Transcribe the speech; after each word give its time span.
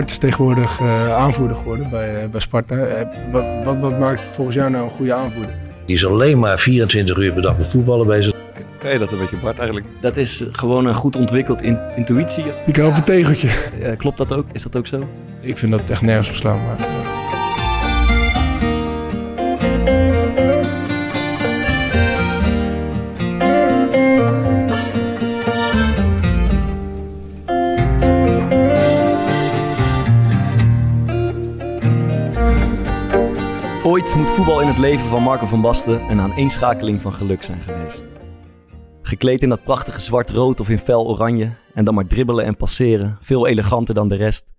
Bart 0.00 0.12
is 0.12 0.18
tegenwoordig 0.18 0.80
uh, 0.80 1.14
aanvoerder 1.14 1.56
geworden 1.56 1.90
bij, 1.90 2.22
uh, 2.22 2.30
bij 2.30 2.40
Sparta. 2.40 2.74
Uh, 2.74 2.92
wat, 3.32 3.44
wat, 3.64 3.80
wat, 3.80 3.98
maakt 3.98 4.20
volgens 4.32 4.56
jou 4.56 4.70
nou 4.70 4.84
een 4.84 4.90
goede 4.90 5.12
aanvoerder? 5.12 5.54
Die 5.86 5.96
is 5.96 6.06
alleen 6.06 6.38
maar 6.38 6.58
24 6.58 7.16
uur 7.16 7.32
per 7.32 7.42
dag 7.42 7.56
met 7.56 7.68
voetballen 7.68 8.06
bezig. 8.06 8.34
Kan 8.78 8.92
je 8.92 8.98
dat 8.98 9.12
een 9.12 9.18
beetje, 9.18 9.36
Bart, 9.36 9.58
eigenlijk? 9.58 9.86
Dat 10.00 10.16
is 10.16 10.44
gewoon 10.52 10.86
een 10.86 10.94
goed 10.94 11.16
ontwikkeld 11.16 11.62
in, 11.62 11.78
intuïtie. 11.96 12.44
Die 12.64 12.74
kan 12.74 12.86
op 12.86 12.96
een 12.96 13.04
tegeltje. 13.04 13.48
klopt 13.96 14.18
dat 14.18 14.32
ook? 14.32 14.46
Is 14.52 14.62
dat 14.62 14.76
ook 14.76 14.86
zo? 14.86 15.08
Ik 15.40 15.58
vind 15.58 15.72
dat 15.72 15.90
echt 15.90 16.02
nergens 16.02 16.28
op 16.28 16.34
slaan. 16.34 16.60
Maar... 16.64 17.19
Ooit 34.00 34.14
moet 34.14 34.30
voetbal 34.30 34.60
in 34.60 34.66
het 34.66 34.78
leven 34.78 35.06
van 35.06 35.22
Marco 35.22 35.46
van 35.46 35.60
Basten 35.60 36.10
een 36.10 36.20
aaneenschakeling 36.20 37.00
van 37.00 37.12
geluk 37.12 37.42
zijn 37.42 37.60
geweest. 37.60 38.04
Gekleed 39.02 39.42
in 39.42 39.48
dat 39.48 39.62
prachtige 39.62 40.00
zwart-rood 40.00 40.60
of 40.60 40.68
in 40.68 40.78
fel 40.78 41.06
oranje 41.06 41.52
en 41.74 41.84
dan 41.84 41.94
maar 41.94 42.06
dribbelen 42.06 42.44
en 42.44 42.56
passeren, 42.56 43.16
veel 43.20 43.46
eleganter 43.46 43.94
dan 43.94 44.08
de 44.08 44.14
rest. 44.14 44.52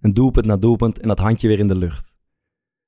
Een 0.00 0.14
doelpunt 0.14 0.46
na 0.46 0.56
doelpunt 0.56 1.00
en 1.00 1.08
dat 1.08 1.18
handje 1.18 1.48
weer 1.48 1.58
in 1.58 1.66
de 1.66 1.74
lucht. 1.74 2.12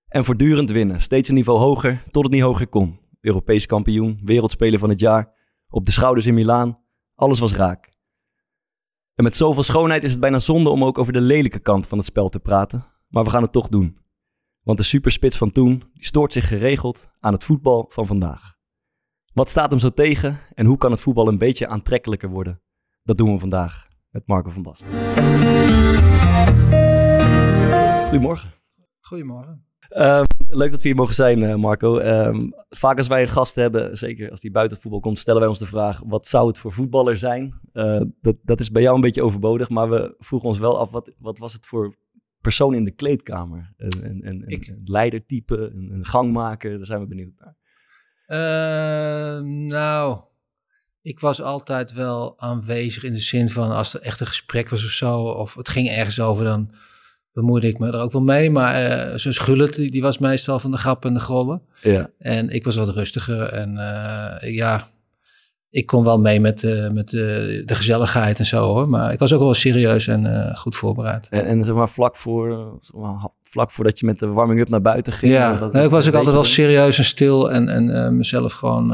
En 0.07 0.25
voortdurend 0.25 0.71
winnen, 0.71 1.01
steeds 1.01 1.29
een 1.29 1.35
niveau 1.35 1.59
hoger 1.59 2.05
tot 2.11 2.25
het 2.25 2.33
niet 2.33 2.43
hoger 2.43 2.69
kon. 2.69 3.01
Europees 3.21 3.67
kampioen, 3.67 4.21
wereldspeler 4.25 4.79
van 4.79 4.89
het 4.89 5.01
jaar, 5.01 5.35
op 5.69 5.85
de 5.85 5.93
schouders 5.93 6.27
in 6.27 6.35
Milaan, 6.35 6.79
alles 7.15 7.39
was 7.39 7.55
raak. 7.55 7.89
En 9.15 9.25
met 9.25 9.37
zoveel 9.37 9.63
schoonheid 9.63 10.03
is 10.03 10.11
het 10.11 10.21
bijna 10.21 10.39
zonde 10.39 10.71
om 10.71 10.85
ook 10.85 10.99
over 10.99 11.13
de 11.13 11.21
lelijke 11.21 11.59
kant 11.59 11.87
van 11.87 11.99
het 11.99 12.07
spel 12.07 12.29
te 12.29 12.41
praten, 12.41 12.87
maar 13.09 13.25
we 13.25 13.31
gaan 13.31 13.43
het 13.43 13.53
toch 13.53 13.69
doen. 13.69 14.07
Want 14.69 14.81
de 14.81 14.87
superspits 14.87 15.37
van 15.37 15.53
toen 15.53 15.83
stoort 15.95 16.33
zich 16.33 16.49
geregeld 16.49 17.09
aan 17.21 17.33
het 17.33 17.45
voetbal 17.45 17.87
van 17.89 18.07
vandaag. 18.07 18.55
Wat 19.35 19.51
staat 19.51 19.71
hem 19.71 19.79
zo 19.79 19.91
tegen 19.91 20.39
en 20.55 20.67
hoe 20.67 20.77
kan 20.77 20.91
het 20.91 21.01
voetbal 21.01 21.29
een 21.29 21.39
beetje 21.39 21.69
aantrekkelijker 21.69 22.29
worden? 22.29 22.61
Dat 23.03 23.19
doen 23.19 23.33
we 23.33 23.39
vandaag 23.39 23.89
met 24.11 24.27
Marco 24.27 24.51
van 24.51 24.63
Basten. 24.63 24.89
Goedemorgen. 28.03 28.53
Goedemorgen. 29.01 29.67
Um, 29.97 30.25
leuk 30.49 30.71
dat 30.71 30.83
we 30.83 30.89
hier 30.89 30.97
mogen 30.97 31.15
zijn, 31.15 31.43
uh, 31.43 31.55
Marco. 31.55 31.99
Um, 31.99 32.55
vaak 32.69 32.99
als 32.99 33.07
wij 33.07 33.23
een 33.23 33.29
gast 33.29 33.55
hebben, 33.55 33.97
zeker 33.97 34.31
als 34.31 34.41
die 34.41 34.51
buiten 34.51 34.75
het 34.75 34.83
voetbal 34.83 35.03
komt, 35.03 35.19
stellen 35.19 35.41
wij 35.41 35.49
ons 35.49 35.59
de 35.59 35.67
vraag: 35.67 36.03
wat 36.07 36.27
zou 36.27 36.47
het 36.47 36.59
voor 36.59 36.73
voetballer 36.73 37.17
zijn? 37.17 37.61
Uh, 37.73 38.01
dat, 38.21 38.37
dat 38.43 38.61
is 38.61 38.71
bij 38.71 38.83
jou 38.83 38.95
een 38.95 39.01
beetje 39.01 39.23
overbodig, 39.23 39.69
maar 39.69 39.91
we 39.91 40.15
vroegen 40.19 40.49
ons 40.49 40.59
wel 40.59 40.79
af: 40.79 40.91
wat, 40.91 41.11
wat 41.19 41.39
was 41.39 41.53
het 41.53 41.67
voor 41.67 41.97
persoon 42.41 42.75
in 42.75 42.85
de 42.85 42.91
kleedkamer. 42.91 43.73
Een, 43.77 44.05
een, 44.05 44.27
een, 44.27 44.45
een 44.47 44.81
leidertype, 44.85 45.57
een, 45.57 45.91
een, 45.93 46.05
gangmaker, 46.05 46.77
daar 46.77 46.87
zijn 46.87 47.01
we 47.01 47.07
benieuwd 47.07 47.35
naar. 47.39 47.57
Uh, 48.31 49.43
nou, 49.45 50.21
ik 51.01 51.21
was 51.21 51.43
altijd 51.43 51.93
wel 51.93 52.41
aanwezig 52.41 53.05
in 53.05 53.13
de 53.13 53.19
zin 53.19 53.49
van 53.49 53.71
als 53.71 53.95
er 53.95 54.01
echt 54.01 54.21
een 54.21 54.27
gesprek 54.27 54.69
was 54.69 54.85
of 54.85 54.91
zo, 54.91 55.21
of 55.21 55.55
het 55.55 55.69
ging 55.69 55.89
ergens 55.89 56.21
over, 56.21 56.45
dan 56.45 56.71
bemoeide 57.33 57.67
ik 57.67 57.79
me 57.79 57.87
er 57.87 58.01
ook 58.01 58.13
wel 58.13 58.23
mee. 58.23 58.51
Maar 58.51 59.09
uh, 59.11 59.17
zo'n 59.17 59.33
Gullit, 59.33 59.75
die, 59.75 59.91
die, 59.91 60.03
was 60.03 60.19
meestal 60.19 60.59
van 60.59 60.71
de 60.71 60.77
grap 60.77 61.05
en 61.05 61.15
de 61.15 61.21
grollen. 61.21 61.63
Ja. 61.83 62.11
En 62.19 62.51
ik 62.51 62.65
was 62.65 62.77
wat 62.77 62.89
rustiger 62.89 63.43
en 63.43 63.73
uh, 63.75 64.55
ja, 64.55 64.89
ik 65.71 65.87
kon 65.87 66.05
wel 66.05 66.19
mee 66.19 66.41
met, 66.41 66.63
uh, 66.63 66.91
met 66.91 67.13
uh, 67.13 67.23
de 67.67 67.75
gezelligheid 67.75 68.39
en 68.39 68.47
zo 68.47 68.63
hoor. 68.63 68.89
Maar 68.89 69.13
ik 69.13 69.19
was 69.19 69.33
ook 69.33 69.41
wel 69.41 69.55
serieus 69.55 70.07
en 70.07 70.25
uh, 70.25 70.57
goed 70.57 70.77
voorbereid. 70.77 71.29
En, 71.29 71.45
en 71.45 71.65
zeg 71.65 71.75
maar 71.75 71.89
vlak, 71.89 72.17
voor, 72.17 72.77
zeg 72.81 73.01
maar, 73.01 73.29
vlak 73.43 73.71
voordat 73.71 73.99
je 73.99 74.07
met 74.07 74.19
de 74.19 74.27
warming-up 74.27 74.69
naar 74.69 74.81
buiten 74.81 75.13
ging? 75.13 75.33
Ja, 75.33 75.57
dat, 75.57 75.75
ik 75.75 75.91
was 75.91 76.09
ook 76.09 76.15
altijd 76.15 76.35
wel 76.35 76.45
serieus 76.45 76.99
en 76.99 77.05
stil 77.05 77.51
en, 77.53 77.69
en 77.69 78.17
mezelf 78.17 78.53
gewoon 78.53 78.93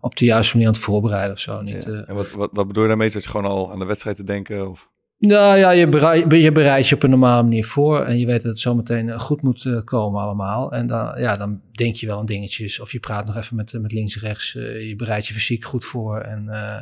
op 0.00 0.16
de 0.16 0.24
juiste 0.24 0.52
manier 0.52 0.68
aan 0.68 0.74
het 0.74 0.84
voorbereiden 0.84 1.32
of 1.32 1.38
zo. 1.38 1.60
Niet, 1.60 1.84
ja. 1.84 2.04
En 2.06 2.14
wat, 2.14 2.30
wat, 2.30 2.50
wat 2.52 2.66
bedoel 2.66 2.82
je 2.82 2.88
daarmee? 2.88 3.10
Dat 3.10 3.22
je 3.22 3.30
gewoon 3.30 3.50
al 3.50 3.72
aan 3.72 3.78
de 3.78 3.84
wedstrijd 3.84 4.16
te 4.16 4.24
denken? 4.24 4.70
Of? 4.70 4.88
Nou 5.18 5.58
ja, 5.58 5.70
je, 5.70 5.88
bereid, 5.88 6.30
je 6.30 6.52
bereidt 6.52 6.88
je 6.88 6.94
op 6.94 7.02
een 7.02 7.10
normale 7.10 7.42
manier 7.42 7.64
voor 7.64 8.04
en 8.04 8.18
je 8.18 8.26
weet 8.26 8.42
dat 8.42 8.52
het 8.52 8.60
zometeen 8.60 9.20
goed 9.20 9.42
moet 9.42 9.64
uh, 9.64 9.80
komen 9.84 10.22
allemaal. 10.22 10.72
En 10.72 10.86
dan, 10.86 11.20
ja, 11.20 11.36
dan 11.36 11.60
denk 11.72 11.96
je 11.96 12.06
wel 12.06 12.18
aan 12.18 12.26
dingetjes 12.26 12.80
of 12.80 12.92
je 12.92 13.00
praat 13.00 13.26
nog 13.26 13.36
even 13.36 13.56
met, 13.56 13.72
met 13.72 13.92
links 13.92 14.14
en 14.14 14.20
rechts. 14.20 14.52
Je 14.52 14.94
bereidt 14.96 15.26
je 15.26 15.34
fysiek 15.34 15.64
goed 15.64 15.84
voor. 15.84 16.20
En 16.20 16.44
uh, 16.48 16.76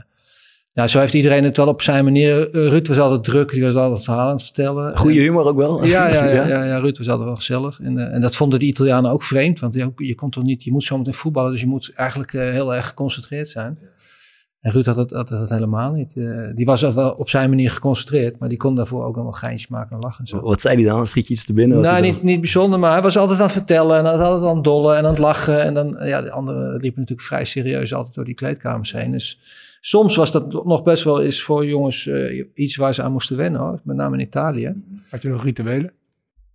ja, 0.72 0.86
zo 0.86 0.98
heeft 0.98 1.14
iedereen 1.14 1.44
het 1.44 1.56
wel 1.56 1.66
op 1.66 1.82
zijn 1.82 2.04
manier. 2.04 2.50
Ruud 2.50 2.86
was 2.86 2.98
altijd 2.98 3.24
druk, 3.24 3.50
die 3.50 3.62
was 3.62 3.74
altijd 3.74 4.04
verhalen 4.04 4.28
aan 4.28 4.36
het 4.36 4.44
vertellen. 4.44 4.98
Goede 4.98 5.20
humor 5.20 5.44
ook 5.44 5.56
wel. 5.56 5.84
Ja, 5.84 6.08
ja, 6.12 6.24
ja, 6.24 6.46
ja, 6.46 6.64
ja, 6.64 6.78
Ruud 6.78 6.98
was 6.98 7.08
altijd 7.08 7.26
wel 7.26 7.36
gezellig. 7.36 7.80
En, 7.80 8.12
en 8.12 8.20
dat 8.20 8.36
vonden 8.36 8.58
de 8.58 8.66
Italianen 8.66 9.10
ook 9.10 9.22
vreemd, 9.22 9.60
want 9.60 9.74
je, 9.74 9.92
je 9.96 10.14
kon 10.14 10.30
toch 10.30 10.44
niet, 10.44 10.64
je 10.64 10.72
moet 10.72 10.84
zometeen 10.84 11.14
voetballen, 11.14 11.50
dus 11.50 11.60
je 11.60 11.66
moet 11.66 11.92
eigenlijk 11.94 12.32
heel 12.32 12.74
erg 12.74 12.88
geconcentreerd 12.88 13.48
zijn. 13.48 13.78
En 14.64 14.72
Ruud 14.72 14.86
had 14.86 15.10
had 15.10 15.28
het 15.28 15.50
helemaal 15.50 15.92
niet. 15.92 16.14
Uh, 16.14 16.48
die 16.54 16.66
was 16.66 16.80
wel 16.80 17.10
op 17.10 17.28
zijn 17.28 17.48
manier 17.48 17.70
geconcentreerd, 17.70 18.38
maar 18.38 18.48
die 18.48 18.58
kon 18.58 18.74
daarvoor 18.74 19.04
ook 19.04 19.14
nog 19.14 19.24
wel 19.24 19.32
geintjes 19.32 19.68
maken 19.68 19.96
en 19.96 20.02
lachen. 20.02 20.20
En 20.20 20.26
zo. 20.26 20.40
Wat 20.40 20.60
zei 20.60 20.74
hij 20.74 20.84
dan? 20.84 21.06
Schiet 21.06 21.26
je 21.26 21.34
iets 21.34 21.44
te 21.44 21.52
binnen? 21.52 21.80
Nou, 21.80 22.02
niet, 22.02 22.22
niet 22.22 22.40
bijzonder, 22.40 22.78
maar 22.78 22.92
hij 22.92 23.02
was 23.02 23.16
altijd 23.16 23.38
aan 23.38 23.44
het 23.44 23.54
vertellen 23.54 23.98
en 23.98 24.04
hij 24.04 24.16
was 24.16 24.26
altijd 24.26 24.48
aan 24.48 24.54
het 24.54 24.64
dollen 24.64 24.96
en 24.96 25.04
aan 25.04 25.10
het 25.10 25.18
lachen. 25.18 25.62
En 25.62 25.74
dan, 25.74 25.96
ja, 26.00 26.22
de 26.22 26.30
anderen 26.30 26.80
liepen 26.80 27.00
natuurlijk 27.00 27.26
vrij 27.26 27.44
serieus 27.44 27.94
altijd 27.94 28.14
door 28.14 28.24
die 28.24 28.34
kleedkamers 28.34 28.92
heen. 28.92 29.10
Dus 29.10 29.40
soms 29.80 30.16
was 30.16 30.32
dat 30.32 30.64
nog 30.64 30.82
best 30.82 31.04
wel 31.04 31.22
eens 31.22 31.42
voor 31.42 31.66
jongens 31.66 32.06
uh, 32.06 32.44
iets 32.54 32.76
waar 32.76 32.94
ze 32.94 33.02
aan 33.02 33.12
moesten 33.12 33.36
wennen, 33.36 33.60
hoor. 33.60 33.80
met 33.82 33.96
name 33.96 34.16
in 34.16 34.26
Italië. 34.26 34.74
Had 35.10 35.22
je 35.22 35.28
nog 35.28 35.44
rituelen? 35.44 35.92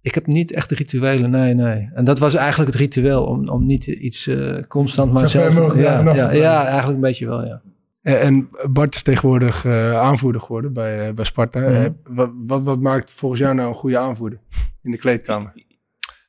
Ik 0.02 0.14
heb 0.14 0.28
niet 0.28 0.52
echt 0.52 0.70
de 0.70 0.76
rituelen, 0.76 1.30
nee, 1.30 1.54
nee. 1.54 1.90
En 1.94 2.04
dat 2.04 2.20
was 2.20 2.36
eigenlijk 2.36 2.72
het 2.72 2.80
ritueel, 2.80 3.26
om, 3.26 3.50
om 3.50 3.66
niet 3.66 3.88
iets 3.88 4.28
uh, 4.28 4.62
constant 4.68 5.12
maar 5.12 5.28
zelf... 5.28 5.76
Ja, 5.76 6.14
ja, 6.14 6.32
ja, 6.32 6.66
eigenlijk 6.66 6.96
een 6.96 7.00
beetje 7.00 7.28
wel, 7.28 7.46
ja. 7.46 7.62
En 8.02 8.50
Bart 8.70 8.96
is 8.96 9.04
tegenwoordig 9.04 9.64
uh, 9.66 9.94
aanvoerder 9.94 10.42
geworden 10.42 10.74
bij, 10.74 11.08
uh, 11.08 11.14
bij 11.14 11.26
Sparta. 11.26 11.60
Mhm. 11.60 11.90
Wat, 12.04 12.32
wat, 12.48 12.64
wat, 12.64 12.80
maakt 12.80 13.12
volgens 13.12 13.42
jou 13.42 13.56
nou 13.56 13.70
een 13.70 13.76
goede 13.76 13.98
aanvoerder 13.98 14.40
in 14.84 14.92
de 14.92 14.98
kleedkamer? 14.98 15.54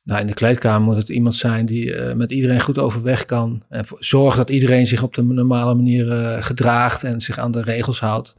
Nou, 0.03 0.21
in 0.21 0.27
de 0.27 0.33
kleedkamer 0.33 0.81
moet 0.81 0.95
het 0.95 1.09
iemand 1.09 1.35
zijn 1.35 1.65
die 1.65 1.95
met 2.15 2.31
iedereen 2.31 2.59
goed 2.59 2.79
overweg 2.79 3.25
kan. 3.25 3.63
En 3.69 3.85
zorgt 3.99 4.37
dat 4.37 4.49
iedereen 4.49 4.85
zich 4.85 5.03
op 5.03 5.15
de 5.15 5.23
normale 5.23 5.75
manier 5.75 6.05
gedraagt 6.43 7.03
en 7.03 7.19
zich 7.19 7.37
aan 7.37 7.51
de 7.51 7.61
regels 7.61 7.99
houdt. 7.99 8.35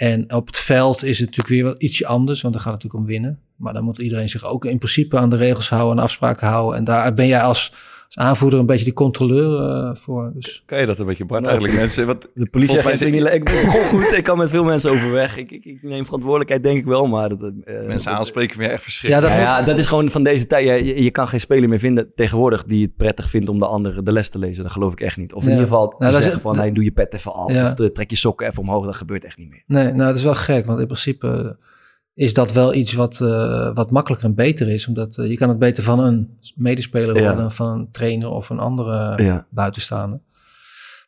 En 0.00 0.32
op 0.32 0.46
het 0.46 0.56
veld 0.56 1.04
is 1.04 1.18
het 1.18 1.26
natuurlijk 1.26 1.54
weer 1.54 1.64
wat 1.64 1.82
ietsje 1.82 2.06
anders, 2.06 2.40
want 2.40 2.54
dan 2.54 2.62
gaat 2.62 2.72
het 2.72 2.82
natuurlijk 2.82 3.10
om 3.10 3.20
winnen. 3.20 3.40
Maar 3.56 3.72
dan 3.72 3.84
moet 3.84 3.98
iedereen 3.98 4.28
zich 4.28 4.44
ook 4.44 4.64
in 4.64 4.78
principe 4.78 5.18
aan 5.18 5.30
de 5.30 5.36
regels 5.36 5.68
houden 5.68 5.96
en 5.96 6.02
afspraken 6.02 6.48
houden. 6.48 6.78
En 6.78 6.84
daar 6.84 7.14
ben 7.14 7.26
jij 7.26 7.42
als 7.42 7.72
als 8.14 8.26
aanvoerder 8.26 8.58
een 8.58 8.66
beetje 8.66 8.84
die 8.84 8.92
controleur 8.92 9.60
uh, 9.60 9.94
voor. 9.94 10.30
Dus. 10.34 10.62
Kan 10.66 10.80
je 10.80 10.86
dat 10.86 10.98
een 10.98 11.06
beetje, 11.06 11.24
Bart, 11.24 11.42
nou, 11.42 11.52
eigenlijk 11.52 11.82
mensen? 11.82 12.06
Wat, 12.06 12.28
de 12.34 12.48
politie 12.50 12.82
zegt, 12.82 13.00
ik, 13.00 13.14
ik 13.14 13.44
ben 13.44 13.54
gewoon 13.54 13.84
goed, 13.84 14.12
ik 14.16 14.24
kan 14.24 14.38
met 14.38 14.50
veel 14.50 14.64
mensen 14.64 14.90
overweg. 14.90 15.36
Ik, 15.36 15.50
ik, 15.50 15.64
ik 15.64 15.82
neem 15.82 16.04
verantwoordelijkheid, 16.04 16.62
denk 16.62 16.78
ik 16.78 16.84
wel, 16.84 17.06
maar... 17.06 17.28
Dat, 17.28 17.52
uh, 17.64 17.86
mensen 17.86 18.12
aanspreken 18.12 18.58
me 18.58 18.66
echt 18.66 18.82
verschrikkelijk. 18.82 19.32
Ja, 19.32 19.36
dat, 19.36 19.46
ja, 19.46 19.58
ja, 19.58 19.64
dat 19.64 19.78
is 19.78 19.86
gewoon 19.86 20.08
van 20.08 20.22
deze 20.22 20.46
tijd. 20.46 20.64
Ja, 20.64 20.74
je, 20.74 21.02
je, 21.02 21.10
kan 21.10 21.28
geen 21.28 21.40
speler 21.40 21.68
meer 21.68 21.78
vinden 21.78 22.14
tegenwoordig 22.14 22.64
die 22.64 22.82
het 22.82 22.96
prettig 22.96 23.28
vindt 23.30 23.48
om 23.48 23.58
de 23.58 23.66
andere 23.66 24.02
de 24.02 24.12
les 24.12 24.30
te 24.30 24.38
lezen. 24.38 24.62
Dat 24.62 24.72
geloof 24.72 24.92
ik 24.92 25.00
echt 25.00 25.16
niet. 25.16 25.32
Of 25.32 25.42
in 25.42 25.48
ja. 25.48 25.54
ieder 25.54 25.68
geval 25.68 25.94
nou, 25.98 26.12
te 26.12 26.16
zeggen 26.16 26.36
is, 26.36 26.42
van, 26.42 26.56
hey, 26.56 26.72
doe 26.72 26.84
je 26.84 26.90
pet 26.90 27.14
even 27.14 27.32
af. 27.32 27.52
Ja. 27.52 27.66
Of 27.66 27.74
de, 27.74 27.92
trek 27.92 28.10
je 28.10 28.16
sokken 28.16 28.46
even 28.46 28.62
omhoog. 28.62 28.84
Dat 28.84 28.96
gebeurt 28.96 29.24
echt 29.24 29.36
niet 29.36 29.50
meer. 29.50 29.62
Nee, 29.66 29.84
nou, 29.84 29.98
dat 29.98 30.16
is 30.16 30.22
wel 30.22 30.34
gek, 30.34 30.66
want 30.66 30.78
in 30.78 30.86
principe 30.86 31.56
is 32.20 32.34
dat 32.34 32.52
wel 32.52 32.74
iets 32.74 32.92
wat, 32.92 33.18
uh, 33.22 33.74
wat 33.74 33.90
makkelijker 33.90 34.28
en 34.28 34.34
beter 34.34 34.68
is. 34.68 34.86
Omdat 34.86 35.16
uh, 35.18 35.28
je 35.30 35.36
kan 35.36 35.48
het 35.48 35.58
beter 35.58 35.82
van 35.82 35.98
een 36.00 36.38
medespeler 36.54 37.12
worden 37.12 37.22
Ja. 37.30 37.34
dan 37.36 37.52
van 37.52 37.78
een 37.78 37.88
trainer 37.90 38.28
of 38.28 38.50
een 38.50 38.58
andere 38.58 39.22
Ja. 39.22 39.46
buitenstaander. 39.50 40.20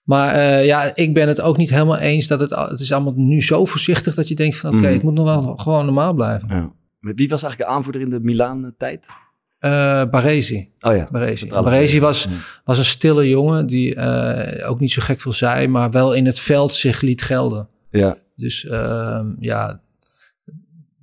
Maar 0.04 0.34
eh, 0.34 0.66
ja, 0.66 0.94
ik 0.96 1.14
ben 1.14 1.28
het 1.28 1.40
ook 1.40 1.56
niet 1.56 1.70
helemaal 1.70 1.98
eens 1.98 2.26
dat 2.26 2.40
het, 2.40 2.50
het 2.50 2.80
is 2.80 2.92
allemaal 2.92 3.12
nu 3.16 3.42
zo 3.42 3.64
voorzichtig 3.64 4.14
dat 4.14 4.28
je 4.28 4.34
denkt 4.34 4.56
van 4.56 4.70
oké, 4.70 4.78
Mhm. 4.78 4.92
het 4.92 5.02
moet 5.02 5.14
nog 5.14 5.24
wel 5.24 5.56
gewoon 5.56 5.84
normaal 5.84 6.12
blijven. 6.14 6.48
Ja. 6.48 6.72
Wie 7.00 7.28
was 7.28 7.42
eigenlijk 7.42 7.70
de 7.70 7.76
aanvoerder 7.76 8.00
in 8.02 8.10
de 8.10 8.20
Milaan-tijd? 8.20 9.06
Eh 9.58 10.04
Baresi. 10.10 10.70
Oh 10.80 10.96
ja. 10.96 11.08
Baresi. 11.12 11.46
Baresi 11.48 12.00
was, 12.00 12.28
was 12.64 12.78
een 12.78 12.84
stille 12.84 13.28
jongen 13.28 13.66
die 13.66 13.94
eh, 13.94 14.70
ook 14.70 14.80
niet 14.80 14.90
zo 14.90 15.02
gek 15.02 15.20
veel 15.20 15.32
zei, 15.32 15.68
maar 15.68 15.90
wel 15.90 16.12
in 16.12 16.26
het 16.26 16.38
veld 16.40 16.74
zich 16.74 17.00
liet 17.00 17.22
gelden. 17.22 17.68
Ja. 17.90 18.16
Dus 18.36 18.64
ehm, 18.66 19.26
ja, 19.38 19.80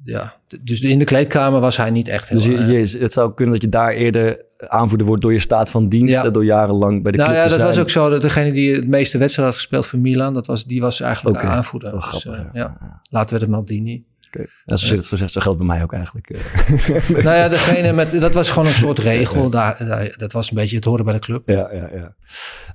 ja, 0.03 0.35
dus 0.61 0.81
in 0.81 0.99
de 0.99 1.05
kleedkamer 1.05 1.59
was 1.59 1.77
hij 1.77 1.89
niet 1.89 2.07
echt 2.07 2.29
heel... 2.29 2.37
Dus 2.37 2.47
je, 2.47 2.97
eh, 2.97 3.01
het 3.01 3.11
zou 3.13 3.33
kunnen 3.33 3.53
dat 3.53 3.63
je 3.63 3.69
daar 3.69 3.91
eerder 3.91 4.45
aanvoerder 4.67 5.07
wordt 5.07 5.21
door 5.21 5.33
je 5.33 5.39
staat 5.39 5.71
van 5.71 5.89
dienst, 5.89 6.15
Ja. 6.15 6.25
eh, 6.25 6.31
door 6.33 6.45
jarenlang 6.45 7.03
bij 7.03 7.11
de 7.11 7.17
nou 7.17 7.29
club 7.29 7.43
ja, 7.43 7.49
dat 7.49 7.61
was 7.61 7.77
ook 7.79 7.89
zo. 7.89 8.09
Dat 8.09 8.21
degene 8.21 8.51
die 8.51 8.75
het 8.75 8.87
meeste 8.87 9.17
wedstrijden 9.17 9.53
had 9.53 9.61
gespeeld 9.63 9.85
voor 9.85 9.99
Milan, 9.99 10.33
dat 10.33 10.47
was, 10.47 10.65
die 10.65 10.81
was 10.81 10.99
eigenlijk 11.01 11.41
de 11.41 11.47
aanvoerder. 11.47 11.89
Wel 11.91 11.99
Dus, 11.99 12.07
grappig, 12.09 12.35
eh, 12.41 12.45
ja. 12.53 12.77
ja. 12.81 13.01
Laten 13.09 13.35
we 13.35 13.41
het 13.41 13.51
Maldini. 13.51 14.05
Oké. 14.27 14.45
Ja, 14.65 14.75
zo, 14.75 14.85
zit 14.85 14.97
het, 14.97 15.05
zo, 15.05 15.15
zegt- 15.15 15.31
zo 15.31 15.41
geldt 15.41 15.57
bij 15.57 15.67
mij 15.67 15.83
ook 15.83 15.93
eigenlijk. 15.93 16.29
nou 17.23 17.35
ja, 17.37 17.47
degene 17.47 17.93
met, 17.93 18.21
dat 18.21 18.33
was 18.33 18.49
gewoon 18.49 18.67
een 18.67 18.73
soort 18.73 18.99
regel. 19.13 19.49
Daar, 19.49 19.85
daar- 19.87 20.13
dat 20.17 20.31
was 20.31 20.49
een 20.49 20.55
beetje 20.55 20.75
het 20.75 20.85
horen 20.85 21.05
bij 21.05 21.13
de 21.13 21.19
club. 21.19 21.49
Ja, 21.49 21.69
ja, 21.73 21.89
ja. 21.93 22.15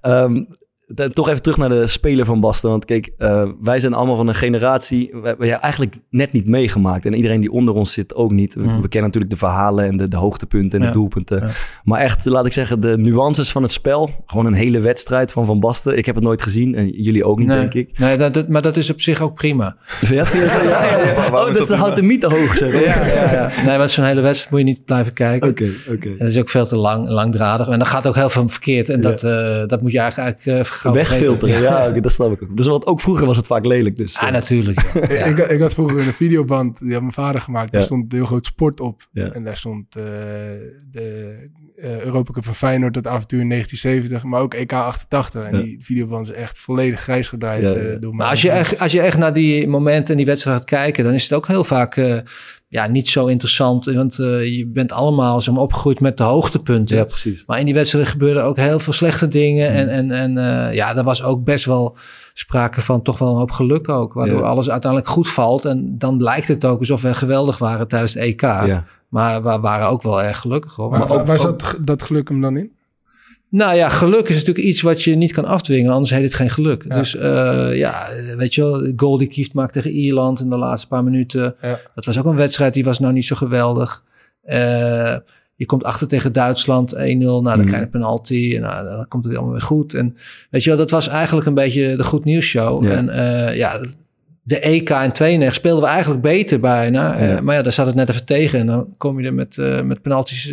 Ehm, 0.00 0.44
toch 1.12 1.28
even 1.28 1.42
terug 1.42 1.56
naar 1.58 1.68
de 1.68 1.86
speler 1.86 2.24
van 2.24 2.40
Basten. 2.40 2.70
Want 2.70 2.84
kijk, 2.84 3.10
eh, 3.18 3.48
wij 3.60 3.80
zijn 3.80 3.94
allemaal 3.94 4.16
van 4.16 4.28
een 4.28 4.34
generatie... 4.34 5.10
We 5.22 5.26
hebben 5.28 5.60
eigenlijk 5.60 5.96
net 6.10 6.32
niet 6.32 6.46
meegemaakt. 6.48 7.06
En 7.06 7.14
iedereen 7.14 7.40
die 7.40 7.50
onder 7.52 7.74
ons 7.74 7.92
zit 7.92 8.14
ook 8.14 8.30
niet. 8.30 8.54
We, 8.54 8.60
Mm. 8.60 8.66
we 8.80 8.88
kennen 8.88 9.10
natuurlijk 9.10 9.30
de 9.32 9.36
verhalen 9.38 9.84
en 9.84 9.96
de, 9.96 10.08
de 10.08 10.16
hoogtepunten 10.16 10.78
en 10.78 10.84
Ja. 10.86 10.92
de 10.92 10.98
doelpunten. 10.98 11.40
Ja. 11.40 11.48
Maar 11.84 12.00
echt, 12.00 12.24
laat 12.24 12.46
ik 12.46 12.52
zeggen, 12.52 12.80
de 12.80 12.98
nuances 12.98 13.50
van 13.52 13.62
het 13.62 13.70
spel. 13.72 14.10
Gewoon 14.26 14.46
een 14.46 14.52
hele 14.54 14.80
wedstrijd 14.80 15.32
van 15.32 15.46
Van 15.46 15.60
Basten. 15.60 15.96
Ik 15.98 16.06
heb 16.06 16.14
het 16.14 16.24
nooit 16.24 16.42
gezien 16.42 16.74
en 16.74 16.88
jullie 16.88 17.24
ook 17.24 17.38
niet, 17.38 17.48
nee, 17.48 17.58
denk 17.58 17.74
ik. 17.74 17.98
nee 17.98 18.16
dat, 18.16 18.34
dat- 18.34 18.48
maar 18.48 18.62
dat 18.62 18.76
is 18.76 18.90
op 18.90 19.00
zich 19.00 19.20
ook 19.20 19.34
prima. 19.34 19.76
Ja, 20.00 20.24
dat? 20.24 20.32
Oh, 21.32 21.52
dat, 21.54 21.68
dat 21.68 21.78
houdt 21.78 21.96
de 21.96 22.02
mythe 22.02 22.26
hoog, 22.28 22.56
zeg. 22.56 22.72
Ja, 22.84 23.06
ja, 23.06 23.32
ja. 23.32 23.50
Nee, 23.66 23.78
want 23.78 23.90
zo'n 23.90 24.04
hele 24.04 24.20
wedstrijd 24.20 24.50
moet 24.50 24.60
je 24.60 24.66
niet 24.66 24.84
blijven 24.84 25.12
kijken. 25.12 25.48
Oké, 25.48 25.70
oké. 25.92 26.08
En 26.08 26.18
dat 26.18 26.28
is 26.28 26.38
ook 26.38 26.48
veel 26.48 26.66
te 26.66 26.76
lang, 26.78 27.08
langdradig. 27.08 27.68
En 27.68 27.78
dan 27.78 27.86
gaat 27.88 28.06
ook 28.06 28.14
heel 28.14 28.28
veel 28.28 28.48
verkeerd. 28.48 28.88
En 28.88 29.00
dat, 29.00 29.22
eh, 29.24 29.62
dat 29.66 29.82
moet 29.82 29.92
je 29.92 29.98
eigenlijk 29.98 30.44
uh, 30.44 30.60
Wegfilteren, 30.82 31.60
ja, 31.60 31.88
dat 32.00 32.12
snap 32.12 32.32
ik 32.32 32.42
ook. 32.42 32.56
Dus 32.56 32.66
wat 32.66 32.86
ook 32.86 33.00
vroeger 33.00 33.26
was 33.26 33.36
het 33.36 33.46
vaak 33.46 33.64
lelijk. 33.66 33.96
Dus, 33.96 34.18
Ah, 34.18 34.26
eh, 34.26 34.32
natuurlijk. 34.32 34.80
ja. 34.94 35.14
Ja. 35.14 35.24
Ik, 35.24 35.38
ik 35.38 35.60
had 35.60 35.74
vroeger 35.74 35.98
een 36.06 36.12
videoband, 36.12 36.78
die 36.78 36.92
had 36.92 37.00
mijn 37.00 37.12
vader 37.12 37.40
gemaakt. 37.40 37.72
Daar 37.72 37.80
Ja. 37.80 37.86
stond 37.86 38.12
een 38.12 38.18
heel 38.18 38.26
groot 38.26 38.46
sport 38.46 38.80
op. 38.80 39.02
Ja. 39.10 39.30
En 39.32 39.44
daar 39.44 39.56
stond 39.56 39.96
eh, 39.96 40.02
de 40.90 41.32
eh 41.76 42.04
Europa 42.04 42.32
Cup 42.32 42.44
van 42.44 42.54
Feyenoord, 42.54 42.94
dat 42.94 43.06
avontuur 43.06 43.40
in 43.40 43.48
1970. 43.48 44.30
Maar 44.30 44.40
ook 44.40 44.54
EK 44.54 44.72
88. 44.72 45.42
En 45.44 45.56
Ja. 45.56 45.62
die 45.62 45.78
videoband 45.84 46.28
is 46.28 46.34
echt 46.34 46.58
volledig 46.58 47.00
grijs 47.00 47.28
gedraaid 47.28 47.62
Ja, 47.62 47.68
ja. 47.68 47.74
eh, 47.74 47.84
door 48.00 48.00
mij. 48.00 48.10
Maar 48.10 48.28
als 48.28 48.42
je, 48.42 48.50
echt, 48.50 48.78
als 48.78 48.92
je 48.92 49.00
echt 49.00 49.18
naar 49.18 49.32
die 49.32 49.68
momenten 49.68 50.10
en 50.10 50.16
die 50.16 50.26
wedstrijd 50.26 50.56
gaat 50.56 50.66
kijken, 50.66 51.04
dan 51.04 51.12
is 51.12 51.22
het 51.22 51.32
ook 51.32 51.46
heel 51.46 51.64
vaak 51.64 51.96
eh, 51.96 52.18
ja, 52.74 52.86
niet 52.86 53.08
zo 53.08 53.26
interessant. 53.26 53.84
Want 53.84 54.18
eh, 54.18 54.56
je 54.56 54.66
bent 54.66 54.92
allemaal 54.92 55.40
zeg 55.40 55.54
maar, 55.54 55.62
opgegroeid 55.62 56.00
met 56.00 56.16
de 56.16 56.22
hoogtepunten. 56.22 56.96
ja, 56.96 57.04
precies. 57.04 57.42
Maar 57.46 57.58
in 57.58 57.64
die 57.64 57.74
wedstrijd 57.74 58.08
gebeurden 58.08 58.44
ook 58.44 58.56
heel 58.56 58.78
veel 58.78 58.92
slechte 58.92 59.28
dingen. 59.28 59.68
En, 59.68 59.88
en, 59.88 60.10
en 60.10 60.38
eh, 60.68 60.74
ja, 60.74 60.96
er 60.96 61.04
was 61.04 61.22
ook 61.22 61.44
best 61.44 61.64
wel 61.64 61.96
sprake 62.32 62.80
van 62.80 63.02
toch 63.02 63.18
wel 63.18 63.28
een 63.28 63.36
hoop 63.36 63.50
geluk 63.50 63.88
ook. 63.88 64.12
Waardoor 64.12 64.40
Ja. 64.40 64.46
alles 64.46 64.70
uiteindelijk 64.70 65.10
goed 65.12 65.28
valt. 65.28 65.64
En 65.64 65.94
dan 65.98 66.22
lijkt 66.22 66.48
het 66.48 66.64
ook 66.64 66.78
alsof 66.78 67.02
we 67.02 67.14
geweldig 67.14 67.58
waren 67.58 67.88
tijdens 67.88 68.12
de 68.12 68.20
EK. 68.20 68.40
Ja. 68.40 68.84
Maar 69.08 69.42
we 69.42 69.58
waren 69.60 69.88
ook 69.88 70.02
wel 70.02 70.22
erg 70.22 70.38
gelukkig 70.38 70.74
hoor. 70.74 70.90
Waar, 70.90 70.98
Maar 70.98 71.10
ook- 71.10 71.26
waar 71.26 71.36
ook- 71.46 71.60
zat 71.60 71.76
dat 71.80 72.02
geluk 72.02 72.28
hem 72.28 72.40
dan 72.40 72.56
in? 72.56 72.70
Nou 73.56 73.74
ja, 73.76 73.88
geluk 73.88 74.28
is 74.28 74.34
natuurlijk 74.34 74.66
iets 74.66 74.80
wat 74.80 75.02
je 75.02 75.14
niet 75.14 75.32
kan 75.32 75.44
afdwingen, 75.44 75.92
anders 75.92 76.10
heet 76.10 76.22
het 76.22 76.34
geen 76.34 76.50
geluk. 76.50 76.84
Ja. 76.88 76.96
Dus 76.98 77.16
eh, 77.16 77.76
ja, 77.76 78.08
weet 78.36 78.54
je 78.54 78.60
wel, 78.60 78.78
de 78.78 78.92
goal 78.96 79.18
die 79.18 79.28
Kieft 79.28 79.54
maakt 79.54 79.72
tegen 79.72 79.90
Ierland 79.90 80.40
in 80.40 80.50
de 80.50 80.56
laatste 80.56 80.86
paar 80.88 81.04
minuten. 81.04 81.54
Ja. 81.62 81.78
Dat 81.94 82.04
was 82.04 82.18
ook 82.18 82.24
een 82.24 82.36
wedstrijd, 82.36 82.74
die 82.74 82.84
was 82.84 82.98
nou 82.98 83.12
niet 83.12 83.24
zo 83.24 83.36
geweldig. 83.36 84.04
Eh, 84.42 85.16
je 85.56 85.66
komt 85.66 85.84
achter 85.84 86.08
tegen 86.08 86.32
Duitsland 86.32 86.92
1-0, 86.94 86.98
nou 86.98 87.42
dan 87.42 87.42
Mhm. 87.58 87.58
krijg 87.66 87.78
je 87.78 87.82
een 87.84 87.90
penalty 87.90 88.52
en 88.56 88.60
nou, 88.62 88.84
dan 88.88 89.08
komt 89.08 89.24
het 89.24 89.26
weer 89.26 89.36
allemaal 89.36 89.58
weer 89.58 89.66
goed. 89.66 89.94
En 89.94 90.16
weet 90.50 90.62
je 90.62 90.68
wel, 90.68 90.78
dat 90.78 90.90
was 90.90 91.08
eigenlijk 91.08 91.46
een 91.46 91.54
beetje 91.54 91.96
de 91.96 92.04
goed 92.04 92.24
nieuws 92.24 92.44
show. 92.44 92.84
Ja. 92.84 92.90
En 92.90 93.08
eh, 93.08 93.56
ja, 93.56 93.80
de 94.46 94.58
EK 94.60 94.90
in 94.90 95.12
92 95.12 95.54
speelden 95.54 95.82
we 95.82 95.88
eigenlijk 95.88 96.22
beter 96.22 96.60
bijna. 96.60 97.14
Eh, 97.16 97.40
maar 97.40 97.54
ja, 97.54 97.62
daar 97.62 97.72
zat 97.72 97.86
het 97.86 97.94
net 97.94 98.08
even 98.08 98.24
tegen. 98.24 98.58
En 98.58 98.66
dan 98.66 98.94
kom 98.96 99.20
je 99.20 99.26
er 99.26 99.34
met, 99.34 99.58
eh 99.58 99.82
met 99.82 100.02
penalties 100.02 100.44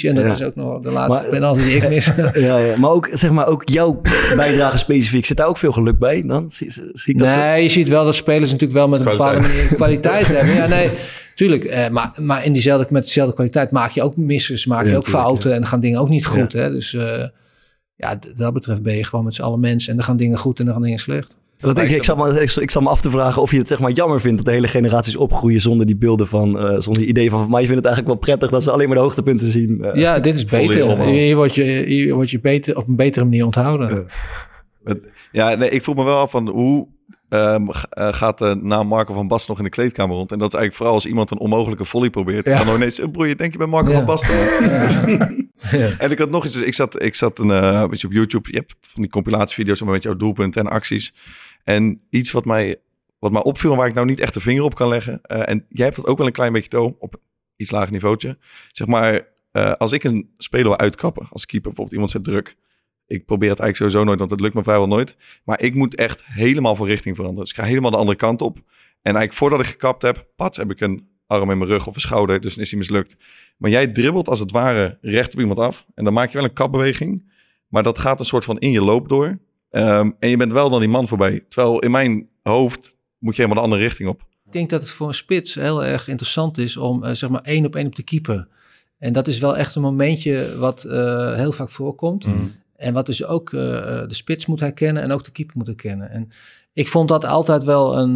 je. 0.00 0.08
En 0.08 0.14
dat 0.14 0.24
Ja. 0.24 0.30
is 0.32 0.42
ook 0.42 0.54
nog 0.54 0.80
de 0.80 0.90
laatste 0.90 1.20
Maar- 1.22 1.30
penalty 1.30 1.62
die 1.62 1.76
ik 1.76 1.88
mis. 1.88 2.10
Ja, 2.34 2.56
ja, 2.58 2.78
maar 2.78 2.90
ook, 2.90 3.08
zeg 3.12 3.30
maar, 3.30 3.46
ook 3.46 3.68
jouw 3.68 4.00
bijdrage 4.36 4.78
specifiek. 4.78 5.24
Zit 5.24 5.36
daar 5.36 5.46
ook 5.46 5.56
veel 5.58 5.72
geluk 5.72 5.98
bij 5.98 6.22
dan? 6.26 6.50
Zie, 6.50 6.70
zie 6.70 7.12
ik 7.14 7.18
dat 7.18 7.28
zo? 7.28 7.36
Nee, 7.36 7.62
je 7.62 7.68
ziet 7.68 7.88
wel 7.88 8.04
dat 8.04 8.14
spelers 8.14 8.50
natuurlijk 8.50 8.78
wel 8.78 8.88
met 8.88 8.98
een 8.98 9.04
bepaalde 9.04 9.38
Kwaliteit. 9.38 9.62
manier 9.62 9.76
kwaliteit 9.76 10.26
hebben. 10.36 10.54
Ja, 10.54 10.66
nee, 10.66 10.90
tuurlijk. 11.34 11.64
Eh, 11.64 11.88
maar, 11.88 12.10
maar 12.20 12.44
in 12.44 12.52
diezelfde, 12.52 12.86
met 12.90 13.04
dezelfde 13.04 13.34
kwaliteit 13.34 13.70
maak 13.70 13.90
je 13.90 14.02
ook 14.02 14.16
missers, 14.16 14.66
maak 14.66 14.84
je 14.84 14.90
Ja, 14.90 14.96
ook 14.96 15.04
tuurlijk, 15.04 15.24
fouten 15.24 15.52
en 15.52 15.60
dan 15.60 15.68
gaan 15.68 15.80
dingen 15.80 16.00
ook 16.00 16.08
niet 16.08 16.26
goed. 16.26 16.52
Hè? 16.52 16.70
Dus 16.70 16.94
eh, 16.94 17.24
ja, 17.96 18.18
dat 18.34 18.52
betreft 18.52 18.82
ben 18.82 18.96
je 18.96 19.04
gewoon 19.04 19.24
met 19.24 19.34
z'n 19.34 19.42
allen 19.42 19.60
mensen 19.60 19.90
en 19.90 19.96
dan 19.96 20.04
gaan 20.04 20.16
dingen 20.16 20.38
goed 20.38 20.58
en 20.58 20.64
dan 20.64 20.74
gaan 20.74 20.82
dingen 20.82 20.98
slecht. 20.98 21.36
Want 21.64 21.78
ik, 21.78 21.90
ik, 21.90 22.04
zat 22.04 22.16
me, 22.16 22.40
ik, 22.42 22.50
ik 22.50 22.70
zat 22.70 22.82
me 22.82 22.88
af 22.88 23.00
te 23.00 23.10
vragen 23.10 23.42
of 23.42 23.50
je 23.50 23.58
het 23.58 23.68
zeg 23.68 23.78
maar 23.80 23.90
jammer 23.90 24.20
vindt 24.20 24.36
dat 24.36 24.46
de 24.46 24.52
hele 24.52 24.66
generaties 24.68 25.16
opgroeien 25.16 25.60
zonder 25.60 25.86
die 25.86 25.96
beelden 25.96 26.26
van, 26.26 26.58
eh, 26.58 26.64
zonder 26.78 26.98
die 27.02 27.06
idee 27.10 27.30
van. 27.30 27.48
Maar 27.48 27.60
je 27.60 27.66
vindt 27.66 27.84
het 27.84 27.94
eigenlijk 27.94 28.06
wel 28.06 28.16
prettig 28.16 28.50
dat 28.50 28.62
ze 28.62 28.70
alleen 28.70 28.86
maar 28.86 28.96
de 28.96 29.02
hoogtepunten 29.02 29.50
zien. 29.50 29.82
eh. 29.82 30.00
ja, 30.00 30.18
dit 30.20 30.34
is 30.34 30.44
beter. 30.44 31.02
Hier 31.04 31.36
word 31.36 31.54
je, 31.54 31.62
hier 31.86 32.14
word 32.14 32.30
je 32.30 32.40
beter, 32.40 32.76
op 32.76 32.88
een 32.88 32.96
betere 32.96 33.24
manier 33.24 33.44
onthouden. 33.44 34.06
Ja. 34.84 34.94
Ja, 35.32 35.54
nee, 35.54 35.70
ik 35.70 35.82
vroeg 35.82 35.96
me 35.96 36.04
wel 36.04 36.18
af 36.18 36.30
van 36.30 36.48
hoe 36.48 36.86
ehm, 37.28 37.62
eh, 37.90 38.08
gaat 38.12 38.38
de 38.38 38.58
naam 38.62 38.86
Marco 38.86 39.12
van 39.14 39.28
Basten 39.28 39.48
nog 39.50 39.58
in 39.58 39.64
de 39.64 39.70
kleedkamer 39.70 40.16
rond? 40.16 40.32
En 40.32 40.38
dat 40.38 40.48
is 40.48 40.54
eigenlijk 40.54 40.74
vooral 40.76 40.94
als 40.94 41.06
iemand 41.06 41.30
een 41.30 41.38
onmogelijke 41.38 41.84
volley 41.84 42.10
probeert. 42.10 42.46
Ja. 42.46 42.64
Dan 42.64 42.74
ineens, 42.74 43.00
broer, 43.12 43.36
denk 43.36 43.52
je 43.52 43.58
bij 43.58 43.66
Marco 43.66 43.88
Ja. 43.90 43.94
van 43.94 44.04
Basten? 44.04 44.34
Ja. 44.34 45.30
En 45.98 46.10
ik 46.10 46.18
had 46.18 46.30
nog 46.30 46.44
iets, 46.44 46.54
dus 46.54 46.62
ik 46.62 46.74
zat, 46.74 47.02
ik 47.02 47.14
zat 47.14 47.38
een 47.38 47.50
eh, 47.50 47.88
beetje 47.88 48.06
op 48.06 48.12
YouTube. 48.12 48.50
Je 48.50 48.56
hebt 48.56 48.74
van 48.80 49.02
die 49.02 49.10
compilatievideo's 49.10 49.82
met 49.82 50.02
jouw 50.02 50.16
doelpunten 50.16 50.64
en 50.64 50.70
acties. 50.72 51.14
En 51.64 52.00
iets 52.10 52.30
wat 52.30 52.44
mij, 52.44 52.80
wat 53.18 53.32
mij 53.32 53.42
opviel 53.42 53.70
en 53.70 53.76
waar 53.76 53.86
ik 53.88 53.94
nou 53.94 54.06
niet 54.06 54.20
echt 54.20 54.34
de 54.34 54.40
vinger 54.40 54.62
op 54.62 54.74
kan 54.74 54.88
leggen. 54.88 55.20
eh, 55.22 55.48
en 55.48 55.66
jij 55.68 55.84
hebt 55.84 55.96
dat 55.96 56.06
ook 56.06 56.18
wel 56.18 56.26
een 56.26 56.32
klein 56.32 56.52
beetje 56.52 56.68
toon 56.68 56.96
op 56.98 57.20
iets 57.56 57.70
lager 57.70 57.92
niveautje. 57.92 58.38
Zeg 58.72 58.86
maar, 58.86 59.26
eh, 59.50 59.72
als 59.72 59.92
ik 59.92 60.04
een 60.04 60.34
speler 60.38 60.66
wil 60.66 60.78
uitkappen, 60.78 61.26
als 61.30 61.46
keeper 61.46 61.72
bijvoorbeeld, 61.72 61.92
iemand 61.92 62.10
zet 62.10 62.24
druk. 62.24 62.56
Ik 63.06 63.24
probeer 63.26 63.50
het 63.50 63.58
eigenlijk 63.58 63.76
sowieso 63.76 64.04
nooit, 64.04 64.18
want 64.18 64.30
het 64.30 64.40
lukt 64.40 64.54
me 64.54 64.62
vrijwel 64.62 64.86
nooit. 64.86 65.16
Maar 65.44 65.62
ik 65.62 65.74
moet 65.74 65.94
echt 65.94 66.24
helemaal 66.24 66.76
van 66.76 66.86
richting 66.86 67.16
veranderen. 67.16 67.44
Dus 67.44 67.54
ik 67.54 67.60
ga 67.60 67.68
helemaal 67.68 67.90
de 67.90 67.96
andere 67.96 68.16
kant 68.16 68.40
op. 68.40 68.56
En 68.56 68.64
eigenlijk 69.02 69.32
voordat 69.32 69.60
ik 69.60 69.66
gekapt 69.66 70.02
heb, 70.02 70.26
pats, 70.36 70.56
heb 70.56 70.70
ik 70.70 70.80
een 70.80 71.08
arm 71.34 71.50
in 71.50 71.58
mijn 71.58 71.70
rug 71.70 71.86
of 71.86 71.94
een 71.94 72.00
schouder. 72.00 72.40
Dus 72.40 72.54
dan 72.54 72.62
is 72.62 72.70
hij 72.70 72.78
mislukt. 72.78 73.16
Maar 73.56 73.70
jij 73.70 73.86
dribbelt 73.86 74.28
als 74.28 74.38
het 74.38 74.50
ware 74.50 74.98
recht 75.00 75.32
op 75.32 75.40
iemand 75.40 75.58
af. 75.58 75.86
En 75.94 76.04
dan 76.04 76.12
maak 76.12 76.30
je 76.30 76.36
wel 76.36 76.46
een 76.46 76.52
kapbeweging. 76.52 77.32
Maar 77.68 77.82
dat 77.82 77.98
gaat 77.98 78.18
een 78.18 78.24
soort 78.24 78.44
van 78.44 78.58
in 78.58 78.70
je 78.70 78.82
loop 78.82 79.08
door. 79.08 79.38
Ehm, 79.70 80.10
en 80.18 80.28
je 80.28 80.36
bent 80.36 80.52
wel 80.52 80.70
dan 80.70 80.80
die 80.80 80.88
man 80.88 81.08
voorbij. 81.08 81.44
Terwijl 81.48 81.78
in 81.78 81.90
mijn 81.90 82.28
hoofd 82.42 82.96
moet 83.18 83.36
je 83.36 83.42
helemaal 83.42 83.62
de 83.62 83.70
andere 83.70 83.88
richting 83.88 84.08
op. 84.08 84.20
Ik 84.46 84.52
denk 84.52 84.70
dat 84.70 84.80
het 84.80 84.90
voor 84.90 85.08
een 85.08 85.14
spits 85.14 85.54
heel 85.54 85.84
erg 85.84 86.08
interessant 86.08 86.58
is 86.58 86.76
om 86.76 87.04
eh, 87.04 87.14
zeg 87.14 87.30
maar 87.30 87.40
één 87.40 87.66
op 87.66 87.76
één 87.76 87.86
op 87.86 87.94
te 87.94 88.02
keeper. 88.02 88.48
En 88.98 89.12
dat 89.12 89.26
is 89.26 89.38
wel 89.38 89.56
echt 89.56 89.74
een 89.74 89.82
momentje 89.82 90.56
wat 90.58 90.84
eh, 90.84 91.34
heel 91.34 91.52
vaak 91.52 91.70
voorkomt. 91.70 92.26
En 92.76 92.94
wat 92.94 93.06
dus 93.06 93.24
ook 93.24 93.52
eh, 93.52 93.60
de 94.08 94.14
spits 94.14 94.46
moet 94.46 94.60
herkennen 94.60 95.02
en 95.02 95.12
ook 95.12 95.24
de 95.24 95.30
keeper 95.30 95.56
moet 95.56 95.66
herkennen. 95.66 96.10
En 96.10 96.28
ik 96.72 96.88
vond 96.88 97.08
dat 97.08 97.24
altijd 97.24 97.64
wel 97.64 97.98
een, 97.98 98.14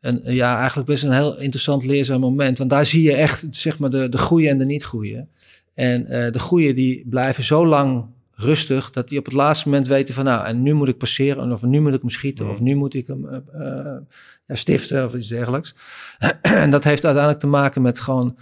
eh, 0.00 0.12
een 0.12 0.34
ja, 0.34 0.58
eigenlijk 0.58 0.88
best 0.88 1.02
een 1.02 1.12
heel 1.12 1.38
interessant 1.38 1.84
leerzaam 1.84 2.20
moment. 2.20 2.58
Want 2.58 2.70
daar 2.70 2.84
zie 2.84 3.02
je 3.02 3.14
echt 3.14 3.46
zeg 3.50 3.78
maar 3.78 3.90
de, 3.90 4.08
de 4.08 4.18
goede 4.18 4.48
en 4.48 4.58
de 4.58 4.64
niet 4.64 4.84
goede. 4.84 5.26
En 5.74 6.06
eh, 6.06 6.32
de 6.32 6.38
goede 6.38 6.72
die 6.72 7.06
blijven 7.08 7.44
zo 7.44 7.66
lang 7.66 8.04
rustig 8.40 8.90
dat 8.90 9.08
die 9.08 9.18
op 9.18 9.24
het 9.24 9.34
laatste 9.34 9.68
moment 9.68 9.86
weten 9.86 10.14
van 10.14 10.24
nou 10.24 10.46
en 10.46 10.62
nu 10.62 10.74
moet 10.74 10.88
ik 10.88 10.98
passeren 10.98 11.52
of 11.52 11.62
nu 11.62 11.80
moet 11.80 11.94
ik 11.94 12.00
hem 12.00 12.10
schieten 12.10 12.50
of 12.50 12.60
nu 12.60 12.74
moet 12.74 12.94
ik 12.94 13.06
hem 13.06 13.28
eh, 13.28 13.36
eh, 13.52 13.98
ja, 14.46 14.54
stiften 14.54 15.04
of 15.04 15.14
iets 15.14 15.28
dergelijks. 15.28 15.74
en 16.42 16.70
dat 16.70 16.84
heeft 16.84 17.04
uiteindelijk 17.04 17.42
te 17.42 17.46
maken 17.46 17.82
met 17.82 18.00
gewoon 18.00 18.36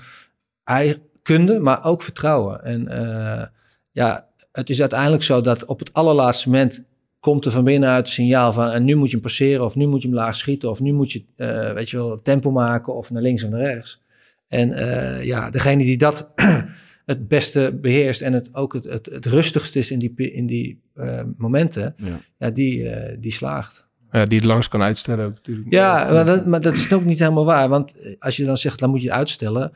kunde, 1.22 1.58
maar 1.58 1.84
ook 1.84 2.02
vertrouwen. 2.02 2.64
En 2.64 2.88
eh, 2.88 3.46
ja, 3.90 4.26
het 4.52 4.70
is 4.70 4.80
uiteindelijk 4.80 5.22
zo 5.22 5.40
dat 5.40 5.64
op 5.64 5.78
het 5.78 5.92
allerlaatste 5.92 6.48
moment 6.48 6.82
komt 7.20 7.44
er 7.44 7.50
van 7.50 7.64
binnenuit 7.64 8.06
het 8.06 8.08
signaal 8.08 8.52
van 8.52 8.70
en 8.70 8.84
nu 8.84 8.94
moet 8.94 9.08
je 9.08 9.12
hem 9.12 9.22
passeren 9.22 9.64
of 9.64 9.74
nu 9.74 9.86
moet 9.86 10.02
je 10.02 10.08
hem 10.08 10.16
laag 10.16 10.36
schieten 10.36 10.70
of 10.70 10.80
nu 10.80 10.92
moet 10.92 11.12
je 11.12 11.24
eh, 11.36 11.72
weet 11.72 11.90
je 11.90 11.96
wel 11.96 12.22
tempo 12.22 12.50
maken 12.50 12.94
of 12.94 13.10
naar 13.10 13.22
links 13.22 13.44
of 13.44 13.50
naar 13.50 13.60
rechts. 13.60 14.02
En 14.48 14.72
eh, 14.72 15.24
ja, 15.24 15.50
degene 15.50 15.82
die 15.82 15.98
dat 15.98 16.28
het 17.06 17.28
beste 17.28 17.78
beheerst 17.80 18.20
en 18.20 18.32
het 18.32 18.54
ook 18.54 18.72
het, 18.72 18.84
het, 18.84 19.06
het 19.06 19.26
rustigst 19.26 19.76
is 19.76 19.90
in 19.90 19.98
die, 19.98 20.32
in 20.32 20.46
die 20.46 20.80
eh, 20.94 21.22
momenten, 21.36 21.94
Ja. 21.96 22.20
ja, 22.38 22.50
die, 22.50 22.90
die 23.18 23.32
slaagt. 23.32 23.86
Ja, 24.10 24.24
die 24.24 24.38
het 24.38 24.46
langs 24.46 24.68
kan 24.68 24.82
uitstellen 24.82 25.26
ook 25.26 25.34
natuurlijk. 25.34 25.66
Ja, 25.70 26.12
maar 26.12 26.24
dat, 26.24 26.46
maar 26.46 26.60
dat 26.60 26.76
is 26.76 26.92
ook 26.92 27.04
niet 27.04 27.18
helemaal 27.18 27.44
waar. 27.44 27.68
Want 27.68 28.16
als 28.18 28.36
je 28.36 28.44
dan 28.44 28.56
zegt, 28.56 28.78
dan 28.78 28.90
moet 28.90 29.02
je 29.02 29.08
het 29.08 29.16
uitstellen. 29.16 29.72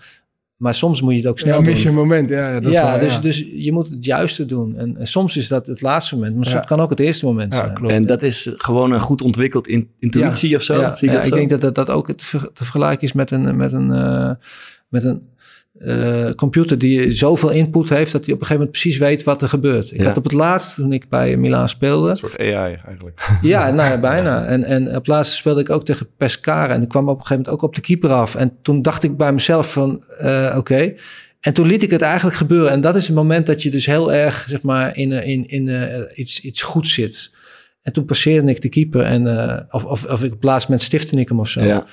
Maar 0.62 0.74
soms 0.74 1.00
moet 1.02 1.12
je 1.12 1.18
het 1.18 1.26
ook 1.28 1.38
snel 1.38 1.54
Ja, 1.58 1.60
mis 1.64 1.78
je 1.78 1.84
doen. 1.88 1.92
een 1.92 1.98
moment. 1.98 2.28
Ja, 2.28 2.48
ja, 2.48 2.60
dat 2.60 2.70
is 2.70 2.76
ja, 2.76 2.82
waar, 2.82 3.00
dus, 3.00 3.12
ja. 3.14 3.20
dus 3.20 3.38
je 3.54 3.72
moet 3.72 3.90
het 3.90 4.04
juiste 4.04 4.46
doen. 4.46 4.76
En, 4.76 4.96
en 4.96 5.06
soms 5.06 5.36
is 5.36 5.48
dat 5.48 5.66
het 5.66 5.80
laatste 5.80 6.14
moment, 6.14 6.36
maar 6.36 6.48
Ja. 6.48 6.56
het 6.56 6.66
kan 6.66 6.80
ook 6.80 6.90
het 6.90 7.00
eerste 7.00 7.24
moment 7.24 7.52
Ja, 7.52 7.58
zijn. 7.58 7.74
klopt. 7.74 7.92
En 7.92 8.06
dat 8.06 8.22
is 8.22 8.50
gewoon 8.56 8.92
een 8.92 9.00
goed 9.00 9.22
ontwikkeld 9.22 9.68
in- 9.68 9.88
intuïtie 9.98 10.48
Ja, 10.48 10.56
of 10.56 10.62
zo? 10.62 10.80
Ja, 10.80 10.96
Zie 10.96 11.08
je 11.08 11.14
ja, 11.14 11.20
dat 11.20 11.26
ik 11.26 11.32
zo? 11.32 11.38
denk 11.38 11.50
dat 11.50 11.60
dat, 11.60 11.74
dat 11.74 11.90
ook 11.90 12.12
te, 12.12 12.24
ver- 12.26 12.52
te 12.52 12.64
vergelijken 12.64 13.02
is 13.06 13.12
met 13.12 13.30
een, 13.30 13.56
met 13.56 13.72
een, 13.72 13.92
eh, 13.92 14.30
met 14.88 15.04
een 15.04 15.22
eh, 15.78 16.30
computer 16.30 16.78
die 16.78 17.10
zoveel 17.10 17.50
input 17.50 17.88
heeft 17.88 18.12
dat 18.12 18.24
hij 18.24 18.34
op 18.34 18.40
een 18.40 18.46
gegeven 18.46 18.54
moment 18.54 18.70
precies 18.70 18.98
weet 18.98 19.22
wat 19.22 19.42
er 19.42 19.48
gebeurt. 19.48 19.92
Ik 19.92 20.00
Ja. 20.00 20.06
had 20.06 20.16
op 20.16 20.24
het 20.24 20.32
laatst, 20.32 20.74
toen 20.74 20.92
ik 20.92 21.08
bij 21.08 21.36
Milaan 21.36 21.68
speelde, 21.68 22.10
Een 22.10 22.16
soort 22.16 22.38
AI 22.38 22.74
eigenlijk. 22.84 23.28
ja, 23.42 23.70
nou 23.70 23.90
ja, 23.90 24.00
bijna. 24.00 24.44
En, 24.44 24.64
en 24.64 24.88
op 24.88 24.94
het 24.94 25.06
laatste 25.06 25.36
speelde 25.36 25.60
ik 25.60 25.70
ook 25.70 25.84
tegen 25.84 26.08
Pescara. 26.16 26.74
En 26.74 26.82
ik 26.82 26.88
kwam 26.88 27.02
op 27.08 27.14
een 27.18 27.20
gegeven 27.26 27.36
moment 27.36 27.54
ook 27.54 27.68
op 27.68 27.74
de 27.74 27.80
keeper 27.80 28.10
af. 28.10 28.34
En 28.34 28.56
toen 28.62 28.82
dacht 28.82 29.02
ik 29.02 29.16
bij 29.16 29.32
mezelf 29.32 29.72
van, 29.72 30.02
eh, 30.18 30.54
oké. 30.58 30.94
En 31.40 31.52
toen 31.52 31.66
liet 31.66 31.82
ik 31.82 31.90
het 31.90 32.02
eigenlijk 32.02 32.36
gebeuren. 32.36 32.70
En 32.70 32.80
dat 32.80 32.96
is 32.96 33.06
het 33.06 33.16
moment 33.16 33.46
dat 33.46 33.62
je 33.62 33.70
dus 33.70 33.86
heel 33.86 34.12
erg, 34.12 34.44
zeg 34.48 34.62
maar, 34.62 34.96
in, 34.96 35.12
eh, 35.12 35.26
in, 35.28 35.46
in 35.48 36.06
iets, 36.14 36.40
iets 36.40 36.62
goeds 36.62 36.92
zit. 36.94 37.30
En 37.82 37.92
toen 37.92 38.04
passeerde 38.04 38.50
ik 38.50 38.60
de 38.60 38.68
keeper. 38.68 39.02
En, 39.02 39.26
of, 39.70 39.84
of, 39.84 40.04
of 40.04 40.22
ik 40.22 40.30
op 40.32 40.36
het 40.36 40.44
laatste 40.44 40.70
moment 40.70 40.86
stifte 40.88 41.20
ik 41.20 41.28
hem 41.28 41.40
of 41.40 41.48
zo. 41.48 41.62
Ja, 41.62 41.84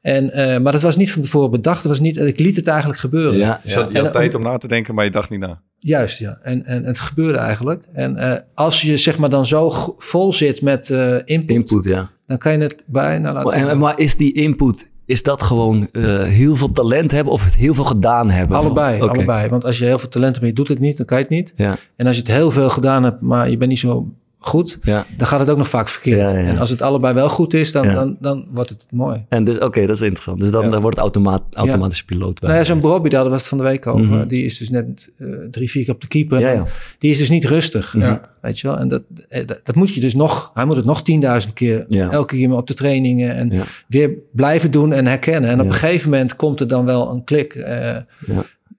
En, 0.00 0.30
eh, 0.32 0.60
maar 0.60 0.72
dat 0.72 0.82
was 0.82 0.96
niet 0.96 1.12
van 1.12 1.22
tevoren 1.22 1.50
bedacht. 1.50 1.82
Dat 1.82 1.90
was 1.92 2.00
niet, 2.00 2.16
ik 2.16 2.38
liet 2.38 2.56
het 2.56 2.66
eigenlijk 2.66 3.00
gebeuren. 3.00 3.38
ja, 3.38 3.60
Je, 3.64 3.74
had, 3.74 3.88
je 3.88 3.94
En, 3.98 4.04
had 4.04 4.14
eh, 4.14 4.20
tijd 4.20 4.34
om 4.34 4.42
na 4.42 4.56
te 4.56 4.68
denken, 4.68 4.94
maar 4.94 5.04
je 5.04 5.10
dacht 5.10 5.30
niet 5.30 5.40
na. 5.40 5.60
Juist, 5.78 6.18
ja. 6.18 6.38
En, 6.42 6.64
en 6.64 6.84
het 6.84 6.98
gebeurde 6.98 7.38
eigenlijk. 7.38 7.82
En 7.92 8.16
eh, 8.16 8.40
als 8.54 8.82
je 8.82 8.96
zeg 8.96 9.18
maar 9.18 9.30
dan 9.30 9.46
zo 9.46 9.70
vol 9.96 10.32
zit 10.32 10.62
met 10.62 10.90
eh, 10.90 11.14
input, 11.24 11.50
input, 11.50 11.84
ja. 11.84 12.10
dan 12.26 12.38
kan 12.38 12.52
je 12.52 12.58
het 12.58 12.82
bijna 12.86 13.32
laten 13.32 13.52
En, 13.52 13.66
gaan. 13.66 13.78
maar 13.78 13.98
is 13.98 14.16
die 14.16 14.32
input, 14.32 14.90
is 15.06 15.22
dat 15.22 15.42
gewoon 15.42 15.88
eh, 15.92 16.22
heel 16.22 16.56
veel 16.56 16.72
talent 16.72 17.10
hebben 17.10 17.32
of 17.32 17.44
het 17.44 17.54
heel 17.54 17.74
veel 17.74 17.84
gedaan 17.84 18.30
hebben? 18.30 18.56
Allebei, 18.56 19.00
allebei. 19.00 19.48
Want 19.48 19.64
als 19.64 19.78
je 19.78 19.84
heel 19.84 19.98
veel 19.98 20.08
talent 20.08 20.30
hebt, 20.30 20.40
maar 20.40 20.48
je 20.48 20.54
doet 20.54 20.68
het 20.68 20.78
niet, 20.78 20.96
dan 20.96 21.06
kan 21.06 21.16
je 21.18 21.22
het 21.24 21.32
niet. 21.32 21.52
Ja, 21.56 21.76
En 21.96 22.06
als 22.06 22.14
je 22.16 22.22
het 22.22 22.30
heel 22.30 22.50
veel 22.50 22.68
gedaan 22.68 23.02
hebt, 23.04 23.20
maar 23.20 23.50
je 23.50 23.56
bent 23.56 23.70
niet 23.70 23.78
zo 23.78 24.12
goed, 24.48 24.78
ja. 24.82 25.06
dan 25.16 25.26
gaat 25.26 25.40
het 25.40 25.50
ook 25.50 25.56
nog 25.58 25.68
vaak 25.68 25.88
verkeerd. 25.88 26.18
Ja, 26.20 26.28
ja, 26.28 26.38
ja. 26.38 26.46
En 26.46 26.58
als 26.58 26.70
het 26.70 26.82
allebei 26.82 27.14
wel 27.14 27.28
goed 27.28 27.54
is, 27.54 27.72
dan, 27.72 27.86
Ja. 27.86 27.94
dan, 27.94 28.16
dan 28.20 28.46
wordt 28.52 28.70
het 28.70 28.86
mooi. 28.90 29.24
En 29.28 29.44
dus, 29.44 29.58
oké, 29.58 29.80
dat 29.86 29.96
is 29.96 30.02
interessant. 30.02 30.40
Dus 30.40 30.50
dan, 30.50 30.64
Ja. 30.64 30.70
dan 30.70 30.80
wordt 30.80 30.96
het 30.96 31.04
automaat, 31.04 31.42
automatisch 31.52 32.04
piloot 32.04 32.40
bij. 32.40 32.48
Nou 32.48 32.60
ja, 32.60 32.66
zo'n 32.66 32.80
Bobby, 32.80 33.08
daar 33.08 33.20
hadden 33.20 33.30
we 33.30 33.38
het 33.38 33.48
van 33.48 33.58
de 33.58 33.64
week 33.64 33.86
over. 33.86 34.16
Mhm. 34.16 34.26
Die 34.28 34.44
is 34.44 34.58
dus 34.58 34.70
net 34.70 35.10
eh, 35.18 35.26
drie, 35.50 35.70
vier 35.70 35.84
keer 35.84 35.94
op 35.94 36.00
de 36.00 36.08
keeper. 36.08 36.40
Ja, 36.40 36.50
ja. 36.50 36.62
Die 36.98 37.10
is 37.10 37.18
dus 37.18 37.30
niet 37.30 37.44
rustig. 37.44 37.94
Ja. 37.98 38.20
Weet 38.40 38.58
je 38.58 38.66
wel? 38.68 38.78
En 38.78 38.88
dat, 38.88 39.02
eh, 39.28 39.46
dat, 39.46 39.60
dat 39.64 39.74
moet 39.74 39.94
je 39.94 40.00
dus 40.00 40.14
nog, 40.14 40.50
hij 40.54 40.64
moet 40.64 40.76
het 40.76 40.84
nog 40.84 41.02
tienduizend 41.02 41.52
keer, 41.52 41.84
Ja. 41.88 42.10
elke 42.10 42.36
keer 42.36 42.52
op 42.52 42.66
de 42.66 42.74
trainingen 42.74 43.34
en 43.34 43.50
Ja. 43.50 43.62
weer 43.88 44.10
blijven 44.32 44.70
doen 44.70 44.92
en 44.92 45.06
herkennen. 45.06 45.50
En 45.50 45.60
op 45.60 45.66
een 45.66 45.72
gegeven 45.72 46.10
moment 46.10 46.36
komt 46.36 46.60
er 46.60 46.68
dan 46.68 46.84
wel 46.84 47.10
een 47.10 47.24
klik. 47.24 47.54
eh, 47.54 47.96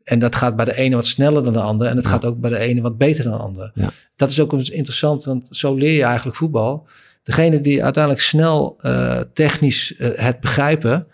En 0.10 0.20
dat 0.20 0.36
gaat 0.36 0.56
bij 0.56 0.66
de 0.66 0.76
ene 0.76 0.96
wat 0.96 1.06
sneller 1.06 1.44
dan 1.44 1.54
de 1.54 1.60
ander. 1.62 1.88
En 1.88 1.96
het 1.96 2.06
Ja. 2.06 2.10
gaat 2.12 2.26
ook 2.26 2.40
bij 2.40 2.50
de 2.50 2.58
ene 2.58 2.82
wat 2.82 2.98
beter 2.98 3.24
dan 3.24 3.34
de 3.34 3.40
ander. 3.40 3.72
Ja. 3.74 3.90
Dat 4.16 4.30
is 4.32 4.40
ook 4.40 4.54
eens 4.54 4.70
interessant, 4.70 5.24
want 5.24 5.48
zo 5.52 5.76
leer 5.76 5.94
je 5.96 6.04
eigenlijk 6.04 6.38
voetbal. 6.38 6.88
Degene 7.24 7.62
die 7.62 7.84
uiteindelijk 7.84 8.24
snel 8.24 8.78
eh, 8.82 9.20
technisch 9.34 9.96
eh, 9.96 10.10
het 10.14 10.40
begrijpen, 10.40 11.08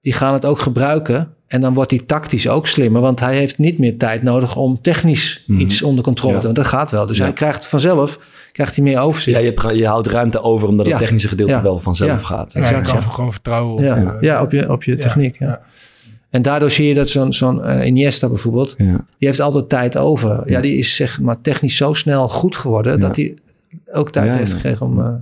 die 0.00 0.12
gaan 0.12 0.32
het 0.32 0.44
ook 0.44 0.58
gebruiken. 0.58 1.32
En 1.46 1.60
dan 1.60 1.74
wordt 1.74 1.90
hij 1.90 2.00
tactisch 2.00 2.48
ook 2.48 2.66
slimmer, 2.66 3.00
want 3.00 3.20
hij 3.20 3.36
heeft 3.36 3.58
niet 3.58 3.78
meer 3.78 3.98
tijd 3.98 4.22
nodig 4.22 4.56
om 4.56 4.80
technisch 4.82 5.44
Mhm. 5.46 5.60
iets 5.60 5.82
onder 5.82 6.04
controle 6.04 6.32
Ja. 6.34 6.38
te 6.40 6.44
doen. 6.46 6.54
Dat 6.54 6.66
gaat 6.66 6.90
wel. 6.90 7.06
Dus 7.06 7.16
Ja. 7.16 7.22
hij 7.24 7.32
krijgt 7.32 7.66
vanzelf 7.66 8.18
krijgt 8.52 8.74
hij 8.74 8.84
meer 8.84 8.98
overzicht. 9.00 9.36
Ja, 9.36 9.42
je, 9.42 9.48
hebt, 9.56 9.76
je 9.76 9.86
houdt 9.86 10.06
ruimte 10.06 10.40
over 10.42 10.68
omdat 10.68 10.86
het 10.86 10.98
technische 10.98 11.28
gedeelte 11.28 11.52
Ja. 11.52 11.62
wel 11.62 11.78
vanzelf 11.78 12.10
Ja. 12.10 12.16
gaat. 12.26 12.52
Ja, 12.52 12.60
exact, 12.60 12.86
je 12.86 12.92
kan 12.92 13.00
ja. 13.02 13.08
gewoon 13.08 13.32
vertrouwen 13.32 13.72
op. 13.74 13.80
Ja, 13.80 13.96
eh, 13.96 14.20
ja, 14.20 14.42
op 14.42 14.52
je, 14.52 14.70
op 14.72 14.82
je 14.84 14.96
ja, 14.96 15.02
techniek. 15.02 15.38
Ja. 15.38 15.60
Ja. 16.30 16.36
En 16.36 16.42
daardoor 16.42 16.70
zie 16.70 16.86
je 16.88 16.94
dat 16.94 17.08
zo'n 17.08 17.32
zo'n 17.32 17.62
eh, 17.62 17.86
Iniesta 17.86 18.28
bijvoorbeeld, 18.28 18.74
Ja. 18.76 18.84
die 19.18 19.28
heeft 19.28 19.40
altijd 19.40 19.68
tijd 19.68 19.96
over. 19.96 20.28
Ja, 20.30 20.42
Ja. 20.46 20.60
die 20.60 20.76
is 20.76 20.96
zeg 20.96 21.20
maar 21.20 21.40
technisch 21.40 21.76
zo 21.76 21.92
snel 21.92 22.28
goed 22.28 22.56
geworden 22.56 22.92
Ja. 22.92 22.98
dat 22.98 23.16
hij 23.16 23.36
ook 23.92 24.10
tijd 24.10 24.32
Ja, 24.32 24.38
heeft 24.38 24.50
ja. 24.50 24.56
gekregen 24.56 24.86
om. 24.86 25.00
eh, 25.00 25.14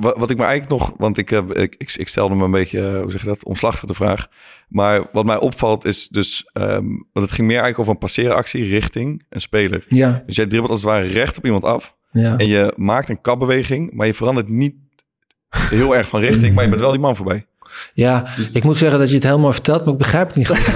Wat, 0.00 0.16
wat 0.18 0.30
ik 0.30 0.36
me 0.36 0.44
eigenlijk 0.44 0.80
nog, 0.82 0.94
want 0.98 1.18
ik, 1.18 1.28
heb, 1.28 1.52
ik, 1.52 1.74
ik, 1.78 1.94
ik 1.96 2.08
stelde 2.08 2.34
me 2.34 2.44
een 2.44 2.50
beetje, 2.50 2.80
eh, 2.88 3.00
hoe 3.02 3.10
zeg 3.10 3.20
je 3.20 3.26
dat, 3.26 3.44
omslachtig 3.44 3.88
de 3.88 3.94
vraag. 3.94 4.28
Maar 4.68 5.06
wat 5.12 5.24
mij 5.24 5.38
opvalt 5.38 5.84
is 5.84 6.08
dus, 6.08 6.50
ehm, 6.52 6.84
want 7.12 7.26
het 7.26 7.30
ging 7.30 7.46
meer 7.46 7.56
eigenlijk 7.60 7.78
over 7.78 7.92
een 7.92 7.98
passeeractie 7.98 8.64
richting 8.64 9.22
een 9.28 9.40
speler. 9.40 9.84
ja, 9.88 10.22
Dus 10.26 10.36
jij 10.36 10.46
dribbelt 10.46 10.70
als 10.72 10.80
het 10.82 10.90
ware 10.90 11.06
recht 11.06 11.38
op 11.38 11.44
iemand 11.44 11.64
af. 11.64 11.94
ja. 12.12 12.36
En 12.36 12.46
je 12.48 12.72
maakt 12.76 13.08
een 13.08 13.20
kapbeweging, 13.20 13.92
maar 13.92 14.06
je 14.06 14.14
verandert 14.14 14.48
niet 14.48 14.74
heel 15.70 15.96
erg 15.96 16.08
van 16.08 16.20
richting, 16.20 16.54
maar 16.54 16.64
je 16.64 16.70
bent 16.70 16.82
wel 16.82 16.90
die 16.90 17.00
man 17.00 17.16
voorbij. 17.16 17.46
Ja, 17.92 18.24
ik 18.52 18.64
moet 18.64 18.76
zeggen 18.78 18.98
dat 18.98 19.08
je 19.08 19.14
het 19.14 19.24
heel 19.24 19.38
mooi 19.38 19.52
vertelt, 19.52 19.84
maar 19.84 19.92
ik 19.92 19.98
begrijp 19.98 20.26
het 20.26 20.36
niet 20.36 20.48
goed. 20.48 20.58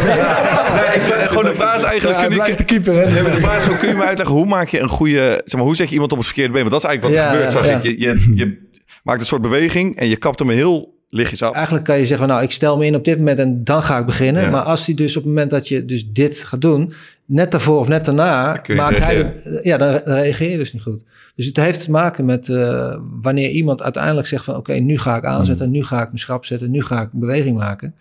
Nee, 0.69 0.85
ik, 0.87 1.28
gewoon 1.28 1.45
de 1.45 1.55
vraag 1.55 1.76
is 1.76 1.83
eigenlijk, 1.83 2.28
kun 2.28 2.47
je, 2.47 2.57
de 2.57 2.64
keeper, 2.64 2.95
hè? 2.95 3.11
Nee, 3.11 3.33
de 3.33 3.40
vraag 3.40 3.69
is, 3.69 3.78
kun 3.78 3.88
je 3.88 3.95
me 3.95 4.05
uitleggen, 4.05 4.37
hoe 4.37 4.47
maak 4.47 4.69
je 4.69 4.81
een 4.81 4.88
goede, 4.88 5.43
zeg 5.45 5.55
maar, 5.55 5.64
hoe 5.64 5.76
zet 5.76 5.87
je 5.88 5.93
iemand 5.93 6.12
op 6.12 6.19
het 6.19 6.26
verkeerde 6.26 6.52
been? 6.52 6.69
Want 6.69 6.83
dat 6.83 6.83
is 6.83 6.88
eigenlijk 6.88 7.17
wat 7.17 7.25
er 7.25 7.31
gebeurt, 7.33 7.52
zag 7.52 7.67
ja. 7.67 7.76
ik. 7.76 7.83
Je, 7.83 8.00
je, 8.00 8.33
je 8.35 8.67
maakt 9.02 9.21
een 9.21 9.26
soort 9.26 9.43
beweging 9.43 9.97
en 9.97 10.09
je 10.09 10.17
kapt 10.17 10.38
hem 10.38 10.50
heel 10.50 10.97
lichtjes 11.11 11.43
af. 11.43 11.55
Eigenlijk 11.55 11.85
kan 11.85 11.99
je 11.99 12.07
zeggen, 12.07 12.28
nou, 12.28 12.43
ik 12.43 12.50
stel 12.50 12.76
me 12.76 12.87
in 12.87 12.95
op 12.95 13.05
dit 13.05 13.19
moment 13.19 13.38
en 13.38 13.64
dan 13.64 13.83
ga 13.83 13.99
ik 13.99 14.07
beginnen. 14.07 14.50
Maar 14.50 14.62
als 14.62 14.87
hij 14.87 14.95
dus 14.95 15.17
op 15.17 15.23
het 15.23 15.33
moment 15.33 15.50
dat 15.50 15.69
je 15.69 15.85
dus 15.85 16.07
dit 16.07 16.38
gaat 16.38 16.61
doen, 16.61 16.93
net 17.28 17.50
daarvoor 17.50 17.78
of 17.78 17.88
net 17.88 18.04
daarna, 18.04 18.62
maakt 18.66 18.99
hij 18.99 19.14
de, 19.14 19.61
ja, 19.62 19.76
dan, 19.76 19.94
reageer 19.94 20.50
je 20.50 20.56
dus 20.56 20.73
niet 20.73 20.82
goed. 20.82 21.02
Dus 21.35 21.47
het 21.47 21.56
heeft 21.56 21.85
te 21.85 21.90
maken 21.90 22.25
met 22.25 22.49
eh, 22.49 22.97
wanneer 23.20 23.49
iemand 23.49 23.82
uiteindelijk 23.82 24.26
zegt 24.26 24.44
van, 24.44 24.56
oké, 24.56 24.73
nu 24.73 24.99
ga 24.99 25.16
ik 25.16 25.25
aanzetten, 25.25 25.70
nu 25.70 25.85
ga 25.85 26.00
ik 26.00 26.06
mijn 26.06 26.18
schrap 26.18 26.44
zetten, 26.44 26.70
nu 26.70 26.82
ga 26.82 27.00
ik 27.00 27.12
een 27.12 27.20
beweging 27.20 27.58
maken. 27.58 27.94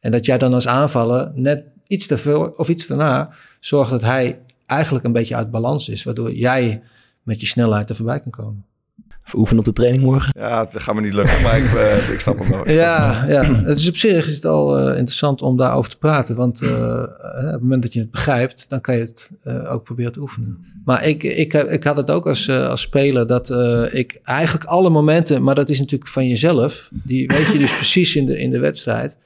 En 0.00 0.10
dat 0.10 0.26
jij 0.26 0.38
dan 0.38 0.54
als 0.54 0.66
aanvaller 0.66 1.30
net 1.34 1.64
iets 1.86 2.06
daarvoor 2.06 2.50
of 2.56 2.68
iets 2.68 2.86
daarna 2.86 3.30
zorgt 3.60 3.90
dat 3.90 4.02
hij 4.02 4.38
eigenlijk 4.66 5.04
een 5.04 5.12
beetje 5.12 5.36
uit 5.36 5.50
balans 5.50 5.88
is, 5.88 6.02
waardoor 6.02 6.32
jij 6.32 6.82
met 7.22 7.40
je 7.40 7.46
snelheid 7.46 7.88
er 7.88 7.96
voorbij 7.96 8.20
kan 8.20 8.30
komen. 8.30 8.64
Even 9.26 9.38
oefenen 9.38 9.58
op 9.58 9.64
de 9.64 9.72
training 9.72 10.02
morgen. 10.04 10.32
Ja, 10.38 10.64
dat 10.64 10.82
gaat 10.82 10.94
me 10.94 11.00
niet 11.00 11.14
lukken, 11.14 11.42
maar 11.42 11.58
ik, 11.58 11.72
eh, 11.74 12.10
ik 12.12 12.20
snap 12.20 12.38
hem 12.38 12.50
wel. 12.50 12.64
Hem. 12.64 12.74
Ja, 12.74 13.24
ja, 13.28 13.42
het 13.54 13.78
is 13.78 13.88
op 13.88 13.96
zich 13.96 14.26
is 14.26 14.34
het 14.34 14.44
al 14.44 14.78
eh, 14.78 14.86
interessant 14.98 15.42
om 15.42 15.56
daarover 15.56 15.90
te 15.90 15.98
praten. 15.98 16.36
Want 16.36 16.60
eh, 16.62 16.70
op 17.02 17.50
het 17.52 17.60
moment 17.60 17.82
dat 17.82 17.92
je 17.92 18.00
het 18.00 18.10
begrijpt, 18.10 18.66
dan 18.68 18.80
kan 18.80 18.94
je 18.96 19.00
het 19.00 19.30
eh, 19.42 19.72
ook 19.72 19.84
proberen 19.84 20.12
te 20.12 20.20
oefenen. 20.20 20.58
Maar 20.84 21.04
ik, 21.06 21.22
ik, 21.22 21.52
heb- 21.52 21.68
ik 21.70 21.84
had 21.84 21.96
het 21.96 22.10
ook 22.10 22.26
als, 22.26 22.48
eh, 22.48 22.68
als 22.68 22.80
speler 22.80 23.26
dat 23.26 23.50
eh, 23.50 23.84
ik 23.94 24.20
eigenlijk 24.24 24.64
alle 24.64 24.90
momenten, 24.90 25.42
maar 25.42 25.54
dat 25.54 25.68
is 25.68 25.78
natuurlijk 25.78 26.10
van 26.10 26.28
jezelf, 26.28 26.88
die 26.92 27.26
weet 27.26 27.46
je 27.46 27.58
dus 27.58 27.74
precies 27.82 28.16
in 28.16 28.26
de, 28.26 28.38
in 28.38 28.50
de 28.50 28.58
wedstrijd. 28.58 29.18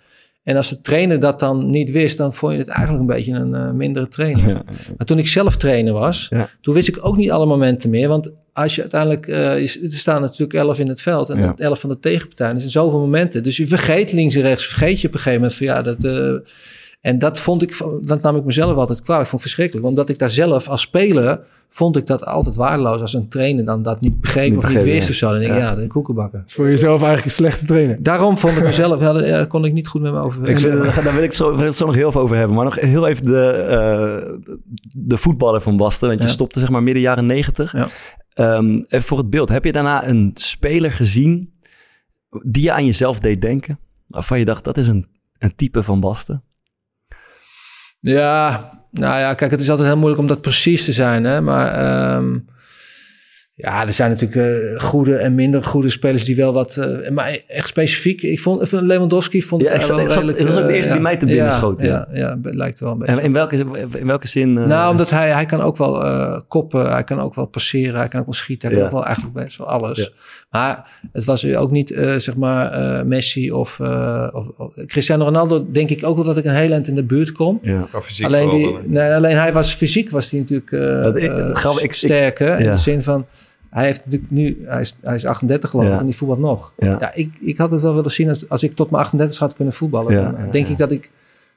En 0.42 0.56
als 0.56 0.68
de 0.68 0.80
trainer 0.80 1.20
dat 1.20 1.40
dan 1.40 1.70
niet 1.70 1.90
wist, 1.90 2.16
dan 2.16 2.34
vond 2.34 2.52
je 2.52 2.58
het 2.58 2.68
eigenlijk 2.68 3.00
een 3.00 3.16
beetje 3.16 3.32
een 3.32 3.54
eh, 3.54 3.70
mindere 3.70 4.08
trainer. 4.08 4.48
Ja. 4.48 4.62
Maar 4.96 5.06
toen 5.06 5.18
ik 5.18 5.26
zelf 5.26 5.56
trainer 5.56 5.92
was, 5.92 6.26
Ja. 6.30 6.48
toen 6.60 6.74
wist 6.74 6.88
ik 6.88 6.98
ook 7.00 7.16
niet 7.16 7.30
alle 7.30 7.46
momenten 7.46 7.90
meer. 7.90 8.08
Want 8.08 8.32
als 8.62 8.74
je 8.74 8.80
uiteindelijk, 8.80 9.26
eh, 9.26 9.58
is- 9.58 9.82
er 9.82 9.92
staan 9.92 10.20
natuurlijk 10.20 10.52
elf 10.54 10.78
in 10.78 10.88
het 10.88 11.02
veld 11.02 11.28
en 11.30 11.40
Ja. 11.40 11.52
elf 11.56 11.80
van 11.80 11.90
de 11.90 11.98
tegenpartij. 11.98 12.50
Er 12.50 12.58
zijn 12.60 12.70
zoveel 12.72 12.98
momenten. 13.00 13.42
Dus 13.42 13.56
je 13.56 13.66
vergeet 13.66 14.12
links 14.12 14.34
en 14.34 14.42
rechts, 14.42 14.64
vergeet 14.66 15.00
je 15.00 15.06
op 15.08 15.12
een 15.14 15.20
gegeven 15.20 15.40
moment 15.40 15.58
van 15.58 15.66
ja, 15.66 15.82
dat... 15.82 16.04
eh, 16.04 16.52
en 17.00 17.18
dat 17.18 17.40
vond 17.40 17.62
ik, 17.62 17.76
dat 18.00 18.22
nam 18.22 18.36
ik 18.36 18.44
mezelf 18.44 18.76
altijd 18.76 19.02
kwalijk. 19.02 19.24
Ik 19.24 19.30
vond 19.30 19.42
het 19.42 19.50
verschrikkelijk. 19.52 19.86
Omdat 19.86 20.08
ik 20.08 20.18
daar 20.18 20.28
zelf 20.28 20.68
als 20.68 20.80
speler, 20.80 21.40
vond 21.68 21.96
ik 21.96 22.06
dat 22.06 22.24
altijd 22.26 22.56
waardeloos. 22.56 23.00
Als 23.00 23.14
een 23.14 23.28
trainer 23.28 23.64
dan 23.64 23.82
dat 23.82 24.00
niet 24.00 24.20
begreep 24.20 24.50
Niet 24.50 24.58
of 24.64 24.68
niet 24.68 24.82
wist 24.82 25.02
ja. 25.06 25.08
of 25.12 25.14
zo. 25.16 25.30
Dan 25.30 25.38
denk 25.38 25.52
ik, 25.52 25.58
Ja. 25.58 25.64
ja, 25.70 25.74
de 25.74 25.86
koekenbakker. 25.86 26.42
is 26.46 26.54
voor 26.54 26.68
jezelf 26.68 26.96
eigenlijk 27.02 27.24
een 27.24 27.30
slechte 27.44 27.64
trainer. 27.64 27.96
Daarom 28.02 28.38
vond 28.38 28.56
ik 28.56 28.62
mezelf, 28.62 29.00
ja, 29.06 29.12
daar 29.12 29.46
kon 29.46 29.64
ik 29.64 29.72
niet 29.72 29.88
goed 29.88 30.00
met 30.00 30.12
me 30.12 30.20
over. 30.20 30.48
Ik 30.48 30.58
vind, 30.58 30.82
daar, 30.82 31.04
daar 31.04 31.14
wil 31.14 31.22
ik 31.22 31.32
zo, 31.32 31.48
wil 31.48 31.58
ik 31.58 31.64
het 31.64 31.76
zo 31.76 31.86
nog 31.86 31.94
heel 31.94 32.12
veel 32.12 32.20
over 32.20 32.36
hebben. 32.36 32.56
Maar 32.56 32.64
nog 32.64 32.80
heel 32.80 33.06
even 33.06 33.24
de, 33.26 33.50
eh, 33.50 34.32
de 34.96 35.16
voetballer 35.16 35.60
van 35.60 35.76
Basten. 35.76 36.08
Want 36.08 36.20
je 36.20 36.26
Ja. 36.26 36.32
stopte 36.32 36.60
zeg 36.60 36.70
maar 36.70 36.82
midden 36.82 37.02
jaren 37.02 37.26
negentig. 37.26 37.72
Ja. 37.72 37.88
Even 38.38 39.02
voor 39.02 39.18
het 39.18 39.30
beeld. 39.30 39.48
Heb 39.48 39.64
je 39.64 39.72
daarna 39.72 40.08
een 40.08 40.30
speler 40.34 40.92
gezien 40.92 41.52
die 42.42 42.62
je 42.62 42.72
aan 42.72 42.84
jezelf 42.84 43.20
deed 43.20 43.40
denken? 43.40 43.78
Waarvan 44.06 44.38
je 44.38 44.44
dacht, 44.44 44.64
dat 44.64 44.76
is 44.76 44.88
een, 44.88 45.06
een 45.38 45.54
type 45.54 45.82
van 45.82 46.00
Basten. 46.00 46.42
Ja, 48.00 48.70
nou 48.90 49.18
ja, 49.18 49.34
kijk, 49.34 49.50
het 49.50 49.60
is 49.60 49.70
altijd 49.70 49.88
heel 49.88 49.96
moeilijk 49.96 50.20
om 50.20 50.26
dat 50.26 50.40
precies 50.40 50.84
te 50.84 50.92
zijn. 50.92 51.24
Hè? 51.24 51.40
Maar 51.40 51.72
ehm, 51.72 52.38
ja, 53.60 53.86
er 53.86 53.92
zijn 53.92 54.10
natuurlijk 54.10 54.36
eh, 54.76 54.80
goede 54.80 55.14
en 55.16 55.34
minder 55.34 55.64
goede 55.64 55.88
spelers 55.88 56.24
die 56.24 56.36
wel 56.36 56.52
wat... 56.52 56.76
eh, 56.76 57.10
maar 57.10 57.38
echt 57.46 57.68
specifiek, 57.68 58.22
ik 58.22 58.40
vond, 58.40 58.72
Lewandowski... 58.72 59.42
Vond 59.42 59.62
Ja, 59.62 59.70
ik 59.72 59.80
zat- 59.80 59.88
wel 59.88 59.98
ik 59.98 60.04
zat- 60.04 60.14
redelijk, 60.14 60.38
dat 60.38 60.46
was 60.46 60.56
ook 60.56 60.62
de 60.62 60.68
eh, 60.70 60.76
eerste 60.76 60.92
die 60.92 61.02
mij 61.02 61.16
te 61.16 61.26
binnen 61.26 61.44
ja, 61.44 61.50
schoot, 61.50 61.80
ja. 61.80 62.08
Ja, 62.12 62.18
ja, 62.18 62.38
lijkt 62.42 62.80
wel 62.80 62.92
een 62.92 62.98
beetje. 62.98 63.14
En 63.14 63.22
in 63.22 63.32
welke, 63.32 63.56
in 63.98 64.06
welke 64.06 64.28
zin? 64.28 64.58
eh, 64.58 64.64
Nou, 64.64 64.90
omdat 64.90 65.10
hij, 65.10 65.30
hij 65.32 65.44
kan 65.46 65.60
ook 65.60 65.76
wel 65.76 66.04
eh, 66.04 66.40
koppen, 66.48 66.90
hij 66.90 67.04
kan 67.04 67.20
ook 67.20 67.34
wel 67.34 67.46
passeren, 67.46 67.96
hij 67.98 68.08
kan 68.08 68.20
ook 68.20 68.26
wel 68.26 68.34
schieten, 68.34 68.68
hij 68.68 68.76
Ja. 68.78 68.82
kan 68.84 68.92
ook 68.92 68.98
wel 68.98 69.06
eigenlijk 69.06 69.44
best 69.44 69.56
wel 69.58 69.66
alles. 69.66 69.98
Ja. 69.98 70.08
Maar 70.50 71.00
het 71.12 71.24
was 71.24 71.46
ook 71.46 71.70
niet, 71.70 71.90
eh, 71.90 72.14
zeg 72.14 72.36
maar, 72.36 72.70
eh, 72.72 73.02
Messi 73.04 73.52
of, 73.52 73.80
eh, 73.80 74.28
of, 74.32 74.48
of 74.56 74.74
Cristiano 74.86 75.24
Ronaldo, 75.24 75.66
denk 75.72 75.90
ik 75.90 76.04
ook 76.06 76.16
wel 76.16 76.24
dat 76.24 76.36
ik 76.36 76.44
een 76.44 76.54
heel 76.54 76.72
eind 76.72 76.88
in 76.88 76.94
de 76.94 77.04
buurt 77.04 77.32
kom. 77.32 77.58
Ja. 77.62 77.86
Qua 77.90 78.00
fysiek 78.00 78.26
Alleen, 78.26 78.50
die, 78.50 78.76
nee, 78.84 79.12
alleen 79.12 79.36
hij 79.36 79.52
was 79.52 79.74
fysiek 79.74 80.10
was 80.10 80.30
hij 80.30 80.40
natuurlijk 80.40 80.72
eh 80.72 81.02
Dat 81.02 81.16
ik- 81.16 81.30
eh, 81.30 81.54
grappig, 81.54 81.82
ik- 81.82 81.88
ik- 81.90 81.92
sterk. 81.96 82.38
hè, 82.38 82.56
In 82.58 82.64
ja. 82.64 82.70
de 82.70 82.76
zin 82.80 83.02
van, 83.02 83.26
hij 83.70 83.84
heeft 83.84 84.02
nu, 84.28 84.58
hij 84.64 84.80
is, 84.80 84.94
hij 85.00 85.14
is 85.14 85.24
38 85.24 85.70
geloof 85.70 85.86
ik 85.86 85.92
Ja. 85.92 85.98
en 85.98 86.04
die 86.04 86.16
voetbalt 86.16 86.40
nog. 86.40 86.72
Ja. 86.78 86.96
Ja, 87.00 87.14
ik, 87.14 87.30
ik 87.40 87.56
had 87.56 87.70
het 87.70 87.80
wel 87.82 87.94
willen 87.94 88.10
zien 88.10 88.28
als, 88.28 88.48
als 88.48 88.62
ik 88.62 88.72
tot 88.72 88.90
mijn 88.90 89.02
38 89.02 89.38
had 89.38 89.54
kunnen 89.54 89.74
voetballen. 89.74 90.14
Dan 90.22 90.50
denk 90.50 90.66
ik 90.68 90.76
dat 90.76 90.90
ik 90.92 91.10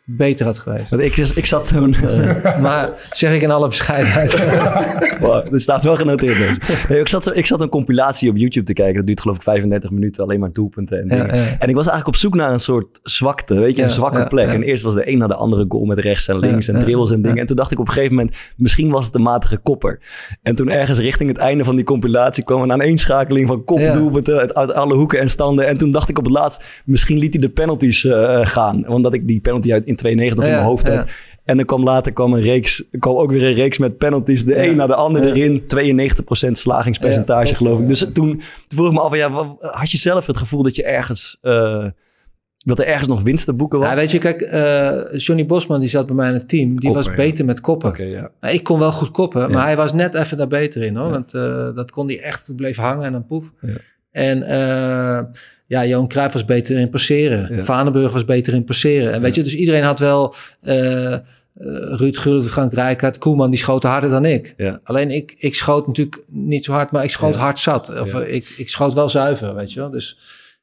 beter 0.05 0.45
had 0.45 0.57
geweest. 0.57 0.89
Want 0.91 1.03
ik, 1.03 1.17
ik 1.17 1.45
zat 1.45 1.67
toen... 1.67 1.93
eh, 1.93 2.59
Maar 2.61 2.89
zeg 3.11 3.33
ik 3.33 3.41
in 3.41 3.51
alle 3.51 3.67
bescheidenheid. 3.67 4.35
Wow, 5.19 5.53
er 5.53 5.59
staat 5.61 5.83
wel 5.83 5.95
genoteerd. 5.95 6.37
Nee, 6.89 6.99
ik, 6.99 7.07
zat, 7.07 7.37
ik 7.37 7.45
zat 7.45 7.61
een 7.61 7.69
compilatie 7.69 8.29
op 8.29 8.37
YouTube 8.37 8.65
te 8.65 8.73
kijken. 8.73 8.95
Dat 8.95 9.05
duurt 9.05 9.21
geloof 9.21 9.35
ik 9.35 9.41
35 9.41 9.91
minuten, 9.91 10.23
alleen 10.23 10.39
maar 10.39 10.51
doelpunten 10.51 11.01
en 11.01 11.07
dingen. 11.07 11.25
Ja, 11.27 11.35
ja. 11.35 11.41
En 11.59 11.69
ik 11.69 11.75
was 11.75 11.87
eigenlijk 11.87 12.07
op 12.07 12.15
zoek 12.15 12.35
naar 12.35 12.51
een 12.51 12.59
soort 12.59 12.99
zwakte, 13.03 13.53
weet 13.53 13.75
je, 13.77 13.83
een 13.83 13.89
zwakke 13.89 14.27
plek. 14.27 14.47
En 14.49 14.63
eerst 14.63 14.83
was 14.83 14.93
de 14.93 15.11
een 15.11 15.17
na 15.17 15.27
de 15.27 15.35
andere 15.35 15.65
goal 15.67 15.85
met 15.85 15.99
rechts 15.99 16.27
en 16.27 16.39
links 16.39 16.67
en 16.67 16.79
dribbles 16.79 17.11
en 17.11 17.21
dingen. 17.21 17.37
En 17.37 17.45
toen 17.45 17.55
dacht 17.55 17.71
ik 17.71 17.79
op 17.79 17.87
een 17.87 17.93
gegeven 17.93 18.15
moment, 18.15 18.35
misschien 18.55 18.89
was 18.91 19.05
het 19.05 19.15
een 19.15 19.21
matige 19.21 19.57
kopper. 19.57 19.99
En 20.41 20.55
toen 20.55 20.69
ergens 20.69 20.99
richting 20.99 21.29
het 21.29 21.37
einde 21.37 21.63
van 21.63 21.75
die 21.75 21.85
compilatie 21.85 22.43
kwam 22.43 22.61
een 22.61 22.71
aaneenschakeling 22.71 23.47
van 23.47 23.63
kopdoelpunten 23.63 24.37
uit, 24.39 24.53
uit 24.55 24.73
alle 24.73 24.93
hoeken 24.95 25.19
en 25.19 25.29
standen. 25.29 25.67
En 25.67 25.77
toen 25.77 25.91
dacht 25.91 26.09
ik 26.09 26.17
op 26.17 26.23
het 26.25 26.33
laatst, 26.33 26.63
misschien 26.85 27.17
liet 27.17 27.33
hij 27.33 27.41
de 27.41 27.49
penalties 27.49 28.05
eh, 28.05 28.39
gaan. 28.45 28.87
Omdat 28.87 29.13
ik 29.13 29.27
die 29.27 29.39
penalty 29.39 29.73
uit 29.73 29.83
in 29.91 29.95
92 29.97 30.45
in 30.45 30.51
mijn 30.51 30.63
hoofd 30.63 30.87
had. 30.87 31.09
En 31.43 31.57
dan 31.57 31.65
kwam 31.65 31.83
later 31.83 32.11
kwam 32.13 32.33
een 32.33 32.41
reeks, 32.41 32.83
kwam 32.99 33.15
ook 33.15 33.31
weer 33.31 33.43
een 33.43 33.53
reeks 33.53 33.77
met 33.77 33.97
penalties. 33.97 34.45
De 34.45 34.55
Ja. 34.55 34.63
een 34.63 34.75
na 34.75 34.87
de 34.87 34.95
ander 34.95 35.23
Ja. 35.27 35.33
erin. 35.33 35.67
92% 35.67 36.57
slagingspercentage, 36.57 37.47
Ja, 37.51 37.55
geloof 37.55 37.79
ik. 37.79 37.87
Dus 37.87 37.99
toen, 37.99 38.13
toen 38.13 38.41
vroeg 38.75 38.87
ik 38.87 38.93
me 38.93 38.99
af, 38.99 39.15
ja, 39.15 39.31
wat- 39.31 39.55
had 39.59 39.91
je 39.91 39.97
zelf 39.97 40.25
het 40.25 40.37
gevoel 40.37 40.63
dat 40.63 40.75
je 40.75 40.83
ergens, 40.83 41.37
eh, 41.41 41.85
dat 42.57 42.79
er 42.79 42.85
ergens 42.85 43.07
nog 43.07 43.21
winst 43.21 43.45
te 43.45 43.53
boeken 43.53 43.79
was? 43.79 43.87
Ja, 43.89 43.95
weet 43.95 44.11
je, 44.11 44.17
kijk, 44.17 44.41
eh, 44.41 45.19
Johnny 45.19 45.45
Bosman 45.45 45.79
die 45.79 45.89
zat 45.89 46.05
bij 46.05 46.15
mij 46.15 46.27
in 46.27 46.33
het 46.33 46.49
team. 46.49 46.79
Die 46.79 46.91
was 46.93 47.13
beter 47.13 47.45
met 47.45 47.61
koppen. 47.61 48.09
Ja. 48.09 48.29
Nou, 48.39 48.53
Ik 48.53 48.63
kon 48.63 48.79
wel 48.79 48.91
goed 48.91 49.11
koppen, 49.11 49.51
maar 49.51 49.63
hij 49.65 49.75
was 49.75 49.93
net 49.93 50.13
even 50.15 50.37
daar 50.37 50.47
beter 50.47 50.81
in 50.81 50.95
hoor. 50.95 51.09
Want 51.09 51.33
eh, 51.33 51.75
dat 51.75 51.91
kon 51.91 52.07
hij 52.07 52.19
echt, 52.21 52.55
bleef 52.55 52.77
hangen 52.77 53.05
en 53.05 53.11
dan 53.11 53.25
poef. 53.25 53.51
Ja. 53.61 53.69
En 54.11 54.43
ja, 55.71 55.85
Johan 55.85 56.07
Cruijff 56.07 56.33
was 56.33 56.45
beter 56.45 56.77
in 56.77 56.89
passeren. 56.89 57.55
Ja. 57.55 57.63
Vanenburg 57.63 58.11
was 58.13 58.25
beter 58.25 58.53
in 58.53 58.63
passeren. 58.63 59.13
En 59.13 59.21
weet 59.21 59.35
je, 59.35 59.43
dus 59.43 59.55
iedereen 59.55 59.83
had 59.83 59.99
wel... 59.99 60.33
eh, 60.61 61.13
eh, 61.13 61.19
Ruud 61.97 62.17
Gullit, 62.17 62.43
Frank 62.49 62.73
Rijkaard, 62.73 63.17
Koeman, 63.17 63.49
die 63.49 63.59
schoten 63.59 63.89
harder 63.89 64.09
dan 64.09 64.25
ik. 64.25 64.53
Ja. 64.57 64.79
Alleen 64.83 65.11
ik, 65.11 65.35
ik 65.37 65.55
schoot 65.55 65.87
natuurlijk 65.87 66.23
niet 66.27 66.65
zo 66.65 66.71
hard, 66.71 66.91
maar 66.91 67.03
ik 67.03 67.09
schoot 67.09 67.33
Ja. 67.33 67.39
hard 67.39 67.59
zat. 67.59 67.99
Of 67.99 68.11
Ja. 68.13 68.19
eh, 68.21 68.33
ik, 68.33 68.53
ik 68.57 68.69
schoot 68.69 68.93
wel 68.93 69.09
zuiver, 69.09 69.55
weet 69.55 69.73
je 69.73 69.79
wel. 69.79 69.89
Dus 69.89 70.17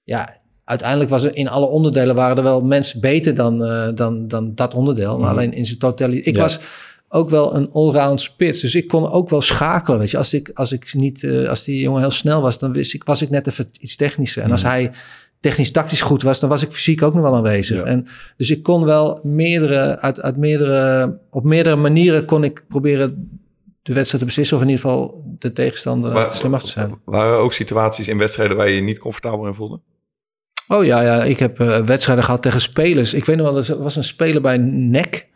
ja, 0.04 0.36
uiteindelijk 0.64 1.10
was 1.10 1.24
er 1.24 1.36
in 1.36 1.48
alle 1.48 1.66
onderdelen 1.66 2.14
waren 2.14 2.36
er 2.36 2.42
wel 2.42 2.60
mensen 2.60 3.00
beter 3.00 3.34
dan, 3.34 3.64
eh, 3.64 3.88
dan, 3.94 4.28
dan 4.28 4.54
dat 4.54 4.74
onderdeel. 4.74 5.18
Maar 5.18 5.28
Mhm. 5.30 5.38
alleen 5.38 5.52
in 5.52 5.64
zijn 5.64 5.78
totaliteit. 5.78 6.26
Ik 6.26 6.36
was 6.36 6.58
ook 7.08 7.28
wel 7.28 7.54
een 7.54 7.70
allround 7.72 8.20
spits. 8.20 8.60
Dus 8.60 8.74
ik 8.74 8.88
kon 8.88 9.10
ook 9.10 9.28
wel 9.28 9.40
schakelen. 9.40 9.98
Weet 9.98 10.10
je, 10.10 10.16
als 10.16 10.34
ik, 10.34 10.50
als 10.54 10.72
ik 10.72 10.94
niet, 10.94 11.24
eh, 11.24 11.48
als 11.48 11.64
die 11.64 11.80
jongen 11.80 12.00
heel 12.00 12.10
snel 12.10 12.42
was, 12.42 12.58
dan 12.58 12.72
wist 12.72 12.94
ik, 12.94 13.04
was 13.04 13.22
ik 13.22 13.30
net 13.30 13.46
even 13.46 13.68
iets 13.80 13.96
technischer. 13.96 14.42
En 14.42 14.50
als 14.50 14.62
hij 14.62 14.90
technisch 15.40 15.70
tactisch 15.70 16.00
goed 16.00 16.22
was, 16.22 16.40
dan 16.40 16.48
was 16.48 16.62
ik 16.62 16.72
fysiek 16.72 17.02
ook 17.02 17.14
nog 17.14 17.22
wel 17.22 17.36
aanwezig. 17.36 17.76
Ja. 17.76 17.84
En 17.84 18.06
dus 18.36 18.50
ik 18.50 18.62
kon 18.62 18.84
wel 18.84 19.20
meerdere, 19.22 20.00
uit, 20.00 20.20
uit 20.20 20.36
meerdere, 20.36 21.18
op 21.30 21.44
meerdere 21.44 21.76
manieren 21.76 22.24
kon 22.24 22.44
ik 22.44 22.64
proberen 22.68 23.40
de 23.82 23.92
wedstrijd 23.92 24.20
te 24.20 24.28
beslissen. 24.28 24.56
Of 24.56 24.62
in 24.62 24.68
ieder 24.68 24.84
geval 24.84 25.24
de 25.38 25.52
tegenstander 25.52 26.12
Maar- 26.12 26.32
slim 26.32 26.54
af 26.54 26.62
te 26.62 26.70
zijn. 26.70 27.00
Waren 27.04 27.32
er 27.32 27.38
ook 27.38 27.52
situaties 27.52 28.08
in 28.08 28.18
wedstrijden 28.18 28.56
waar 28.56 28.68
je 28.68 28.74
je 28.74 28.80
niet 28.82 28.98
comfortabel 28.98 29.46
in 29.46 29.54
voelde? 29.54 29.80
Oh 30.68 30.84
ja, 30.84 31.00
ja 31.00 31.24
ik 31.24 31.38
heb 31.38 31.60
eh, 31.60 31.84
wedstrijden 31.84 32.24
gehad 32.24 32.42
tegen 32.42 32.60
spelers. 32.60 33.14
Ik 33.14 33.24
weet 33.24 33.36
nog 33.36 33.52
wel, 33.52 33.76
er 33.76 33.82
was 33.82 33.96
een 33.96 34.04
speler 34.04 34.42
bij 34.42 34.56
NEC. 34.56 35.28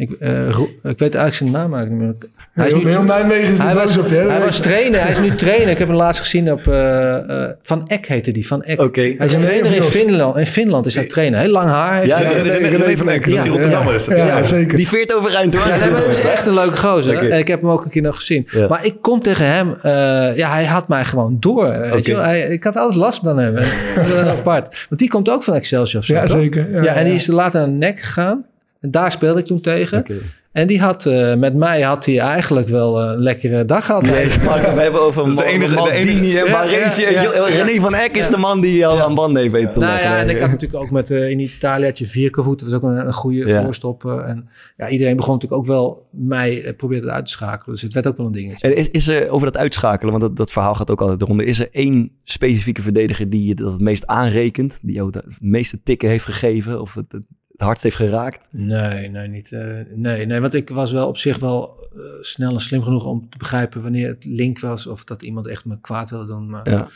Ik, 0.00 0.10
eh, 0.18 0.50
Ro- 0.50 0.68
ik 0.82 0.98
weet 0.98 1.14
eigenlijk 1.14 1.34
zijn 1.34 1.50
naam 1.50 1.74
eigenlijk 1.74 1.90
niet 1.90 2.20
meer. 2.20 2.30
Hij 2.52 2.66
is 2.66 2.74
nu, 2.84 2.90
heel 2.90 3.02
Nijmegen 3.02 3.52
is 3.52 3.58
hij 3.58 3.74
was, 3.74 3.96
op 3.98 4.08
je. 4.08 4.14
hè? 4.14 4.28
hij 4.30 4.40
was 4.40 4.60
trainer, 4.60 5.00
hij 5.00 5.10
is 5.10 5.18
nu 5.20 5.34
trainer. 5.34 5.68
Ik 5.68 5.78
heb 5.78 5.88
hem 5.88 5.96
laatst 5.96 6.20
gezien 6.20 6.52
op... 6.52 6.66
eh, 6.66 7.14
eh, 7.44 7.50
Van 7.62 7.86
Eck 7.88 8.06
heette 8.06 8.32
die, 8.32 8.46
Van 8.46 8.62
Eck. 8.62 8.94
Hij 8.96 9.14
is 9.26 9.32
trainer 9.32 9.74
in. 9.74 9.82
Finland. 9.82 10.36
In 10.36 10.46
Finland 10.46 10.86
is 10.86 10.94
hij 10.94 11.04
trainer. 11.06 11.40
Heel 11.40 11.50
lang 11.50 11.68
haar. 11.68 11.94
heeft 11.94 12.06
Ja. 12.06 12.18
René- 12.18 12.96
van 12.96 13.08
Eck, 13.08 13.26
Ja, 13.26 13.42
die 13.42 13.50
Rotterdammer 13.52 13.94
is 13.94 14.04
dat. 14.04 14.16
Ja, 14.16 14.26
Ja. 14.26 14.42
zeker. 14.42 14.76
Die 14.76 14.88
veert 14.88 15.14
overeind 15.14 15.54
hoor. 15.54 15.68
Ja, 15.68 15.76
nee, 15.78 15.90
maar 15.90 16.00
dat 16.00 16.10
is 16.10 16.20
echt 16.20 16.46
een 16.46 16.54
leuke 16.54 16.76
gozer. 16.76 17.30
En 17.30 17.38
ik 17.38 17.48
heb 17.48 17.60
hem 17.60 17.70
ook 17.70 17.84
een 17.84 17.90
keer 17.90 18.02
nog 18.02 18.16
gezien. 18.16 18.48
Ja. 18.50 18.68
Maar 18.68 18.84
ik 18.84 18.94
kom 19.00 19.20
tegen 19.20 19.46
hem. 19.46 19.74
eh, 19.82 20.36
ja, 20.36 20.50
hij 20.52 20.64
had 20.64 20.88
mij 20.88 21.04
gewoon 21.04 21.36
door. 21.40 21.78
Weet 21.92 22.06
je 22.06 22.14
wel. 22.14 22.22
Hij, 22.24 22.40
ik 22.40 22.64
had 22.64 22.76
alles 22.76 22.96
last 22.96 23.20
van 23.22 23.38
hem. 23.38 23.56
Apart. 24.38 24.86
Want 24.88 25.00
die 25.00 25.08
komt 25.08 25.30
ook 25.30 25.42
van 25.42 25.54
Excelsior 25.54 26.00
of 26.00 26.06
zo, 26.06 26.14
Ja, 26.14 26.20
toch? 26.20 26.30
zeker. 26.30 26.82
Ja, 26.82 26.94
en 26.94 27.04
die 27.04 27.14
is 27.14 27.26
later 27.26 27.60
naar 27.60 27.68
de 27.68 27.74
nek 27.74 28.00
gegaan. 28.00 28.44
En 28.80 28.90
daar 28.90 29.10
speelde 29.12 29.40
ik 29.40 29.46
toen 29.46 29.60
tegen. 29.60 30.04
En 30.52 30.66
die 30.66 30.80
had, 30.80 31.06
eh, 31.06 31.34
met 31.34 31.54
mij 31.54 31.80
had 31.80 32.04
hij 32.06 32.18
eigenlijk 32.18 32.68
wel 32.68 33.02
een 33.02 33.18
lekkere 33.18 33.64
dag 33.64 33.84
gehad. 33.86 34.02
Nee, 34.02 34.28
we 34.74 34.80
hebben 34.80 35.00
over 35.00 35.24
de 35.36 35.44
enige- 35.44 35.68
de 35.68 35.74
Maldini 35.74 36.10
enige- 36.10 36.38
en 36.38 36.44
Ja, 36.46 36.52
Baresi. 36.52 37.00
ja, 37.00 37.06
en 37.06 37.12
ja. 37.12 37.22
Jo- 37.22 37.44
René 37.64 37.80
van 37.80 37.94
Eck 37.94 38.16
is 38.16 38.28
de 38.28 38.36
man 38.36 38.60
die 38.60 38.86
al 38.86 38.96
Ja. 38.96 39.02
aan 39.02 39.14
banden 39.14 39.40
heeft 39.42 39.52
weten 39.54 39.72
te 39.72 39.78
Nou 39.78 39.92
leggen. 39.92 40.10
ja, 40.10 40.18
en 40.20 40.28
ik 40.28 40.38
had 40.40 40.50
natuurlijk 40.50 40.82
ook 40.82 40.90
met 40.90 41.10
eh, 41.10 41.30
in 41.30 41.40
Italië 41.40 41.84
had 41.84 41.98
je 41.98 42.06
Vierkevoet. 42.06 42.58
Dat 42.60 42.68
was 42.68 42.78
ook 42.78 42.90
een, 42.90 43.06
een 43.06 43.12
goede 43.12 43.46
Ja. 43.46 43.62
voorstopper. 43.64 44.18
En 44.20 44.48
ja, 44.76 44.88
iedereen 44.88 45.16
begon 45.16 45.34
natuurlijk 45.34 45.60
ook 45.60 45.66
wel 45.68 46.06
mij 46.10 46.62
uh, 46.64 46.76
probeerde 46.76 47.10
uit 47.10 47.24
te 47.26 47.30
schakelen. 47.32 47.72
Dus 47.74 47.82
het 47.82 47.92
werd 47.92 48.06
ook 48.06 48.16
wel 48.16 48.26
een 48.26 48.32
dingetje. 48.32 48.68
En 48.68 48.76
is, 48.76 48.88
is 48.90 49.08
er 49.08 49.28
over 49.28 49.46
dat 49.52 49.56
uitschakelen, 49.60 50.10
want 50.10 50.22
dat, 50.22 50.36
dat 50.36 50.50
verhaal 50.50 50.74
gaat 50.74 50.90
ook 50.90 51.00
altijd 51.00 51.22
eronder. 51.22 51.46
Is 51.46 51.60
er 51.60 51.68
één 51.72 52.10
specifieke 52.24 52.82
verdediger 52.82 53.30
die 53.30 53.46
je 53.46 53.54
dat 53.54 53.72
het 53.72 53.80
meest 53.80 54.06
aanrekent? 54.06 54.78
Die 54.82 54.94
jou 54.94 55.10
het 55.12 55.36
meeste 55.40 55.82
tikken 55.82 56.08
heeft 56.08 56.24
gegeven? 56.24 56.80
Of 56.80 56.94
het, 56.94 57.12
het, 57.12 57.26
het 57.60 57.68
hardst 57.68 57.82
heeft 57.84 57.96
geraakt? 57.96 58.40
Nee, 58.50 59.08
nee, 59.08 59.28
niet. 59.28 59.52
eh, 59.52 59.76
nee, 59.94 60.26
nee, 60.26 60.40
want 60.40 60.54
ik 60.54 60.68
was 60.68 60.92
wel 60.92 61.08
op 61.08 61.16
zich 61.16 61.38
wel 61.38 61.88
eh, 61.94 62.00
snel 62.20 62.52
en 62.52 62.60
slim 62.60 62.82
genoeg 62.82 63.04
om 63.04 63.28
te 63.30 63.38
begrijpen 63.38 63.82
wanneer 63.82 64.08
het 64.08 64.24
link 64.24 64.58
was 64.60 64.86
of 64.86 65.04
dat 65.04 65.22
iemand 65.22 65.46
echt 65.46 65.64
me 65.64 65.80
kwaad 65.80 66.10
wilde 66.10 66.26
doen. 66.26 66.50
Maar 66.50 66.70
Ja. 66.70 66.88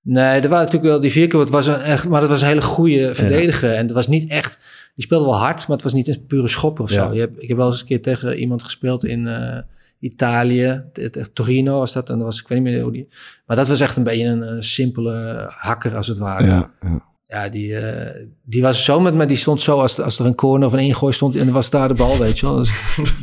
nee, 0.00 0.24
er 0.24 0.48
waren 0.48 0.64
natuurlijk 0.64 0.82
wel 0.92 1.00
die 1.00 1.10
Vierkevoet 1.10 1.48
was 1.50 1.66
een 1.66 1.80
echt, 1.80 2.08
maar 2.08 2.20
dat 2.20 2.30
was 2.30 2.40
een 2.40 2.46
hele 2.48 2.60
goede 2.60 3.14
verdediger 3.14 3.72
en 3.72 3.86
dat 3.86 3.96
was 3.96 4.08
niet 4.08 4.30
echt. 4.30 4.58
Die 4.94 5.04
speelde 5.04 5.24
wel 5.24 5.38
hard, 5.38 5.58
maar 5.66 5.76
het 5.76 5.82
was 5.82 5.92
niet 5.92 6.08
een 6.08 6.26
pure 6.26 6.48
schopper 6.48 6.84
of 6.84 6.90
Ja. 6.92 7.06
zo. 7.06 7.14
Je 7.14 7.20
hebt, 7.20 7.42
ik 7.42 7.48
heb 7.48 7.56
wel 7.56 7.66
eens 7.66 7.80
een 7.80 7.86
keer 7.86 8.02
tegen 8.02 8.38
iemand 8.38 8.62
gespeeld 8.62 9.04
in 9.04 9.26
eh, 9.26 9.58
Italië, 9.98 10.82
het, 10.92 11.14
het- 11.14 11.34
Torino 11.34 11.78
was 11.78 11.92
dat, 11.92 12.08
en 12.10 12.16
dat 12.16 12.24
was 12.26 12.40
ik 12.40 12.48
weet 12.48 12.62
niet 12.62 12.72
meer 12.72 12.82
hoe 12.82 12.92
die. 12.92 13.08
Maar 13.46 13.56
dat 13.56 13.68
was 13.68 13.80
echt 13.80 13.96
een 13.96 14.02
beetje 14.02 14.24
een, 14.24 14.62
simpele 14.62 15.46
hakker 15.56 15.96
als 15.96 16.06
het 16.06 16.18
ware. 16.18 16.46
Ja, 16.46 16.70
ja. 17.30 17.42
Ja, 17.42 17.48
die, 17.48 17.76
eh, 17.76 18.24
die 18.44 18.62
was 18.62 18.84
zo 18.84 19.00
met 19.00 19.14
me, 19.14 19.26
die 19.26 19.36
stond 19.36 19.60
zo 19.60 19.80
als, 19.80 20.00
als 20.00 20.18
er 20.18 20.26
een 20.26 20.34
corner 20.34 20.66
of 20.66 20.72
een 20.72 20.78
ingooi 20.78 21.12
stond 21.12 21.36
en 21.36 21.46
er 21.46 21.52
was 21.52 21.70
daar 21.70 21.88
de 21.88 21.94
bal, 21.94 22.18
weet 22.18 22.38
je 22.38 22.46
wel. 22.46 22.56
Dus, 22.56 22.70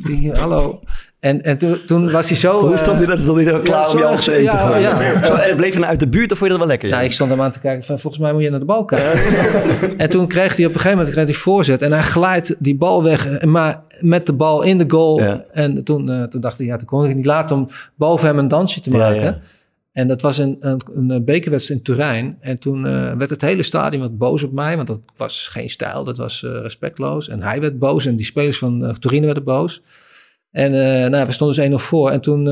hallo. 0.40 0.80
En, 1.20 1.44
en 1.44 1.58
toen, 1.58 1.78
toen 1.86 2.12
was 2.12 2.28
hij 2.28 2.38
zo... 2.38 2.60
Hoe 2.60 2.74
eh, 2.74 2.78
stond 2.80 2.98
hij 2.98 3.06
dat? 3.06 3.22
Stond 3.22 3.36
hij 3.38 3.46
zo 3.46 3.60
klaar 3.60 3.90
om 3.90 3.98
je 3.98 4.04
erg- 4.04 4.12
af 4.14 4.24
te 4.24 4.32
eten? 4.34 4.44
ja, 4.44 4.78
ja. 4.78 5.00
Eh, 5.02 5.56
bleef 5.56 5.74
je 5.74 5.80
nou 5.80 5.90
uit 5.92 6.00
de 6.00 6.08
buurt 6.08 6.32
of 6.32 6.38
vond 6.38 6.52
je 6.52 6.58
dat 6.58 6.68
wel 6.68 6.68
lekker? 6.68 6.90
nou, 6.90 7.04
ik 7.04 7.12
stond 7.12 7.30
hem 7.30 7.42
aan 7.42 7.52
te 7.52 7.60
kijken 7.60 7.84
van, 7.86 8.00
volgens 8.00 8.24
mij 8.24 8.34
moet 8.34 8.42
je 8.42 8.50
naar 8.50 8.60
de 8.60 8.66
bal 8.66 8.86
kijken. 8.86 9.98
en 9.98 10.10
toen 10.10 10.28
kreeg 10.28 10.56
hij 10.56 10.66
op 10.66 10.72
een 10.74 10.78
gegeven 10.80 10.98
moment 10.98 11.16
kreeg 11.16 11.26
hij 11.26 11.36
voorzet 11.36 11.82
en 11.82 11.92
hij 11.92 12.02
glijdt 12.02 12.56
die 12.60 12.76
bal 12.76 13.04
weg, 13.04 13.28
eh, 13.28 13.48
maar 13.48 13.82
met 14.00 14.26
de 14.26 14.34
bal 14.34 14.62
in 14.64 14.78
de 14.78 14.86
goal. 14.88 15.20
Ja. 15.22 15.44
En 15.52 15.84
toen, 15.84 16.10
eh, 16.12 16.24
toen 16.24 16.42
dacht 16.42 16.60
ik, 16.60 16.68
ja, 16.68 16.78
toen 16.78 16.88
kon 16.88 17.06
ik 17.06 17.16
niet 17.16 17.26
laten 17.26 17.56
om 17.56 17.68
boven 17.96 18.28
hem 18.28 18.38
een 18.38 18.48
dansje 18.48 18.80
te 18.80 18.92
Ja, 18.92 18.98
maken. 18.98 19.42
En 19.98 20.08
dat 20.08 20.22
was 20.22 20.38
een, 20.38 20.58
een, 20.60 20.82
een 20.94 21.26
bekerwedstrijd 21.26 21.80
in 21.80 21.86
Turijn. 21.86 22.38
En 22.40 22.60
toen 22.60 22.86
eh, 22.86 23.14
werd 23.14 23.30
het 23.30 23.42
hele 23.42 23.64
stadion 23.64 24.02
wat 24.02 24.18
boos 24.18 24.44
op 24.44 24.52
mij. 24.52 24.76
Want 24.76 24.88
dat 24.88 25.00
was 25.16 25.48
geen 25.48 25.70
stijl, 25.70 26.04
dat 26.04 26.18
was 26.18 26.44
eh, 26.44 26.52
respectloos. 26.52 27.30
En 27.30 27.42
hij 27.42 27.62
werd 27.62 27.80
boos 27.80 28.06
en 28.06 28.16
die 28.16 28.26
spelers 28.26 28.58
van 28.58 28.84
uh, 28.84 28.90
Turine 28.90 29.26
werden 29.26 29.44
boos. 29.44 29.82
En 30.52 30.72
nou, 31.12 31.26
we 31.26 31.32
stonden 31.32 31.70
dus 31.70 31.82
1-0 31.82 31.84
voor. 31.84 32.10
En 32.10 32.22
toen 32.22 32.44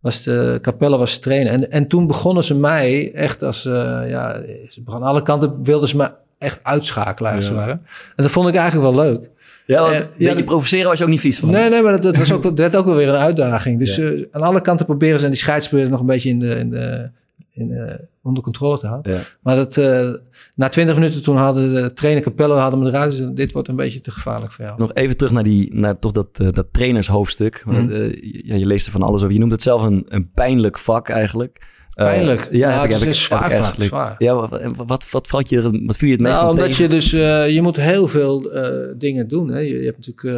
was 0.00 0.22
de 0.22 0.58
Capelle 0.62 0.96
was 0.96 1.18
trainen. 1.18 1.52
En, 1.52 1.70
en 1.70 1.86
toen 1.86 2.06
begonnen 2.06 2.44
ze 2.44 2.54
mij 2.54 3.12
echt 3.12 3.42
als... 3.42 3.62
Ja, 3.62 4.40
ze 4.68 4.82
begonnen 4.82 5.08
alle 5.08 5.22
kanten 5.22 5.62
wilden 5.62 5.88
ze 5.88 5.96
me 5.96 6.10
echt 6.38 6.60
uitschakelen 6.62 7.32
als 7.32 7.48
ja. 7.48 7.68
En 7.68 7.80
dat 8.16 8.30
vond 8.30 8.48
ik 8.48 8.54
eigenlijk 8.54 8.94
wel 8.94 9.04
leuk. 9.04 9.30
Ja, 9.66 9.80
want 9.80 9.94
een 9.94 10.08
beetje 10.16 10.44
provoceren 10.44 10.88
was 10.88 10.98
je 10.98 11.04
ook 11.04 11.10
niet 11.10 11.20
vies 11.20 11.38
van. 11.38 11.50
Nee, 11.50 11.70
nee, 11.70 11.82
maar 11.82 11.92
dat, 11.92 12.02
dat 12.02 12.16
was 12.16 12.32
ook, 12.32 12.42
dat 12.42 12.58
werd 12.58 12.76
ook 12.76 12.84
wel 12.86 12.94
weer 12.94 13.08
een 13.08 13.14
uitdaging. 13.14 13.78
Dus 13.78 13.98
uh, 13.98 14.24
aan 14.30 14.42
alle 14.42 14.60
kanten 14.60 14.86
proberen 14.86 15.18
ze 15.18 15.24
en 15.24 15.30
die 15.30 15.40
scheidsspelers 15.40 15.90
nog 15.90 16.00
een 16.00 16.06
beetje 16.06 16.28
in 16.28 16.38
de, 16.38 16.54
in 16.54 16.70
de, 16.70 17.10
in 17.52 17.68
de, 17.68 18.08
onder 18.22 18.42
controle 18.42 18.78
te 18.78 18.86
houden. 18.86 19.12
Ja. 19.12 19.20
Maar 19.40 19.56
dat, 19.56 19.76
uh, 19.76 20.12
na 20.54 20.68
twintig 20.68 20.94
minuten 20.94 21.22
toen 21.22 21.36
hadden 21.36 21.74
de 21.74 21.92
trainer 21.92 22.22
Capello 22.22 22.56
hadden 22.56 22.82
me 22.82 22.88
eruit. 22.88 23.16
Dus 23.16 23.26
dit 23.34 23.52
wordt 23.52 23.68
een 23.68 23.76
beetje 23.76 24.00
te 24.00 24.10
gevaarlijk 24.10 24.52
voor 24.52 24.64
jou. 24.64 24.78
Nog 24.78 24.92
even 24.94 25.16
terug 25.16 25.32
naar, 25.32 25.42
die, 25.42 25.74
naar 25.74 25.98
toch 25.98 26.12
dat, 26.12 26.28
uh, 26.42 26.48
dat 26.48 26.66
trainershoofdstuk. 26.70 27.62
Mm 27.66 27.74
-hmm. 27.74 27.92
ja, 28.22 28.54
je 28.54 28.66
leest 28.66 28.86
er 28.86 28.92
van 28.92 29.02
alles 29.02 29.20
over. 29.20 29.32
Je 29.32 29.38
noemt 29.38 29.52
het 29.52 29.62
zelf 29.62 29.82
een, 29.82 30.04
een 30.08 30.30
pijnlijk 30.30 30.78
vak 30.78 31.08
eigenlijk. 31.08 31.60
Pijnlijk? 32.04 32.48
Uh, 32.50 32.58
ja, 32.58 32.68
nou, 32.68 32.80
heb 32.80 32.90
het 32.90 33.02
ik, 33.02 33.08
is 33.08 33.28
heb 33.28 33.40
zwaar, 33.40 33.52
ik, 33.52 33.84
zwaar. 33.84 34.14
Ja, 34.18 34.34
wat, 34.34 34.62
wat, 34.86 35.10
wat, 35.10 35.26
valt 35.26 35.48
je, 35.48 35.80
wat 35.84 35.96
viel 35.96 36.08
je 36.08 36.14
het 36.14 36.22
meest 36.22 36.40
nou, 36.40 36.50
omdat 36.50 36.66
tegen? 36.66 36.84
je 36.84 36.90
dus, 36.90 37.12
uh, 37.12 37.48
je 37.48 37.62
moet 37.62 37.76
heel 37.76 38.08
veel 38.08 38.56
uh, 38.56 38.94
dingen 38.98 39.28
doen. 39.28 39.48
Hè. 39.48 39.58
Je, 39.58 39.78
je, 39.78 39.84
hebt 39.84 40.06
natuurlijk 40.06 40.36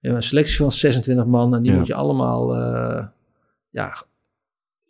je 0.00 0.08
hebt 0.10 0.14
een 0.14 0.22
selectie 0.22 0.56
van 0.56 0.72
26 0.72 1.26
man 1.26 1.54
en 1.54 1.62
die 1.62 1.72
ja. 1.72 1.78
moet 1.78 1.86
je 1.86 1.94
allemaal, 1.94 2.54
ja, 3.70 3.94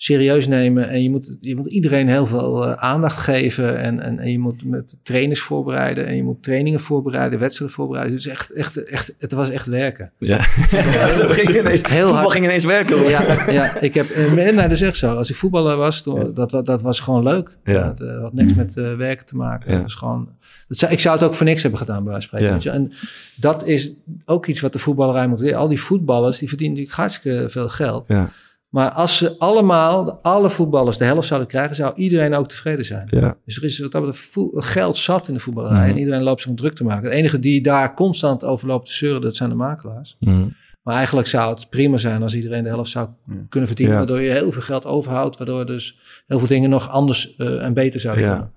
serieus 0.05 0.47
nemen. 0.47 0.89
En 0.89 1.03
je 1.03 1.11
moet, 1.11 1.37
je 1.41 1.57
moet 1.57 1.71
iedereen 1.71 2.09
heel 2.09 2.27
veel 2.27 2.65
eh, 2.67 2.73
aandacht 2.73 3.17
geven. 3.17 3.79
En, 3.79 4.01
en, 4.01 4.19
en 4.19 4.31
je 4.31 4.39
moet 4.39 4.65
met 4.65 4.97
trainers 5.03 5.41
voorbereiden. 5.41 6.07
En 6.07 6.17
je 6.17 6.23
moet 6.23 6.43
trainingen 6.43 6.81
voorbereiden, 6.81 7.39
wedstrijden 7.39 7.77
voorbereiden. 7.77 8.17
Dus 8.17 8.27
echt, 8.27 8.53
echt, 8.53 8.85
echt, 8.85 9.15
het 9.19 9.33
was 9.33 9.51
echt 9.51 9.67
werken. 9.67 10.13
Ja. 10.19 10.37
dat 11.19 11.33
ging 11.33 11.49
ineens, 11.49 11.83
Heel 11.83 12.01
voetbal 12.01 12.15
hard. 12.15 12.33
ging 12.33 12.45
ineens 12.45 12.65
werken. 12.65 12.99
hoor. 12.99 13.11
Ja, 13.11 13.51
ja, 13.51 13.81
ik 13.81 13.95
heb, 13.95 14.11
eh, 14.11 14.33
nee, 14.33 14.55
dat 14.55 14.71
is 14.71 14.81
echt 14.81 14.97
zo. 14.97 15.15
Als 15.15 15.31
ik 15.31 15.37
voetballer 15.37 15.77
was, 15.77 16.03
toen, 16.03 16.35
dat, 16.35 16.51
dat, 16.51 16.67
dat 16.67 16.83
was 16.83 17.01
gewoon 17.01 17.23
leuk. 17.23 17.57
Ja. 17.65 17.93
Dat 17.93 18.01
eh, 18.01 18.21
had 18.21 18.33
niks 18.33 18.55
met 18.55 18.77
eh, 18.77 18.95
werken 18.95 19.27
te 19.27 19.37
maken. 19.37 19.71
Ja. 19.71 19.75
Dat 19.75 19.85
was 19.85 19.95
gewoon, 19.95 20.29
dat 20.69 20.79
zou, 20.79 20.93
ik 20.93 21.01
zou 21.01 21.17
het 21.17 21.25
ook 21.25 21.35
voor 21.35 21.47
niks 21.47 21.63
hebben 21.63 21.81
gedaan, 21.81 22.03
bij 22.03 22.13
wijze 22.13 22.29
van 22.29 22.39
spreken. 22.39 22.73
En 22.73 22.93
dat 23.37 23.67
is 23.67 23.93
ook 24.25 24.47
iets 24.47 24.61
wat 24.61 24.73
de 24.73 24.79
voetballerij 24.79 25.29
moet 25.29 25.41
leren. 25.41 25.59
Al 25.59 25.69
die 25.69 25.81
voetballers, 25.81 26.39
die 26.39 26.49
verdienen 26.49 26.77
natuurlijk 26.77 27.03
hartstikke 27.03 27.49
veel 27.49 27.69
geld. 27.69 28.05
Ja. 28.09 28.31
Maar 28.75 28.91
als 28.91 29.17
ze 29.17 29.39
allemaal, 29.39 30.19
alle 30.23 30.51
voetballers, 30.51 30.99
de 30.99 31.05
helft 31.05 31.27
zouden 31.29 31.49
krijgen, 31.49 31.75
zou 31.75 31.95
iedereen 31.95 32.35
ook 32.35 32.49
tevreden 32.49 32.85
zijn. 32.85 33.07
Ja. 33.11 33.37
Dus 33.45 33.57
er 33.57 33.65
is 33.65 33.79
wat 33.79 33.93
dat 33.93 34.19
geld 34.55 34.97
zat 34.97 35.29
in 35.29 35.35
de 35.35 35.41
voetballerij. 35.41 35.81
Mhm. 35.81 35.91
En 35.91 35.99
iedereen 35.99 36.23
loopt 36.23 36.41
zich 36.41 36.51
om 36.51 36.57
druk 36.57 36.75
te 36.75 36.85
maken. 36.85 37.11
De 37.11 37.17
enige 37.17 37.39
die 37.39 37.63
daar 37.63 37.95
constant 37.95 38.45
over 38.45 38.67
loopt 38.67 38.87
te 38.87 38.93
zeuren, 38.93 39.21
dat 39.21 39.37
zijn 39.37 39.49
de 39.49 39.55
makelaars. 39.55 40.17
Mhm. 40.21 40.47
Maar 40.83 40.95
eigenlijk 40.95 41.27
zou 41.27 41.55
het 41.55 41.69
prima 41.71 41.97
zijn 41.97 42.23
als 42.23 42.35
iedereen 42.35 42.63
de 42.63 42.69
helft 42.69 42.91
zou 42.91 43.09
kunnen 43.49 43.69
verdienen. 43.69 43.95
Ja. 43.95 44.01
Waardoor 44.01 44.21
je 44.21 44.31
heel 44.31 44.53
veel 44.53 44.63
geld 44.63 44.87
overhoudt. 44.87 45.37
Waardoor 45.37 45.67
dus 45.67 45.99
heel 46.27 46.39
veel 46.39 46.49
dingen 46.49 46.71
nog 46.71 46.91
anders 46.91 47.37
eh, 47.37 47.65
en 47.65 47.75
beter 47.75 48.01
zouden 48.01 48.25
Ja. 48.25 48.31
kunnen. 48.31 48.51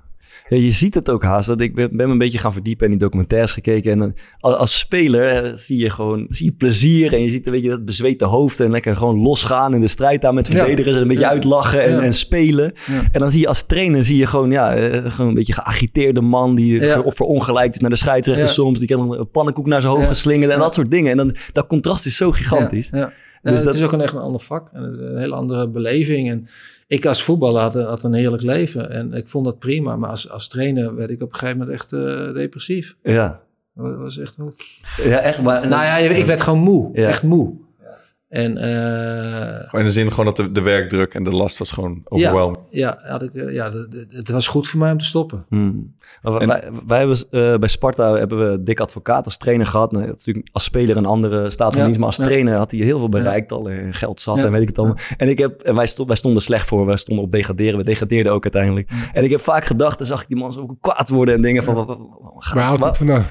Ja, 0.50 0.58
je 0.58 0.72
ziet 0.72 0.94
het 0.94 1.10
ook 1.10 1.24
haast. 1.24 1.48
Dat 1.48 1.62
ik 1.62 1.76
ben, 1.76 1.90
ben 1.92 2.06
me 2.06 2.12
een 2.12 2.18
beetje 2.18 2.38
gaan 2.38 2.54
verdiepen 2.54 2.86
en 2.86 2.92
die 2.92 3.00
documentaires 3.00 3.52
gekeken. 3.52 3.92
En 3.92 4.14
als, 4.40 4.56
als 4.56 4.78
speler 4.78 5.58
zie 5.58 5.78
je 5.78 5.90
gewoon 5.90 6.26
zie 6.30 6.46
je 6.46 6.52
plezier. 6.52 7.14
En 7.14 7.22
je 7.22 7.30
ziet 7.30 7.46
een 7.46 7.52
beetje 7.52 7.70
dat 7.70 7.86
bezweten 7.86 8.28
hoofd. 8.28 8.60
En 8.60 8.72
lekker 8.72 8.96
gewoon 8.96 9.22
losgaan 9.22 9.74
in 9.74 9.82
de 9.82 9.88
strijd 9.88 10.22
daar 10.22 10.34
met 10.34 10.48
verdedigers. 10.48 10.96
En 10.96 11.02
een 11.02 11.08
beetje 11.08 11.28
uitlachen 11.28 11.84
en, 11.84 12.00
en 12.00 12.14
spelen. 12.14 12.74
En 13.12 13.20
dan 13.20 13.32
zie 13.32 13.40
je 13.40 13.48
als 13.48 13.66
trainer 13.66 14.04
zie 14.04 14.18
je 14.18 14.26
gewoon, 14.26 14.52
ja, 14.52 14.76
eh, 14.76 15.12
gewoon 15.12 15.28
een 15.28 15.38
beetje 15.38 15.54
geagiteerde 15.54 16.22
man. 16.22 16.56
Die 16.56 16.82
ver, 16.82 17.04
of 17.04 17.16
verongelijkt 17.16 17.76
is 17.76 17.82
naar 17.82 17.90
de 17.90 17.96
scheidsrechter 17.96 18.50
soms. 18.50 18.80
Die 18.80 18.88
kan 18.88 19.12
een 19.12 19.30
pannenkoek 19.32 19.66
naar 19.66 19.82
zijn 19.82 19.94
hoofd 19.94 20.08
geslingerd. 20.08 20.52
En 20.52 20.60
dat 20.60 20.74
soort 20.74 20.92
dingen. 20.92 21.12
En 21.12 21.18
dan, 21.18 21.36
dat 21.52 21.68
contrast 21.68 22.06
is 22.06 22.16
zo 22.16 22.32
gigantisch. 22.32 22.90
Ja, 22.92 23.14
Dus 23.52 23.60
het 23.60 23.66
dat- 23.66 23.76
is 23.76 23.84
ook 23.84 23.92
een 23.92 24.02
echt 24.02 24.14
een 24.14 24.20
ander 24.20 24.42
vak. 24.42 24.70
En 24.74 24.84
het 24.84 24.94
is 24.94 25.00
een 25.00 25.18
hele 25.18 25.36
andere 25.36 25.68
beleving. 25.70 26.30
En 26.30 26.48
ik 26.88 27.06
als 27.06 27.24
voetballer 27.24 27.62
had, 27.62 27.74
had 27.74 28.04
een 28.04 28.14
heerlijk 28.14 28.44
leven. 28.44 28.92
En 28.92 29.14
ik 29.14 29.28
vond 29.28 29.46
dat 29.46 29.60
prima. 29.60 29.96
Maar 29.96 30.10
als, 30.10 30.30
als 30.30 30.48
trainer 30.48 30.96
werd 30.96 31.10
ik 31.10 31.22
op 31.22 31.32
een 31.34 31.38
gegeven 31.40 31.58
moment 31.60 31.78
echt 31.78 31.94
eh, 31.94 32.34
depressief. 32.34 32.96
Ja, 33.04 33.40
Dat 33.76 33.98
was 33.98 34.18
echt 34.18 34.38
moe. 34.38 34.52
ja 35.04 35.20
echt. 35.20 35.42
Maar, 35.42 35.68
Nou 35.68 35.84
ja, 35.84 35.98
ik 35.98 36.26
werd 36.26 36.42
gewoon 36.42 36.60
moe. 36.60 36.90
Ja. 36.94 37.08
Echt 37.08 37.24
moe. 37.24 37.54
En 38.28 38.58
eh, 38.58 39.80
in 39.80 39.86
de 39.86 39.92
zin 39.92 40.10
gewoon 40.10 40.26
dat 40.26 40.36
de, 40.36 40.52
de 40.52 40.62
werkdruk 40.62 41.14
en 41.14 41.24
de 41.24 41.30
last 41.32 41.58
was 41.58 41.72
gewoon 41.72 42.02
overwhelming. 42.04 42.58
ja, 42.70 42.98
had 43.04 43.22
ik, 43.22 43.34
eh, 43.34 43.54
ja 43.54 43.70
de- 43.70 43.88
de- 43.90 44.08
het 44.10 44.30
was 44.30 44.48
goed 44.48 44.68
voor 44.68 44.80
mij 44.80 44.92
om 44.92 44.98
te 44.98 45.06
stoppen. 45.06 45.46
Hmm. 45.50 45.96
Maar 46.22 46.32
wij- 46.34 46.42
En- 46.42 46.48
wij, 46.48 46.62
wij 46.88 46.98
hebben 46.98 47.18
eh, 47.32 47.58
bij 47.60 47.70
Sparta 47.70 48.14
hebben 48.14 48.52
we 48.52 48.64
Dick 48.64 48.80
Advocaat 48.80 49.26
als 49.26 49.38
trainer 49.38 49.66
gehad. 49.66 49.92
Nou, 49.92 50.06
natuurlijk 50.08 50.48
als 50.52 50.64
speler 50.64 50.98
een 50.98 51.06
andere 51.06 51.50
staat 51.50 51.76
er 51.76 51.82
Ja, 51.82 51.88
niet, 51.88 51.98
maar 51.98 52.06
als 52.06 52.16
ja. 52.16 52.26
trainer 52.26 52.56
had 52.58 52.72
hij 52.72 52.80
heel 52.80 52.98
veel 52.98 53.10
bereikt 53.10 53.52
al 53.52 53.70
en 53.70 53.94
geld 53.94 54.22
zat 54.22 54.38
Ja. 54.38 54.44
en 54.46 54.52
weet 54.52 54.62
ik 54.62 54.68
het 54.68 54.78
allemaal. 54.78 54.98
En 55.18 55.30
ik 55.30 55.38
heb, 55.38 55.62
en 55.62 55.76
wij, 55.76 55.88
stond, 55.88 56.08
wij 56.08 56.18
stonden 56.18 56.42
slecht 56.42 56.68
voor, 56.68 56.86
wij 56.86 56.98
stonden 56.98 57.26
op 57.26 57.32
degraderen, 57.32 57.78
we 57.78 57.84
degradeerden 57.86 58.32
ook 58.32 58.44
uiteindelijk. 58.44 58.90
En 59.14 59.24
ik 59.24 59.30
heb 59.30 59.40
vaak 59.40 59.66
gedacht, 59.66 59.98
dan 59.98 60.08
zag 60.08 60.22
ik 60.22 60.28
die 60.28 60.38
man 60.38 60.54
zo 60.54 60.78
kwaad 60.82 61.10
worden 61.10 61.36
en 61.36 61.42
dingen 61.42 61.64
van, 61.64 61.76
Waar 61.76 61.86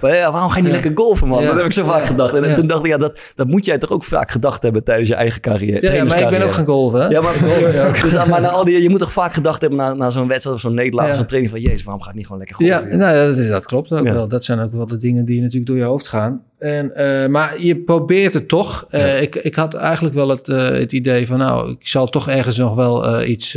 maar 0.01 0.15
ja, 0.17 0.33
waarom 0.33 0.51
ga 0.51 0.57
je 0.57 0.63
niet 0.63 0.73
Ja. 0.73 0.79
lekker 0.81 1.05
golfen, 1.05 1.29
man? 1.29 1.41
Ja. 1.43 1.47
Dat 1.47 1.57
heb 1.57 1.65
ik 1.67 1.73
zo 1.73 1.85
vaak 1.85 2.01
Ja. 2.01 2.07
gedacht. 2.07 2.35
En 2.35 2.49
Ja. 2.49 2.55
toen 2.55 2.67
dacht 2.67 2.81
ik, 2.85 2.87
ja, 2.91 2.97
dat, 2.99 3.21
dat 3.35 3.47
moet 3.47 3.65
jij 3.65 3.79
toch 3.79 3.91
ook 3.91 4.05
vaak 4.05 4.31
gedacht 4.31 4.63
hebben 4.63 4.85
tijdens 4.87 5.09
je 5.09 5.15
eigen 5.15 5.41
carrière. 5.41 5.87
Ja, 5.87 5.93
ja, 5.93 6.05
maar 6.05 6.21
ik 6.21 6.29
ben 6.29 6.43
ook 6.43 6.53
gaan 6.53 6.67
golven. 6.67 7.11
Ja, 7.11 7.21
maar, 7.21 7.33
dus, 8.03 8.13
maar 8.13 8.41
na 8.41 8.49
al 8.49 8.65
die, 8.65 8.83
je 8.83 8.91
moet 8.91 8.99
toch 8.99 9.13
vaak 9.13 9.33
gedacht 9.35 9.61
hebben 9.61 9.79
na, 9.79 9.95
na 9.95 10.11
zo'n 10.11 10.29
wedstrijd 10.29 10.57
of 10.57 10.63
zo'n 10.63 10.75
nederlaag 10.75 11.07
Ja. 11.09 11.15
zo'n 11.15 11.27
training 11.27 11.53
van, 11.53 11.61
jezus, 11.63 11.83
waarom 11.83 12.03
ga 12.03 12.09
ik 12.11 12.15
niet 12.17 12.25
gewoon 12.27 12.39
lekker 12.39 12.65
Ja, 12.67 12.79
golfen? 12.79 12.99
nou, 12.99 13.17
ja, 13.17 13.27
dat, 13.27 13.37
is- 13.37 13.49
dat 13.49 13.67
klopt 13.67 13.93
ook 13.93 14.07
Ja. 14.07 14.13
wel. 14.13 14.29
Dat 14.29 14.45
zijn 14.45 14.61
ook 14.61 14.73
wel 14.73 14.87
de 14.87 14.97
dingen 14.97 15.25
die 15.25 15.41
natuurlijk 15.41 15.67
door 15.67 15.77
je 15.77 15.83
hoofd 15.83 16.09
gaan. 16.09 16.43
En, 16.59 16.95
eh, 16.95 17.29
maar 17.29 17.61
je 17.63 17.77
probeert 17.77 18.35
het 18.35 18.49
toch. 18.49 18.87
Eh, 18.91 19.23
ik, 19.23 19.35
ik 19.35 19.55
had 19.55 19.75
eigenlijk 19.75 20.15
wel 20.15 20.29
het, 20.29 20.49
eh, 20.49 20.69
het 20.69 20.93
idee 20.93 21.27
van, 21.27 21.39
nou, 21.39 21.71
ik 21.71 21.87
zal 21.87 22.07
toch 22.09 22.29
ergens 22.29 22.57
nog 22.57 22.75
wel 22.75 23.23
iets 23.23 23.53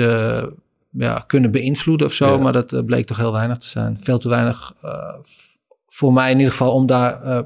ja, 0.91 1.23
kunnen 1.27 1.51
beïnvloeden 1.51 2.07
of 2.07 2.13
zo. 2.13 2.27
Ja. 2.27 2.37
Maar 2.37 2.51
dat 2.53 2.85
bleek 2.85 3.05
toch 3.05 3.17
heel 3.17 3.31
weinig 3.31 3.57
te 3.57 3.67
zijn. 3.67 3.97
Veel 4.01 4.17
te 4.17 4.29
weinig 4.29 4.73
voor 5.87 6.13
mij 6.13 6.31
in 6.31 6.37
ieder 6.37 6.51
geval 6.51 6.73
om 6.73 6.85
daar 6.85 7.43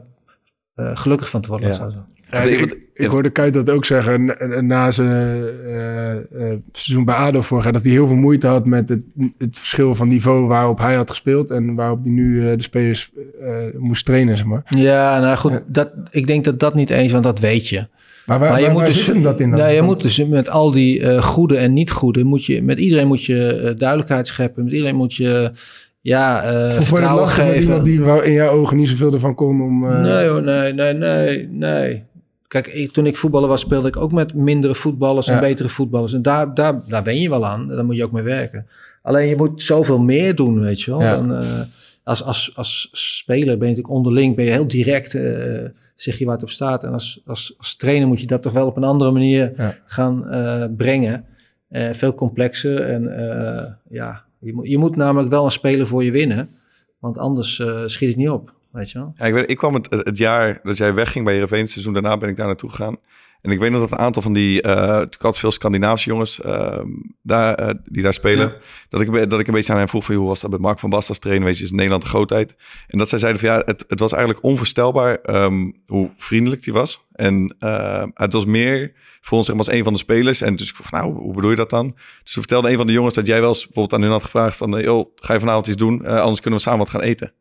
gelukkig 0.75 1.29
van 1.29 1.41
te 1.41 1.47
worden. 1.49 1.69
Ja. 1.71 2.05
Ik. 2.33 2.59
Ja, 2.59 2.65
ik, 2.65 2.83
ik 2.93 3.07
hoorde 3.07 3.29
Kuit 3.29 3.53
dat 3.53 3.69
ook 3.69 3.85
zeggen 3.85 4.25
na, 4.67 4.91
zijn 4.91 5.09
eh, 5.65 6.17
eh, 6.17 6.57
seizoen 6.71 7.05
bij 7.05 7.15
ADO 7.15 7.41
vorig 7.41 7.63
jaar, 7.63 7.73
dat 7.73 7.83
hij 7.83 7.91
heel 7.91 8.07
veel 8.07 8.15
moeite 8.15 8.47
had 8.47 8.65
met 8.65 8.89
het, 8.89 9.01
het 9.37 9.57
verschil 9.57 9.95
van 9.95 10.07
niveau 10.07 10.47
waarop 10.47 10.79
hij 10.79 10.95
had 10.95 11.09
gespeeld 11.09 11.51
en 11.51 11.75
waarop 11.75 12.03
hij 12.03 12.11
nu 12.11 12.49
eh, 12.49 12.57
de 12.57 12.63
spelers 12.63 13.11
moest 13.77 14.05
trainen, 14.05 14.37
zeg 14.37 14.45
maar. 14.45 14.63
Ja, 14.65 15.19
nou 15.19 15.37
goed, 15.37 15.61
dat, 15.67 15.91
ik 16.09 16.27
denk 16.27 16.43
dat 16.43 16.59
dat 16.59 16.73
niet 16.73 16.89
eens, 16.89 17.11
want 17.11 17.23
dat 17.23 17.39
weet 17.39 17.67
je. 17.67 17.87
Maar 18.25 18.39
waar, 18.39 18.49
Maar 18.49 18.59
je 18.59 18.65
waar, 18.65 18.73
moet 18.73 18.81
waar 18.81 19.13
dus, 19.13 19.23
dat 19.23 19.39
in 19.39 19.49
dan? 19.49 19.59
nou, 19.59 19.71
je 19.71 19.81
moet 19.81 20.01
dus 20.01 20.25
met 20.25 20.49
al 20.49 20.71
die 20.71 21.21
goede 21.21 21.57
en 21.57 21.73
niet 21.73 21.91
goede, 21.91 22.23
moet 22.23 22.45
je, 22.45 22.61
met 22.61 22.79
iedereen 22.79 23.07
moet 23.07 23.23
je 23.23 23.73
duidelijkheid 23.77 24.27
scheppen. 24.27 24.63
Met 24.63 24.73
iedereen 24.73 24.95
moet 24.95 25.15
je 25.15 25.51
ja, 26.01 26.43
het 26.43 26.83
vertrouwen 26.83 27.27
geven. 27.27 27.61
iemand 27.61 27.85
die 27.85 28.01
waar 28.01 28.23
in 28.23 28.33
jouw 28.33 28.49
ogen 28.49 28.77
niet 28.77 28.89
zoveel 28.89 29.13
ervan 29.13 29.35
kon 29.35 29.61
om... 29.61 30.01
Nee 30.01 30.27
hoor, 30.27 30.43
nee, 30.43 30.73
nee, 30.73 30.93
nee, 30.93 31.47
nee. 31.51 32.03
Kijk, 32.53 32.67
ik, 32.67 32.91
toen 32.91 33.05
ik 33.05 33.17
voetballer 33.17 33.49
was, 33.49 33.61
speelde 33.61 33.87
ik 33.87 33.97
ook 33.97 34.11
met 34.11 34.33
mindere 34.33 34.75
voetballers 34.75 35.27
en 35.27 35.33
Ja. 35.33 35.39
betere 35.39 35.69
voetballers. 35.69 36.13
En 36.13 36.21
daar, 36.21 36.53
daar, 36.53 36.81
daar 36.87 37.03
ben 37.03 37.19
je 37.19 37.29
wel 37.29 37.45
aan. 37.45 37.67
Daar 37.67 37.85
moet 37.85 37.95
je 37.95 38.03
ook 38.03 38.11
mee 38.11 38.23
werken. 38.23 38.67
Alleen 39.01 39.27
je 39.27 39.35
moet 39.35 39.61
zoveel 39.61 39.99
meer 39.99 40.35
doen, 40.35 40.59
weet 40.59 40.81
je 40.81 40.91
wel. 40.91 41.01
Ja. 41.01 41.15
Dan, 41.15 41.33
eh, 41.35 41.59
als, 42.03 42.23
als, 42.23 42.51
als 42.55 42.89
speler 42.91 43.57
ben 43.57 43.67
je 43.67 43.73
natuurlijk 43.73 43.89
onderling, 43.95 44.35
ben 44.35 44.45
je 44.45 44.51
heel 44.51 44.67
direct, 44.67 45.15
eh, 45.15 45.69
zeg 45.95 46.17
je 46.17 46.25
waar 46.25 46.33
het 46.33 46.43
op 46.43 46.49
staat. 46.49 46.83
En 46.83 46.93
als, 46.93 47.21
als, 47.25 47.53
als 47.57 47.75
trainer 47.75 48.07
moet 48.07 48.19
je 48.19 48.27
dat 48.27 48.41
toch 48.41 48.53
wel 48.53 48.67
op 48.67 48.77
een 48.77 48.83
andere 48.83 49.11
manier 49.11 49.53
Ja. 49.57 49.77
gaan 49.85 50.27
eh, 50.29 50.63
brengen. 50.77 51.25
Veel 51.91 52.13
complexer. 52.15 52.81
En 52.81 53.03
ja, 53.89 54.23
je 54.39 54.53
moet, 54.53 54.67
je 54.67 54.77
moet 54.77 54.95
namelijk 54.95 55.31
wel 55.31 55.45
een 55.45 55.51
speler 55.51 55.87
voor 55.87 56.03
je 56.03 56.11
winnen. 56.11 56.49
Want 56.99 57.17
anders 57.17 57.61
schiet 57.85 58.09
het 58.09 58.17
niet 58.17 58.29
op, 58.29 58.53
weet 58.73 58.91
je 58.91 58.97
wel. 58.97 59.13
Ja, 59.15 59.25
ik, 59.25 59.33
weet, 59.33 59.49
ik 59.49 59.57
kwam 59.57 59.73
het, 59.73 59.87
het 59.89 60.17
jaar 60.17 60.59
dat 60.63 60.77
jij 60.77 60.93
wegging 60.93 61.23
bij 61.23 61.33
Heerenveen, 61.33 61.61
het 61.61 61.71
seizoen 61.71 61.93
daarna 61.93 62.17
ben 62.17 62.29
ik 62.29 62.35
daar 62.35 62.47
naartoe 62.47 62.69
gegaan. 62.69 62.97
En 63.41 63.51
ik 63.51 63.59
weet 63.59 63.71
nog 63.71 63.79
dat 63.79 63.91
een 63.91 64.05
aantal 64.05 64.21
van 64.21 64.33
die, 64.33 64.63
uh, 64.63 65.01
ik 65.01 65.21
had 65.21 65.39
veel 65.39 65.51
Scandinavische 65.51 66.09
jongens 66.09 66.39
uh, 66.45 66.79
daar, 67.21 67.61
uh, 67.61 67.69
die 67.85 68.03
daar 68.03 68.13
spelen, 68.13 68.47
ja. 68.47 68.55
dat, 68.89 69.01
ik, 69.01 69.29
dat 69.29 69.39
ik 69.39 69.47
een 69.47 69.53
beetje 69.53 69.71
aan 69.71 69.77
hen 69.77 69.87
vroeg 69.87 70.05
van, 70.05 70.15
hoe 70.15 70.27
was 70.27 70.39
dat 70.39 70.51
met 70.51 70.59
Mark 70.59 70.79
van 70.79 70.89
Basten 70.89 71.09
als 71.09 71.19
trainer, 71.19 71.47
weet 71.47 71.57
je, 71.57 71.63
is 71.63 71.71
Nederland 71.71 72.03
een 72.03 72.09
grootheid. 72.09 72.55
En 72.87 72.97
dat 72.97 73.09
zij 73.09 73.19
zeiden 73.19 73.41
van, 73.41 73.49
ja, 73.49 73.61
het, 73.65 73.85
het 73.87 73.99
was 73.99 74.11
eigenlijk 74.11 74.43
onvoorstelbaar 74.43 75.19
um, 75.43 75.81
hoe 75.87 76.09
vriendelijk 76.17 76.63
die 76.63 76.73
was. 76.73 77.05
En 77.11 77.55
uh, 77.59 78.03
het 78.13 78.33
was 78.33 78.45
meer 78.45 78.93
voor 79.21 79.37
ons 79.37 79.45
zeg 79.47 79.55
maar, 79.55 79.65
als 79.65 79.75
een 79.75 79.83
van 79.83 79.93
de 79.93 79.99
spelers. 79.99 80.41
En 80.41 80.55
dus 80.55 80.69
ik 80.69 80.75
vroeg, 80.75 80.91
nou, 80.91 81.13
hoe 81.13 81.33
bedoel 81.33 81.49
je 81.49 81.55
dat 81.55 81.69
dan? 81.69 81.87
Dus 82.23 82.33
toen 82.33 82.43
vertelde 82.43 82.69
een 82.69 82.77
van 82.77 82.87
de 82.87 82.93
jongens 82.93 83.13
dat 83.13 83.27
jij 83.27 83.39
wel 83.39 83.49
eens 83.49 83.63
bijvoorbeeld 83.63 83.93
aan 83.93 84.01
hun 84.01 84.11
had 84.11 84.23
gevraagd 84.23 84.57
van, 84.57 84.81
joh, 84.81 85.15
ga 85.15 85.33
je 85.33 85.39
vanavond 85.39 85.67
iets 85.67 85.77
doen, 85.77 86.05
anders 86.05 86.41
kunnen 86.41 86.59
we 86.59 86.65
samen 86.65 86.79
wat 86.79 86.89
gaan 86.89 87.01
eten. 87.01 87.33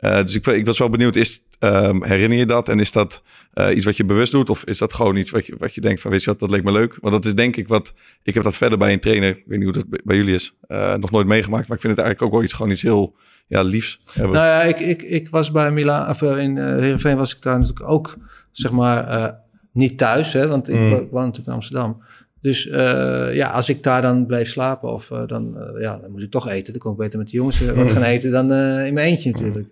Uh, 0.00 0.16
dus 0.16 0.34
ik, 0.34 0.46
ik, 0.46 0.66
was 0.66 0.78
wel 0.78 0.90
benieuwd, 0.90 1.16
is, 1.16 1.42
um, 1.60 2.04
herinner 2.04 2.38
je 2.38 2.46
dat? 2.46 2.68
En 2.68 2.80
is 2.80 2.92
dat 2.92 3.22
uh, 3.54 3.76
iets 3.76 3.84
wat 3.84 3.96
je 3.96 4.04
bewust 4.04 4.32
doet? 4.32 4.50
Of 4.50 4.64
is 4.64 4.78
dat 4.78 4.92
gewoon 4.92 5.16
iets 5.16 5.30
wat 5.30 5.46
je, 5.46 5.54
wat 5.58 5.74
je 5.74 5.80
denkt 5.80 6.00
van, 6.00 6.10
weet 6.10 6.24
je 6.24 6.30
wat, 6.30 6.38
dat 6.38 6.50
leek 6.50 6.64
me 6.64 6.72
leuk? 6.72 6.98
Want 7.00 7.14
dat 7.14 7.24
is 7.24 7.34
denk 7.34 7.56
ik 7.56 7.68
wat, 7.68 7.92
ik 8.22 8.34
heb 8.34 8.42
dat 8.42 8.56
verder 8.56 8.78
bij 8.78 8.92
een 8.92 9.00
trainer, 9.00 9.28
ik 9.28 9.44
weet 9.46 9.58
niet 9.58 9.74
hoe 9.74 9.84
dat 9.84 10.02
bij 10.04 10.16
jullie 10.16 10.34
is, 10.34 10.54
uh, 10.68 10.94
nog 10.94 11.10
nooit 11.10 11.26
meegemaakt. 11.26 11.68
Maar 11.68 11.76
ik 11.76 11.82
vind 11.82 11.96
het 11.96 12.04
eigenlijk 12.04 12.22
ook 12.22 12.38
wel 12.38 12.42
iets, 12.42 12.52
gewoon 12.52 12.72
iets 12.72 12.82
heel 12.82 13.14
ja, 13.46 13.62
liefs. 13.62 14.00
Hebben. 14.12 14.32
Nou 14.32 14.46
ja, 14.46 14.62
ik, 14.62 14.80
ik, 14.80 15.02
ik 15.02 15.28
was 15.28 15.50
bij 15.50 15.70
Milaan, 15.70 16.08
of 16.08 16.22
in 16.22 16.56
uh, 16.56 16.64
Heerenveen 16.64 17.16
was 17.16 17.34
ik 17.34 17.42
daar 17.42 17.58
natuurlijk 17.58 17.88
ook, 17.88 18.16
zeg 18.50 18.70
maar, 18.70 19.34
niet 19.72 19.98
thuis. 19.98 20.32
Hè, 20.32 20.46
want 20.46 20.68
ik 20.68 20.80
mm. 20.80 20.90
woon 20.90 21.24
natuurlijk 21.24 21.46
in 21.46 21.52
Amsterdam. 21.52 22.02
Dus 22.40 22.66
uh, 22.66 23.34
ja, 23.34 23.48
als 23.48 23.68
ik 23.68 23.82
daar 23.82 24.02
dan 24.02 24.26
bleef 24.26 24.48
slapen, 24.48 24.92
of 24.92 25.10
uh, 25.10 25.26
dan, 25.26 25.56
uh, 25.56 25.82
ja, 25.82 25.98
dan 25.98 26.10
moest 26.10 26.24
ik 26.24 26.30
toch 26.30 26.48
eten. 26.48 26.72
Dan 26.72 26.82
kon 26.82 26.92
ik 26.92 26.98
beter 26.98 27.18
met 27.18 27.28
de 27.28 27.36
jongens 27.36 27.64
wat 27.64 27.90
gaan 27.90 28.02
eten 28.02 28.30
dan 28.30 28.52
in 28.52 28.94
mijn 28.94 29.06
eentje 29.06 29.30
natuurlijk. 29.30 29.68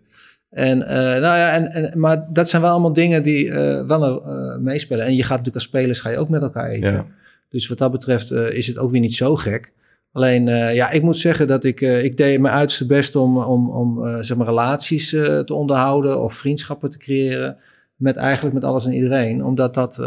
En, 0.57 0.79
uh, 0.81 0.89
nou 0.89 1.21
ja, 1.21 1.51
en, 1.51 1.73
en, 1.73 1.99
maar 1.99 2.27
dat 2.33 2.49
zijn 2.49 2.63
wel 2.63 2.71
allemaal 2.71 2.93
dingen 2.93 3.23
die 3.23 3.47
uh, 3.47 3.87
wel 3.87 4.29
uh, 4.29 4.57
meespelen. 4.59 5.05
En 5.05 5.15
je 5.15 5.23
gaat 5.23 5.29
natuurlijk 5.29 5.55
als 5.55 5.65
spelers 5.65 6.01
ga 6.01 6.11
je 6.11 6.19
ook 6.19 6.29
met 6.29 6.43
elkaar 6.43 6.69
eten. 6.69 6.93
Ja. 6.93 7.07
Dus 7.49 7.69
wat 7.69 7.79
dat 7.79 7.91
betreft 7.91 8.31
is 8.31 8.67
het 8.67 8.79
ook 8.79 8.91
weer 8.91 9.01
niet 9.01 9.15
zo 9.15 9.37
gek. 9.37 9.73
Alleen, 10.13 10.47
ja, 10.75 10.91
ik 10.91 11.03
moet 11.03 11.17
zeggen 11.17 11.47
dat 11.47 11.65
ik, 11.65 11.81
ik 11.81 12.17
deed 12.17 12.41
mijn 12.41 12.55
uiterste 12.55 12.87
best 12.87 13.17
om, 13.17 13.39
om, 13.39 13.71
om 13.71 14.23
zeg 14.23 14.37
maar 14.37 14.47
relaties 14.47 15.09
te 15.09 15.55
onderhouden 15.55 16.23
of 16.23 16.35
vriendschappen 16.35 16.91
te 16.91 16.99
creëren. 16.99 17.57
Met 17.97 18.17
eigenlijk 18.17 18.55
met 18.55 18.65
alles 18.65 18.87
en 18.87 18.93
iedereen. 18.93 19.45
Omdat 19.45 19.75
dat 19.75 20.01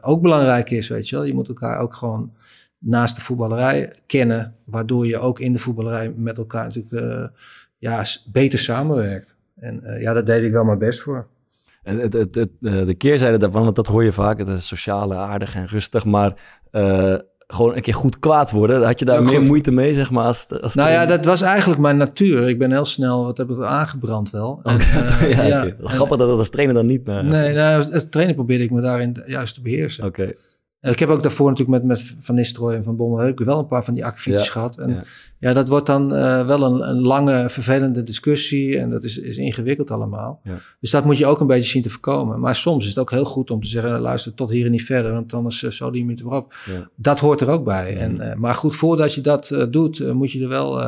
ook 0.00 0.22
belangrijk 0.22 0.70
is, 0.70 0.88
weet 0.88 1.08
je 1.08 1.16
wel. 1.16 1.24
Je 1.24 1.34
moet 1.34 1.48
elkaar 1.48 1.78
ook 1.78 1.94
gewoon 1.94 2.32
naast 2.78 3.14
de 3.14 3.20
voetballerij 3.20 3.92
kennen. 4.06 4.54
Waardoor 4.64 5.06
je 5.06 5.18
ook 5.18 5.40
in 5.40 5.52
de 5.52 5.58
voetballerij 5.58 6.12
met 6.16 6.38
elkaar 6.38 6.64
natuurlijk 6.64 7.30
ja, 7.78 8.04
beter 8.32 8.58
samenwerkt. 8.58 9.36
En 9.62 9.80
uh, 9.84 10.00
ja, 10.00 10.12
daar 10.12 10.24
deed 10.24 10.42
ik 10.42 10.52
wel 10.52 10.64
mijn 10.64 10.78
best 10.78 11.00
voor. 11.00 11.26
En 11.82 11.98
het, 11.98 12.12
het, 12.12 12.34
het, 12.34 12.50
de 12.60 12.94
keerzijde 12.94 13.36
daarvan, 13.38 13.62
want 13.62 13.76
dat 13.76 13.86
hoor 13.86 14.04
je 14.04 14.12
vaak, 14.12 14.38
het 14.38 14.48
is 14.48 14.66
sociale, 14.66 15.14
aardig 15.14 15.54
en 15.54 15.66
rustig, 15.66 16.04
maar 16.04 16.34
uh, 16.72 17.14
gewoon 17.46 17.76
een 17.76 17.82
keer 17.82 17.94
goed 17.94 18.18
kwaad 18.18 18.50
worden. 18.50 18.84
Had 18.84 18.98
je 18.98 19.04
daar 19.04 19.22
meer 19.22 19.38
goed. 19.38 19.46
moeite 19.46 19.70
mee, 19.70 19.94
zeg 19.94 20.10
maar? 20.10 20.24
Als, 20.24 20.46
als 20.60 20.74
Nou 20.74 20.90
ja, 20.90 21.06
dat 21.06 21.24
was 21.24 21.40
eigenlijk 21.40 21.80
mijn 21.80 21.96
natuur. 21.96 22.48
Ik 22.48 22.58
ben 22.58 22.70
heel 22.70 22.84
snel, 22.84 23.24
wat 23.24 23.38
heb 23.38 23.50
ik 23.50 23.58
aangebrand 23.58 24.30
wel. 24.30 24.60
En, 24.62 24.78
eh, 24.80 25.30
ja, 25.30 25.42
ja. 25.42 25.66
Grappig 25.82 26.16
dat 26.16 26.28
dat 26.28 26.38
als 26.38 26.50
trainer 26.50 26.74
dan 26.74 26.86
niet... 26.86 27.04
naar. 27.04 27.24
Nee, 27.24 27.54
nou, 27.54 27.92
als 27.92 28.06
trainer 28.10 28.34
probeerde 28.34 28.64
ik 28.64 28.70
me 28.70 28.80
daarin 28.80 29.22
juist 29.26 29.54
te 29.54 29.60
beheersen. 29.60 30.04
Oké. 30.04 30.32
Ik 30.80 30.98
heb 30.98 31.08
ook 31.08 31.22
daarvoor 31.22 31.50
natuurlijk 31.50 31.78
met, 31.78 31.84
met 31.84 32.14
Van 32.20 32.34
Nistelrooy 32.34 32.74
en 32.74 32.84
Van 32.84 32.96
Bommel 32.96 33.18
heb 33.18 33.40
ik 33.40 33.46
wel 33.46 33.58
een 33.58 33.66
paar 33.66 33.84
van 33.84 33.94
die 33.94 34.04
akkefietjes 34.04 34.48
gehad. 34.48 34.78
En 34.78 35.04
ja. 35.48 35.52
dat 35.52 35.68
wordt 35.68 35.86
dan 35.86 36.14
eh, 36.14 36.46
wel 36.46 36.62
een, 36.62 36.88
een 36.88 37.00
lange, 37.00 37.48
vervelende 37.48 38.02
discussie 38.02 38.78
en 38.78 38.90
dat 38.90 39.04
is, 39.04 39.18
is 39.18 39.36
ingewikkeld 39.36 39.90
allemaal. 39.90 40.40
Ja. 40.44 40.54
Dus 40.80 40.90
dat 40.90 41.04
moet 41.04 41.18
je 41.18 41.26
ook 41.26 41.40
een 41.40 41.46
beetje 41.46 41.70
zien 41.70 41.82
te 41.82 41.90
voorkomen. 41.90 42.40
Maar 42.40 42.56
soms 42.56 42.82
is 42.84 42.90
het 42.90 42.98
ook 42.98 43.10
heel 43.10 43.24
goed 43.24 43.50
om 43.50 43.60
te 43.60 43.68
zeggen, 43.68 44.00
luister 44.00 44.34
tot 44.34 44.50
hier 44.50 44.64
en 44.64 44.70
niet 44.70 44.84
verder, 44.84 45.12
want 45.12 45.32
anders 45.34 45.62
uh, 45.62 45.70
zo 45.70 45.90
die 45.90 46.04
niet 46.04 46.20
erop. 46.20 46.54
Ja. 46.66 46.88
Dat 46.96 47.18
hoort 47.18 47.40
er 47.40 47.48
ook 47.48 47.64
bij. 47.64 47.96
En, 47.96 48.12
Mhm. 48.12 48.22
uh, 48.22 48.34
maar 48.34 48.54
goed, 48.54 48.76
voordat 48.76 49.14
je 49.14 49.20
dat 49.20 49.66
doet, 49.70 50.12
moet 50.14 50.32
je 50.32 50.42
er 50.42 50.48
wel... 50.48 50.80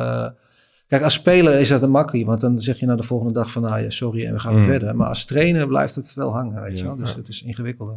Kijk, 0.87 1.03
als 1.03 1.13
speler 1.13 1.59
is 1.59 1.69
dat 1.69 1.81
een 1.81 1.91
makkie, 1.91 2.25
want 2.25 2.41
dan 2.41 2.59
zeg 2.59 2.79
je 2.79 2.85
na 2.85 2.95
de 2.95 3.03
volgende 3.03 3.33
dag 3.33 3.51
van, 3.51 3.61
nou 3.61 3.81
ja, 3.81 3.89
sorry 3.89 4.25
en 4.25 4.33
we 4.33 4.39
gaan 4.39 4.53
weer 4.55 4.63
verder. 4.63 4.95
Maar 4.95 5.07
als 5.07 5.25
trainer 5.25 5.67
blijft 5.67 5.95
het 5.95 6.13
wel 6.13 6.31
hangen, 6.31 6.61
weet 6.61 6.77
je 6.77 6.83
wel. 6.83 6.95
Dus 6.95 7.15
het 7.15 7.27
is 7.27 7.43
ingewikkelder. 7.43 7.95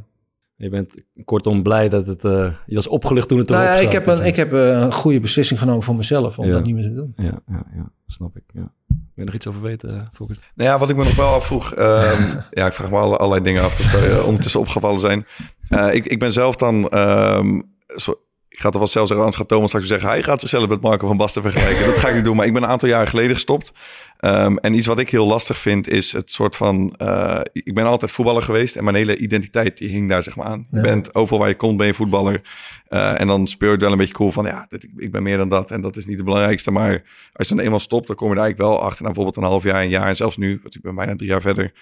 Je 0.59 0.69
bent 0.69 0.95
kortom 1.25 1.63
blij 1.63 1.89
dat 1.89 2.07
het... 2.07 2.25
Uh, 2.25 2.53
je 2.67 2.75
was 2.75 2.89
opgelucht 2.89 3.29
toen 3.29 3.39
het 3.39 3.51
erop 3.51 3.63
nou 3.63 3.75
ja, 3.75 3.83
zat. 3.83 3.87
ik 3.87 3.93
heb, 3.93 4.07
een, 4.07 4.27
ik 4.27 4.37
heb 4.37 4.53
uh, 4.53 4.81
een 4.81 4.93
goede 4.93 5.21
beslissing 5.21 5.59
genomen 5.59 5.83
voor 5.83 5.95
mezelf 5.95 6.39
om 6.39 6.47
Ja. 6.47 6.53
dat 6.53 6.65
niet 6.65 6.75
meer 6.75 6.85
te 6.85 6.95
doen. 6.95 7.13
Ja, 7.17 7.41
ja, 7.47 7.67
ja 7.75 7.91
snap 8.07 8.37
ik. 8.37 8.43
Ja. 8.47 8.73
Wil 8.87 8.99
je 9.15 9.25
nog 9.25 9.35
iets 9.35 9.47
over 9.47 9.63
weten, 9.63 9.91
uh, 9.91 10.03
Volkert? 10.13 10.41
Nou 10.55 10.71
ja, 10.71 10.79
wat 10.79 10.91
ik 10.91 10.97
me 10.97 11.05
nog 11.05 11.17
wel 11.17 11.35
afvroeg... 11.35 11.77
Um, 11.79 11.79
ja, 12.51 12.67
ik 12.67 12.73
vraag 12.73 12.91
me 12.91 12.97
alle, 12.97 13.17
allerlei 13.17 13.43
dingen 13.43 13.63
af. 13.63 13.77
Dat 13.77 13.91
zou 13.91 14.05
je 14.05 14.25
ondertussen 14.25 14.61
opgevallen 14.61 15.01
zijn. 15.01 15.27
Uh, 15.71 15.95
ik, 15.95 16.07
ik 16.07 16.19
ben 16.19 16.33
zelf 16.33 16.57
dan... 16.57 16.99
Um, 16.99 17.73
zo, 17.97 18.15
ik 18.49 18.59
ga 18.59 18.65
het 18.65 18.75
er 18.75 18.81
wel 18.81 18.89
zelf 18.89 19.07
zeggen, 19.07 19.25
anders 19.25 19.37
gaat 19.37 19.49
Thomas 19.49 19.69
straks 19.69 19.87
zeggen... 19.87 20.09
hij 20.09 20.23
gaat 20.23 20.41
zichzelf 20.41 20.69
met 20.69 20.81
Marco 20.81 21.07
van 21.07 21.17
Basten 21.17 21.43
vergelijken. 21.43 21.87
dat 21.87 21.99
ga 21.99 22.09
ik 22.09 22.15
niet 22.15 22.25
doen, 22.25 22.37
maar 22.37 22.47
ik 22.47 22.53
ben 22.53 22.63
een 22.63 22.69
aantal 22.69 22.89
jaren 22.89 23.09
geleden 23.09 23.35
gestopt. 23.35 23.73
Um, 24.21 24.59
en 24.59 24.75
iets 24.75 24.87
wat 24.87 24.99
ik 24.99 25.11
heel 25.11 25.27
lastig 25.27 25.59
vind 25.59 25.89
is 25.89 26.13
het 26.13 26.33
soort 26.33 26.57
van... 26.57 26.95
Uh, 27.03 27.41
ik 27.53 27.75
ben 27.75 27.87
altijd 27.87 28.11
voetballer 28.11 28.43
geweest 28.43 28.77
en 28.77 28.85
mijn 28.85 28.97
hele 28.97 29.17
identiteit 29.17 29.79
die 29.79 29.89
hing 29.89 30.09
daar 30.09 30.23
zeg 30.23 30.37
maar 30.37 30.47
aan. 30.47 30.67
Ja. 30.71 30.77
Je 30.77 30.83
bent 30.83 31.15
overal 31.15 31.39
waar 31.39 31.49
je 31.49 31.57
komt 31.57 31.77
ben 31.77 31.87
je 31.87 31.95
voetballer. 31.95 32.43
Uh, 32.89 33.21
en 33.21 33.27
dan 33.27 33.47
speel 33.47 33.69
je 33.69 33.75
het 33.75 33.83
wel 33.83 33.93
een 33.93 33.99
beetje 33.99 34.15
cool 34.15 34.31
van... 34.31 34.45
ja, 34.45 34.67
dit, 34.69 34.89
ik 34.97 35.11
ben 35.11 35.23
meer 35.23 35.37
dan 35.37 35.49
dat 35.49 35.71
en 35.71 35.81
dat 35.81 35.97
is 35.97 36.07
niet 36.07 36.17
het 36.17 36.25
belangrijkste. 36.25 36.71
Maar 36.71 37.03
als 37.33 37.49
je 37.49 37.55
dan 37.55 37.65
eenmaal 37.65 37.81
stopt, 37.81 38.07
dan 38.07 38.17
kom 38.17 38.29
je 38.29 38.35
er 38.35 38.41
eigenlijk 38.41 38.71
wel 38.71 38.83
achter... 38.83 39.03
na 39.03 39.07
bijvoorbeeld 39.07 39.37
een 39.37 39.51
half 39.51 39.63
jaar, 39.63 39.83
een 39.83 39.89
jaar 39.89 40.09
en 40.09 40.17
zelfs 40.17 40.37
nu... 40.37 40.59
want 40.63 40.75
ik 40.75 40.83
ben 40.83 40.95
bijna 40.95 41.17
drie 41.17 41.31
jaar 41.31 41.41
verder... 41.41 41.73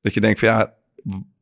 dat 0.00 0.14
je 0.14 0.20
denkt 0.20 0.38
van 0.38 0.48
ja, 0.48 0.74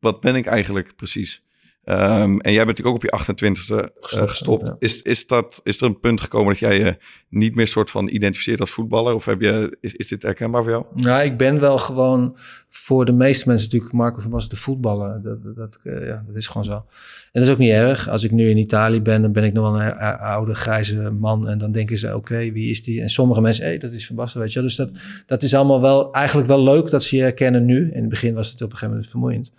wat 0.01 0.21
ben 0.21 0.35
ik 0.35 0.47
eigenlijk 0.47 0.97
precies? 0.97 1.44
Um, 1.87 2.40
en 2.40 2.53
jij 2.53 2.64
bent 2.64 2.79
natuurlijk 2.79 2.87
ook 2.87 2.94
op 2.94 3.27
je 3.27 3.33
28e 3.33 3.55
gestopt. 4.01 4.14
Uh, 4.14 4.29
gestopt. 4.29 4.66
Ja. 4.66 4.77
Is, 4.79 5.03
is, 5.03 5.27
dat, 5.27 5.61
is 5.62 5.81
er 5.81 5.87
een 5.87 6.01
punt 6.01 6.20
gekomen 6.20 6.49
dat 6.49 6.59
jij 6.59 6.79
je 6.79 6.97
niet 7.29 7.55
meer 7.55 7.66
soort 7.66 7.90
van 7.90 8.09
identificeert 8.09 8.61
als 8.61 8.70
voetballer? 8.70 9.14
Of 9.14 9.25
heb 9.25 9.40
je, 9.40 9.77
is, 9.81 9.94
is 9.94 10.09
dit 10.09 10.23
herkenbaar 10.23 10.62
voor 10.62 10.73
jou? 10.73 10.85
Ja, 10.94 11.23
ik 11.23 11.37
ben 11.37 11.61
wel 11.61 11.79
gewoon 11.79 12.37
voor 12.68 13.05
de 13.05 13.12
meeste 13.12 13.49
mensen 13.49 13.66
natuurlijk 13.66 13.92
Marco 13.92 14.20
van 14.20 14.31
Basten 14.31 14.55
de 14.57 14.62
voetballer. 14.62 15.23
Dat, 15.23 15.42
dat, 15.42 15.55
dat, 15.55 15.79
uh, 15.83 16.07
ja, 16.07 16.25
dat 16.27 16.37
is 16.37 16.47
gewoon 16.47 16.64
zo. 16.64 16.73
En 16.73 16.85
dat 17.33 17.42
is 17.42 17.49
ook 17.49 17.59
niet 17.59 17.70
erg. 17.70 18.09
Als 18.09 18.23
ik 18.23 18.31
nu 18.31 18.49
in 18.49 18.59
Italië 18.59 19.03
ben, 19.03 19.23
dan 19.23 19.33
ben 19.33 19.44
ik 19.44 19.53
nog 19.53 19.70
wel 19.70 19.81
een 19.81 19.99
oude 20.18 20.55
grijze 20.55 21.11
man. 21.11 21.49
En 21.49 21.59
dan 21.59 21.73
denken 21.73 21.99
ze, 21.99 22.07
oké, 22.07 22.16
okay, 22.16 22.53
wie 22.53 22.70
is 22.70 22.83
die? 22.83 23.01
En 23.01 23.09
sommige 23.09 23.40
mensen, 23.40 23.64
hé, 23.64 23.70
hey, 23.70 23.79
dat 23.79 23.92
is 23.92 24.07
Van 24.07 24.16
Basten, 24.16 24.40
weet 24.40 24.53
je 24.53 24.59
wel. 24.59 24.68
Dus 24.68 24.77
dat, 24.77 24.90
dat 25.27 25.42
is 25.42 25.55
allemaal 25.55 25.81
wel 25.81 26.12
eigenlijk 26.12 26.49
wel 26.49 26.62
leuk 26.62 26.90
dat 26.90 27.03
ze 27.03 27.16
je 27.16 27.23
herkennen 27.23 27.64
nu. 27.64 27.90
In 27.92 28.01
het 28.01 28.09
begin 28.09 28.35
was 28.35 28.51
het 28.51 28.62
op 28.62 28.70
een 28.70 28.77
gegeven 28.77 28.88
moment 28.88 29.11
vermoeiend. 29.11 29.53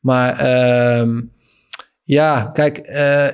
Maar... 0.00 0.44
Uh, 1.06 1.20
ja, 2.02 2.50
kijk, 2.52 2.78
uh, 2.88 3.28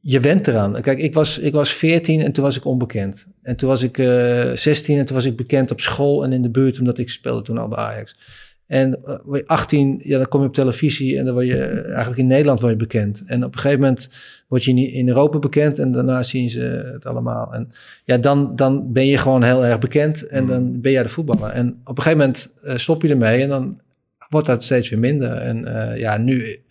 je 0.00 0.20
went 0.20 0.48
eraan. 0.48 0.80
Kijk, 0.80 0.98
ik 0.98 1.14
was, 1.14 1.38
ik 1.38 1.52
was 1.52 1.74
14 1.74 2.20
en 2.20 2.32
toen 2.32 2.44
was 2.44 2.56
ik 2.56 2.64
onbekend. 2.64 3.26
En 3.42 3.56
toen 3.56 3.68
was 3.68 3.82
ik 3.82 3.98
uh, 3.98 4.52
16 4.52 4.98
en 4.98 5.06
toen 5.06 5.16
was 5.16 5.24
ik 5.24 5.36
bekend 5.36 5.70
op 5.70 5.80
school 5.80 6.24
en 6.24 6.32
in 6.32 6.42
de 6.42 6.50
buurt, 6.50 6.78
omdat 6.78 6.98
ik 6.98 7.10
speelde 7.10 7.42
toen 7.42 7.58
al 7.58 7.68
bij 7.68 7.78
Ajax. 7.78 8.16
En 8.66 8.98
uh, 9.28 9.40
18, 9.46 10.00
ja, 10.02 10.16
dan 10.16 10.28
kom 10.28 10.40
je 10.40 10.46
op 10.46 10.54
televisie 10.54 11.18
en 11.18 11.24
dan 11.24 11.34
word 11.34 11.46
je 11.46 11.64
eigenlijk 11.82 12.18
in 12.18 12.26
Nederland 12.26 12.60
word 12.60 12.72
je 12.72 12.78
bekend. 12.78 13.22
En 13.26 13.44
op 13.44 13.54
een 13.54 13.60
gegeven 13.60 13.80
moment 13.80 14.08
word 14.48 14.64
je 14.64 14.72
in 14.72 15.08
Europa 15.08 15.38
bekend 15.38 15.78
en 15.78 15.92
daarna 15.92 16.22
zien 16.22 16.50
ze 16.50 16.90
het 16.92 17.06
allemaal. 17.06 17.54
En 17.54 17.70
ja, 18.04 18.16
dan, 18.16 18.56
dan 18.56 18.92
ben 18.92 19.06
je 19.06 19.18
gewoon 19.18 19.42
heel 19.42 19.64
erg 19.64 19.78
bekend 19.78 20.26
en 20.26 20.46
dan 20.46 20.80
ben 20.80 20.92
jij 20.92 21.02
de 21.02 21.08
voetballer. 21.08 21.50
En 21.50 21.80
op 21.84 21.96
een 21.96 22.02
gegeven 22.02 22.18
moment 22.18 22.48
uh, 22.64 22.76
stop 22.76 23.02
je 23.02 23.08
ermee 23.08 23.42
en 23.42 23.48
dan 23.48 23.80
wordt 24.28 24.46
dat 24.46 24.64
steeds 24.64 24.88
weer 24.88 24.98
minder. 24.98 25.32
En 25.32 25.64
ja, 25.98 26.16
nu 26.16 26.62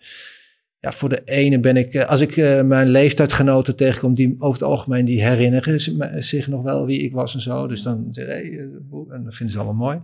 ja, 0.80 0.92
voor 0.92 1.08
de 1.08 1.22
ene 1.24 1.60
ben 1.60 1.76
ik, 1.76 2.04
als 2.04 2.20
ik 2.20 2.36
uh, 2.36 2.62
mijn 2.62 2.88
leeftijdgenoten 2.88 3.76
tegenkom, 3.76 4.14
die 4.14 4.34
over 4.38 4.60
het 4.60 4.70
algemeen 4.70 5.04
die 5.04 5.22
herinneren 5.22 5.80
zich 6.22 6.48
nog 6.48 6.62
wel 6.62 6.86
wie 6.86 7.02
ik 7.02 7.12
was 7.12 7.34
en 7.34 7.40
zo. 7.40 7.66
Dus 7.66 7.82
dan 7.82 8.06
hey, 8.10 8.68
en 9.10 9.24
dat 9.24 9.34
vinden 9.34 9.50
ze 9.50 9.60
allemaal 9.60 9.86
mooi. 9.86 9.98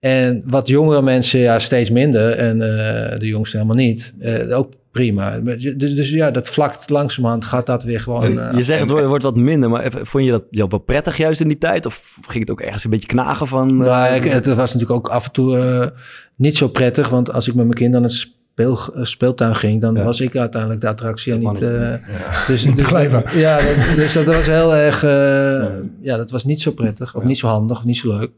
En 0.00 0.42
wat 0.46 0.68
jongere 0.68 1.02
mensen, 1.02 1.40
ja, 1.40 1.58
steeds 1.58 1.90
minder. 1.90 2.30
En 2.30 2.54
uh, 2.54 3.18
de 3.18 3.26
jongsten 3.26 3.60
helemaal 3.60 3.84
niet. 3.84 4.14
Uh, 4.20 4.58
ook 4.58 4.72
prima. 4.90 5.38
Dus, 5.40 5.76
dus, 5.76 6.10
ja, 6.10 6.30
dat 6.30 6.48
vlakt 6.48 6.90
langzamerhand 6.90 7.44
gaat 7.44 7.66
dat 7.66 7.84
weer 7.84 8.00
gewoon... 8.00 8.38
Uh, 8.38 8.52
je 8.54 8.62
zegt 8.62 8.80
het 8.80 8.90
wordt, 8.90 9.06
wordt 9.06 9.24
wat 9.24 9.36
minder, 9.36 9.70
maar 9.70 9.92
vond 10.02 10.24
je 10.24 10.30
dat 10.30 10.44
ja, 10.50 10.66
wel 10.66 10.78
prettig 10.78 11.16
juist 11.16 11.40
in 11.40 11.48
die 11.48 11.58
tijd? 11.58 11.86
Of 11.86 12.18
ging 12.26 12.40
het 12.40 12.50
ook 12.50 12.60
ergens 12.60 12.84
een 12.84 12.90
beetje 12.90 13.06
knagen 13.06 13.46
van... 13.46 13.76
Nou, 13.76 14.14
ik, 14.14 14.24
het 14.24 14.46
was 14.46 14.72
natuurlijk 14.72 14.90
ook 14.90 15.08
af 15.08 15.24
en 15.24 15.32
toe 15.32 15.92
niet 16.36 16.56
zo 16.56 16.68
prettig. 16.68 17.08
Want 17.08 17.32
als 17.32 17.48
ik 17.48 17.54
met 17.54 17.64
mijn 17.64 17.76
kinderen 17.76 18.06
aan 18.06 18.12
het 18.12 18.38
speel, 18.52 18.78
speeltuin 19.04 19.56
ging, 19.56 19.80
dan 19.80 19.94
ja. 19.94 20.04
was 20.04 20.20
ik 20.20 20.36
uiteindelijk 20.36 20.80
de 20.80 20.88
attractie 20.88 21.32
en 21.32 21.38
niet... 21.38 21.60
Uh, 21.60 21.90
ja. 21.90 21.98
Dus, 22.46 22.62
dus, 22.62 22.88
dat, 23.10 23.32
ja, 23.46 23.56
dat, 23.56 23.96
dus 23.96 24.12
dat 24.12 24.24
was 24.24 24.46
heel 24.46 24.74
erg... 24.74 25.04
Uh, 25.04 25.10
ja. 25.10 25.80
ja, 26.00 26.16
dat 26.16 26.30
was 26.30 26.44
niet 26.44 26.60
zo 26.60 26.70
prettig. 26.70 27.14
Of 27.14 27.24
niet 27.24 27.38
zo 27.38 27.46
handig, 27.46 27.78
of 27.78 27.84
niet 27.84 27.96
zo 27.96 28.18
leuk. 28.18 28.30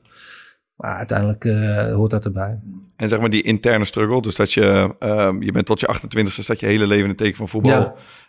Maar 0.76 0.96
uiteindelijk 0.96 1.44
uh, 1.44 1.94
hoort 1.94 2.10
dat 2.10 2.24
erbij. 2.24 2.58
En 2.96 3.08
zeg 3.08 3.20
maar 3.20 3.30
die 3.30 3.42
interne 3.42 3.84
struggle, 3.84 4.22
dus 4.22 4.36
dat 4.36 4.52
je, 4.52 4.94
uh, 5.00 5.30
je 5.40 5.52
bent 5.52 5.66
tot 5.66 5.80
je 5.80 5.88
28e, 5.94 6.24
staat 6.26 6.60
je 6.60 6.66
hele 6.66 6.86
leven 6.86 7.02
in 7.02 7.08
het 7.08 7.18
teken 7.18 7.36
van 7.36 7.48
voetbal. 7.48 7.72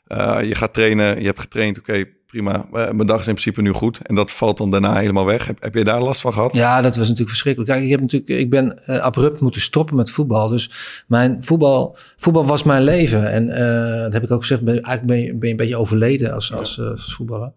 Ja. 0.07 0.39
Uh, 0.41 0.47
je 0.47 0.55
gaat 0.55 0.73
trainen, 0.73 1.19
je 1.19 1.25
hebt 1.25 1.39
getraind, 1.39 1.79
oké, 1.79 1.91
okay, 1.91 2.13
prima. 2.27 2.65
mijn 2.71 3.05
dag 3.05 3.19
is 3.19 3.27
in 3.27 3.33
principe 3.33 3.61
nu 3.61 3.71
goed. 3.71 3.99
En 4.03 4.15
dat 4.15 4.31
valt 4.31 4.57
dan 4.57 4.71
daarna 4.71 4.97
helemaal 4.97 5.25
weg. 5.25 5.45
Heb, 5.45 5.61
heb 5.61 5.73
je 5.73 5.83
daar 5.83 6.01
last 6.01 6.21
van 6.21 6.33
gehad? 6.33 6.53
Ja, 6.53 6.75
dat 6.75 6.95
was 6.95 7.03
natuurlijk 7.03 7.29
verschrikkelijk. 7.29 7.71
Kijk, 7.71 7.83
ik, 7.83 7.91
heb 7.91 7.99
natuurlijk, 7.99 8.31
ik 8.31 8.49
ben 8.49 8.79
uh, 8.87 8.97
abrupt 8.97 9.41
moeten 9.41 9.61
stoppen 9.61 9.95
met 9.95 10.09
voetbal. 10.09 10.47
Dus 10.47 10.71
mijn 11.07 11.43
voetbal, 11.43 11.97
voetbal 12.15 12.45
was 12.45 12.63
mijn 12.63 12.83
leven. 12.83 13.31
En 13.31 13.47
dat 14.03 14.13
heb 14.13 14.23
ik 14.23 14.31
ook 14.31 14.41
gezegd, 14.41 14.61
ben, 14.61 14.81
eigenlijk 14.81 15.05
ben 15.05 15.17
je, 15.17 15.35
ben 15.35 15.47
je 15.47 15.53
een 15.53 15.57
beetje 15.57 15.77
overleden 15.77 16.33
als, 16.33 16.53
als, 16.53 16.79
als 16.79 17.15
voetballer. 17.15 17.51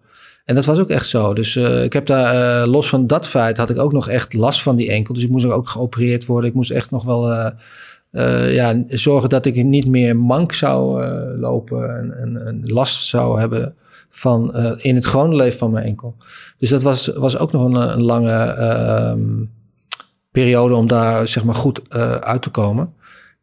En 0.46 0.54
dat 0.54 0.64
was 0.64 0.78
ook 0.78 0.88
echt 0.88 1.09
zo. 1.09 1.35
Dus 1.35 1.54
uh, 1.54 1.85
ik 1.85 1.92
heb 1.92 2.06
daar, 2.06 2.62
uh, 2.62 2.72
los 2.72 2.88
van 2.88 3.06
dat 3.06 3.28
feit, 3.28 3.56
had 3.56 3.70
ik 3.70 3.78
ook 3.78 3.92
nog 3.92 4.09
echt 4.09 4.35
last 4.35 4.62
van 4.62 4.76
die 4.76 4.90
enkel. 4.90 5.14
Dus 5.14 5.22
ik 5.22 5.30
moest 5.30 5.44
er 5.44 5.52
ook 5.52 5.68
geopereerd 5.68 6.26
worden. 6.26 6.50
Ik 6.50 6.56
moest 6.56 6.70
echt 6.70 6.90
nog 6.90 7.04
wel 7.04 7.32
uh, 8.12 8.54
ja, 8.54 8.82
zorgen 8.88 9.28
dat 9.28 9.46
ik 9.46 9.64
niet 9.64 9.87
meer 9.87 10.16
mank 10.16 10.52
zou 10.52 11.06
lopen 11.38 12.12
en, 12.20 12.61
last 12.62 13.06
zou 13.06 13.40
hebben 13.40 13.74
van 14.09 14.56
in 14.76 14.94
het 14.94 15.06
gewone 15.06 15.37
leven 15.37 15.59
van 15.59 15.70
mijn 15.70 15.87
enkel. 15.87 16.16
Dus 16.59 16.68
dat 16.68 16.82
was, 16.82 17.06
was 17.06 17.38
ook 17.38 17.52
nog 17.52 17.64
een, 17.64 17.74
een 17.74 18.02
lange 18.02 19.46
periode 20.30 20.74
om 20.74 20.87
daar 20.87 21.26
zeg 21.26 21.44
maar 21.44 21.54
goed 21.54 21.94
uit 22.20 22.42
te 22.42 22.50
komen. 22.50 22.94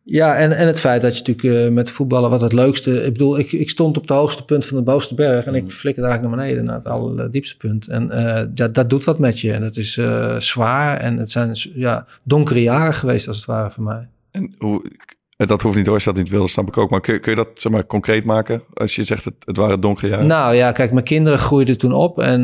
Ja, 0.06 0.36
en, 0.36 0.52
en 0.52 0.68
het 0.68 0.80
feit 0.80 1.02
dat 1.02 1.18
je 1.18 1.24
natuurlijk 1.24 1.68
uh, 1.68 1.74
met 1.74 1.89
voetballen 1.89 2.30
wat 2.30 2.42
het 2.42 2.54
leukste... 2.54 3.04
Ik 3.06 3.13
bedoel, 3.13 3.39
ik, 3.39 3.52
ik 3.52 3.70
stond 3.70 3.98
op 3.98 4.02
het 4.02 4.12
hoogste 4.12 4.46
punt 4.46 4.66
van 4.66 4.78
de 4.78 4.84
bovenste 4.84 5.16
berg... 5.16 5.46
en 5.46 5.56
ik 5.56 5.72
flikkerde 5.72 6.10
eigenlijk 6.10 6.36
naar 6.36 6.46
beneden, 6.46 6.66
naar 6.66 6.76
het 6.76 6.88
allerdiepste 6.88 7.58
punt. 7.58 7.88
En 7.88 8.10
uh, 8.12 8.42
ja, 8.54 8.68
dat 8.68 8.89
doet 8.89 9.04
wat 9.04 9.20
met 9.20 9.39
je. 9.39 9.54
En 9.54 9.62
het 9.62 9.78
is 9.78 9.98
uh, 9.98 10.39
zwaar 10.39 10.98
en 10.98 11.18
het 11.18 11.32
zijn 11.32 11.52
ja, 11.74 12.06
donkere 12.24 12.62
jaren 12.62 12.94
geweest 12.94 13.28
als 13.28 13.38
het 13.38 13.46
ware 13.46 13.72
voor 13.72 13.84
mij. 13.84 14.08
En 14.32 14.56
hoe, 14.58 14.92
dat 15.38 15.62
hoeft 15.62 15.76
niet 15.76 15.86
hoor, 15.86 15.96
als 15.96 16.04
je 16.04 16.10
dat 16.13 16.20
niet 16.24 16.32
wil, 16.32 16.48
snap 16.48 16.68
ik 16.68 16.78
ook. 16.78 16.89
Maar 16.89 17.02
kun, 17.02 17.22
kun 17.22 17.32
je 17.32 17.38
dat 17.38 17.50
zeg 17.54 17.72
maar, 17.72 17.86
concreet 17.86 18.24
maken? 18.24 18.62
Als 18.74 18.96
je 18.96 19.04
zegt, 19.04 19.26
het, 19.26 19.36
het 19.46 19.58
waren 19.58 19.80
donkere 19.82 20.08
jaren. 20.08 20.28
Nou 20.28 20.56
ja, 20.56 20.72
kijk, 20.72 20.92
mijn 20.92 21.06
kinderen 21.06 21.39
groeiden 21.39 21.78
toen 21.78 21.94
op. 21.94 22.20
En 22.20 22.42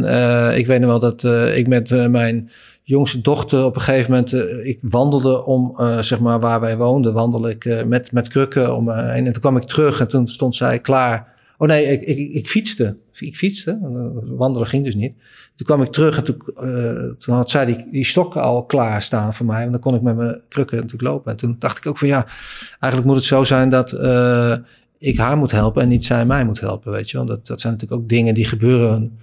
ik 0.58 0.67
weet 0.67 0.80
nog 0.80 0.89
wel 0.89 1.00
dat 1.00 1.24
ik 1.56 1.67
met 1.67 2.10
mijn 2.10 2.50
jongste 2.89 3.21
dochter 3.21 3.63
op 3.63 3.75
een 3.75 3.82
gegeven 3.82 4.12
moment, 4.12 4.34
uh, 4.34 4.65
ik 4.65 4.80
wandelde 4.82 5.45
om, 5.45 5.75
uh, 5.78 5.99
zeg 5.99 6.19
maar, 6.19 6.39
waar 6.39 6.60
wij 6.60 6.78
woonden, 6.78 7.13
wandelde 7.13 7.49
ik 7.49 7.65
uh, 7.65 7.84
met, 7.84 8.12
met 8.12 8.28
krukken 8.28 8.75
om 8.75 8.91
heen. 8.91 9.25
En 9.25 9.32
toen 9.34 9.41
kwam 9.41 9.58
ik 9.58 9.63
terug 9.63 9.99
en 9.99 10.08
toen 10.08 10.28
stond 10.28 10.56
zij 10.56 10.80
klaar. 10.80 11.38
Oh 11.58 11.67
nee, 11.67 11.86
ik, 11.86 12.02
ik, 12.02 12.34
ik 12.34 12.47
fietste. 12.47 12.97
Ik 13.13 13.36
fietste, 13.36 13.80
wandelen 14.38 14.67
ging 14.67 14.84
dus 14.84 14.95
niet. 14.95 15.13
Toen 15.56 15.65
kwam 15.65 15.82
ik 15.82 15.91
terug 15.91 16.17
en 16.17 16.23
toen, 16.23 16.38
toen 17.17 17.36
had 17.36 17.49
zij 17.49 17.65
die, 17.65 17.88
die 17.91 18.06
stokken 18.06 18.41
al 18.41 18.65
klaar 18.65 19.02
staan 19.02 19.34
voor 19.34 19.45
mij. 19.45 19.63
En 19.63 19.71
dan 19.71 19.80
kon 19.80 19.95
ik 19.95 20.02
met 20.02 20.15
mijn 20.15 20.41
krukken 20.47 20.75
natuurlijk 20.75 21.10
lopen. 21.10 21.32
En 21.32 21.38
toen 21.38 21.56
dacht 21.60 21.78
ik 21.78 21.86
ook 21.86 21.97
van 21.97 22.08
ja, 22.08 22.28
eigenlijk 22.69 23.06
moet 23.06 23.15
het 23.15 23.23
zo 23.23 23.43
zijn 23.43 23.69
dat 23.69 23.91
ik 24.97 25.17
haar 25.17 25.38
moet 25.38 25.52
helpen 25.52 25.82
en 25.82 25.88
niet 25.88 26.06
zij 26.06 26.25
mij 26.25 26.45
moet 26.45 26.60
helpen, 26.60 26.91
weet 26.91 27.10
je 27.10 27.17
wel. 27.17 27.25
Dat, 27.25 27.47
dat 27.47 27.62
zijn 27.62 27.73
natuurlijk 27.73 28.02
ook 28.02 28.10
dingen 28.10 28.34
die 28.34 28.45
gebeuren 28.45 29.19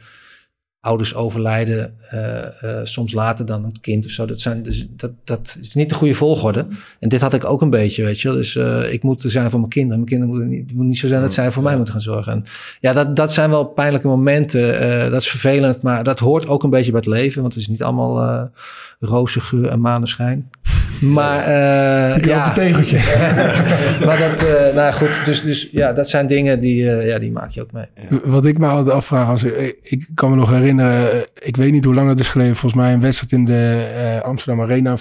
ouders 0.87 1.15
overlijden 1.15 1.95
uh, 2.15 2.81
soms 2.83 3.13
later 3.13 3.47
dan 3.47 3.65
het 3.65 3.81
kind 3.81 4.05
of 4.05 4.11
zo. 4.11 4.27
Dat, 4.27 4.41
zijn, 4.41 4.63
dus 4.63 4.87
dat, 4.91 5.11
dat 5.25 5.57
is 5.61 5.75
niet 5.75 5.89
de 5.89 5.95
goede 5.95 6.15
volgorde. 6.15 6.67
En 7.01 7.09
dit 7.09 7.21
had 7.21 7.35
ik 7.35 7.45
ook 7.45 7.63
een 7.63 7.71
beetje, 7.71 8.05
weet 8.05 8.21
je 8.21 8.29
wel. 8.29 8.37
Dus 8.37 8.55
uh, 8.55 8.93
ik 8.93 9.03
moet 9.03 9.23
er 9.23 9.31
zijn 9.31 9.51
voor 9.51 9.59
mijn 9.59 9.71
kinderen. 9.71 9.97
Mijn 9.99 10.11
kinderen 10.11 10.35
moeten 10.35 10.59
niet, 10.59 10.73
moet 10.73 10.87
niet 10.87 10.99
zo 10.99 11.07
zijn 11.07 11.21
dat 11.21 11.33
zij 11.33 11.51
voor 11.51 11.63
mij 11.63 11.77
moeten 11.77 11.95
gaan 11.95 12.03
zorgen. 12.03 12.33
En 12.33 12.45
ja, 12.81 12.93
dat, 12.93 13.17
dat 13.17 13.33
zijn 13.33 13.51
wel 13.51 13.65
pijnlijke 13.65 14.09
momenten. 14.09 15.11
dat 15.11 15.21
is 15.21 15.29
vervelend, 15.29 15.83
maar 15.83 16.05
dat 16.05 16.19
hoort 16.19 16.47
ook 16.47 16.63
een 16.63 16.71
beetje 16.71 16.91
bij 16.91 17.01
het 17.01 17.09
leven. 17.09 17.41
Want 17.41 17.55
het 17.55 17.63
is 17.63 17.69
niet 17.69 17.83
allemaal 17.83 18.51
roze 18.99 19.41
geur 19.41 19.69
en 19.69 19.81
maneschijn. 19.81 20.51
Maar 21.01 21.39
uh, 21.39 22.25
ja, 22.25 22.47
een 22.47 22.55
tegeltje. 22.55 22.97
maar 24.07 24.19
dat, 24.19 24.43
uh, 24.43 24.75
nou 24.75 24.93
goed, 24.93 25.25
dus, 25.25 25.43
dus 25.43 25.69
ja, 25.71 25.93
dat 25.93 26.09
zijn 26.09 26.27
dingen 26.27 26.61
die, 26.61 26.83
uh, 26.83 27.07
ja, 27.07 27.19
die 27.19 27.33
maak 27.33 27.51
je 27.51 27.63
ook 27.63 27.73
mee. 27.73 27.87
Ja. 28.11 28.19
Wat 28.25 28.45
ik 28.45 28.59
me 28.59 28.67
altijd 28.67 28.97
afvraag, 28.97 29.29
als 29.29 29.45
ik, 29.45 29.79
ik 29.83 30.09
kan 30.15 30.31
me 30.31 30.37
nog 30.37 30.51
herinneren, 30.51 31.25
ik 31.43 31.57
weet 31.57 31.73
niet 31.73 31.85
hoe 31.85 31.95
lang 31.95 32.09
het 32.09 32.21
is 32.21 32.29
geleden, 32.29 32.57
volgens 32.57 32.83
mij 32.83 32.93
een 32.93 33.01
wedstrijd 33.01 33.33
in 33.33 33.45
de 33.45 34.21
Amsterdam 34.25 34.65
Arena 34.65 34.97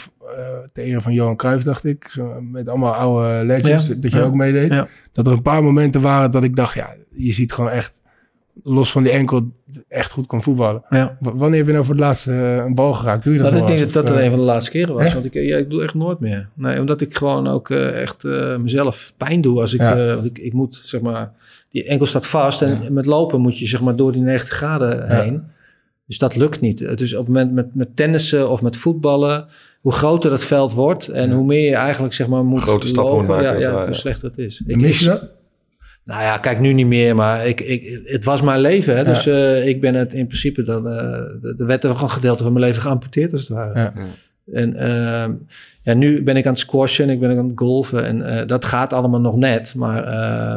ter 0.74 0.84
ere 0.84 1.02
van 1.02 1.14
Johan 1.14 1.36
Cruijff, 1.36 1.64
dacht 1.64 1.86
ik, 1.86 2.08
zo, 2.12 2.42
met 2.52 2.70
allemaal 2.70 2.94
oude 2.94 3.46
legends, 3.46 3.88
ja. 3.88 3.94
dat 3.98 4.12
je 4.12 4.22
ook 4.22 4.34
meedeed. 4.34 4.86
Dat 5.12 5.26
er 5.26 5.34
een 5.34 5.42
paar 5.42 5.64
momenten 5.64 6.02
waren 6.02 6.32
dat 6.32 6.44
ik 6.44 6.56
dacht, 6.56 6.74
ja, 6.74 6.94
je 7.12 7.34
ziet 7.34 7.54
gewoon 7.54 7.70
echt 7.70 7.94
los 8.64 8.92
van 8.92 9.04
die 9.04 9.12
enkel 9.12 9.52
echt 9.88 10.12
goed 10.12 10.26
kon 10.26 10.44
voetballen. 10.44 10.84
Ja. 10.90 11.18
wanneer 11.20 11.58
heb 11.58 11.66
je 11.66 11.74
nou 11.74 11.86
voor 11.86 11.96
het 11.96 12.04
laatst 12.04 12.28
uh, 12.28 12.56
een 12.56 12.76
bal 12.76 12.94
geraakt? 12.94 13.24
Doe 13.24 13.34
je 13.34 13.40
dat 13.40 13.52
nou, 13.52 13.62
ik 13.62 13.68
denk 13.68 13.80
dat 13.80 14.06
dat 14.06 14.18
uh, 14.18 14.24
een 14.24 14.30
van 14.30 14.40
de 14.40 14.46
laatste 14.46 14.72
keren 14.72 14.94
was. 14.94 15.14
Want 15.14 15.26
ik, 15.26 15.34
ja, 15.34 15.58
ik 15.58 15.70
doe 15.70 15.84
echt 15.84 15.94
nooit 15.94 16.20
meer. 16.20 16.50
Nee, 16.54 16.80
omdat 16.80 17.02
ik 17.02 17.16
gewoon 17.16 17.48
ook 17.48 17.70
uh, 17.70 18.02
echt 18.02 18.24
mezelf 18.60 19.14
pijn 19.18 19.42
doe. 19.42 19.60
Als 19.60 19.74
ik, 19.74 19.80
ja. 19.80 20.14
want 20.14 20.26
ik, 20.26 20.38
ik 20.38 20.54
moet, 20.54 20.82
zeg 20.84 21.02
maar, 21.02 21.32
die 21.70 21.84
enkel 21.84 22.06
staat 22.06 22.28
vast. 22.28 22.62
En 22.62 22.84
ja. 22.84 22.92
met 22.92 23.06
lopen 23.06 23.42
moet 23.42 23.60
je, 23.60 23.66
zeg 23.66 23.82
maar, 23.82 23.96
door 23.96 24.12
die 24.12 24.22
90 24.22 24.50
graden 24.50 25.22
heen. 25.22 25.44
Dus 26.08 26.18
dat 26.18 26.36
lukt 26.36 26.62
niet. 26.62 26.98
Dus 26.98 27.14
op 27.14 27.26
het 27.26 27.28
moment 27.28 27.54
met, 27.54 27.76
met 27.76 27.96
tennissen 27.96 28.50
of 28.50 28.62
met 28.62 28.78
voetballen, 28.78 29.48
hoe 29.82 29.92
groter 29.92 30.32
het 30.32 30.44
veld 30.44 30.74
wordt 30.74 31.08
en 31.08 31.32
hoe 31.32 31.46
meer 31.46 31.70
je 31.70 31.76
eigenlijk, 31.76 32.14
zeg 32.14 32.28
maar, 32.28 32.46
moet 32.46 32.62
Grote 32.62 32.88
stappen 32.88 33.14
lopen, 33.14 33.28
maken. 33.28 33.60
Ja, 33.60 33.86
hoe 33.86 33.94
slechter 33.94 34.28
het 34.28 34.38
is. 34.38 34.64
Ik, 34.66 34.82
mis 34.82 35.00
je 35.00 35.06
dat? 35.06 35.30
Nou 36.06 36.22
ja, 36.22 36.38
kijk 36.38 36.60
nu 36.60 36.74
niet 36.74 36.88
meer, 36.88 37.16
maar 37.16 37.48
ik, 37.48 37.62
ik, 37.62 38.02
het 38.04 38.24
was 38.24 38.42
mijn 38.42 38.60
leven. 38.60 38.98
Hè? 38.98 39.04
Dus 39.04 39.28
uh, 39.28 39.68
ik 39.68 39.82
ben 39.82 39.94
het 39.94 40.14
in 40.14 40.28
principe 40.28 40.64
dan. 40.64 40.88
Uh, 40.88 40.94
er 41.60 41.66
werd 41.66 41.84
er 41.84 41.90
gewoon 41.90 42.04
een 42.04 42.10
gedeelte 42.10 42.44
van 42.44 42.54
mijn 42.54 42.66
leven 42.66 42.82
geamputeerd, 42.82 43.32
als 43.32 43.42
het 43.42 43.50
ware. 43.50 43.80
Ja. 43.80 43.94
En 44.54 44.74
uh, 44.74 45.36
ja, 45.82 45.94
nu 45.94 46.24
ben 46.24 46.36
ik 46.36 46.46
aan 46.46 46.52
het 46.52 46.62
squashen, 46.62 47.10
ik 47.10 47.20
ben 47.20 47.38
aan 47.38 47.48
het 47.48 47.60
golven 47.60 48.06
en 48.06 48.20
uh, 48.20 48.48
dat 48.48 48.66
gaat 48.66 48.94
allemaal 48.94 49.20
nog 49.20 49.36
net. 49.36 49.76
Maar 49.76 50.04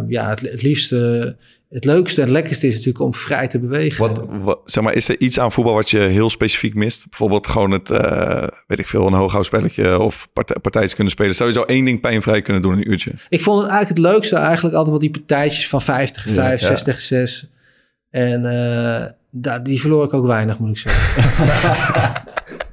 ja, 0.08 0.28
het, 0.28 0.40
het 0.40 0.62
liefste, 0.62 1.36
het 1.68 1.84
leukste 1.84 2.20
en 2.20 2.26
het 2.26 2.32
lekkerste 2.32 2.66
is 2.66 2.72
natuurlijk 2.72 3.04
om 3.04 3.14
vrij 3.14 3.48
te 3.48 3.58
bewegen. 3.58 4.08
Wat, 4.08 4.26
wat, 4.42 4.60
zeg 4.64 4.84
maar, 4.84 4.94
is 4.94 5.08
er 5.08 5.20
iets 5.20 5.40
aan 5.40 5.52
voetbal 5.52 5.74
wat 5.74 5.90
je 5.90 5.98
heel 5.98 6.30
specifiek 6.30 6.74
mist? 6.74 7.04
Bijvoorbeeld 7.08 7.46
gewoon 7.46 7.70
het, 7.70 7.90
uh, 7.90 8.46
weet 8.66 8.78
ik 8.78 8.86
veel, 8.86 9.06
een 9.06 9.12
hooghoudspelletje 9.12 9.98
of 9.98 10.28
partij, 10.32 10.56
partijtjes 10.58 10.94
kunnen 10.94 11.12
spelen. 11.12 11.34
Zou 11.34 11.48
je 11.48 11.54
zo 11.54 11.62
één 11.62 11.84
ding 11.84 12.00
pijnvrij 12.00 12.42
kunnen 12.42 12.62
doen 12.62 12.72
in 12.72 12.78
een 12.78 12.90
uurtje? 12.90 13.12
Ik 13.28 13.40
vond 13.40 13.62
het 13.62 13.70
eigenlijk 13.70 14.00
het 14.00 14.12
leukste 14.12 14.36
eigenlijk 14.36 14.74
altijd 14.74 14.90
wel 14.90 14.98
die 14.98 15.10
partijtjes 15.10 15.68
van 15.68 15.82
50 15.82 16.22
tegen 16.22 16.42
5, 16.42 16.60
ja, 16.60 16.66
6 16.66 16.82
tegen 16.82 17.02
6. 17.02 17.50
En 18.10 18.44
uh, 18.44 19.58
die 19.62 19.80
verloor 19.80 20.04
ik 20.04 20.14
ook 20.14 20.26
weinig, 20.26 20.58
moet 20.58 20.70
ik 20.70 20.76
zeggen. 20.76 22.22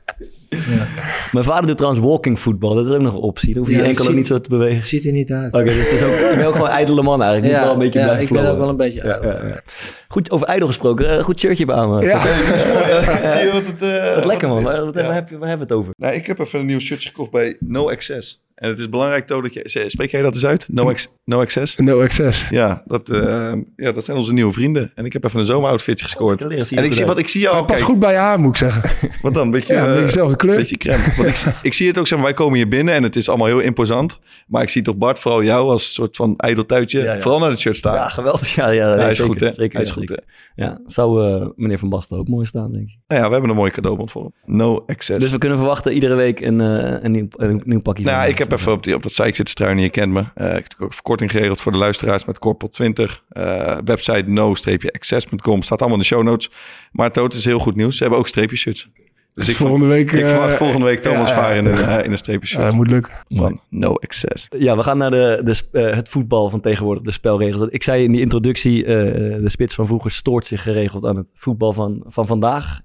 Ja. 0.56 0.88
Mijn 1.32 1.46
vader 1.46 1.68
doet 1.68 1.78
trouwens 1.78 2.06
walking 2.06 2.40
voetbal. 2.40 2.74
Dat 2.76 2.86
is 2.86 2.92
ook 2.92 3.02
nog 3.02 3.14
een 3.14 3.20
optie. 3.20 3.54
Dan 3.54 3.64
hoef 3.64 3.72
je 3.72 3.78
ja, 3.78 3.84
enkel 3.84 4.08
ook 4.08 4.14
niet 4.14 4.28
zo 4.28 4.42
te 4.42 4.50
bewegen. 4.50 4.86
Ziet 4.86 5.06
er 5.06 5.12
niet 5.12 5.32
uit. 5.32 5.54
Oké, 5.54 5.64
okay, 5.64 5.74
dus 5.74 5.84
het 5.84 5.94
is 5.94 6.04
ook, 6.04 6.32
ik 6.32 6.36
ben 6.36 6.46
ook 6.46 6.54
gewoon 6.54 6.70
ijdele 6.70 7.02
man 7.04 7.22
eigenlijk. 7.22 7.54
Ja, 7.54 7.58
moet 7.58 7.68
wel 7.68 7.74
een 7.74 7.84
beetje 7.84 8.00
ja, 8.00 8.06
blijven 8.06 8.36
ik 8.36 8.42
ben 8.42 8.52
ook 8.52 8.58
wel 8.58 8.70
een 8.70 8.78
beetje 8.78 9.02
ijdel. 9.02 9.60
Goed, 10.08 10.32
over 10.32 10.48
ijdel 10.48 10.68
gesproken. 10.68 11.18
Uh, 11.18 11.24
goed 11.24 11.40
shirtje 11.40 11.66
bij 11.66 11.88
me. 11.88 12.02
Ja. 12.02 12.22
Zie 13.32 13.46
je 13.46 13.50
wat 13.54 13.66
het... 13.66 13.82
Uh, 13.82 14.16
wat 14.16 14.26
lekker 14.26 14.48
man. 14.48 14.64
Wat, 14.64 14.78
wat, 14.78 14.96
waar, 14.96 15.14
heb 15.14 15.30
waar 15.30 15.48
hebben 15.50 15.68
we 15.68 15.74
het 15.74 15.82
over? 15.84 15.94
Nou, 15.98 16.14
ik 16.14 16.28
heb 16.28 16.40
even 16.40 16.60
een 16.60 16.66
nieuw 16.66 16.80
shirtje 16.80 17.10
gekocht 17.10 17.32
bij 17.32 17.58
No 17.60 17.90
Access. 17.90 18.45
En 18.56 18.70
het 18.70 18.80
is 18.80 18.90
belangrijk, 18.90 19.28
dat 19.28 19.54
je... 19.54 19.84
Spreek 19.88 20.12
jij 20.12 20.22
dat 20.22 20.34
eens 20.34 20.46
uit? 20.46 20.66
No, 20.70 20.90
ex, 20.90 21.16
no 21.24 21.40
Access? 21.40 21.76
No 21.76 22.02
Access. 22.02 22.50
Ja 22.50 22.84
dat, 22.86 23.10
uh, 23.10 23.54
ja, 23.76 23.92
dat 23.92 24.06
zijn 24.06 24.18
onze 24.18 24.34
nieuwe 24.34 24.54
vrienden. 24.54 24.92
En 24.96 25.06
ik 25.06 25.14
heb 25.14 25.24
even 25.24 25.40
een 25.40 25.46
zomeroutfitje 25.46 26.06
gescoord. 26.06 26.42
En 26.42 26.84
ik 26.84 26.94
zie, 26.94 27.06
wat 27.06 27.18
ik 27.18 27.28
zie 27.28 27.42
jou... 27.42 27.58
Oh, 27.58 27.66
pas 27.66 27.82
goed 27.82 28.00
bij 28.00 28.12
je 28.12 28.18
aan, 28.18 28.42
moet 28.42 28.50
ik 28.50 28.58
zeggen. 28.58 28.84
Wat 29.22 29.34
dan? 29.34 29.52
Beetje, 29.52 29.74
ja, 29.74 29.82
een 29.82 29.88
beetje 29.88 30.06
dezelfde 30.06 30.36
kleur. 30.36 30.56
Beetje 30.56 30.78
crème. 30.78 31.04
Want 31.18 31.30
ik, 31.30 31.46
ik 31.62 31.74
zie 31.74 31.88
het 31.88 31.98
ook, 31.98 32.08
zeg 32.08 32.18
maar, 32.18 32.28
wij 32.28 32.36
komen 32.36 32.56
hier 32.56 32.68
binnen 32.68 32.94
en 32.94 33.04
het 33.04 33.16
is 33.16 33.30
allemaal 33.30 33.48
heel 33.48 33.60
imposant. 33.60 34.20
Maar 34.48 34.62
ik 34.62 34.70
zie 34.70 34.82
toch 34.82 34.96
Bart, 34.96 35.20
vooral 35.20 35.44
jou, 35.44 35.70
als 35.70 35.94
soort 35.94 36.16
van 36.16 36.34
ijdeltuitje, 36.38 37.00
ja, 37.00 37.14
ja. 37.14 37.22
vooral 37.22 37.40
naar 37.40 37.50
het 37.50 37.60
shirt 37.60 37.76
staan. 37.76 37.94
Ja, 37.94 38.10
geweldig. 38.10 38.56
Ja, 38.56 38.70
ja, 38.70 38.96
hij 38.96 39.10
is 39.10 39.16
zeker, 39.16 39.32
goed, 39.32 39.40
hè? 39.40 39.52
Zeker, 39.52 39.74
hij 39.74 39.86
is 39.86 39.92
goed, 39.92 40.10
hè? 40.10 40.16
Ja, 40.56 40.80
zou 40.86 41.24
uh, 41.24 41.48
meneer 41.56 41.80
Van 41.80 41.90
Basten 41.90 42.18
ook 42.18 42.28
mooi 42.28 42.46
staan, 42.46 42.72
denk 42.72 42.88
ik. 42.88 42.98
Nou 43.08 43.22
ja, 43.22 43.28
we 43.28 43.34
hebben 43.34 43.50
een 43.50 43.56
mooi 43.56 43.72
cadeaubond 43.72 44.12
voor 44.12 44.22
hem. 44.22 44.56
No 44.56 44.84
Access. 44.88 45.20
Dus 45.20 45.32
we 45.32 45.38
kunnen 45.38 45.58
verwachten 45.58 45.94
iedere 45.94 46.16
week 46.16 46.40
een, 46.40 46.60
uh, 46.60 46.94
een, 47.02 47.12
nieuw, 47.12 47.28
een 47.36 47.62
nieuw 47.66 47.82
pakje. 47.82 48.04
Nou, 48.04 48.22
van, 48.22 48.30
ik 48.30 48.38
heb 48.50 48.60
even 48.60 48.72
op, 48.72 48.84
die, 48.84 48.96
op 48.96 49.04
dat 49.04 49.12
site 49.12 49.24
zitten 49.24 49.48
struinen. 49.48 49.84
Je 49.84 49.90
kent 49.90 50.12
me. 50.12 50.20
Uh, 50.20 50.48
ik 50.48 50.66
heb 50.68 50.76
ook 50.80 50.94
verkorting 50.94 51.32
geregeld 51.32 51.62
voor 51.62 51.72
de 51.72 51.78
luisteraars 51.78 52.26
met 52.26 52.40
Corpel 52.40 52.70
20. 52.70 53.24
Uh, 53.32 53.78
website 53.86 54.24
no-access.com. 54.28 55.62
Staat 55.62 55.80
allemaal 55.80 55.98
in 55.98 56.04
de 56.04 56.10
show 56.10 56.24
notes. 56.24 56.52
Maar 56.92 57.12
Toot 57.12 57.34
is 57.34 57.46
heel 57.46 57.60
goed 57.60 57.76
nieuws. 57.76 57.96
Ze 57.96 58.02
hebben 58.02 58.20
ook 58.20 58.28
streepje 58.28 58.56
shirts. 58.56 58.90
Dus 59.34 59.50
ik 59.50 59.56
volgende 59.56 59.86
week... 59.86 60.12
Ik 60.12 60.28
verwacht 60.28 60.56
volgende 60.56 60.86
week 60.86 61.02
Thomas 61.02 61.30
ja, 61.30 61.36
Vaar 61.36 61.56
in, 61.56 61.66
uh, 61.66 62.04
in 62.04 62.12
een 62.12 62.18
streepje 62.18 62.48
shirt. 62.48 62.64
Uh, 62.64 62.72
moet 62.72 62.90
lukken. 62.90 63.14
Van 63.28 63.62
No 63.70 63.94
Access. 63.94 64.48
Ja, 64.58 64.76
we 64.76 64.84
gaan 64.84 64.98
naar 64.98 65.12
de, 65.12 65.42
de, 65.44 65.62
uh, 65.72 65.96
het 65.96 66.10
voetbal 66.10 66.50
van 66.50 66.62
tegenwoordig, 66.62 67.04
de 67.04 67.12
spelregels. 67.12 67.70
Ik 67.70 67.84
zei 67.84 68.04
in 68.04 68.12
die 68.12 68.22
introductie, 68.22 68.84
de 68.84 69.50
spits 69.50 69.76
van 69.76 69.86
vroeger 69.86 70.12
stoort 70.12 70.46
zich 70.46 70.64
geregeld 70.64 71.06
aan 71.06 71.16
het 71.16 71.28
voetbal 71.34 71.74
van, 71.74 72.04
van 72.08 72.26
vandaag. 72.26 72.80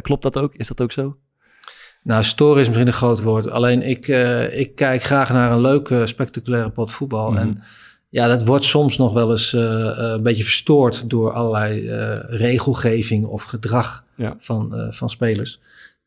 klopt 0.00 0.22
dat 0.22 0.38
ook? 0.38 0.54
Is 0.54 0.68
dat 0.68 0.82
ook 0.82 0.92
zo? 0.92 1.16
Nou, 2.06 2.24
storen 2.24 2.60
is 2.60 2.66
misschien 2.66 2.86
een 2.86 2.92
groot 2.92 3.22
woord. 3.22 3.50
Alleen 3.50 3.82
ik, 3.82 4.08
uh, 4.08 4.58
ik 4.58 4.74
kijk 4.74 5.02
graag 5.02 5.32
naar 5.32 5.52
een 5.52 5.60
leuke, 5.60 6.06
spectaculaire 6.06 6.70
pot 6.70 6.92
voetbal. 6.92 7.30
Mm 7.30 7.36
-hmm. 7.36 7.46
En 7.46 7.62
ja, 8.08 8.28
dat 8.28 8.44
wordt 8.44 8.64
soms 8.64 8.96
nog 8.96 9.12
wel 9.12 9.30
eens 9.30 9.52
uh, 9.52 9.62
uh, 9.62 9.94
een 9.96 10.22
beetje 10.22 10.42
verstoord 10.42 11.10
door 11.10 11.32
allerlei 11.32 11.90
regelgeving 12.26 13.24
of 13.24 13.42
gedrag 13.42 14.04
ja. 14.16 14.34
van, 14.38 14.86
van 14.90 15.08
spelers. 15.08 15.60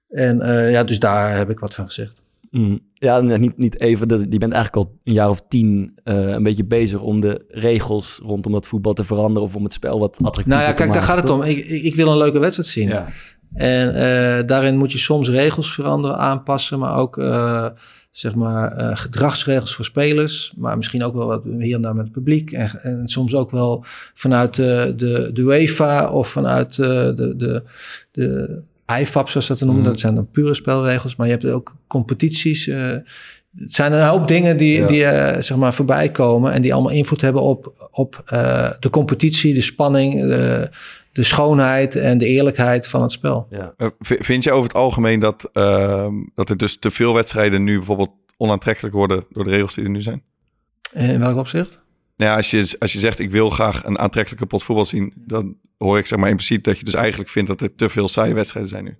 En 0.09 0.37
ja, 0.71 0.83
dus 0.83 0.99
daar 0.99 1.37
heb 1.37 1.49
ik 1.49 1.59
wat 1.59 1.73
van 1.73 1.85
gezegd. 1.85 2.21
Mm. 2.51 2.79
Ja, 2.93 3.19
niet, 3.19 3.57
niet 3.57 3.81
even. 3.81 4.07
Je 4.29 4.37
bent 4.37 4.53
eigenlijk 4.53 4.75
al 4.75 4.97
een 5.03 5.13
jaar 5.13 5.29
of 5.29 5.41
tien 5.47 5.99
een 6.03 6.43
beetje 6.43 6.65
bezig 6.65 7.01
om 7.01 7.19
de 7.19 7.45
regels 7.47 8.19
rondom 8.23 8.51
dat 8.51 8.67
voetbal 8.67 8.93
te 8.93 9.03
veranderen 9.03 9.47
of 9.47 9.55
om 9.55 9.63
het 9.63 9.73
spel 9.73 9.99
wat 9.99 10.17
attractiever 10.17 10.49
Nou 10.49 10.63
ja, 10.63 10.73
kijk, 10.73 10.93
daar 10.93 11.03
gaat 11.03 11.21
het 11.21 11.29
om. 11.29 11.41
Ik, 11.41 11.65
ik 11.65 11.95
wil 11.95 12.11
een 12.11 12.17
leuke 12.17 12.39
wedstrijd 12.39 12.69
zien. 12.69 12.87
Ja. 12.87 13.07
En 13.53 13.87
uh, 13.87 14.47
daarin 14.47 14.77
moet 14.77 14.91
je 14.91 14.97
soms 14.97 15.29
regels 15.29 15.73
veranderen, 15.73 16.17
aanpassen, 16.17 16.79
maar 16.79 16.95
ook 16.95 17.17
uh, 17.17 17.65
zeg 18.11 18.35
maar 18.35 18.79
uh, 18.79 18.89
gedragsregels 18.93 19.75
voor 19.75 19.85
spelers, 19.85 20.53
maar 20.57 20.77
misschien 20.77 21.03
ook 21.03 21.13
wel 21.13 21.27
wat 21.27 21.43
hier 21.59 21.75
en 21.75 21.81
daar 21.81 21.95
met 21.95 22.03
het 22.03 22.13
publiek 22.13 22.51
en, 22.51 22.79
en 22.81 23.07
soms 23.07 23.35
ook 23.35 23.51
wel 23.51 23.83
vanuit 24.13 24.55
de, 24.55 24.93
de, 24.97 25.29
de 25.33 25.41
UEFA 25.41 26.11
of 26.11 26.27
vanuit 26.27 26.75
de, 26.75 27.13
de, 27.37 27.63
de 28.11 28.61
IFAB, 28.99 29.29
zoals 29.29 29.47
dat 29.47 29.57
te 29.57 29.65
noemen. 29.65 29.83
Mm. 29.83 29.89
Dat 29.89 29.99
zijn 29.99 30.15
dan 30.15 30.29
pure 30.31 30.53
spelregels, 30.53 31.15
maar 31.15 31.27
je 31.27 31.33
hebt 31.33 31.45
ook 31.45 31.75
competities. 31.87 32.65
het 32.65 33.03
zijn 33.53 33.93
een 33.93 34.07
hoop 34.07 34.27
dingen 34.27 34.57
die, 34.57 34.79
ja. 34.79 34.87
die 35.31 35.41
zeg 35.41 35.57
maar 35.57 35.73
voorbij 35.73 36.09
komen 36.09 36.51
en 36.51 36.61
die 36.61 36.73
allemaal 36.73 36.91
invloed 36.91 37.21
hebben 37.21 37.41
op, 37.41 37.89
op 37.91 38.23
de 38.79 38.89
competitie, 38.89 39.53
de 39.53 39.61
spanning, 39.61 40.21
de, 41.11 41.23
schoonheid 41.23 41.95
en 41.95 42.17
de 42.17 42.25
eerlijkheid 42.25 42.87
van 42.87 43.01
het 43.01 43.11
spel. 43.11 43.47
Ja. 43.49 43.73
Vind 43.99 44.43
je 44.43 44.51
over 44.51 44.67
het 44.67 44.77
algemeen 44.77 45.19
dat, 45.19 45.49
uh, 45.53 46.07
dat 46.35 46.49
er 46.49 46.57
dus 46.57 46.77
te 46.77 46.91
veel 46.91 47.13
wedstrijden 47.13 47.63
nu 47.63 47.77
bijvoorbeeld 47.77 48.11
onaantrekkelijk 48.37 48.95
worden 48.95 49.25
door 49.29 49.43
de 49.43 49.49
regels 49.49 49.75
die 49.75 49.83
er 49.83 49.89
nu 49.89 50.01
zijn? 50.01 50.23
In 50.93 51.19
welk 51.19 51.37
opzicht? 51.37 51.79
Nou 52.17 52.31
ja, 52.31 52.37
als 52.37 52.51
je, 52.51 52.75
als 52.79 52.93
je 52.93 52.99
zegt 52.99 53.19
ik 53.19 53.31
wil 53.31 53.49
graag 53.49 53.85
een 53.85 53.99
aantrekkelijke 53.99 54.45
pot 54.45 54.63
voetbal 54.63 54.85
zien, 54.85 55.13
dan 55.15 55.55
hoor 55.77 55.97
ik 55.97 56.05
zeg 56.05 56.19
maar 56.19 56.29
impliciet 56.29 56.63
dat 56.63 56.77
je 56.77 56.85
dus 56.85 56.93
eigenlijk 56.93 57.29
vindt 57.29 57.49
dat 57.49 57.61
er 57.61 57.75
te 57.75 57.89
veel 57.89 58.07
saaie 58.07 58.33
wedstrijden 58.33 58.71
zijn 58.71 58.83
nu. 58.83 58.97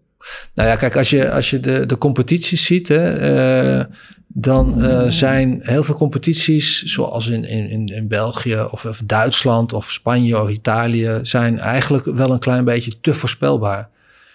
Nou 0.53 0.69
ja, 0.69 0.75
kijk, 0.75 0.97
als 0.97 1.09
je, 1.09 1.31
als 1.31 1.49
je 1.49 1.59
de, 1.59 1.85
de 1.85 1.97
competities 1.97 2.65
ziet, 2.65 2.87
hè, 2.87 3.79
uh, 3.79 3.85
dan 4.27 4.85
uh, 4.85 5.07
zijn 5.07 5.59
heel 5.63 5.83
veel 5.83 5.95
competities, 5.95 6.83
zoals 6.83 7.27
in, 7.27 7.45
in, 7.45 7.87
in 7.87 8.07
België 8.07 8.61
of, 8.71 8.85
of 8.85 9.01
Duitsland 9.05 9.73
of 9.73 9.91
Spanje 9.91 10.41
of 10.41 10.49
Italië, 10.49 11.19
zijn 11.21 11.59
eigenlijk 11.59 12.05
wel 12.05 12.31
een 12.31 12.39
klein 12.39 12.65
beetje 12.65 12.99
te 13.01 13.13
voorspelbaar. 13.13 13.89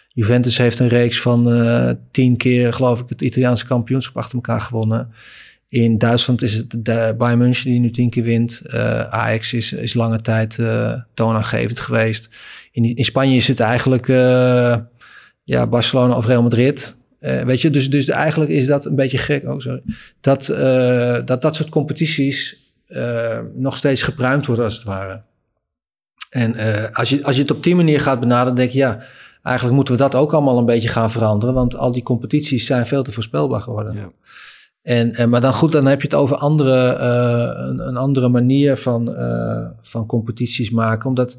Juventus 0.08 0.58
heeft 0.58 0.78
een 0.78 0.88
reeks 0.88 1.20
van 1.20 1.52
uh, 1.52 1.90
tien 2.10 2.36
keer, 2.36 2.72
geloof 2.72 3.00
ik, 3.00 3.08
het 3.08 3.22
Italiaanse 3.22 3.66
kampioenschap 3.66 4.16
achter 4.16 4.34
elkaar 4.34 4.60
gewonnen. 4.60 5.12
In 5.68 5.98
Duitsland 5.98 6.42
is 6.42 6.54
het 6.54 6.74
de 6.78 7.14
Bayern 7.18 7.38
München 7.38 7.70
die 7.70 7.80
nu 7.80 7.90
tien 7.90 8.10
keer 8.10 8.22
wint. 8.22 8.62
Uh, 8.66 9.00
Ajax 9.00 9.52
is, 9.52 9.72
is 9.72 9.94
lange 9.94 10.20
tijd 10.20 10.58
toonaangevend 11.14 11.80
geweest. 11.80 12.28
In, 12.72 12.96
in 12.96 13.04
Spanje 13.04 13.36
is 13.36 13.48
het 13.48 13.60
eigenlijk 13.60 14.06
ja, 15.44 15.66
Barcelona 15.66 16.16
of 16.16 16.26
Real 16.26 16.42
Madrid. 16.42 16.94
Uh, 17.20 17.42
weet 17.42 17.60
je, 17.60 17.70
dus, 17.70 17.90
dus 17.90 18.08
eigenlijk 18.08 18.50
is 18.50 18.66
dat 18.66 18.84
een 18.84 18.94
beetje 18.94 19.18
gek. 19.18 19.48
Oh, 19.48 19.58
sorry. 19.58 19.82
Dat, 20.20 20.48
uh, 20.48 21.18
dat 21.24 21.42
dat 21.42 21.54
soort 21.54 21.68
competities 21.68 22.56
uh, 22.88 23.38
nog 23.54 23.76
steeds 23.76 24.02
gepruimd 24.02 24.46
worden, 24.46 24.64
als 24.64 24.74
het 24.74 24.84
ware. 24.84 25.22
En 26.30 26.56
als, 26.92 27.08
je, 27.08 27.24
als 27.24 27.36
je 27.36 27.42
het 27.42 27.50
op 27.50 27.62
die 27.62 27.74
manier 27.74 28.00
gaat 28.00 28.20
benaderen, 28.20 28.54
denk 28.54 28.70
je 28.70 28.78
ja. 28.78 29.02
eigenlijk 29.42 29.76
moeten 29.76 29.94
we 29.94 30.00
dat 30.00 30.14
ook 30.14 30.32
allemaal 30.32 30.58
een 30.58 30.64
beetje 30.64 30.88
gaan 30.88 31.10
veranderen. 31.10 31.54
Want 31.54 31.76
al 31.76 31.92
die 31.92 32.02
competities 32.02 32.66
zijn 32.66 32.86
veel 32.86 33.02
te 33.02 33.12
voorspelbaar 33.12 33.60
geworden. 33.60 33.94
Ja. 33.94 34.10
En, 34.82 35.14
en, 35.14 35.28
maar 35.28 35.40
dan 35.40 35.52
goed, 35.52 35.72
dan 35.72 35.86
heb 35.86 36.00
je 36.00 36.06
het 36.06 36.16
over 36.16 36.36
andere, 36.36 36.86
eh, 36.86 37.68
een, 37.68 37.86
een, 37.86 37.96
andere 37.96 38.28
manier 38.28 38.76
van, 38.76 39.16
van 39.80 40.06
competities 40.06 40.70
maken. 40.70 41.08
Omdat 41.08 41.36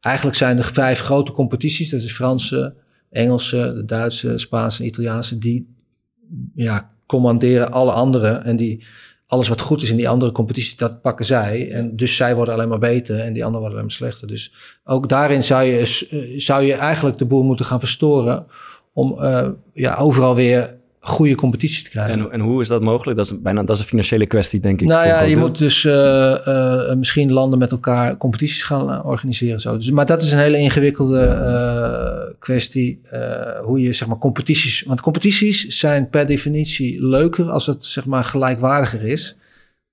eigenlijk 0.00 0.36
zijn 0.36 0.58
er 0.58 0.64
vijf 0.64 0.98
grote 0.98 1.32
competities. 1.32 1.90
Dat 1.90 2.00
is 2.00 2.12
Franse, 2.12 2.74
Engelse, 3.10 3.72
de 3.74 3.84
Duitse, 3.84 4.38
Spaanse 4.38 4.82
en 4.82 4.88
Italiaanse. 4.88 5.38
Die 5.38 5.74
ja, 6.54 6.90
commanderen 7.06 7.72
alle 7.72 7.92
andere. 7.92 8.28
En 8.28 8.56
die, 8.56 8.84
alles 9.26 9.48
wat 9.48 9.60
goed 9.60 9.82
is 9.82 9.90
in 9.90 9.96
die 9.96 10.08
andere 10.08 10.32
competities, 10.32 10.76
dat 10.76 11.00
pakken 11.00 11.24
zij. 11.24 11.70
En 11.70 11.96
dus 11.96 12.16
zij 12.16 12.34
worden 12.34 12.54
alleen 12.54 12.68
maar 12.68 12.78
beter 12.78 13.18
en 13.20 13.32
die 13.32 13.44
anderen 13.44 13.60
worden 13.60 13.70
alleen 13.70 13.82
maar 13.82 13.90
slechter. 13.90 14.28
Dus 14.28 14.52
ook 14.84 15.08
daarin 15.08 15.42
zou 15.42 15.64
je, 15.64 16.34
zou 16.36 16.62
je 16.62 16.74
eigenlijk 16.74 17.18
de 17.18 17.26
boel 17.26 17.42
moeten 17.42 17.66
gaan 17.66 17.80
verstoren. 17.80 18.46
Om 18.92 19.16
uh, 19.20 19.48
ja, 19.72 19.94
overal 19.94 20.34
weer 20.34 20.77
goede 21.00 21.34
competities 21.34 21.82
te 21.82 21.90
krijgen. 21.90 22.18
En, 22.18 22.30
en, 22.32 22.40
hoe 22.40 22.60
is 22.60 22.68
dat 22.68 22.82
mogelijk? 22.82 23.16
Dat 23.16 23.26
is 23.26 23.40
bijna 23.42 23.62
dat 23.62 23.76
is 23.76 23.82
een 23.82 23.88
financiële 23.88 24.26
kwestie, 24.26 24.60
denk 24.60 24.80
ik. 24.80 24.88
Nou 24.88 25.06
ja, 25.06 25.22
je 25.22 25.36
moet 25.36 25.58
dus 25.58 25.84
uh, 25.84 25.92
uh, 26.46 26.94
misschien 26.94 27.32
landen 27.32 27.58
met 27.58 27.70
elkaar 27.70 28.16
competities 28.16 28.62
gaan 28.62 29.04
organiseren. 29.04 29.60
Zo. 29.60 29.76
Dus, 29.76 29.90
maar 29.90 30.06
dat 30.06 30.22
is 30.22 30.32
een 30.32 30.38
hele 30.38 30.58
ingewikkelde 30.58 31.26
uh, 31.26 32.34
kwestie. 32.38 33.00
hoe 33.62 33.80
je 33.80 33.92
zeg 33.92 34.08
maar 34.08 34.18
competities. 34.18 34.82
Want 34.86 35.00
competities 35.00 35.66
zijn 35.66 36.08
per 36.08 36.26
definitie 36.26 37.06
leuker 37.06 37.50
als 37.50 37.66
het 37.66 37.84
zeg 37.84 38.06
maar 38.06 38.24
gelijkwaardiger 38.24 39.02
is. 39.02 39.36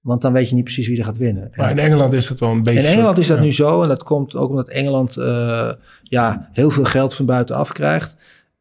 Want 0.02 0.22
dan 0.22 0.34
weet 0.34 0.50
je 0.50 0.56
niet 0.56 0.64
precies 0.64 0.88
wie 0.88 0.98
er 0.98 1.06
gaat 1.06 1.18
winnen. 1.18 1.52
Maar 1.56 1.72
in 1.72 1.80
Engeland 1.80 2.14
is 2.14 2.28
dat 2.28 2.40
wel 2.40 2.52
een 2.52 2.64
beetje. 2.64 2.80
In 2.80 2.86
Engeland 2.86 3.18
is 3.18 3.28
dat 3.28 3.38
ja. 3.38 3.44
nu 3.44 3.52
zo. 3.52 3.82
En 3.82 3.88
dat 3.88 4.04
komt 4.04 4.36
ook 4.36 4.50
omdat 4.50 4.70
Engeland 4.70 5.14
ja, 6.04 6.50
heel 6.52 6.70
veel 6.70 6.84
geld 6.84 7.14
van 7.14 7.26
buitenaf 7.26 7.72
krijgt. 7.72 8.16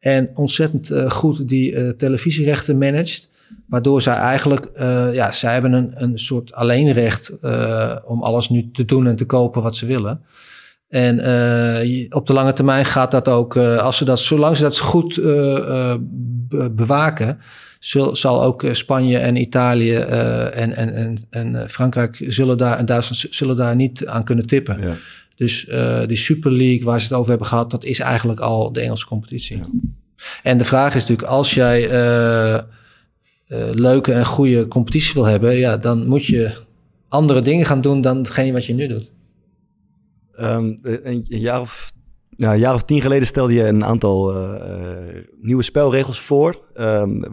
En 0.05 0.29
ontzettend 0.33 0.89
uh, 0.89 1.09
goed 1.09 1.47
die 1.47 1.71
uh, 1.71 1.89
televisierechten 1.89 2.77
managt. 2.77 3.29
Waardoor 3.67 4.01
zij 4.01 4.13
eigenlijk, 4.13 4.69
uh, 4.75 5.13
ja, 5.13 5.31
zij 5.31 5.53
hebben 5.53 5.73
een, 5.73 5.91
een 5.93 6.19
soort 6.19 6.53
alleenrecht 6.53 7.31
om 8.05 8.23
alles 8.23 8.49
nu 8.49 8.69
te 8.71 8.85
doen 8.85 9.07
en 9.07 9.15
te 9.15 9.25
kopen 9.25 9.61
wat 9.61 9.75
ze 9.75 9.85
willen. 9.85 10.21
En 10.87 11.15
op 12.09 12.27
de 12.27 12.33
lange 12.33 12.53
termijn 12.53 12.85
gaat 12.85 13.11
dat 13.11 13.27
ook, 13.27 13.57
als 13.57 13.97
ze 13.97 14.05
dat, 14.05 14.19
zolang 14.19 14.55
ze 14.55 14.61
dat 14.63 14.77
goed 14.77 15.21
bewaken, 16.71 17.39
zul, 17.79 18.15
zal 18.15 18.43
ook 18.43 18.65
Spanje 18.71 19.17
en 19.17 19.35
Italië 19.35 19.95
en, 19.95 20.75
en, 20.75 20.93
en, 20.93 21.17
en 21.29 21.69
Frankrijk 21.69 22.23
zullen 22.27 22.57
daar, 22.57 22.77
en 22.77 22.85
Duitsland 22.85 23.35
zullen 23.35 23.55
daar 23.55 23.75
niet 23.75 24.05
aan 24.05 24.23
kunnen 24.23 24.47
tippen. 24.47 24.81
Ja. 24.81 24.93
Dus 25.35 25.65
uh, 25.65 26.05
die 26.07 26.17
Super 26.17 26.51
League 26.51 26.83
waar 26.83 26.99
ze 26.99 27.07
het 27.07 27.15
over 27.15 27.29
hebben 27.29 27.47
gehad, 27.47 27.71
dat 27.71 27.83
is 27.83 27.99
eigenlijk 27.99 28.39
al 28.39 28.71
de 28.71 28.81
Engelse 28.81 29.05
competitie. 29.05 29.57
Ja. 29.57 29.65
En 30.43 30.57
de 30.57 30.63
vraag 30.63 30.95
is 30.95 31.01
natuurlijk, 31.01 31.27
als 31.27 31.53
jij 31.53 31.83
uh, 31.83 32.59
uh, 33.47 33.69
leuke 33.73 34.13
en 34.13 34.25
goede 34.25 34.67
competitie 34.67 35.13
wil 35.13 35.25
hebben, 35.25 35.55
ja, 35.55 35.77
dan 35.77 36.07
moet 36.07 36.25
je 36.25 36.51
andere 37.07 37.41
dingen 37.41 37.65
gaan 37.65 37.81
doen 37.81 38.01
dan 38.01 38.17
hetgeen 38.17 38.53
wat 38.53 38.65
je 38.65 38.73
nu 38.73 38.87
doet. 38.87 39.11
Um, 40.39 40.79
een, 40.81 40.99
een, 41.03 41.25
jaar 41.27 41.61
of, 41.61 41.91
ja, 42.37 42.53
een 42.53 42.59
jaar 42.59 42.73
of 42.73 42.83
tien 42.83 43.01
geleden 43.01 43.27
stelde 43.27 43.53
je 43.53 43.63
een 43.63 43.85
aantal 43.85 44.33
nieuwe 45.41 45.63
spelregels 45.63 46.19
voor. 46.19 46.61
Um, 46.75 47.23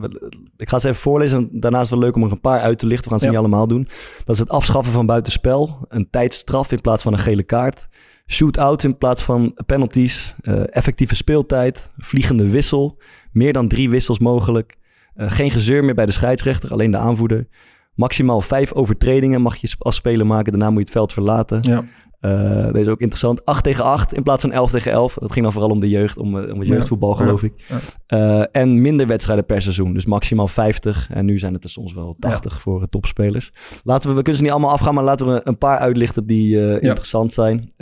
ik 0.57 0.69
ga 0.69 0.79
ze 0.79 0.89
even 0.89 1.01
voorlezen. 1.01 1.49
Daarnaast 1.53 1.85
is 1.85 1.91
het 1.91 1.99
wel 1.99 2.09
leuk 2.09 2.17
om 2.17 2.23
er 2.23 2.33
een 2.33 2.41
paar 2.41 2.61
uit 2.61 2.79
te 2.79 2.87
lichten. 2.87 3.05
We 3.05 3.11
gaan 3.11 3.19
ze 3.19 3.25
ja. 3.25 3.31
niet 3.31 3.41
allemaal 3.41 3.67
doen. 3.67 3.89
Dat 4.25 4.35
is 4.35 4.39
het 4.39 4.49
afschaffen 4.49 4.93
van 4.93 5.07
buitenspel. 5.07 5.87
Een 5.89 6.11
tijdstraf 6.11 6.73
in 6.73 6.81
plaats 6.81 7.03
van 7.03 7.13
een 7.13 7.19
gele 7.19 7.43
kaart 7.43 7.89
Shootout 8.27 8.83
in 8.83 8.99
plaats 8.99 9.23
van 9.23 9.55
penalties. 9.67 10.35
Uh, 10.43 10.63
effectieve 10.77 11.15
speeltijd. 11.15 11.91
Vliegende 11.99 12.51
wissel. 12.51 12.99
Meer 13.33 13.53
dan 13.53 13.69
drie 13.69 13.91
wissels 13.91 14.19
mogelijk. 14.19 14.77
Uh, 15.17 15.31
geen 15.31 15.51
gezeur 15.51 15.85
meer 15.85 15.95
bij 15.95 16.07
de 16.07 16.13
scheidsrechter, 16.13 16.71
alleen 16.71 16.91
de 16.91 16.97
aanvoerder. 16.97 17.49
Maximaal 17.95 18.41
vijf 18.41 18.73
overtredingen 18.73 19.43
mag 19.43 19.57
je 19.57 19.75
als 19.79 19.95
speler 19.95 20.27
maken. 20.27 20.53
Daarna 20.53 20.69
moet 20.69 20.79
je 20.79 20.85
het 20.85 20.93
veld 20.93 21.13
verlaten. 21.13 21.59
Ja. 21.61 21.85
Uh, 22.23 22.65
deze 22.65 22.81
is 22.81 22.89
ook 22.89 23.01
interessant. 23.01 23.45
8 23.45 23.65
tegen 23.65 23.85
8 23.85 24.15
in 24.15 24.23
plaats 24.23 24.43
van 24.43 24.53
11 24.53 24.71
tegen 24.71 24.93
11. 24.93 25.15
Dat 25.15 25.33
ging 25.33 25.45
dan 25.45 25.53
vooral 25.53 25.71
om 25.71 25.81
de 25.81 25.89
jeugd, 25.89 26.19
om, 26.19 26.37
om 26.37 26.59
het 26.59 26.69
jeugdvoetbal, 26.69 27.15
geloof 27.15 27.41
ja. 27.41 27.49
ik. 27.49 27.65
Ja. 28.07 28.39
Uh, 28.41 28.47
en 28.53 28.81
minder 28.81 29.07
wedstrijden 29.07 29.47
per 29.47 29.63
seizoen. 29.63 29.93
Dus 29.93 30.07
maximaal 30.07 30.49
50. 30.49 31.09
En 31.13 31.25
nu 31.25 31.39
zijn 31.39 31.55
het 31.55 31.65
er 31.65 31.71
soms 31.71 31.93
wel 31.93 32.17
80 32.19 32.61
voor 32.61 32.89
topspelers. 32.89 33.53
Laten 33.85 34.09
we, 34.09 34.15
we 34.15 34.23
kunnen 34.23 34.37
ze 34.37 34.43
niet 34.43 34.53
allemaal 34.53 34.71
afgaan, 34.71 34.95
maar 34.95 35.05
laten 35.05 35.27
we 35.27 35.41
een 35.45 35.59
paar 35.59 35.79
uitlichten 35.79 36.27
die 36.27 36.57
uh, 36.57 36.83
interessant 36.83 37.33
zijn. 37.33 37.73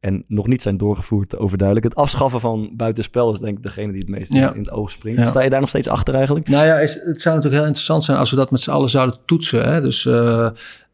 en 0.00 0.24
nog 0.28 0.46
niet 0.46 0.62
zijn 0.62 0.76
doorgevoerd, 0.76 1.38
overduidelijk. 1.38 1.86
Het 1.86 1.96
afschaffen 1.96 2.40
van 2.40 2.70
buitenspel 2.76 3.32
is 3.32 3.38
denk 3.38 3.56
ik 3.56 3.62
degene 3.62 3.92
die 3.92 4.00
het 4.00 4.10
meest 4.10 4.34
in, 4.34 4.42
het 4.42 4.70
oog 4.70 4.90
springt. 4.90 5.28
Sta 5.28 5.40
je 5.40 5.50
daar 5.50 5.60
nog 5.60 5.68
steeds 5.68 5.88
achter 5.88 6.14
eigenlijk? 6.14 6.48
Nou 6.48 6.66
ja, 6.66 6.78
is, 6.78 6.94
het 6.94 7.20
zou 7.20 7.34
natuurlijk 7.34 7.54
heel 7.54 7.66
interessant 7.66 8.04
zijn 8.04 8.18
als 8.18 8.30
we 8.30 8.36
dat 8.36 8.50
met 8.50 8.60
z'n 8.60 8.70
allen 8.70 8.88
zouden 8.88 9.18
toetsen. 9.26 9.72
Hè? 9.72 9.80
Dus 9.80 10.08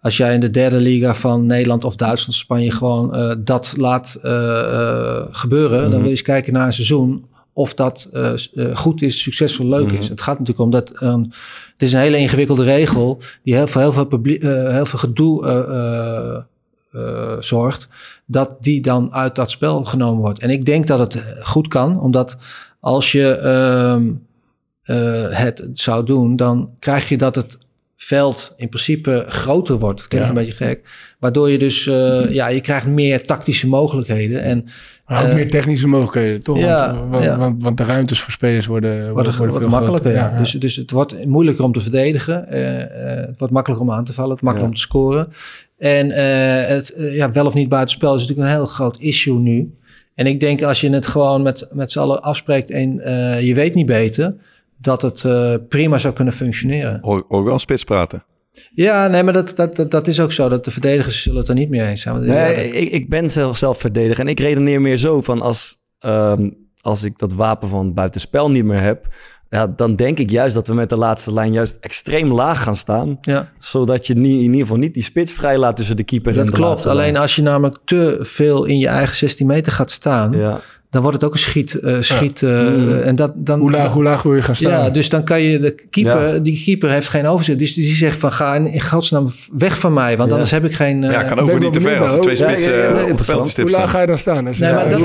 als 0.02 0.16
jij 0.16 0.34
in 0.34 0.40
de 0.40 0.50
derde 0.50 0.80
liga 0.80 1.14
van 1.14 1.46
Nederland 1.46 1.84
of 1.84 1.96
Duitsland, 1.96 2.38
Spanje 2.38 2.70
gewoon 2.70 3.16
uh, 3.16 3.34
dat 3.38 3.74
laat 3.76 4.18
uh, 4.24 4.32
uh, 4.32 5.22
gebeuren, 5.30 5.76
mm 5.76 5.82
-hmm. 5.82 5.90
dan 5.90 5.98
wil 5.98 6.04
je 6.04 6.10
eens 6.10 6.22
kijken 6.22 6.52
naar 6.52 6.66
een 6.66 6.72
seizoen 6.72 7.24
of 7.52 7.74
dat 7.74 8.10
goed 8.74 9.02
is, 9.02 9.22
succesvol, 9.22 9.66
leuk 9.66 9.82
mm 9.82 9.88
-hmm. 9.88 9.98
is. 9.98 10.08
Het 10.08 10.20
gaat 10.20 10.38
natuurlijk 10.38 10.64
om 10.64 10.70
dat 10.70 10.88
het 10.88 11.82
is 11.82 11.92
een 11.92 12.00
hele 12.00 12.18
ingewikkelde 12.18 12.64
regel 12.64 13.18
die 13.42 13.54
heel 13.54 13.66
veel, 13.66 13.80
heel 13.80 13.92
veel, 13.92 14.20
heel 14.70 14.86
veel 14.86 14.98
gedoe 14.98 16.44
zorgt, 17.40 17.88
dat 18.26 18.56
die 18.60 18.80
dan 18.80 19.14
uit 19.14 19.34
dat 19.34 19.50
spel 19.50 19.84
genomen 19.84 20.20
wordt. 20.20 20.38
En 20.38 20.50
ik 20.50 20.64
denk 20.64 20.86
dat 20.86 20.98
het 20.98 21.22
goed 21.42 21.68
kan, 21.68 22.00
omdat 22.00 22.36
als 22.80 23.12
je 23.12 23.36
ehm, 23.36 24.12
het 25.34 25.68
zou 25.72 26.04
doen, 26.04 26.36
dan 26.36 26.70
krijg 26.78 27.08
je 27.08 27.16
dat 27.16 27.34
het 27.34 27.58
veld 28.04 28.54
in 28.56 28.68
principe 28.68 29.24
groter 29.26 29.78
wordt. 29.78 29.98
Dat 29.98 30.08
klinkt 30.08 30.28
ja. 30.28 30.34
een 30.34 30.44
beetje 30.44 30.64
gek. 30.64 30.80
Waardoor 31.18 31.50
je 31.50 31.58
dus, 31.58 31.86
uh, 31.86 32.32
ja, 32.32 32.48
je 32.48 32.60
krijgt 32.60 32.86
meer 32.86 33.26
tactische 33.26 33.68
mogelijkheden. 33.68 34.42
En, 34.42 34.64
maar 35.06 35.22
ook 35.22 35.28
uh, 35.28 35.34
meer 35.34 35.50
technische 35.50 35.88
mogelijkheden, 35.88 36.42
toch? 36.42 36.58
Ja, 36.58 37.06
want, 37.08 37.24
ja. 37.24 37.36
want, 37.36 37.62
want, 37.62 37.76
de 37.76 37.84
ruimtes 37.84 38.20
voor 38.20 38.32
spelers 38.32 38.66
worden, 38.66 39.12
worden, 39.12 39.36
worden 39.36 39.60
veel 39.60 39.70
makkelijker. 39.70 40.12
Ja. 40.12 40.38
Dus, 40.38 40.50
dus 40.50 40.76
het 40.76 40.90
wordt 40.90 41.26
moeilijker 41.26 41.64
om 41.64 41.72
te 41.72 41.80
verdedigen. 41.80 42.46
Uh, 42.50 43.26
het 43.26 43.38
wordt 43.38 43.54
makkelijker 43.54 43.88
om 43.88 43.94
aan 43.94 44.04
te 44.04 44.12
vallen. 44.12 44.32
Het 44.32 44.42
makkelijker 44.42 44.74
om 44.74 44.82
te 44.82 44.88
scoren. 44.88 45.32
En 45.78 46.10
het 46.66 46.92
ja, 46.96 47.32
wel 47.32 47.46
of 47.46 47.54
niet 47.54 47.68
buitenspel 47.68 48.14
is 48.14 48.20
natuurlijk 48.20 48.48
een 48.48 48.54
heel 48.54 48.66
groot 48.66 48.98
issue 48.98 49.38
nu. 49.38 49.74
En 50.14 50.26
ik 50.26 50.40
denk 50.40 50.62
als 50.62 50.80
je 50.80 50.90
het 50.90 51.06
gewoon 51.06 51.42
met, 51.42 51.68
met 51.72 51.90
z'n 51.90 51.98
allen 51.98 52.22
afspreekt 52.22 52.70
en 52.70 52.94
je 53.44 53.54
weet 53.54 53.74
niet 53.74 53.86
beter 53.86 54.34
dat 54.82 55.02
het 55.02 55.22
uh, 55.22 55.54
prima 55.68 55.98
zou 55.98 56.14
kunnen 56.14 56.34
functioneren. 56.34 56.98
Ook, 57.02 57.44
wel 57.44 57.58
spits 57.58 57.84
praten. 57.84 58.24
Ja, 58.74 59.06
nee, 59.06 59.22
maar 59.22 59.32
dat, 59.32 59.56
dat, 59.56 59.76
dat, 59.76 59.90
dat, 59.90 60.06
is 60.06 60.20
ook 60.20 60.32
zo. 60.32 60.48
Dat 60.48 60.64
de 60.64 60.70
verdedigers 60.70 61.22
zullen 61.22 61.38
het 61.38 61.48
er 61.48 61.54
niet 61.54 61.68
mee 61.68 61.80
eens 61.80 62.00
zijn. 62.00 62.24
Nee, 62.24 62.70
ik, 62.70 62.90
ik 62.90 63.08
ben 63.08 63.30
zelf, 63.30 63.56
zelf 63.56 63.78
verdediger. 63.78 64.24
En 64.24 64.30
ik 64.30 64.40
redeneer 64.40 64.80
meer 64.80 64.96
zo 64.96 65.20
van 65.20 65.42
als, 65.42 65.78
um, 66.00 66.56
als 66.80 67.02
ik 67.02 67.18
dat 67.18 67.32
wapen 67.32 67.68
van 67.68 67.94
buitenspel 67.94 68.50
niet 68.50 68.64
meer 68.64 68.80
heb... 68.80 69.06
Ja, 69.48 69.66
dan 69.66 69.96
denk 69.96 70.18
ik 70.18 70.30
juist 70.30 70.54
dat 70.54 70.66
we 70.66 70.74
met 70.74 70.88
de 70.88 70.96
laatste 70.96 71.32
lijn 71.32 71.52
juist 71.52 71.76
extreem 71.80 72.32
laag 72.32 72.62
gaan 72.62 72.76
staan. 72.76 73.18
Ja. 73.20 73.52
Zodat 73.58 74.06
je 74.06 74.14
niet, 74.14 74.40
in 74.40 74.40
ieder 74.40 74.60
geval 74.60 74.76
niet 74.76 74.94
die 74.94 75.02
spits 75.02 75.32
vrij 75.32 75.58
laat 75.58 75.76
tussen 75.76 75.96
de 75.96 76.04
keeper 76.04 76.32
dat 76.32 76.40
en 76.40 76.50
de 76.50 76.56
klopt. 76.56 76.86
Alleen 76.86 77.16
als 77.16 77.36
je 77.36 77.42
namelijk 77.42 77.78
te 77.84 78.18
veel 78.20 78.64
in 78.64 78.78
je 78.78 78.88
eigen 78.88 79.16
16 79.16 79.46
meter 79.46 79.72
gaat 79.72 79.90
staan... 79.90 80.32
Ja 80.32 80.60
dan 80.92 81.02
wordt 81.02 81.16
het 81.16 81.26
ook 81.26 81.32
een 81.32 81.40
schiet. 81.40 81.78
Uh, 81.80 81.96
schiet 82.00 82.40
ja. 82.40 82.48
uh, 82.48 82.76
mm. 82.76 83.02
en 83.02 83.16
dat, 83.16 83.32
dan, 83.34 83.60
hoe, 83.60 83.70
laag, 83.70 83.92
hoe 83.92 84.02
laag 84.02 84.22
wil 84.22 84.34
je 84.34 84.42
gaan 84.42 84.56
staan? 84.56 84.70
Ja, 84.70 84.90
dus 84.90 85.08
dan 85.08 85.24
kan 85.24 85.42
je 85.42 85.58
de 85.58 85.74
keeper, 85.90 86.34
ja. 86.34 86.38
die 86.38 86.62
keeper 86.64 86.90
heeft 86.90 87.08
geen 87.08 87.26
overzicht. 87.26 87.58
Dus 87.58 87.74
die 87.74 87.94
zegt 87.94 88.18
van 88.18 88.32
ga 88.32 88.54
in, 88.54 88.66
in 88.66 88.80
godsnaam 88.80 89.30
weg 89.52 89.78
van 89.78 89.92
mij, 89.92 90.16
want 90.16 90.28
ja. 90.28 90.34
anders 90.34 90.50
heb 90.50 90.64
ik 90.64 90.72
geen. 90.72 91.02
Uh, 91.02 91.10
ja, 91.10 91.22
kan 91.22 91.38
ook 91.38 91.58
niet 91.58 91.72
te 91.72 91.80
ver 91.80 91.98
als 91.98 92.20
twee 92.20 92.36
spitsen 92.36 93.62
Hoe 93.62 93.70
laag 93.70 93.90
ga 93.90 94.00
je 94.00 94.06
dan 94.06 94.18
staan? 94.18 94.44
Dus, 94.44 94.58
nee, 94.58 94.72
maar 94.72 94.88
dat 94.88 95.00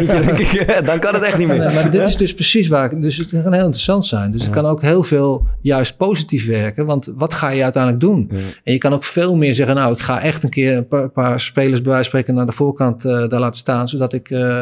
is 0.00 0.06
denk 0.06 0.38
ik. 0.38 0.80
Dan 0.84 0.98
kan 0.98 1.14
het 1.14 1.22
echt 1.22 1.38
niet 1.38 1.48
meer. 1.48 1.58
Nee, 1.58 1.74
maar 1.74 1.90
dit 1.90 2.08
is 2.08 2.16
dus 2.16 2.34
precies 2.34 2.68
waar. 2.68 3.00
Dus 3.00 3.16
het 3.16 3.30
kan 3.30 3.52
heel 3.52 3.52
interessant 3.52 4.06
zijn. 4.06 4.30
Dus 4.32 4.42
het 4.42 4.50
kan 4.50 4.66
ook 4.66 4.82
heel 4.82 5.02
veel 5.02 5.46
juist 5.60 5.96
positief 5.96 6.46
werken. 6.46 6.86
Want 6.86 7.12
wat 7.16 7.34
ga 7.34 7.50
je 7.50 7.62
uiteindelijk 7.62 8.02
doen? 8.02 8.30
En 8.64 8.72
je 8.72 8.78
kan 8.78 8.92
ook 8.92 9.04
veel 9.04 9.36
meer 9.36 9.54
zeggen, 9.54 9.74
nou, 9.76 9.92
ik 9.92 10.00
ga 10.00 10.20
echt 10.20 10.44
een 10.44 10.50
keer 10.50 10.76
een 10.76 10.88
paar, 10.88 11.08
paar 11.08 11.40
spelers 11.40 11.82
bij 11.82 11.92
wijze 11.92 12.10
van 12.10 12.20
spreken 12.20 12.34
naar 12.34 12.46
de 12.46 12.52
voorkant 12.52 13.02
daar 13.02 13.40
laten 13.40 13.58
staan, 13.58 13.88
zodat 13.88 14.12
ik 14.12 14.30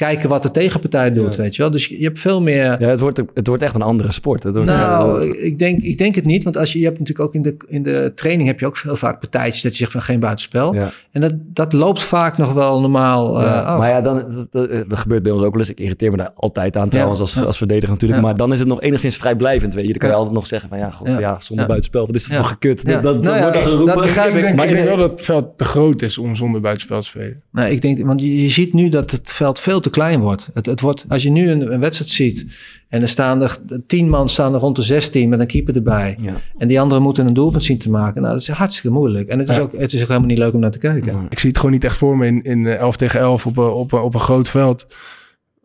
kijken 0.00 0.28
wat 0.28 0.42
de 0.42 0.50
tegenpartij 0.50 1.12
doet, 1.12 1.34
ja. 1.34 1.42
weet 1.42 1.56
je 1.56 1.62
wel. 1.62 1.70
Dus 1.70 1.86
je 1.86 2.04
hebt 2.04 2.18
veel 2.18 2.42
meer... 2.42 2.80
Ja, 2.80 2.88
het 2.88 3.00
wordt, 3.00 3.22
het 3.34 3.46
wordt 3.46 3.62
echt 3.62 3.74
een 3.74 3.82
andere 3.82 4.12
sport. 4.12 4.42
Het 4.42 4.54
wordt 4.54 4.70
nou, 4.70 5.26
ja, 5.26 5.34
ik, 5.34 5.58
denk, 5.58 5.80
ik 5.80 5.98
denk 5.98 6.14
het 6.14 6.24
niet. 6.24 6.44
Want 6.44 6.56
als 6.56 6.72
je, 6.72 6.78
je 6.78 6.84
hebt 6.84 6.98
natuurlijk 6.98 7.28
ook 7.28 7.34
in 7.34 7.42
de, 7.42 7.56
in 7.66 7.82
de 7.82 8.12
training... 8.14 8.48
heb 8.48 8.60
je 8.60 8.66
ook 8.66 8.78
heel 8.78 8.96
vaak 8.96 9.18
partijtjes 9.18 9.62
dat 9.62 9.72
je 9.72 9.78
zegt 9.78 9.92
van 9.92 10.02
geen 10.02 10.20
buitenspel. 10.20 10.74
Ja. 10.74 10.90
En 11.10 11.20
dat, 11.20 11.32
dat 11.36 11.72
loopt 11.72 12.02
vaak 12.02 12.38
nog 12.38 12.52
wel 12.52 12.80
normaal 12.80 13.42
uh, 13.42 13.66
af. 13.66 13.78
Maar 13.78 13.88
ja, 13.88 14.00
dan, 14.00 14.24
dat, 14.34 14.52
dat, 14.52 14.88
dat, 14.88 14.98
gebeurt 14.98 15.22
bij 15.22 15.32
ons 15.32 15.42
ook 15.42 15.52
wel 15.52 15.60
eens. 15.60 15.70
Ik 15.70 15.80
irriteer 15.80 16.10
me 16.10 16.16
daar 16.16 16.32
altijd 16.34 16.76
aan 16.76 16.88
trouwens 16.88 17.20
als, 17.20 17.44
als 17.44 17.56
verdediger 17.56 17.90
natuurlijk. 17.90 18.22
Maar 18.22 18.36
dan 18.36 18.52
is 18.52 18.58
het 18.58 18.68
nog 18.68 18.80
enigszins 18.80 19.16
vrijblijvend, 19.16 19.74
weet 19.74 19.84
je. 19.86 19.90
Dan 19.90 20.00
kan 20.00 20.08
je 20.08 20.14
altijd 20.14 20.34
nog 20.34 20.46
zeggen 20.46 20.68
van 20.68 20.78
ja, 20.78 20.90
god, 20.90 21.08
ja. 21.08 21.40
zonder 21.40 21.66
buitenspel. 21.66 22.06
Wat 22.06 22.14
is 22.14 22.24
er 22.24 22.34
voor 22.34 22.44
gekut? 22.44 22.86
Dat, 22.86 23.02
dat, 23.02 23.22
nou, 23.22 23.40
wordt 23.40 23.54
dan 23.54 23.62
geroepen. 23.62 24.08
ik 24.08 24.14
denk, 24.42 24.56
maar 24.56 24.68
ik 24.68 24.72
denk 24.72 24.84
wel 24.84 24.96
dat 24.96 25.10
het 25.10 25.20
veld 25.20 25.58
te 25.58 25.64
groot 25.64 26.02
is 26.02 26.18
om 26.18 26.36
zonder 26.36 26.60
buitenspel 26.60 27.00
te 27.00 27.06
spelen. 27.06 27.42
Nou, 27.52 27.70
ik 27.70 27.80
denk, 27.80 28.06
want 28.06 28.20
je, 28.20 28.42
je 28.42 28.48
ziet 28.48 28.72
nu 28.72 28.88
dat 28.88 29.10
het 29.10 29.32
veld 29.32 29.60
veel 29.60 29.80
te 29.80 29.89
te 29.90 29.98
klein 29.98 30.20
wordt. 30.20 30.48
Het, 30.54 30.66
het 30.66 30.80
wordt 30.80 31.04
als 31.08 31.22
je 31.22 31.30
nu 31.30 31.50
een, 31.50 31.72
een 31.72 31.80
wedstrijd 31.80 32.10
ziet 32.10 32.46
en 32.88 33.00
er 33.00 33.08
staan 33.08 33.42
er 33.42 33.58
tien 33.86 34.08
man 34.08 34.28
staan 34.28 34.54
er 34.54 34.60
rond 34.60 34.76
de 34.76 34.82
16 34.82 35.28
met 35.28 35.40
een 35.40 35.46
keeper 35.46 35.74
erbij. 35.76 36.16
Ja. 36.22 36.32
En 36.58 36.68
die 36.68 36.80
anderen 36.80 37.02
moeten 37.02 37.26
een 37.26 37.34
doelpunt 37.34 37.64
zien 37.64 37.78
te 37.78 37.90
maken. 37.90 38.20
Nou, 38.22 38.32
dat 38.32 38.42
is 38.42 38.48
hartstikke 38.48 38.90
moeilijk. 38.96 39.28
En 39.28 39.38
het 39.38 39.48
is, 39.48 39.56
Ja. 39.56 39.62
ook, 39.62 39.72
het 39.78 39.92
is 39.92 40.02
ook 40.02 40.08
helemaal 40.08 40.28
niet 40.28 40.38
leuk 40.38 40.54
om 40.54 40.60
naar 40.60 40.70
te 40.70 40.78
kijken. 40.78 41.26
Ik 41.28 41.38
zie 41.38 41.48
het 41.48 41.58
gewoon 41.58 41.72
niet 41.72 41.84
echt 41.84 41.96
voor 41.96 42.16
me 42.16 42.26
in, 42.26 42.42
in 42.42 42.66
eh, 42.66 42.74
11 42.74 42.96
tegen 42.96 43.20
11 43.20 43.46
op, 43.46 43.56
een- 43.56 43.64
op, 43.64 43.92
een- 43.92 44.00
op 44.00 44.14
een 44.14 44.20
groot 44.20 44.48
veld. 44.48 44.86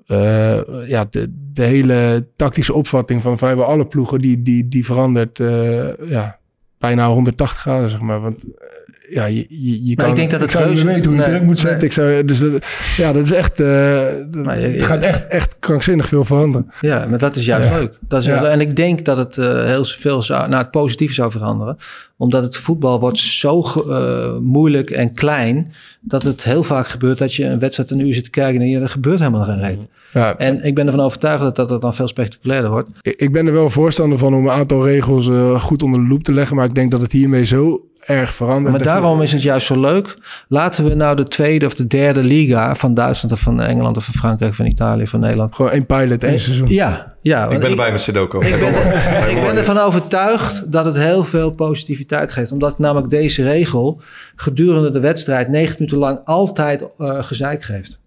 Eh, 0.06 0.60
ja, 0.88 1.06
de, 1.10 1.34
de 1.54 1.64
hele 1.64 2.28
tactische 2.36 2.74
opvatting 2.74 3.22
van 3.22 3.38
vrijwel 3.38 3.66
alle 3.66 3.86
ploegen 3.86 4.20
die, 4.20 4.42
die, 4.42 4.68
die 4.68 4.86
verandert 4.86 5.40
eh, 5.40 6.08
ja, 6.10 6.40
bijna 6.78 7.08
180 7.10 7.60
graden, 7.60 7.90
zeg 7.90 8.00
maar. 8.02 8.22
Want 8.22 8.44
eh, 8.44 8.65
ja, 9.10 9.26
je, 9.26 9.46
je, 9.50 9.86
je 9.86 9.96
kan, 9.96 10.10
ik 10.10 10.16
denk 10.16 10.32
dat 10.32 10.42
het 10.42 10.52
zou 10.52 10.70
niet 10.70 10.84
weten 10.84 11.12
hoe 11.12 11.20
je 11.20 11.26
druk 11.26 11.42
moet 11.42 11.60
zetten. 11.60 11.88
Ik 11.88 11.94
zou, 11.94 12.26
dus 12.26 12.40
dat, 12.40 12.52
ja, 12.98 13.14
dat 13.14 13.24
is 13.24 13.32
echt, 13.32 13.60
eh, 13.60 14.04
dat- 14.32 14.46
Maar 14.46 14.60
je- 14.60 14.68
het 14.68 14.82
gaat 14.84 15.02
echt, 15.04 15.28
echt 15.28 15.56
krankzinnig 15.60 16.08
veel 16.08 16.24
veranderen. 16.24 16.72
Ja, 16.82 17.06
maar 17.10 17.20
dat 17.20 17.36
is 17.36 17.46
juist 17.46 17.70
Ja. 17.70 17.78
leuk. 17.78 17.94
Dat 18.08 18.20
is 18.22 18.26
Ja. 18.28 18.44
En 18.46 18.60
ik 18.62 18.76
denk 18.76 19.06
dat 19.06 19.18
het 19.18 19.38
eh, 19.38 19.64
heel 19.66 19.84
veel 19.86 20.22
zou, 20.22 20.50
naar 20.50 20.60
het 20.60 20.72
positieve 20.72 21.14
zou 21.14 21.32
veranderen. 21.32 21.78
Omdat 22.18 22.44
het 22.44 22.58
voetbal 22.58 23.00
wordt 23.00 23.20
zo 23.20 23.62
eh, 23.90 24.38
moeilijk 24.42 24.90
en 24.90 25.14
klein... 25.14 25.72
dat 26.02 26.24
het 26.24 26.44
heel 26.44 26.64
vaak 26.64 26.88
gebeurt 26.88 27.18
dat 27.18 27.34
je 27.34 27.46
een 27.46 27.60
wedstrijd 27.60 27.92
een 27.92 28.00
uur 28.00 28.14
zit 28.14 28.24
te 28.24 28.30
kijken... 28.30 28.62
en 28.62 28.82
er 28.82 28.90
gebeurt 28.90 29.20
helemaal 29.20 29.44
geen 29.44 29.62
reet. 29.62 29.88
Ja, 30.14 30.38
En 30.38 30.64
ik 30.64 30.76
ben 30.76 30.86
ervan 30.88 31.02
overtuigd 31.06 31.42
dat 31.42 31.56
dat, 31.56 31.70
dat 31.70 31.82
dan 31.82 31.94
veel 31.96 32.08
spectaculairder 32.08 32.70
wordt. 32.72 32.90
Ik 33.02 33.14
ik 33.22 33.32
ben 33.32 33.48
er 33.48 33.54
wel 33.54 33.70
voorstander 33.70 34.18
van 34.18 34.34
om 34.34 34.46
een 34.46 34.52
aantal 34.52 34.86
regels 34.86 35.28
eh, 35.30 35.60
goed 35.60 35.84
onder 35.84 36.00
de 36.02 36.08
loep 36.08 36.24
te 36.24 36.34
leggen. 36.34 36.56
Maar 36.56 36.66
ik 36.66 36.76
denk 36.76 36.92
dat 36.92 37.02
het 37.02 37.12
hiermee 37.12 37.46
zo 37.46 37.82
erg 38.06 38.34
verandert. 38.34 38.76
Maar 38.76 38.84
daarom 38.84 39.22
is 39.22 39.32
het 39.32 39.42
juist 39.42 39.66
zo 39.66 39.80
leuk. 39.80 40.18
Laten 40.48 40.84
we 40.84 40.96
nou 40.96 41.16
de 41.16 41.24
tweede 41.24 41.66
of 41.66 41.76
de 41.76 41.88
derde 41.88 42.24
liga... 42.24 42.76
van 42.76 42.94
Duitsland 42.94 43.34
of 43.34 43.40
van 43.40 43.62
Engeland 43.62 43.98
of 43.98 44.04
van 44.04 44.14
Frankrijk, 44.14 44.54
van 44.54 44.66
Italië, 44.66 45.08
van 45.08 45.20
Nederland... 45.20 45.56
Gewoon 45.56 45.72
één 45.72 45.86
pilot, 45.86 46.24
één 46.24 46.40
seizoen. 46.40 46.68
Ja, 46.68 47.14
ja. 47.22 47.50
Ik 47.50 47.60
ben 47.60 47.70
erbij 47.70 47.92
met 47.92 48.02
Sudoku. 48.02 48.46
Ik 48.46 48.60
ben, 48.60 48.70
ik 49.36 49.42
ben 49.42 49.58
ervan 49.58 49.78
overtuigd 49.78 50.72
dat 50.72 50.86
het 50.86 50.98
heel 50.98 51.24
veel 51.24 51.52
positiviteit 51.52 52.32
geeft. 52.32 52.52
Omdat 52.52 52.80
namelijk 52.80 53.10
deze 53.10 53.44
regel 53.44 54.02
gedurende 54.36 54.92
de 54.92 55.00
wedstrijd 55.00 55.50
90 55.50 55.80
minuten 55.80 55.98
lang 55.98 56.20
altijd 56.26 56.88
eh 56.98 57.24
gezeik 57.24 57.64
geeft. 57.64 58.04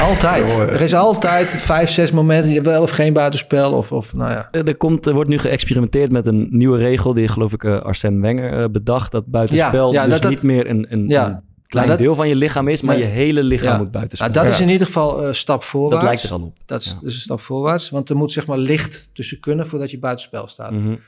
Altijd. 0.00 0.58
Er 0.58 0.80
is 0.80 0.94
altijd 0.94 1.48
vijf, 1.48 1.90
zes 1.90 2.10
momenten. 2.10 2.48
Je 2.48 2.54
hebt 2.54 2.66
wel 2.66 2.82
of 2.82 2.90
geen 2.90 3.12
buitenspel. 3.12 3.72
Of, 3.72 3.92
of 3.92 4.14
nou 4.14 4.30
ja. 4.30 4.48
Er, 4.50 4.64
er 4.68 4.76
komt, 4.76 5.06
er 5.06 5.14
wordt 5.14 5.30
nu 5.30 5.38
geëxperimenteerd 5.38 6.10
met 6.12 6.26
een 6.26 6.48
nieuwe 6.50 6.78
regel 6.78 7.14
die 7.14 7.28
geloof 7.28 7.52
ik 7.52 7.64
eh, 7.64 7.80
Arsène 7.80 8.20
Wenger 8.20 8.62
eh, 8.62 8.68
bedacht. 8.70 9.12
Dat 9.12 9.26
buitenspel 9.26 9.92
Ja, 9.92 9.98
ja, 9.98 10.02
dus 10.04 10.12
dat- 10.12 10.22
dat- 10.22 10.30
niet 10.30 10.42
meer 10.42 10.70
een, 10.70 10.86
een, 10.88 11.08
Ja. 11.08 11.26
een 11.26 11.40
klein 11.66 11.86
Maar 11.86 11.96
dat- 11.96 12.06
deel 12.06 12.14
van 12.14 12.28
je 12.28 12.36
lichaam 12.36 12.68
is, 12.68 12.80
maar 12.80 12.96
Nee. 12.96 13.04
je 13.04 13.10
hele 13.10 13.42
lichaam 13.42 13.72
Ja. 13.72 13.78
moet 13.78 13.90
buitenspel. 13.90 14.28
Nou, 14.30 14.40
dat 14.44 14.52
is 14.52 14.58
Ja. 14.58 14.64
in 14.64 14.70
ieder 14.70 14.86
geval 14.86 15.26
een 15.26 15.34
stap 15.34 15.62
voorwaarts. 15.64 15.94
dat 15.94 16.02
lijkt 16.04 16.22
er 16.22 16.32
al 16.32 16.40
op. 16.42 16.56
Dat 16.66 16.80
is, 16.80 16.86
Ja. 16.86 16.92
dat 16.94 17.02
is 17.04 17.14
een 17.14 17.20
stap 17.20 17.40
voorwaarts. 17.40 17.90
Want 17.90 18.10
er 18.10 18.16
moet 18.16 18.32
zeg 18.32 18.46
maar 18.46 18.58
licht 18.58 19.08
tussen 19.12 19.40
kunnen 19.40 19.66
voordat 19.66 19.90
je 19.90 19.98
buitenspel 19.98 20.46
staat. 20.46 20.70
Dat 20.70 20.80
heb 20.80 20.98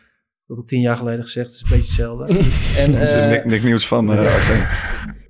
ik 0.49 0.57
al 0.57 0.65
tien 0.65 0.81
jaar 0.81 0.97
geleden 0.97 1.23
gezegd. 1.23 1.47
Het 1.47 1.55
is 1.55 1.63
een 1.63 1.69
beetje 1.69 1.87
hetzelfde. 1.87 2.25
en, 2.83 2.93
Dus 2.93 3.01
is 3.01 3.23
eh, 3.23 3.29
niks, 3.29 3.45
niks 3.45 3.65
nieuws 3.65 3.87
van 3.87 4.11
uh, 4.13 4.35
Arsène. 4.35 4.67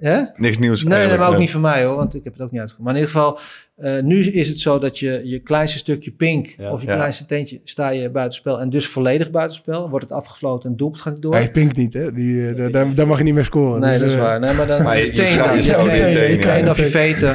Hè? 0.01 0.21
Niks 0.37 0.59
nieuws. 0.59 0.83
Nee, 0.85 1.09
maar 1.19 1.29
ook 1.29 1.39
niet 1.39 1.51
van 1.51 1.61
mij 1.61 1.85
hoor, 1.85 1.97
want 1.97 2.15
ik 2.15 2.25
heb 2.25 2.33
het 2.33 2.43
ook 2.43 2.51
niet 2.51 2.61
uitgevoerd. 2.61 2.87
Maar 2.89 2.97
in 2.97 3.01
ieder 3.07 3.17
geval, 3.21 3.39
eh, 3.77 4.03
nu 4.03 4.19
is 4.25 4.49
het 4.49 4.61
zo 4.61 4.79
dat 4.79 4.99
je 4.99 5.21
je 5.25 5.39
kleinste 5.39 5.79
stukje 5.79 6.11
pink 6.11 6.55
Ja. 6.59 6.73
of 6.73 6.81
je 6.83 6.87
Ja. 6.89 6.95
kleinste 6.95 7.27
teentje 7.27 7.61
sta 7.65 7.91
je 7.91 8.11
buitenspel 8.11 8.61
en 8.61 8.71
dus 8.71 8.87
volledig 8.87 9.31
buitenspel. 9.31 9.89
Wordt 9.91 10.05
het 10.05 10.15
afgefloten 10.15 10.71
en 10.71 10.77
doelpunt 10.77 11.03
gaat 11.03 11.23
door. 11.23 11.35
Hij 11.35 11.51
pinkt 11.51 11.77
niet, 11.77 11.95
hè? 11.95 12.13
Die, 12.13 12.49
eh, 12.49 12.57
daar- 12.57 12.71
daar, 12.71 12.95
daar 12.95 13.07
mag 13.07 13.19
je 13.19 13.25
niet 13.25 13.35
meer 13.35 13.45
scoren. 13.45 13.81
nee, 13.81 13.91
Dus, 13.91 14.01
dat 14.01 14.09
is 14.09 14.15
eh, 14.15 14.21
waar. 14.21 14.41
Nee, 14.41 14.55
maar 14.55 14.67
dan 14.67 14.83
Maar 14.83 14.99
je- 14.99 15.05
je 15.07 15.13
teen 15.13 15.39
dan. 15.39 15.57
je 15.57 15.63
teen, 15.63 15.85
teen, 16.13 16.31
je 16.31 16.37
teen 16.37 16.65
ja. 16.65 16.71
of 16.71 16.77
je 16.79 16.85
veten. 16.85 17.35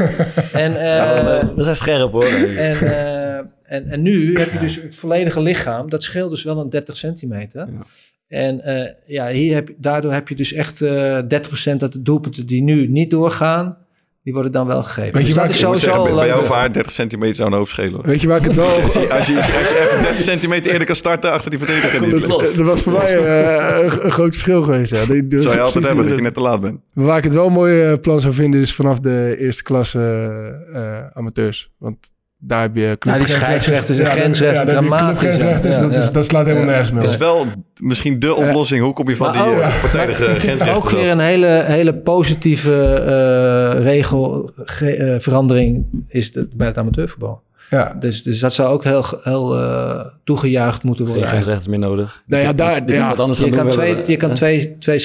En, 0.53 0.75
eh, 0.91 1.43
We 1.55 1.63
zijn 1.63 1.75
scherp 1.75 2.11
hoor. 2.11 2.23
en, 2.69 2.77
eh, 2.81 3.35
en, 3.63 3.87
en 3.89 4.01
nu 4.01 4.37
heb 4.39 4.51
je 4.51 4.59
dus 4.59 4.75
het 4.81 4.95
volledige 4.95 5.41
lichaam. 5.41 5.89
Dat 5.89 6.03
scheelt 6.03 6.29
dus 6.29 6.43
wel 6.43 6.57
een 6.57 6.69
30 6.69 6.95
centimeter. 6.95 7.67
En 8.27 8.61
eh, 8.63 8.91
ja, 9.05 9.27
hier 9.27 9.53
heb, 9.53 9.69
daardoor 9.77 10.13
heb 10.13 10.27
je 10.27 10.35
dus 10.35 10.53
echt 10.53 10.81
eh 10.81 11.19
30% 11.73 11.75
dat 11.77 11.93
de 11.93 12.01
doelpunten 12.01 12.45
die 12.45 12.63
nu 12.63 12.87
niet 12.87 13.09
doorgaan, 13.09 13.77
die 14.23 14.33
worden 14.33 14.51
dan 14.51 14.67
wel 14.67 14.83
gegeven. 14.83 15.13
Weet 15.13 15.21
je 15.21 15.27
dus 15.27 15.33
waar 15.35 15.43
dat 15.47 15.55
ik- 15.55 15.61
is 15.61 15.65
sowieso 15.65 15.85
zeggen, 15.85 16.15
bij- 16.15 16.27
jou 16.27 16.45
haar 16.47 16.73
30 16.73 16.91
centimeter 16.91 17.35
zou 17.35 17.51
een 17.51 17.57
hoop 17.57 17.67
schelen. 17.67 17.93
hoor. 17.93 18.05
Weet 18.05 18.21
je 18.21 18.27
waar 18.27 18.37
ik 18.37 18.43
het 18.43 18.55
wel... 18.55 18.65
Als 18.81 18.93
je, 18.93 19.13
als, 19.13 19.27
je, 19.27 19.35
als 19.37 19.47
je 19.69 19.89
even 19.91 20.03
30 20.03 20.23
centimeter 20.23 20.71
eerder 20.71 20.87
kan 20.87 20.95
starten 20.95 21.31
achter 21.31 21.49
die 21.49 21.59
verdediger. 21.59 22.09
dat, 22.27 22.29
dat 22.55 22.55
was 22.55 22.81
voor 22.81 22.93
mij 22.93 23.17
eh, 23.17 23.83
een, 23.83 24.05
een 24.05 24.11
groot 24.11 24.31
verschil 24.31 24.61
geweest. 24.63 24.91
Ja. 24.91 25.05
Die- 25.05 25.27
dus- 25.27 25.43
zou 25.43 25.55
je 25.55 25.61
altijd 25.61 25.85
hebben 25.85 26.07
dat 26.07 26.15
je 26.17 26.21
net 26.23 26.33
te 26.33 26.39
laat 26.41 26.61
bent. 26.61 26.79
Maar 26.93 27.05
Waar 27.05 27.17
ik 27.17 27.23
het 27.23 27.33
wel 27.33 27.47
een 27.47 27.53
mooi 27.53 27.81
eh, 27.83 27.97
plan 28.01 28.19
zou 28.21 28.33
vinden 28.33 28.61
is 28.61 28.73
vanaf 28.73 28.99
de 28.99 29.35
eerste 29.39 29.63
klasse 29.63 29.99
eh, 30.73 30.97
eh, 30.97 31.05
amateurs. 31.13 31.71
Want 31.77 31.97
daar 32.37 32.61
heb 32.61 32.75
je 32.75 32.81
Ja, 32.81 32.87
die 32.87 32.97
clubgrensrechters. 32.97 33.63
scheidsrechters 33.63 33.97
en 33.97 34.03
Ja, 34.05 34.09
grensrechters, 34.11 34.59
je 34.59 34.65
dramatisch, 34.65 35.39
dat, 35.39 35.65
is, 35.91 36.05
Ja. 36.05 36.11
dat 36.11 36.25
slaat 36.25 36.45
helemaal 36.45 36.65
Ja. 36.65 36.71
nergens 36.71 36.91
meer 36.91 37.01
Dat 37.01 37.11
is 37.11 37.17
wel 37.17 37.45
misschien 37.79 38.19
de 38.19 38.35
oplossing. 38.35 38.83
Hoe 38.83 38.93
kom 38.93 39.09
je 39.09 39.15
van 39.15 39.35
Maar 39.35 39.45
die 39.45 39.53
eh, 39.61 39.81
partijdige 39.81 40.23
grensrechten 40.23 40.73
Ook 40.75 40.89
weer 40.89 41.11
een 41.11 41.19
hele, 41.19 41.63
hele 41.65 41.93
positieve 41.93 42.93
eh 42.93 43.83
regelverandering 43.83 45.85
is 46.07 46.33
het 46.33 46.53
bij 46.53 46.67
het 46.67 46.77
amateurvoetbal. 46.77 47.43
Ja. 47.69 47.95
Dus, 47.99 48.23
dus 48.23 48.39
dat 48.39 48.53
zou 48.53 48.69
ook 48.69 48.83
heel, 48.83 49.03
heel 49.23 49.57
eh, 49.59 50.05
toegejuicht 50.23 50.83
moeten 50.83 51.05
Geen 51.05 51.13
worden. 51.13 51.31
grensrechters 51.31 51.67
meer 51.67 51.79
nodig. 51.79 52.23
Nou 52.25 52.43
ja, 52.43 52.53
daar- 52.53 52.73
Die 52.75 52.83
kunnen 52.83 53.01
ja. 53.03 53.09
wat 53.09 53.19
anders 53.19 53.39
Je 53.39 53.49
kan, 53.49 53.69
twee, 53.69 53.95
je 54.05 54.17
kan 54.17 54.33
twee, 54.33 54.77
twee 54.77 54.99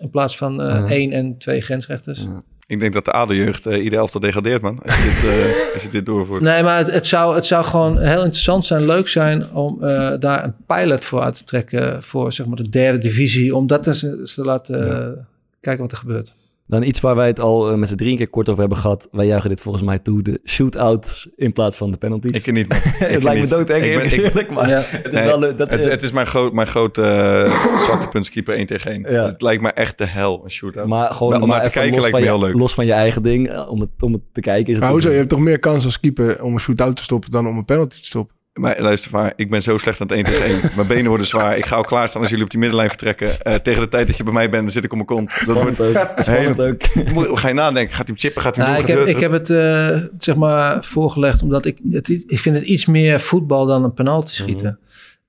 in 0.00 0.10
plaats 0.10 0.36
van 0.36 0.62
eh, 0.62 0.68
Ja. 0.68 0.84
één 0.94 1.12
en 1.12 1.38
twee 1.38 1.60
grensrechters. 1.60 2.22
Ja. 2.22 2.42
Ik 2.68 2.80
denk 2.80 2.92
dat 2.92 3.04
de 3.04 3.12
ADO-jeugd 3.12 3.66
uh, 3.66 3.84
ieder 3.84 3.98
elftal 3.98 4.20
degradeert, 4.20 4.62
man. 4.62 4.78
Als 4.82 4.94
je 4.94 5.02
dit, 5.02 5.30
eh, 5.30 5.72
als 5.74 5.82
je 5.82 5.88
dit 5.88 6.06
doorvoert. 6.06 6.42
Nee, 6.42 6.62
maar 6.62 6.78
het, 6.78 6.90
het, 6.90 7.06
zou, 7.06 7.34
het 7.34 7.46
zou 7.46 7.64
gewoon 7.64 7.98
heel 7.98 8.22
interessant 8.22 8.64
zijn, 8.64 8.86
leuk 8.86 9.08
zijn 9.08 9.50
om 9.50 9.82
eh, 9.82 10.14
daar 10.18 10.44
een 10.44 10.54
pilot 10.66 11.04
voor 11.04 11.20
uit 11.20 11.36
te 11.36 11.44
trekken 11.44 12.02
voor 12.02 12.32
zeg 12.32 12.46
maar 12.46 12.56
de 12.56 12.68
derde 12.68 12.98
divisie. 12.98 13.56
Om 13.56 13.66
dat 13.66 13.86
eens 13.86 14.02
eens 14.02 14.34
te 14.34 14.44
laten 14.44 14.90
eh, 14.90 15.22
kijken 15.60 15.82
wat 15.82 15.92
er 15.92 15.98
gebeurt. 15.98 16.32
Dan 16.68 16.82
iets 16.82 17.00
waar 17.00 17.14
wij 17.16 17.26
het 17.26 17.40
al 17.40 17.70
eh, 17.70 17.76
met 17.76 17.88
z'n 17.88 17.94
drieën 17.94 18.16
keer 18.16 18.28
kort 18.28 18.48
over 18.48 18.60
hebben 18.60 18.78
gehad. 18.78 19.08
Wij 19.10 19.26
juichen 19.26 19.48
dit 19.50 19.60
volgens 19.60 19.84
mij 19.84 19.98
toe. 19.98 20.22
De 20.22 20.40
shootouts 20.44 21.28
in 21.36 21.52
plaats 21.52 21.76
van 21.76 21.90
de 21.90 21.96
penalties. 21.96 22.30
Ik 22.44 22.52
niet. 22.52 22.66
Ik 22.74 22.80
het 22.98 23.22
lijkt 23.22 23.40
me 23.40 23.46
doodeng 23.46 23.84
Ik 23.84 23.96
ben- 23.96 24.04
ik- 24.04 24.12
eerlijk, 24.12 24.50
maar 24.50 24.68
Ja. 24.68 24.82
het 24.84 25.06
is 25.06 25.12
Nee, 25.12 25.24
wel... 25.24 25.46
eh, 25.46 25.56
Dat, 25.58 25.70
het, 25.70 25.84
eh, 25.84 25.90
het 25.90 26.02
is 26.02 26.12
mijn, 26.12 26.26
groot, 26.26 26.52
mijn 26.52 26.66
grote 26.66 27.00
uh, 27.02 27.82
zwakte 27.84 28.08
puntskeeper 28.08 28.54
1 28.56 28.66
tegen 28.66 28.90
1. 28.90 29.12
Ja. 29.12 29.26
Het 29.26 29.42
lijkt 29.42 29.62
me 29.62 29.70
echt 29.70 29.98
de 29.98 30.06
hel, 30.06 30.40
een 30.44 30.50
shootout. 30.50 30.86
maar 30.88 31.12
gewoon 31.12 31.32
Wel, 31.32 31.42
om 31.42 31.48
maar 31.48 31.60
te 31.60 31.66
even 31.66 31.80
kijken 31.80 32.00
los 32.00 32.10
lijkt 32.10 32.16
van 32.16 32.26
me 32.26 32.32
je, 32.32 32.38
heel 32.40 32.48
leuk. 32.52 32.60
Los 32.60 32.74
van 32.74 32.86
je 32.86 32.92
eigen 32.92 33.22
ding, 33.22 33.48
eh, 33.48 33.70
om 33.70 33.80
het, 33.80 33.90
om 34.00 34.12
het 34.12 34.22
te 34.32 34.40
kijken 34.40 34.66
is 34.66 34.72
het 34.72 34.80
Maar 34.82 34.90
hoezo? 34.92 35.10
Je 35.10 35.16
hebt 35.16 35.28
toch 35.28 35.38
meer 35.40 35.58
kans 35.58 35.84
als 35.84 36.00
keeper 36.00 36.42
om 36.42 36.52
een 36.54 36.60
shootout 36.60 36.96
te 36.96 37.02
stoppen 37.02 37.30
dan 37.30 37.46
om 37.48 37.56
een 37.56 37.64
penalty 37.64 37.96
te 38.00 38.04
stoppen? 38.04 38.36
Maar 38.58 38.76
luister 38.80 39.10
maar, 39.12 39.32
ik 39.36 39.50
ben 39.50 39.62
zo 39.62 39.76
slecht 39.78 40.00
aan 40.00 40.06
het 40.06 40.16
1 40.16 40.24
tegen 40.24 40.44
1. 40.44 40.60
Mijn 40.76 40.86
benen 40.88 41.08
worden 41.08 41.26
zwaar. 41.26 41.56
Ik 41.56 41.66
ga 41.66 41.76
al 41.76 41.82
klaarstaan 41.82 42.20
als 42.20 42.30
jullie 42.30 42.44
op 42.44 42.50
die 42.50 42.58
middenlijn 42.60 42.88
vertrekken. 42.88 43.28
Uh, 43.28 43.54
tegen 43.54 43.82
de 43.82 43.88
tijd 43.88 44.06
dat 44.06 44.16
je 44.16 44.24
bij 44.24 44.32
mij 44.32 44.50
bent, 44.50 44.62
dan 44.62 44.72
zit 44.72 44.84
ik 44.84 44.90
op 44.92 44.96
mijn 44.96 45.08
kont. 45.08 45.46
Dat 45.46 45.62
wordt 45.62 45.80
ook. 45.80 45.96
Heel- 46.24 46.66
ook. 46.66 46.94
Moet- 47.12 47.38
Ga 47.38 47.48
je 47.48 47.54
nadenken, 47.54 47.94
gaat 47.94 48.06
hij 48.06 48.16
hem 48.16 48.18
chippen, 48.18 48.42
gaat 48.42 48.56
hij 48.56 48.64
hem 48.64 48.74
Nou, 48.74 48.86
ik, 48.86 48.96
heb, 48.96 49.06
ik 49.06 49.20
heb 49.20 49.32
het 49.32 49.50
eh, 49.50 50.02
zeg 50.18 50.36
maar 50.36 50.84
voorgelegd 50.84 51.42
omdat 51.42 51.64
ik, 51.64 51.78
het, 51.90 52.08
ik 52.26 52.38
vind 52.38 52.54
het 52.56 52.64
iets 52.64 52.86
meer 52.86 53.20
voetbal 53.20 53.66
dan 53.66 53.84
een 53.84 53.92
penalty 53.94 54.32
schieten. 54.34 54.78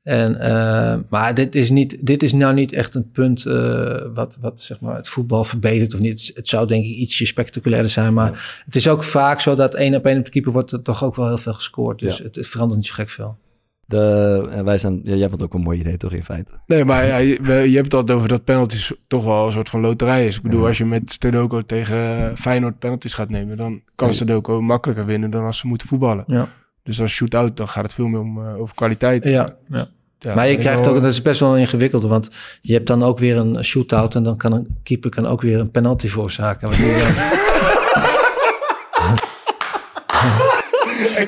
En, 0.10 0.40
eh, 0.40 1.00
maar 1.10 1.34
dit 1.34 1.56
is, 1.56 1.70
niet, 1.70 1.98
dit 2.06 2.24
is 2.24 2.34
nou 2.34 2.54
niet 2.54 2.74
echt 2.74 2.96
een 2.96 3.12
punt 3.12 3.46
eh, 3.46 4.02
wat, 4.14 4.38
wat 4.42 4.62
zeg 4.62 4.80
maar, 4.80 4.96
het 4.96 5.08
voetbal 5.08 5.44
verbetert 5.44 5.94
of 5.94 6.00
niet. 6.00 6.32
Het, 6.36 6.48
zou 6.48 6.68
denk 6.68 6.86
ik 6.86 6.96
ietsje 6.96 7.26
spectaculairder 7.26 7.92
zijn. 7.92 8.14
Maar 8.14 8.62
het 8.66 8.76
is 8.76 8.88
ook 8.88 9.04
vaak 9.04 9.40
zo 9.40 9.56
dat 9.56 9.76
één 9.76 9.96
op 9.96 10.06
één 10.06 10.18
op 10.18 10.26
de 10.26 10.32
keeper 10.32 10.52
wordt 10.52 10.72
er 10.72 10.82
toch 10.82 11.04
ook 11.04 11.16
wel 11.16 11.28
heel 11.28 11.38
veel 11.38 11.54
gescoord. 11.54 12.00
Dus 12.00 12.18
Ja. 12.18 12.24
het, 12.24 12.36
het 12.36 12.48
verandert 12.48 12.80
niet 12.80 12.88
zo 12.90 12.94
gek 12.94 13.10
veel. 13.10 13.38
De, 13.86 14.48
en 14.52 14.66
wij 14.66 14.78
zijn, 14.78 15.00
ja, 15.04 15.16
jij 15.16 15.30
vond 15.30 15.42
het 15.42 15.50
ook 15.50 15.54
een 15.54 15.66
mooi 15.66 15.80
idee 15.80 15.98
toch 15.98 16.14
in 16.14 16.24
feite? 16.24 16.52
Nee, 16.66 16.86
maar 16.86 17.08
ja, 17.08 17.18
je, 17.18 17.40
je 17.44 17.76
hebt 17.76 17.84
het 17.86 17.94
altijd 17.94 18.18
over 18.18 18.30
dat 18.30 18.44
penalties 18.44 18.92
toch 19.08 19.24
wel 19.24 19.46
een 19.46 19.52
soort 19.52 19.70
van 19.70 19.80
loterij 19.82 20.28
is. 20.28 20.36
Ik 20.36 20.42
bedoel, 20.42 20.62
Ja. 20.62 20.68
als 20.68 20.78
je 20.78 20.86
met 20.86 21.12
Stedoko 21.12 21.62
tegen 21.62 21.98
Feyenoord 22.38 22.80
penalties 22.80 23.14
gaat 23.14 23.30
nemen, 23.30 23.58
dan 23.58 23.82
kan. 23.96 24.14
Stedoko 24.14 24.62
makkelijker 24.62 25.06
winnen 25.06 25.30
dan 25.30 25.46
als 25.46 25.58
ze 25.58 25.68
moeten 25.68 25.88
voetballen. 25.88 26.24
Ja. 26.28 26.48
Dus 26.84 27.02
als 27.02 27.12
shootout, 27.12 27.58
dan 27.58 27.68
gaat 27.68 27.84
het 27.84 27.94
veel 27.94 28.08
meer 28.08 28.20
om 28.20 28.46
eh, 28.46 28.60
over 28.60 28.76
kwaliteit. 28.76 29.24
Ja, 29.24 29.56
ja. 29.70 29.88
Ja, 30.20 30.36
maar 30.36 30.48
je 30.48 30.58
krijgt 30.58 30.88
ook, 30.88 31.02
dat 31.02 31.12
is 31.12 31.22
best 31.22 31.40
wel 31.40 31.58
ingewikkeld, 31.58 32.04
want 32.04 32.28
je 32.62 32.74
hebt 32.74 32.88
dan 32.88 33.04
ook 33.04 33.20
weer 33.20 33.38
een 33.38 33.64
shootout 33.64 34.16
en 34.16 34.24
dan 34.24 34.38
kan 34.38 34.52
een 34.52 34.80
keeper 34.84 35.10
kan 35.10 35.28
ook 35.28 35.42
weer 35.42 35.60
een 35.60 35.72
penalty 35.72 36.08
veroorzaken. 36.08 36.68
Wat 36.70 36.78
doe 36.78 36.88
je 36.88 37.04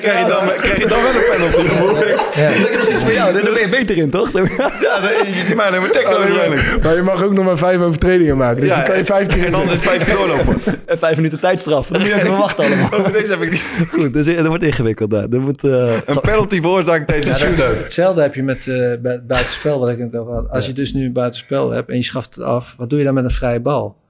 Krijg 0.00 0.26
je, 0.26 0.32
dan, 0.32 0.56
krijg 0.58 0.78
je 0.78 0.86
dan 0.86 0.98
wel 1.02 1.14
een 1.14 1.50
penalty? 1.50 2.40
Ja. 2.40 2.48
Dat 2.48 2.80
is 2.80 2.88
iets 2.88 3.02
voor 3.02 3.12
jou, 3.12 3.32
daar 3.32 3.42
ben 3.42 3.60
je 3.60 3.68
beter 3.68 3.96
in 3.96 4.10
toch? 4.10 4.32
Ja, 4.32 4.40
je 4.40 5.42
ziet 5.46 5.56
mij 5.56 5.66
alleen 5.66 5.80
maar 5.80 5.90
tackle 5.90 6.16
uiteindelijk. 6.16 6.82
Maar 6.82 6.94
je 6.94 7.02
mag 7.02 7.22
ook 7.24 7.32
nog 7.32 7.44
maar 7.44 7.58
vijf 7.58 7.80
overtredingen 7.80 8.36
maken. 8.36 8.60
Dus 8.60 8.70
dan 8.70 8.84
kan 8.84 8.96
je 8.96 9.04
vijf 9.04 9.26
keer 9.26 9.44
En 9.44 9.50
dan 9.50 9.62
is 9.62 9.70
het 9.70 9.80
vijf 9.80 10.04
keer 10.04 10.14
doorlopen. 10.14 10.56
En 10.86 10.98
vijf 10.98 11.16
minuten 11.16 11.40
tijdstraf, 11.40 11.86
dan 11.86 12.00
moet 12.00 12.10
je 12.10 12.14
ook 12.14 12.20
even 12.20 12.36
wachten 12.36 12.64
allemaal. 12.64 13.00
Maar 13.00 13.12
deze 13.12 13.26
heb 13.26 13.42
ik 13.42 13.50
niet. 13.50 13.64
Goed, 13.88 14.12
dus 14.12 14.26
dat 14.26 14.46
wordt 14.46 14.64
ingewikkeld 14.64 15.10
daar. 15.10 15.30
Dat 15.30 15.40
moet, 15.40 15.64
eh, 15.64 15.94
Een 16.06 16.20
penalty 16.20 16.60
veroorzaakt 16.60 17.06
tijdens 17.06 17.40
een 17.40 17.46
shootout. 17.46 17.82
Hetzelfde 17.82 18.22
heb 18.22 18.34
je 18.34 18.42
met 18.42 18.66
eh, 18.66 19.18
buitenspel, 19.26 19.78
wat 19.78 19.88
ik 19.88 19.98
net 19.98 20.16
over 20.16 20.32
had. 20.32 20.50
Als 20.50 20.66
je 20.66 20.72
dus 20.72 20.92
nu 20.92 21.04
een 21.04 21.12
buitenspel 21.12 21.70
hebt 21.70 21.90
en 21.90 21.96
je 21.96 22.02
schaft 22.02 22.34
het 22.34 22.44
af, 22.44 22.74
wat 22.76 22.90
doe 22.90 22.98
je 22.98 23.04
dan 23.04 23.14
met 23.14 23.24
een 23.24 23.30
vrije 23.30 23.60
bal? 23.60 24.01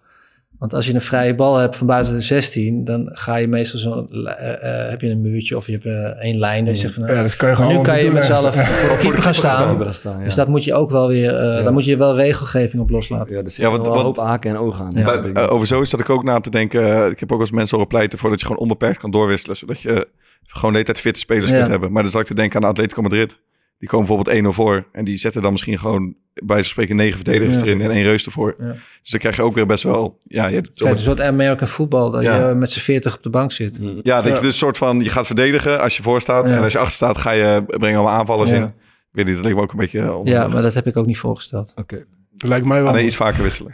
Want 0.62 0.74
als 0.74 0.86
je 0.86 0.94
een 0.94 1.00
vrije 1.00 1.34
bal 1.34 1.56
hebt 1.56 1.76
van 1.76 1.86
buiten 1.86 2.12
de 2.14 2.20
16, 2.20 2.84
dan 2.84 3.08
ga 3.12 3.36
je 3.36 3.48
meestal 3.48 3.78
zo'n 3.78 4.08
eh, 4.10 4.84
eh, 4.84 4.90
heb 4.90 5.00
je 5.00 5.08
een 5.08 5.20
muurtje 5.20 5.56
of 5.56 5.66
je 5.66 5.72
hebt 5.72 5.84
eh, 5.84 5.92
één 6.24 6.38
lijn. 6.38 6.64
En 6.66 6.72
je 6.72 6.78
zegt 6.78 6.94
van, 6.94 7.06
Ja, 7.06 7.22
dat 7.22 7.36
kan 7.36 7.48
je 7.48 7.56
gewoon 7.56 7.76
nu 7.76 7.80
kan 7.80 7.98
je 8.02 8.34
allen 8.34 8.52
voor 8.52 8.62
de 8.62 8.96
keeper 9.00 9.22
gaan 9.22 9.34
staan. 9.34 10.18
Ja. 10.18 10.24
Dus 10.24 10.34
dat 10.34 10.48
moet 10.48 10.64
je 10.64 10.74
ook 10.74 10.90
wel 10.90 11.08
weer, 11.08 11.34
eh 11.34 11.64
daar 11.64 11.72
moet 11.72 11.84
je 11.84 11.96
wel 11.96 12.16
regelgeving 12.16 12.82
op 12.82 12.90
loslaten. 12.90 13.36
ja, 13.36 13.42
zit 13.42 13.56
Ja, 13.56 13.70
want- 13.70 13.86
want- 13.86 14.02
hoop 14.02 14.16
haken 14.16 14.50
en 14.50 14.56
ogen 14.58 14.84
aan. 14.84 15.32
Bij- 15.32 15.48
over 15.48 15.66
zo 15.66 15.80
is 15.80 15.90
dat 15.90 16.00
ik 16.00 16.10
ook 16.10 16.22
na 16.22 16.40
te 16.40 16.50
denken. 16.50 17.10
ik 17.10 17.20
heb 17.20 17.32
ook 17.32 17.40
als 17.40 17.50
mensen 17.50 17.76
horen 17.76 17.90
pleiten 17.90 18.18
voor 18.18 18.30
dat 18.30 18.40
je 18.40 18.46
gewoon 18.46 18.60
onbeperkt 18.62 18.98
kan 18.98 19.10
doorwisselen. 19.10 19.56
Zodat 19.56 19.80
je 19.80 20.08
gewoon 20.46 20.70
de 20.72 20.78
hele 20.78 20.84
tijd 20.92 21.00
fitte 21.00 21.20
spelers 21.20 21.50
Ja. 21.50 21.56
kunt 21.56 21.68
hebben. 21.68 21.92
Maar 21.92 22.02
dan 22.02 22.10
zat 22.12 22.20
ik 22.20 22.26
te 22.26 22.34
denken 22.34 22.62
aan 22.62 22.68
Atletico 22.68 23.02
Madrid. 23.02 23.36
Die 23.82 23.90
komen 23.90 24.06
bijvoorbeeld 24.06 24.44
1-0 24.54 24.56
voor. 24.56 24.84
En 24.92 25.04
die 25.04 25.16
zetten 25.16 25.42
dan 25.42 25.52
misschien 25.52 25.78
gewoon 25.78 26.14
bij 26.34 26.56
van 26.56 26.64
spreken 26.64 26.96
negen 26.96 27.14
verdedigers 27.14 27.56
Ja. 27.56 27.62
erin 27.62 27.80
en 27.80 27.90
één 27.90 28.02
reus 28.02 28.26
ervoor. 28.26 28.54
Ja. 28.58 28.64
Dus 29.02 29.10
dan 29.10 29.20
krijg 29.20 29.36
je 29.36 29.42
ook 29.42 29.54
weer 29.54 29.66
best 29.66 29.82
wel... 29.82 30.20
Ja, 30.24 30.46
je, 30.46 30.56
Het 30.56 30.70
is 30.74 30.88
een 30.90 30.96
soort 30.98 31.20
American 31.20 31.68
voetbal, 31.68 32.10
dat 32.10 32.22
Ja. 32.22 32.48
je 32.48 32.54
met 32.54 32.70
z'n 32.70 32.80
40 32.80 33.16
op 33.16 33.22
de 33.22 33.30
bank 33.30 33.52
zit. 33.52 33.80
Mm. 33.80 34.00
ja, 34.02 34.16
dat 34.20 34.28
Ja. 34.30 34.34
je 34.34 34.40
dus 34.42 34.58
soort 34.58 34.78
van... 34.78 35.00
Je 35.00 35.08
gaat 35.10 35.26
verdedigen 35.26 35.80
als 35.80 35.96
je 35.96 36.02
voor 36.02 36.20
staat. 36.20 36.48
Ja. 36.48 36.56
En 36.56 36.62
als 36.62 36.72
je 36.72 36.78
achter 36.78 36.94
staat, 36.94 37.18
ga 37.18 37.30
je 37.30 37.62
brengen 37.66 37.98
allemaal 37.98 38.18
aanvallers 38.18 38.50
Ja. 38.50 38.56
in. 38.56 38.62
Ik 38.62 38.72
weet 39.12 39.24
niet, 39.26 39.34
dat 39.34 39.44
lijkt 39.44 39.58
me 39.58 39.64
ook 39.64 39.72
een 39.72 39.78
beetje... 39.78 40.12
onder- 40.14 40.34
Ja, 40.34 40.48
maar 40.48 40.62
dat 40.62 40.74
heb 40.74 40.86
ik 40.86 40.96
ook 40.96 41.06
niet 41.06 41.18
voorgesteld. 41.18 41.72
Oké. 41.76 42.04
Lijkt 42.36 42.66
mij 42.66 42.78
wel. 42.78 42.88
Ah, 42.88 42.94
nee, 42.94 43.04
iets 43.04 43.16
vaker 43.16 43.42
wisselen. 43.42 43.72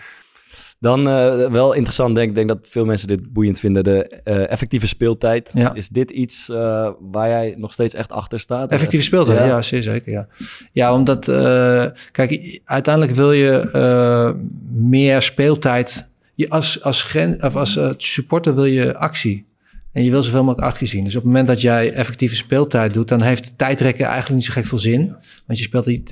Dan 0.81 1.09
eh, 1.09 1.51
wel 1.51 1.73
interessant, 1.73 2.15
denk 2.15 2.29
ik. 2.29 2.35
denk 2.35 2.49
dat 2.49 2.59
veel 2.63 2.85
mensen 2.85 3.09
dit 3.09 3.33
boeiend 3.33 3.61
vinden. 3.61 3.85
De 3.85 4.21
eh, 4.25 4.51
effectieve 4.51 4.87
speeltijd. 4.87 5.51
Ja. 5.55 5.75
Is 5.75 5.89
dit 5.89 6.11
iets 6.11 6.49
eh, 6.49 6.91
waar 7.01 7.29
jij 7.29 7.55
nog 7.57 7.73
steeds 7.73 7.95
echt 7.95 8.13
achter 8.13 8.41
staat? 8.41 8.71
Effectieve 8.71 9.05
speeltijd, 9.05 9.39
ja. 9.39 9.63
zeer 9.63 9.83
zeker, 9.83 10.13
ja. 10.13 10.29
Ja, 10.73 10.95
omdat, 10.95 11.25
kijk, 12.13 12.61
uiteindelijk 12.65 13.15
wil 13.17 13.33
je 13.33 13.71
meer 14.73 15.23
speeltijd. 15.23 16.07
Je, 16.35 16.49
als, 16.49 16.83
als, 16.83 17.03
gen, 17.03 17.43
of 17.43 17.57
als 17.57 17.79
supporter 17.97 18.55
wil 18.55 18.65
je 18.65 18.97
actie. 18.97 19.48
En 19.93 20.05
je 20.05 20.11
wil 20.11 20.23
zoveel 20.23 20.45
mogelijk 20.45 20.69
actie 20.71 20.87
zien. 20.87 21.05
Dus 21.05 21.15
op 21.15 21.23
het 21.23 21.31
moment 21.31 21.49
dat 21.49 21.61
jij 21.61 21.93
effectieve 21.93 22.37
speeltijd 22.37 22.93
doet, 22.93 23.09
dan 23.09 23.23
heeft 23.23 23.53
tijdrekken 23.59 24.07
eigenlijk 24.07 24.35
niet 24.35 24.45
zo 24.45 24.53
gek 24.53 24.67
veel 24.67 24.79
zin. 24.79 25.15
Want 25.47 25.59
je 25.59 25.65
speelt 25.65 25.85
die. 25.85 26.03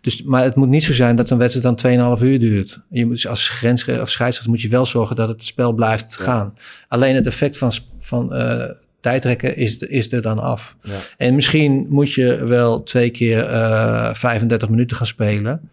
Dus, 0.00 0.22
maar 0.22 0.42
het 0.42 0.54
moet 0.54 0.68
niet 0.68 0.82
zo 0.82 0.92
zijn 0.92 1.16
dat 1.16 1.30
een 1.30 1.38
wedstrijd 1.38 1.82
dan 1.82 2.16
2,5 2.18 2.22
uur 2.22 2.38
duurt. 2.38 2.80
Je 2.88 3.06
moet, 3.06 3.26
als 3.26 3.48
grens 3.48 3.88
of 3.88 4.10
scheidsrechter 4.10 4.50
moet 4.50 4.60
je 4.60 4.68
wel 4.68 4.86
zorgen 4.86 5.16
dat 5.16 5.28
het 5.28 5.42
spel 5.42 5.72
blijft 5.72 6.16
gaan. 6.16 6.54
Alleen 6.88 7.14
het 7.14 7.26
effect 7.26 7.58
van, 7.58 7.72
van 7.98 8.34
eh, 8.34 8.70
tijdrekken 9.00 9.56
is, 9.56 9.78
is 9.78 10.12
er 10.12 10.22
dan 10.22 10.38
af. 10.38 10.76
Ja. 10.82 10.92
En 11.16 11.34
misschien 11.34 11.86
moet 11.88 12.12
je 12.12 12.44
wel 12.44 12.82
twee 12.82 13.10
keer 13.10 13.46
eh 13.46 14.14
35 14.14 14.68
minuten 14.68 14.96
gaan 14.96 15.06
spelen 15.06 15.70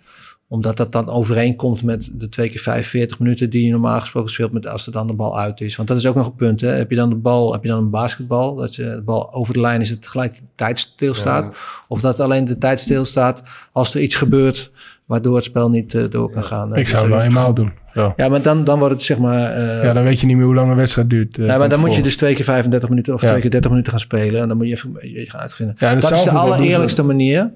omdat 0.51 0.77
dat 0.77 0.91
dan 0.91 1.09
overeenkomt 1.09 1.83
met 1.83 2.09
de 2.13 2.29
twee 2.29 2.49
keer 2.49 2.59
45 2.59 3.19
minuten 3.19 3.49
die 3.49 3.65
je 3.65 3.71
normaal 3.71 3.99
gesproken 3.99 4.29
speelt 4.31 4.51
met 4.51 4.67
als 4.67 4.85
er 4.85 4.91
dan 4.91 5.07
de 5.07 5.13
bal 5.13 5.39
uit 5.39 5.61
is. 5.61 5.75
Want 5.75 5.87
dat 5.87 5.97
is 5.97 6.05
ook 6.05 6.15
nog 6.15 6.25
een 6.25 6.35
punt. 6.35 6.61
Hè? 6.61 6.67
Heb 6.69 6.89
je 6.89 6.95
dan 6.95 7.09
de 7.09 7.15
bal, 7.15 7.51
heb 7.51 7.63
je 7.63 7.69
dan 7.69 7.77
een 7.79 7.89
basketbal, 7.89 8.55
dat 8.55 8.75
je 8.75 8.83
de 8.83 9.01
bal 9.05 9.33
over 9.33 9.53
de 9.53 9.59
lijn 9.61 9.81
is, 9.81 9.89
het 9.89 10.07
gelijk 10.07 10.35
de 10.35 10.41
tijd 10.55 10.79
stilstaat. 10.79 11.49
Of 11.87 12.01
dat 12.01 12.19
alleen 12.19 12.45
de 12.45 12.57
tijd 12.57 12.79
stilstaat 12.79 13.43
als 13.71 13.93
er 13.95 14.01
iets 14.01 14.15
gebeurt 14.15 14.71
waardoor 15.05 15.35
het 15.35 15.43
spel 15.43 15.69
niet 15.69 15.93
eh, 15.95 16.03
door 16.09 16.29
kan 16.31 16.43
gaan. 16.43 16.75
ik 16.75 16.87
zou 16.87 17.01
het 17.05 17.11
wel 17.13 17.21
eenmaal 17.21 17.53
doen. 17.53 17.71
Ja. 17.93 18.13
Ja, 18.15 18.29
maar 18.29 18.41
dan, 18.41 18.63
dan 18.63 18.79
wordt 18.79 18.93
het 18.93 19.03
zeg 19.03 19.17
maar. 19.17 19.51
eh, 19.51 19.83
ja, 19.83 19.93
dan 19.93 20.03
weet 20.03 20.19
je 20.19 20.25
niet 20.25 20.35
meer 20.35 20.45
hoe 20.45 20.55
lang 20.55 20.69
een 20.69 20.75
wedstrijd 20.77 21.09
duurt. 21.09 21.37
eh, 21.37 21.45
ja, 21.45 21.57
maar 21.57 21.69
dan 21.69 21.79
moet 21.79 21.95
je 21.95 22.01
dus 22.01 22.17
twee 22.17 22.35
keer 22.35 22.43
35 22.45 22.89
minuten 22.89 23.13
of 23.13 23.21
Ja. 23.21 23.27
twee 23.27 23.41
keer 23.41 23.49
30 23.49 23.69
minuten 23.69 23.91
gaan 23.91 24.01
spelen. 24.01 24.41
En 24.41 24.47
dan 24.47 24.57
moet 24.57 24.67
je 24.67 24.73
even 24.73 24.93
je 25.01 25.29
gaan 25.29 25.41
uitvinden. 25.41 25.75
Ja, 25.79 25.89
het 25.89 26.01
dat 26.01 26.11
is 26.11 26.23
de 26.23 26.29
allereerlijkste 26.31 27.03
manier. 27.03 27.51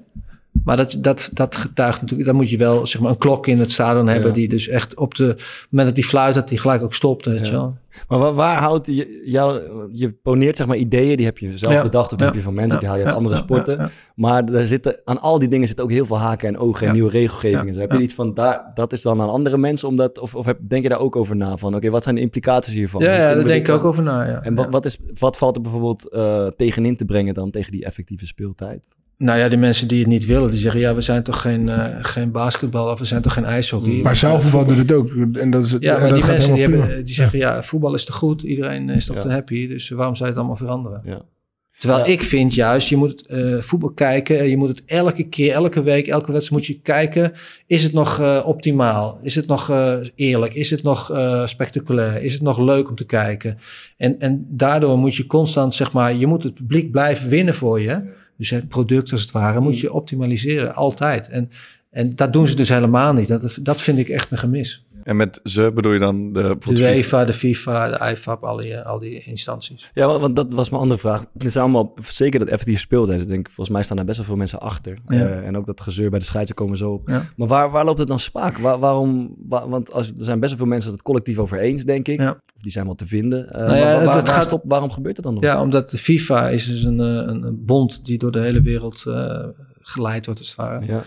Maar 0.64 0.76
dat, 0.76 0.96
dat, 0.98 1.30
dat 1.32 1.56
getuigt 1.56 2.00
natuurlijk. 2.00 2.28
Dan 2.28 2.38
moet 2.38 2.50
je 2.50 2.56
wel 2.56 2.86
zeg 2.86 3.00
maar, 3.00 3.10
een 3.10 3.18
klok 3.18 3.46
in 3.46 3.58
het 3.58 3.70
stadion 3.72 4.06
hebben. 4.06 4.28
Ja. 4.28 4.34
Die 4.34 4.48
dus 4.48 4.68
echt 4.68 4.96
op 4.96 5.14
de 5.14 5.24
moment 5.70 5.88
dat 5.88 5.94
die 5.94 6.04
fluit, 6.04 6.34
dat 6.34 6.48
die 6.48 6.58
gelijk 6.58 6.82
ook 6.82 6.94
stopt. 6.94 7.24
Weet 7.26 7.50
wel. 7.50 7.76
Maar 8.08 8.18
waar, 8.18 8.34
waar 8.34 8.58
houdt 8.60 8.86
je, 8.86 9.22
jou, 9.24 9.60
je 9.92 10.12
poneert 10.12 10.56
zeg 10.56 10.66
maar 10.66 10.76
ideeën, 10.76 11.16
die 11.16 11.26
heb 11.26 11.38
je 11.38 11.58
zelf 11.58 11.72
Ja. 11.72 11.82
bedacht 11.82 12.04
of 12.12 12.18
die 12.18 12.18
Ja. 12.18 12.24
heb 12.24 12.34
je 12.34 12.42
van 12.42 12.54
mensen, 12.54 12.78
die 12.78 12.88
haal 12.88 12.96
je 12.98 13.02
uit 13.04 13.12
Ja, 13.12 13.16
andere 13.18 13.34
ja, 13.36 13.40
sporten. 13.42 13.76
ja, 13.76 13.82
ja. 13.82 13.90
Maar 14.14 14.44
er 14.44 14.66
zitten, 14.66 15.00
aan 15.04 15.20
al 15.20 15.38
die 15.38 15.48
dingen 15.48 15.66
zitten 15.66 15.84
ook 15.84 15.90
heel 15.90 16.04
veel 16.06 16.18
haken 16.18 16.48
en 16.48 16.58
ogen 16.58 16.80
en 16.80 16.86
Ja. 16.86 16.92
nieuwe 16.92 17.10
regelgeving. 17.10 17.62
Ja. 17.62 17.68
en 17.68 17.74
zo. 17.74 17.80
Heb 17.80 17.90
Ja. 17.90 17.96
je 17.96 18.02
iets 18.02 18.14
van, 18.14 18.34
daar, 18.34 18.70
dat 18.74 18.92
is 18.92 19.02
dan 19.02 19.20
aan 19.20 19.28
andere 19.30 19.56
mensen, 19.58 19.88
omdat, 19.88 20.18
of, 20.18 20.34
of 20.34 20.44
heb, 20.46 20.58
denk 20.68 20.82
je 20.82 20.88
daar 20.88 20.98
ook 21.00 21.16
over 21.16 21.36
na? 21.36 21.56
Van 21.56 21.74
oké, 21.74 21.90
wat 21.90 22.02
zijn 22.02 22.14
de 22.14 22.20
implicaties 22.20 22.74
hiervan? 22.74 23.02
Ja, 23.02 23.14
ja, 23.16 23.34
daar 23.34 23.44
denk 23.44 23.68
ik 23.68 23.74
ook 23.74 23.84
over 23.84 24.02
na. 24.02 24.24
Ja. 24.28 24.42
En 24.42 24.54
wat, 24.54 24.64
Ja. 24.64 24.70
wat, 24.70 24.84
is, 24.84 24.98
wat 25.18 25.36
valt 25.36 25.56
er 25.56 25.62
bijvoorbeeld 25.62 26.08
eh, 26.08 26.46
tegenin 26.56 26.96
te 26.96 27.04
brengen 27.04 27.34
dan 27.34 27.50
tegen 27.50 27.72
die 27.72 27.84
effectieve 27.84 28.26
speeltijd? 28.26 28.86
Nou 29.18 29.38
ja, 29.38 29.48
die 29.48 29.58
mensen 29.58 29.88
die 29.88 29.98
het 29.98 30.08
niet 30.08 30.26
willen, 30.26 30.48
die 30.48 30.58
zeggen: 30.58 30.80
ja, 30.80 30.94
we 30.94 31.00
zijn 31.00 31.22
toch 31.22 31.40
geen, 31.40 31.68
eh, 31.68 31.86
geen 32.00 32.30
basketbal 32.30 32.90
of 32.90 32.98
we 32.98 33.04
zijn 33.04 33.22
toch 33.22 33.32
geen 33.32 33.44
ijshockey. 33.44 34.00
Maar 34.02 34.16
zaalvoetbal 34.16 34.64
doet 34.66 34.76
het 34.76 34.92
ook. 34.92 35.08
En 35.32 35.50
dat 35.50 35.64
is, 35.64 35.76
Ja, 35.80 35.94
en 35.96 36.00
dat 36.00 36.12
die 36.12 36.20
gaat 36.22 36.30
mensen 36.36 36.52
die, 36.54 36.62
hebben, 36.62 37.04
die 37.04 37.14
zeggen: 37.14 37.38
ja, 37.38 37.62
voetbal 37.62 37.94
is 37.94 38.04
te 38.04 38.12
goed, 38.12 38.42
iedereen 38.42 38.90
is 38.90 39.06
toch 39.06 39.16
Ja. 39.16 39.22
te 39.22 39.28
happy. 39.30 39.68
Dus 39.68 39.88
waarom 39.88 40.14
zou 40.14 40.28
je 40.28 40.34
het 40.34 40.44
allemaal 40.44 40.64
veranderen? 40.64 41.02
Ja. 41.04 41.22
Terwijl 41.78 42.00
Ja. 42.06 42.12
ik 42.12 42.20
vind 42.20 42.54
juist, 42.54 42.88
je 42.88 42.96
moet 42.96 43.26
eh, 43.26 43.54
voetbal 43.58 43.90
kijken. 43.90 44.38
en 44.38 44.48
Je 44.50 44.56
moet 44.56 44.68
het 44.68 44.82
elke 44.86 45.28
keer, 45.28 45.52
elke 45.52 45.82
week, 45.82 46.06
elke 46.06 46.32
wedstrijd 46.32 46.60
moet 46.60 46.76
je 46.76 46.80
kijken. 46.82 47.32
Is 47.66 47.82
het 47.82 47.92
nog 47.92 48.20
eh, 48.20 48.42
optimaal? 48.44 49.18
Is 49.22 49.34
het 49.34 49.46
nog 49.46 49.70
eh, 49.70 49.96
eerlijk? 50.14 50.54
Is 50.54 50.70
het 50.70 50.82
nog 50.82 51.10
eh, 51.12 51.46
spectaculair? 51.46 52.22
Is 52.22 52.32
het 52.32 52.42
nog 52.42 52.58
leuk 52.58 52.88
om 52.88 52.94
te 52.94 53.06
kijken? 53.06 53.58
En, 53.96 54.20
en 54.20 54.46
daardoor 54.48 54.98
moet 54.98 55.14
je 55.14 55.26
constant, 55.26 55.74
zeg 55.74 55.92
maar, 55.92 56.14
je 56.14 56.26
moet 56.26 56.42
het 56.42 56.54
publiek 56.54 56.90
blijven 56.90 57.28
winnen 57.28 57.54
voor 57.54 57.80
je. 57.80 58.02
Dus 58.36 58.50
het 58.50 58.68
product 58.68 59.12
als 59.12 59.20
het 59.20 59.30
ware 59.30 59.60
moet 59.60 59.78
je 59.78 59.92
optimaliseren, 59.92 60.74
altijd. 60.74 61.28
En, 61.28 61.50
en 61.90 62.16
dat 62.16 62.32
doen 62.32 62.46
ze 62.46 62.56
dus 62.56 62.68
helemaal 62.68 63.12
niet. 63.12 63.28
Dat, 63.28 63.58
dat 63.62 63.80
vind 63.80 63.98
ik 63.98 64.08
echt 64.08 64.30
een 64.30 64.38
gemis. 64.38 64.86
En 65.04 65.16
met 65.16 65.40
ze 65.44 65.70
bedoel 65.74 65.92
je 65.92 65.98
dan 65.98 66.32
de... 66.32 66.56
De 66.64 66.72
UEFA, 66.94 67.24
de 67.24 67.32
FIFA, 67.32 67.88
de 67.90 68.10
IFAB, 68.10 68.44
al 68.44 68.56
die, 68.56 68.80
al 68.80 68.98
die 68.98 69.22
instanties. 69.24 69.90
Ja, 69.94 70.06
want, 70.06 70.20
want 70.20 70.36
dat 70.36 70.52
was 70.52 70.68
mijn 70.68 70.82
andere 70.82 71.00
vraag. 71.00 71.24
Het 71.32 71.44
is 71.44 71.56
allemaal 71.56 71.94
zeker 72.08 72.38
dat 72.38 72.48
effectief 72.48 72.80
speeltijd. 72.80 73.20
Ik 73.20 73.28
denk, 73.28 73.46
volgens 73.46 73.68
mij 73.68 73.82
staan 73.82 73.96
daar 73.96 74.06
best 74.06 74.16
wel 74.18 74.26
veel 74.26 74.36
mensen 74.36 74.60
achter. 74.60 74.98
Ja. 75.06 75.16
Eh, 75.28 75.46
en 75.46 75.56
ook 75.56 75.66
dat 75.66 75.80
gezeur 75.80 76.10
bij 76.10 76.18
de 76.18 76.24
scheidsrechter 76.24 76.64
komen 76.64 76.78
zo 76.78 76.92
op. 76.92 77.08
Ja. 77.08 77.22
Maar 77.36 77.48
waar, 77.48 77.70
waar 77.70 77.84
loopt 77.84 77.98
het 77.98 78.08
dan 78.08 78.18
spaak? 78.18 78.58
Waar, 78.58 78.78
waarom? 78.78 79.34
wa- 79.48 79.68
want 79.68 79.92
als, 79.92 80.08
er 80.08 80.12
zijn 80.16 80.40
best 80.40 80.50
wel 80.50 80.60
veel 80.60 80.68
mensen 80.74 80.92
het 80.92 81.02
collectief 81.02 81.38
over 81.38 81.58
eens, 81.58 81.84
denk 81.84 82.08
ik. 82.08 82.20
Ja. 82.20 82.30
Of 82.30 82.62
die 82.62 82.72
zijn 82.72 82.84
wel 82.84 82.94
te 82.94 83.06
vinden. 83.06 83.50
Eh, 83.52 83.58
Nou 83.58 83.68
maar 83.68 83.78
ja, 83.78 84.04
waar, 84.04 84.26
gaat- 84.26 84.44
stop- 84.44 84.64
waarom 84.66 84.90
gebeurt 84.90 85.16
het 85.16 85.24
dan 85.24 85.34
nog? 85.34 85.42
Ja, 85.42 85.60
omdat 85.62 85.90
de 85.90 85.98
FIFA 85.98 86.48
is 86.48 86.66
dus 86.66 86.84
een, 86.84 87.00
eh, 87.00 87.06
een, 87.06 87.42
een 87.42 87.64
bond 87.64 88.04
die 88.04 88.18
door 88.18 88.32
de 88.32 88.40
hele 88.40 88.62
wereld 88.62 89.04
eh, 89.06 89.44
geleid 89.80 90.24
wordt, 90.24 90.40
als 90.40 90.48
het 90.48 90.58
ware. 90.58 90.86
Ja. 90.86 91.02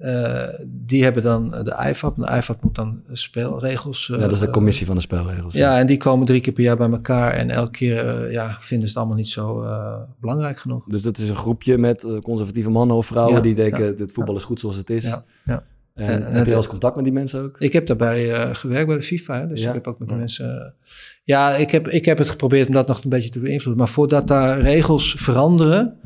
Eh, 0.00 0.42
die 0.66 1.02
hebben 1.04 1.22
dan 1.22 1.50
de 1.50 1.76
IFAB. 1.90 2.16
En 2.16 2.22
de 2.22 2.36
IFAB 2.36 2.62
moet 2.62 2.74
dan 2.74 3.00
spelregels... 3.12 4.10
eh, 4.10 4.16
Ja, 4.18 4.22
dat 4.22 4.32
is 4.32 4.38
de 4.38 4.50
commissie 4.50 4.86
van 4.86 4.94
de 4.94 5.00
spelregels. 5.00 5.54
ja, 5.54 5.78
en 5.78 5.86
die 5.86 5.96
komen 5.96 6.26
drie 6.26 6.40
keer 6.40 6.52
per 6.52 6.62
jaar 6.62 6.76
bij 6.76 6.90
elkaar. 6.90 7.32
En 7.32 7.50
elke 7.50 7.70
keer 7.70 8.24
eh, 8.24 8.32
ja, 8.32 8.56
vinden 8.58 8.88
ze 8.88 8.92
het 8.92 8.96
allemaal 8.96 9.16
niet 9.22 9.28
zo 9.28 9.62
eh, 9.62 9.94
belangrijk 10.20 10.58
genoeg. 10.58 10.84
Dus 10.86 11.02
dat 11.02 11.18
is 11.18 11.28
een 11.28 11.36
groepje 11.36 11.78
met 11.78 12.04
eh, 12.04 12.18
conservatieve 12.18 12.70
mannen 12.70 12.96
of 12.96 13.06
vrouwen 13.06 13.34
Ja, 13.36 13.40
die 13.42 13.54
denken, 13.54 13.84
ja, 13.84 13.90
dit 13.92 14.12
voetbal 14.12 14.36
is 14.36 14.44
goed 14.44 14.60
zoals 14.60 14.76
het 14.76 14.90
is. 14.90 15.04
Ja, 15.04 15.24
ja. 15.44 15.62
En, 15.94 16.06
En- 16.08 16.26
en 16.26 16.32
heb 16.32 16.42
je 16.44 16.48
wel 16.50 16.56
eens 16.56 16.66
contact 16.68 16.94
met 16.96 17.04
die 17.04 17.12
mensen 17.12 17.42
ook? 17.42 17.56
Ik 17.58 17.72
heb 17.72 17.86
daarbij 17.86 18.32
eh, 18.34 18.54
gewerkt 18.54 18.86
bij 18.86 18.96
de 18.96 19.02
FIFA. 19.02 19.40
Hè, 19.40 19.46
dus 19.46 19.64
ik 19.64 19.72
heb 19.72 19.86
ook 19.86 19.98
met 19.98 20.08
de 20.08 20.14
mensen... 20.14 20.60
eh, 20.60 20.70
ja, 21.24 21.54
ik 21.54 21.70
heb, 21.70 21.88
ik 21.88 22.04
heb 22.04 22.18
het 22.18 22.28
geprobeerd 22.28 22.66
om 22.68 22.74
dat 22.74 22.86
nog 22.86 23.04
een 23.04 23.10
beetje 23.10 23.28
te 23.30 23.38
beïnvloeden. 23.38 23.82
Maar 23.82 23.92
voordat 23.92 24.28
daar 24.28 24.60
regels 24.60 25.14
veranderen... 25.18 25.96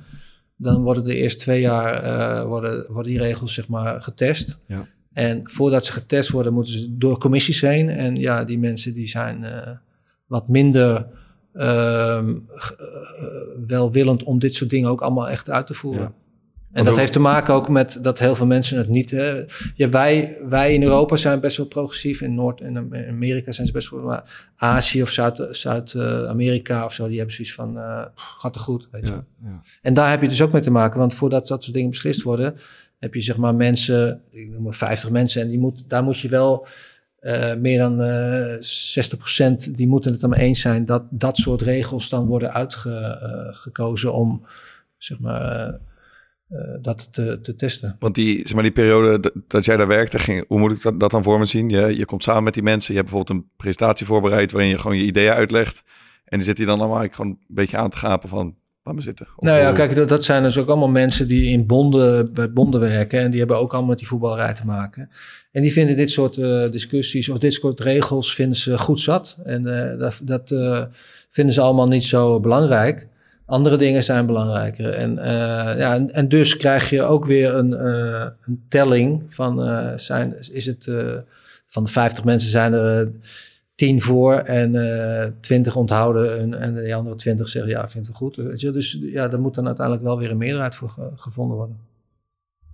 dan 0.61 0.83
worden 0.83 1.05
de 1.05 1.15
eerste 1.15 1.39
twee 1.39 1.61
jaar 1.61 2.03
eh, 2.03 2.47
worden, 2.47 2.93
worden 2.93 3.13
die 3.13 3.21
regels 3.21 3.55
zeg 3.55 3.69
maar 3.69 4.03
getest. 4.03 4.57
Ja. 4.67 4.87
En 5.13 5.41
voordat 5.45 5.85
ze 5.85 5.93
getest 5.93 6.31
worden, 6.31 6.53
moeten 6.53 6.73
ze 6.73 6.97
door 6.97 7.19
commissies 7.19 7.61
heen. 7.61 7.89
En 7.89 8.17
ja, 8.17 8.45
die 8.45 8.59
mensen 8.59 8.93
die 8.93 9.09
zijn 9.09 9.45
eh, 9.45 9.71
wat 10.27 10.49
minder 10.49 11.07
ehm, 11.53 12.35
eh, 12.37 13.27
welwillend 13.67 14.23
om 14.23 14.39
dit 14.39 14.55
soort 14.55 14.71
dingen 14.71 14.91
ook 14.91 15.01
allemaal 15.01 15.29
echt 15.29 15.51
uit 15.51 15.67
te 15.67 15.75
voeren. 15.75 16.03
Ja. 16.03 16.13
En 16.73 16.85
dat 16.85 16.97
heeft 16.97 17.13
te 17.13 17.21
maken 17.21 17.55
ook 17.55 17.69
met 17.69 17.99
dat 18.03 18.19
heel 18.19 18.35
veel 18.35 18.47
mensen 18.47 18.79
het 18.79 18.89
niet. 18.89 19.11
Hè. 19.11 19.43
Ja, 19.75 19.89
wij, 19.89 20.37
wij 20.49 20.75
in 20.75 20.83
Europa 20.83 21.17
zijn 21.17 21.41
best 21.41 21.57
wel 21.57 21.67
progressief. 21.67 22.21
In 22.21 22.35
Noord- 22.35 22.61
en 22.61 22.77
Amerika 23.09 23.53
zijn 23.53 23.67
ze 23.67 23.73
best 23.73 23.91
wel. 23.91 24.01
Maar 24.01 24.51
Azië 24.57 25.03
of 25.03 25.11
Zuid- 25.11 25.47
Zuid-Amerika 25.51 26.85
of 26.85 26.93
zo, 26.93 27.07
die 27.09 27.17
hebben 27.17 27.35
zoiets 27.35 27.55
van. 27.55 27.79
eh, 27.79 28.05
gaat 28.15 28.55
er 28.55 28.61
goed. 28.61 28.89
Weet 28.91 29.07
je. 29.07 29.13
Ja, 29.13 29.25
ja. 29.45 29.63
En 29.83 29.95
daar 29.95 30.11
heb 30.11 30.23
je 30.23 30.29
dus 30.29 30.43
ook 30.43 30.53
mee 30.53 30.63
te 30.63 30.71
maken. 30.71 30.99
Want 30.99 31.15
voordat 31.15 31.49
dat 31.49 31.63
soort 31.63 31.75
dingen 31.75 31.91
beslist 31.91 32.23
worden, 32.23 32.55
heb 32.99 33.15
je 33.15 33.21
zeg 33.21 33.37
maar 33.37 33.55
mensen, 33.55 34.23
ik 34.31 34.51
noem 34.51 34.63
maar 34.63 34.75
50 34.75 35.11
mensen. 35.11 35.43
En 35.43 35.49
die 35.49 35.59
moet, 35.59 35.85
daar 35.89 36.03
moet 36.03 36.19
je 36.19 36.29
wel 36.29 36.67
eh, 37.19 37.55
meer 37.55 37.79
dan 37.79 38.01
eh 38.03 38.59
60% 38.61 39.71
die 39.75 39.87
moeten 39.89 40.13
het 40.13 40.21
dan 40.21 40.35
eens 40.35 40.61
zijn 40.61 40.85
dat 40.85 41.03
dat 41.11 41.37
soort 41.37 41.63
regels 41.63 42.09
dan 42.09 42.27
worden 42.27 42.53
uitgekozen 42.53 44.13
om 44.15 44.45
zeg 44.99 45.19
maar 45.19 45.79
eh, 46.51 46.59
dat 46.83 47.13
te, 47.13 47.41
te 47.41 47.55
testen. 47.55 47.97
Want 47.99 48.15
die, 48.15 48.39
zeg 48.39 48.53
maar, 48.55 48.63
die 48.63 48.73
periode 48.73 49.33
dat 49.49 49.65
jij 49.65 49.77
daar 49.77 49.87
werkte, 49.87 50.19
ging, 50.19 50.45
hoe 50.49 50.59
moet 50.59 50.73
ik 50.73 50.83
dat, 50.83 51.01
dat 51.01 51.11
dan 51.11 51.23
voor 51.23 51.39
me 51.39 51.45
zien? 51.45 51.69
Je, 51.69 51.97
je 51.97 52.05
komt 52.05 52.23
samen 52.23 52.43
met 52.43 52.55
die 52.55 52.63
mensen, 52.63 52.95
je 52.95 53.01
hebt 53.01 53.11
bijvoorbeeld 53.11 53.39
een 53.41 53.51
presentatie 53.57 54.07
voorbereid 54.07 54.53
waarin 54.53 54.71
je 54.71 54.79
gewoon 54.79 54.97
je 54.97 55.05
ideeën 55.05 55.33
uitlegt. 55.33 55.83
En 56.25 56.39
die 56.39 56.47
zit 56.47 56.57
die 56.57 56.67
dan 56.67 56.79
allemaal 56.79 56.99
eigenlijk 56.99 57.29
gewoon 57.29 57.47
een 57.49 57.55
beetje 57.55 57.77
aan 57.77 57.91
te 57.91 57.97
gapen 57.97 58.29
van, 58.29 58.55
laat 58.83 58.95
me 58.95 59.01
zitten. 59.03 59.27
Of 59.37 59.45
Nou 59.45 59.59
ja, 59.59 59.67
hoe- 59.67 59.75
kijk, 59.75 59.95
dat, 59.95 60.09
dat 60.09 60.25
zijn 60.25 60.43
dus 60.43 60.59
ook 60.59 60.69
allemaal 60.69 60.89
mensen 60.89 61.29
die 61.29 61.51
in 61.51 61.67
bonden, 61.67 62.33
bij 62.33 62.53
bonden 62.53 62.81
werken. 62.81 63.21
En 63.21 63.31
die 63.31 63.39
hebben 63.39 63.59
ook 63.59 63.71
allemaal 63.71 63.89
met 63.91 63.99
die 63.99 64.07
voetballerij 64.09 64.55
te 64.55 64.67
maken. 64.67 65.11
En 65.53 65.63
die 65.63 65.73
vinden 65.73 65.97
dit 65.97 66.11
soort 66.11 66.37
eh, 66.37 66.71
discussies 66.71 67.29
of 67.29 67.39
dit 67.39 67.53
soort 67.53 67.81
regels 67.81 68.35
vinden 68.35 68.57
ze 68.57 68.79
goed 68.79 69.01
zat. 69.01 69.39
En 69.45 69.91
eh, 69.93 69.99
dat, 69.99 70.21
dat 70.23 70.49
vinden 71.31 71.55
ze 71.55 71.61
allemaal 71.61 71.87
niet 71.87 72.05
zo 72.05 72.41
belangrijk. 72.41 73.09
Andere 73.51 73.77
dingen 73.77 74.03
zijn 74.03 74.27
belangrijker. 74.27 74.91
En, 74.93 75.19
eh, 75.19 75.79
ja, 75.79 75.95
en, 75.95 76.11
en 76.11 76.29
dus 76.29 76.57
krijg 76.57 76.91
je 76.91 77.03
ook 77.03 77.25
weer 77.25 77.55
een, 77.55 77.75
eh, 77.77 78.27
een 78.47 78.63
telling 78.69 79.23
van 79.29 79.63
eh, 79.65 79.97
zijn, 79.97 80.35
is 80.53 80.67
het 80.67 80.87
eh, 80.87 80.97
van 81.67 81.85
de 81.85 81.91
50 81.91 82.25
mensen 82.25 82.51
zijn 82.51 82.73
er 82.73 83.01
eh, 83.01 83.07
10 83.75 84.01
voor 84.03 84.35
en 84.35 84.75
eh 85.23 85.29
20 85.41 85.77
onthouden 85.77 86.39
en, 86.39 86.55
en 86.55 86.75
de 86.75 86.95
andere 86.95 87.17
20 87.17 87.49
zeggen 87.49 87.73
ja, 87.73 87.89
vindt 87.89 88.07
het 88.09 88.17
goed. 88.17 88.37
Weet 88.37 88.61
je? 88.61 88.71
Dus 88.71 88.99
ja, 89.03 89.29
daar 89.29 89.41
moet 89.41 89.55
dan 89.55 89.67
uiteindelijk 89.67 90.07
wel 90.07 90.19
weer 90.19 90.31
een 90.31 90.37
meerderheid 90.37 90.75
voor 90.75 90.89
ge- 90.89 91.11
gevonden 91.17 91.57
worden. 91.57 91.77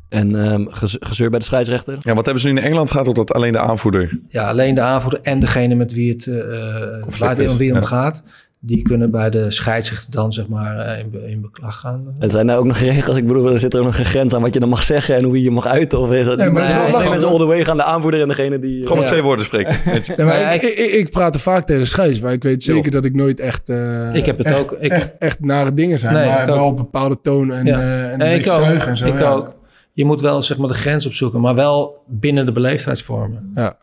En 0.08 0.44
ehm, 0.44 0.66
gez- 0.68 0.96
gezeur 1.00 1.30
bij 1.30 1.38
de 1.38 1.44
scheidsrechter. 1.44 1.98
Ja, 2.00 2.14
wat 2.14 2.24
hebben 2.24 2.42
ze 2.42 2.48
nu 2.48 2.56
in 2.56 2.64
Engeland 2.64 2.90
gehad? 2.90 3.14
Dat 3.14 3.32
alleen 3.32 3.52
de 3.52 3.58
aanvoerder. 3.58 4.18
Ja, 4.28 4.48
alleen 4.48 4.74
de 4.74 4.80
aanvoerder 4.80 5.20
en 5.22 5.40
degene 5.40 5.74
met 5.74 5.92
wie 5.92 6.12
het 6.12 6.26
eh 6.26 7.38
is, 7.38 7.50
om 7.50 7.56
wie 7.56 7.74
het 7.74 7.82
ja. 7.82 7.88
gaat, 7.88 8.22
die 8.66 8.82
kunnen 8.82 9.10
bij 9.10 9.30
de 9.30 9.50
scheidsrechter 9.50 10.10
dan 10.10 10.32
zeg 10.32 10.48
maar 10.48 10.78
eh, 10.78 10.98
in, 10.98 11.10
be- 11.10 11.28
in 11.30 11.40
beklag 11.40 11.78
gaan. 11.80 12.06
En 12.18 12.30
zijn 12.30 12.46
daar 12.46 12.58
ook 12.58 12.64
nog 12.64 12.76
regels? 12.78 13.16
Ik 13.16 13.26
bedoel, 13.26 13.50
er 13.52 13.58
zit 13.58 13.72
er 13.74 13.78
ook 13.80 13.86
nog 13.86 13.98
een 13.98 14.04
grens 14.04 14.34
aan 14.34 14.40
wat 14.42 14.54
je 14.54 14.60
dan 14.60 14.68
mag 14.68 14.82
zeggen 14.82 15.16
en 15.16 15.24
hoe 15.24 15.36
je 15.36 15.42
je 15.42 15.50
mag 15.50 15.66
uiten? 15.66 15.98
Of 16.00 16.12
is 16.12 16.26
dat 16.26 16.38
Nee, 16.38 16.50
maar 16.50 16.90
mensen 17.08 17.28
all 17.28 17.36
the 17.38 17.44
way 17.44 17.64
gaan, 17.64 17.76
de 17.76 17.82
aanvoerder 17.84 18.20
en 18.20 18.28
degene 18.28 18.58
die... 18.58 18.82
Gewoon 18.82 18.96
met 18.98 19.02
Ja. 19.06 19.10
twee 19.12 19.22
woorden 19.22 19.44
spreken. 19.44 19.76
Nee, 20.16 20.26
maar 20.26 20.40
Ja, 20.40 20.50
ik, 20.50 20.62
ik, 20.62 20.92
ik, 20.92 21.10
praat 21.10 21.34
er 21.34 21.40
vaak 21.40 21.66
tegen 21.66 21.86
scheids, 21.86 22.20
maar 22.20 22.32
ik 22.32 22.42
weet 22.42 22.62
zeker 22.62 22.82
Joh. 22.84 22.92
dat 22.92 23.04
ik 23.04 23.14
nooit 23.14 23.40
echt, 23.40 23.68
eh, 23.68 24.14
Ik 24.14 24.26
heb 24.26 24.38
het 24.38 24.46
echt, 24.46 24.58
ook. 24.60 24.72
Ik, 24.80 24.90
echt, 24.92 25.14
echt 25.18 25.40
nare 25.40 25.72
dingen 25.74 25.98
zijn, 25.98 26.14
Nee, 26.14 26.26
maar 26.28 26.46
wel 26.46 26.64
op 26.64 26.70
een 26.70 26.76
bepaalde 26.76 27.20
toon 27.22 27.52
en, 27.52 27.66
Ja. 27.66 27.80
eh, 27.80 28.12
en 28.12 28.38
ik 28.38 28.48
ook. 28.48 28.60
en 28.64 28.96
zo. 28.96 29.06
ik 29.06 29.18
ja. 29.18 29.30
ook. 29.30 29.54
Je 29.92 30.04
moet 30.04 30.20
wel 30.20 30.42
zeg 30.42 30.56
maar 30.56 30.68
de 30.68 30.74
grens 30.74 31.06
opzoeken, 31.06 31.40
maar 31.40 31.54
wel 31.54 32.02
binnen 32.06 32.46
de 32.46 32.52
beleefdheidsvormen. 32.52 33.50
Ja. 33.54 33.76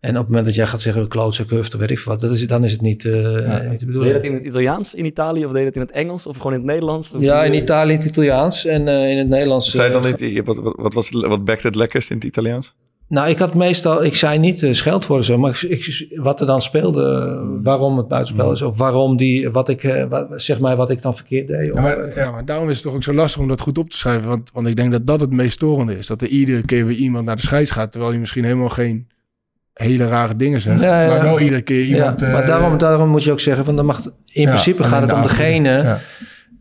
En 0.00 0.10
op 0.10 0.16
het 0.16 0.26
moment 0.28 0.46
dat 0.46 0.54
jij 0.54 0.66
gaat 0.66 0.80
zeggen 0.80 1.08
klootzak, 1.08 1.50
hufte, 1.50 1.76
weet 1.78 1.90
ik 1.90 1.98
veel 1.98 2.12
wat, 2.12 2.20
dat 2.20 2.30
is, 2.30 2.46
dan 2.46 2.64
is 2.64 2.72
het 2.72 2.80
niet, 2.80 3.04
eh 3.04 3.12
niet 3.70 3.80
de 3.80 3.86
Deed 3.86 4.04
je 4.06 4.12
dat 4.12 4.22
in 4.24 4.34
het 4.34 4.44
Italiaans 4.44 4.94
in 4.94 5.04
Italië 5.04 5.44
of 5.44 5.50
deed 5.52 5.58
je 5.60 5.64
dat 5.66 5.74
in 5.74 5.80
het 5.80 5.90
Engels 5.90 6.26
of 6.26 6.36
gewoon 6.36 6.52
in 6.52 6.58
het 6.58 6.66
Nederlands? 6.68 7.14
Ja, 7.18 7.44
in 7.44 7.54
Italië 7.54 7.92
in 7.92 7.98
het 7.98 8.06
Italiaans 8.08 8.64
en 8.64 8.88
eh, 8.88 9.10
in 9.10 9.18
het 9.18 9.28
Nederlands. 9.28 9.70
Zei 9.70 9.92
dan 9.92 10.14
niet, 10.18 10.44
wat, 10.44 10.56
wat, 10.56 10.74
wat 10.76 10.94
was 10.94 11.08
het, 11.08 11.26
wat 11.26 11.44
bekte 11.44 11.66
het 11.66 11.76
lekkerst 11.76 12.10
in 12.10 12.16
het 12.16 12.24
Italiaans? 12.24 12.74
Nou, 13.08 13.28
ik 13.28 13.38
had 13.38 13.54
meestal, 13.54 14.04
ik 14.04 14.14
zei 14.14 14.38
niet 14.38 14.62
uh, 14.62 14.72
scheldwoorden 14.72 15.24
zo, 15.26 15.38
maar 15.38 15.50
ik, 15.50 15.62
ik- 15.62 16.18
wat 16.20 16.40
er 16.40 16.46
dan 16.46 16.62
speelde, 16.62 17.58
waarom 17.62 17.96
het 17.96 18.08
buitenspel 18.08 18.50
is, 18.52 18.62
of 18.62 18.78
waarom 18.78 19.16
die, 19.16 19.50
wat 19.50 19.68
ik, 19.68 20.06
wat, 20.08 20.26
zeg 20.36 20.60
maar, 20.60 20.76
wat 20.76 20.90
ik 20.90 21.02
dan 21.02 21.16
verkeerd 21.16 21.48
deed. 21.48 21.66
Ja 21.66 21.72
Of, 21.72 21.80
maar, 21.80 22.14
ja, 22.18 22.30
maar 22.30 22.44
daarom 22.44 22.68
is 22.68 22.74
het 22.74 22.84
toch 22.84 22.94
ook 22.94 23.02
zo 23.02 23.12
lastig 23.14 23.40
om 23.40 23.48
dat 23.48 23.60
goed 23.60 23.78
op 23.78 23.90
te 23.90 23.96
schrijven. 23.96 24.28
Want, 24.28 24.50
want 24.52 24.66
ik 24.68 24.76
denk 24.76 24.92
dat 24.92 25.06
dat 25.06 25.20
het 25.20 25.30
meest 25.30 25.52
storende 25.52 25.96
is. 25.96 26.06
Dat 26.06 26.22
er 26.22 26.28
iedere 26.28 26.62
keer 26.64 26.86
weer 26.86 26.96
iemand 26.96 27.24
naar 27.26 27.36
de 27.36 27.42
scheids 27.42 27.70
gaat, 27.70 27.90
terwijl 27.90 28.12
hij 28.12 28.20
misschien 28.20 28.44
helemaal 28.44 28.68
geen 28.68 29.06
hele 29.86 30.06
rare 30.08 30.36
dingen. 30.36 30.60
Ja, 30.64 31.02
ja. 31.02 31.08
Maar 31.08 31.22
wel 31.22 31.40
iedere 31.40 31.62
keer 31.62 31.80
ja, 31.80 31.84
iemand... 31.96 32.20
maar 32.20 32.40
eh, 32.42 32.46
daarom, 32.46 32.78
daarom 32.78 33.08
moet 33.08 33.24
je 33.24 33.32
ook 33.32 33.40
zeggen, 33.40 33.64
van, 33.64 33.76
dan 33.76 33.86
mag, 33.86 34.00
in 34.26 34.42
ja, 34.42 34.48
principe 34.48 34.82
gaat 34.82 35.00
het 35.00 35.10
de 35.10 35.16
om 35.16 35.22
degene 35.22 35.68
Ja. 35.70 36.00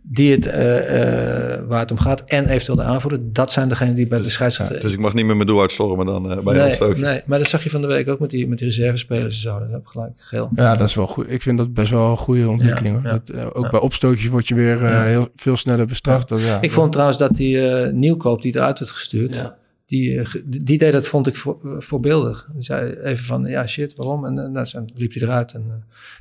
die 0.09 0.31
het, 0.31 0.45
eh, 0.45 1.53
eh, 1.55 1.61
waar 1.67 1.79
het 1.79 1.91
om 1.91 1.97
gaat 1.99 2.23
en 2.25 2.47
eventueel 2.47 2.77
de 2.77 2.83
aanvoerder. 2.83 3.19
Dat 3.23 3.51
zijn 3.51 3.69
degenen 3.69 3.95
die 3.95 4.07
bij 4.07 4.21
de 4.21 4.29
scheidsrechter... 4.29 4.81
Dus 4.81 4.91
ik 4.93 4.99
mag 4.99 5.13
niet 5.13 5.25
meer 5.25 5.35
mijn 5.35 5.47
doel 5.47 5.61
uitstormen 5.61 6.05
dan 6.05 6.31
eh, 6.31 6.37
bij 6.43 6.53
nee, 6.55 6.67
opstootje. 6.67 7.01
nee, 7.03 7.21
maar 7.25 7.39
dat 7.39 7.47
zag 7.47 7.63
je 7.63 7.69
van 7.69 7.81
de 7.81 7.87
week 7.87 8.09
ook 8.09 8.19
met 8.19 8.29
die, 8.29 8.47
met 8.47 8.57
die 8.57 8.67
reservespelers 8.67 9.35
en 9.35 9.41
zo. 9.41 9.59
Dat 9.59 9.69
heb 9.71 9.79
ik 9.79 9.87
gelijk 9.87 10.11
geel. 10.17 10.49
Ja, 10.55 10.75
dat 10.75 10.87
is 10.87 10.95
wel 10.95 11.07
goed. 11.07 11.31
Ik 11.31 11.41
vind 11.41 11.57
dat 11.57 11.73
best 11.73 11.91
wel 11.91 12.09
een 12.09 12.17
goede 12.17 12.49
ontwikkeling. 12.49 12.95
Ja, 13.03 13.09
hoor. 13.09 13.21
ja. 13.25 13.41
Dat, 13.43 13.53
ook 13.55 13.63
Ja. 13.63 13.69
bij 13.69 13.79
opstootjes 13.79 14.27
word 14.29 14.47
je 14.47 14.55
weer 14.55 14.83
eh, 14.83 14.91
Ja. 14.91 15.01
heel 15.03 15.27
veel 15.35 15.57
sneller 15.57 15.85
bestraft. 15.85 16.29
Ja, 16.37 16.57
Ik 16.61 16.71
vond 16.71 16.91
trouwens 16.91 17.17
dat 17.17 17.35
die 17.35 17.69
eh, 17.69 17.91
nieuwkoop 17.93 18.41
die 18.41 18.55
eruit 18.55 18.79
werd 18.79 18.91
gestuurd, 18.91 19.35
Ja. 19.35 19.55
Die, 19.87 20.19
eh, 20.19 20.25
ge- 20.25 20.43
die 20.45 20.77
deed 20.77 20.91
dat, 20.91 21.07
vond 21.07 21.27
ik, 21.27 21.35
voor, 21.35 21.57
eh, 21.63 21.79
voorbeeldig. 21.79 22.49
Die 22.53 22.63
zei 22.63 22.91
even 22.93 23.25
van, 23.25 23.45
ja 23.45 23.67
shit, 23.67 23.95
waarom? 23.95 24.25
En 24.25 24.37
eh, 24.39 24.49
nou, 24.49 24.65
zo 24.65 24.85
liep 24.95 25.13
hij 25.13 25.21
eruit. 25.21 25.53
En, 25.53 25.63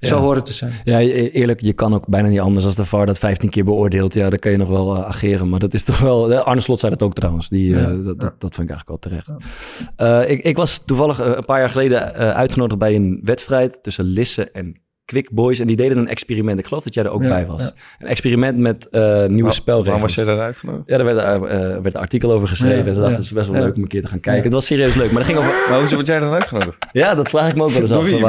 eh, 0.01 0.09
Zo 0.09 0.15
Ja. 0.17 0.23
hoort 0.23 0.37
het 0.37 0.45
te 0.47 0.53
zijn. 0.53 0.73
Ja, 0.85 1.01
e- 1.01 1.29
eerlijk, 1.29 1.61
je 1.61 1.73
kan 1.73 1.95
ook 1.95 2.07
bijna 2.07 2.29
niet 2.29 2.41
anders 2.41 2.65
als 2.65 2.75
de 2.75 2.85
VAR 2.85 3.07
dat 3.07 3.19
15 3.19 3.49
keer 3.51 3.65
beoordeelt. 3.65 4.15
Ja, 4.15 4.31
dan 4.31 4.39
kan 4.39 4.51
je 4.51 4.57
nog 4.57 4.69
wel 4.69 5.05
ageren. 5.07 5.49
Maar 5.49 5.59
dat 5.61 5.75
is 5.75 5.83
toch 5.85 5.99
wel... 5.99 6.35
Arne 6.35 6.61
Slot 6.61 6.79
zei 6.81 6.93
dat 6.93 7.03
ook 7.03 7.15
trouwens. 7.15 7.49
Die, 7.49 7.69
Ja, 7.69 7.87
dat, 7.89 7.97
ja. 8.05 8.13
dat, 8.13 8.41
dat 8.41 8.55
vind 8.55 8.71
ik 8.71 8.75
eigenlijk 8.77 8.89
wel 8.89 8.99
terecht. 8.99 10.31
Ik, 10.31 10.45
ik 10.45 10.57
was 10.57 10.83
toevallig 10.85 11.19
een 11.19 11.45
paar 11.45 11.59
jaar 11.59 11.69
geleden 11.71 12.13
uitgenodigd 12.15 12.79
bij 12.79 12.95
een 12.95 13.21
wedstrijd 13.23 13.83
tussen 13.83 14.05
Lisse 14.05 14.51
en 14.51 14.77
Quick 15.07 15.31
Boys. 15.31 15.59
En 15.59 15.67
die 15.67 15.77
deden 15.77 15.99
een 15.99 16.09
experiment. 16.09 16.59
Ik 16.59 16.67
geloof 16.67 16.85
dat 16.85 16.95
jij 16.95 17.05
er 17.05 17.11
ook 17.11 17.23
Ja, 17.23 17.29
bij 17.29 17.47
was. 17.47 17.63
ja. 17.63 17.71
Een 17.99 18.07
experiment 18.07 18.59
met 18.59 18.89
eh, 18.89 19.01
nieuwe 19.27 19.43
Waar- 19.43 19.53
spelregels. 19.53 19.85
Waarom 19.87 20.03
was 20.03 20.15
jij 20.15 20.25
daar 20.25 20.41
uitgenodigd? 20.41 20.83
Ja, 20.89 20.97
daar 20.97 21.15
werd, 21.15 21.19
eh, 21.19 21.35
eh, 21.35 21.83
werd 21.83 21.95
een 21.95 22.01
artikel 22.01 22.33
over 22.33 22.49
geschreven. 22.49 22.79
Ja, 22.79 22.85
en 22.87 22.95
ze 22.95 23.01
dachten, 23.01 23.11
ja. 23.11 23.17
het 23.17 23.25
is 23.25 23.33
best 23.33 23.47
wel 23.49 23.57
Ja. 23.57 23.63
leuk 23.65 23.77
om 23.77 23.83
een 23.83 23.89
keer 23.89 24.01
te 24.03 24.07
gaan 24.09 24.21
kijken. 24.21 24.39
Ja. 24.43 24.47
Het 24.47 24.53
was 24.53 24.67
serieus 24.67 24.95
leuk. 24.95 25.07
Maar 25.11 25.23
dat 25.23 25.27
ging 25.27 25.39
over... 25.39 25.53
Maar 25.69 25.79
hoezo 25.81 25.95
word 25.95 26.07
jij 26.07 26.19
dan 26.19 26.33
uitgenodigd? 26.33 26.77
Ja, 26.93 27.15
dat 27.15 27.29
vraag 27.29 27.49
ik 27.49 27.55
me 27.57 27.63
ook 27.63 27.71
wel 27.71 27.81
eens 27.83 27.91
af. 27.93 28.05
wie 28.05 28.25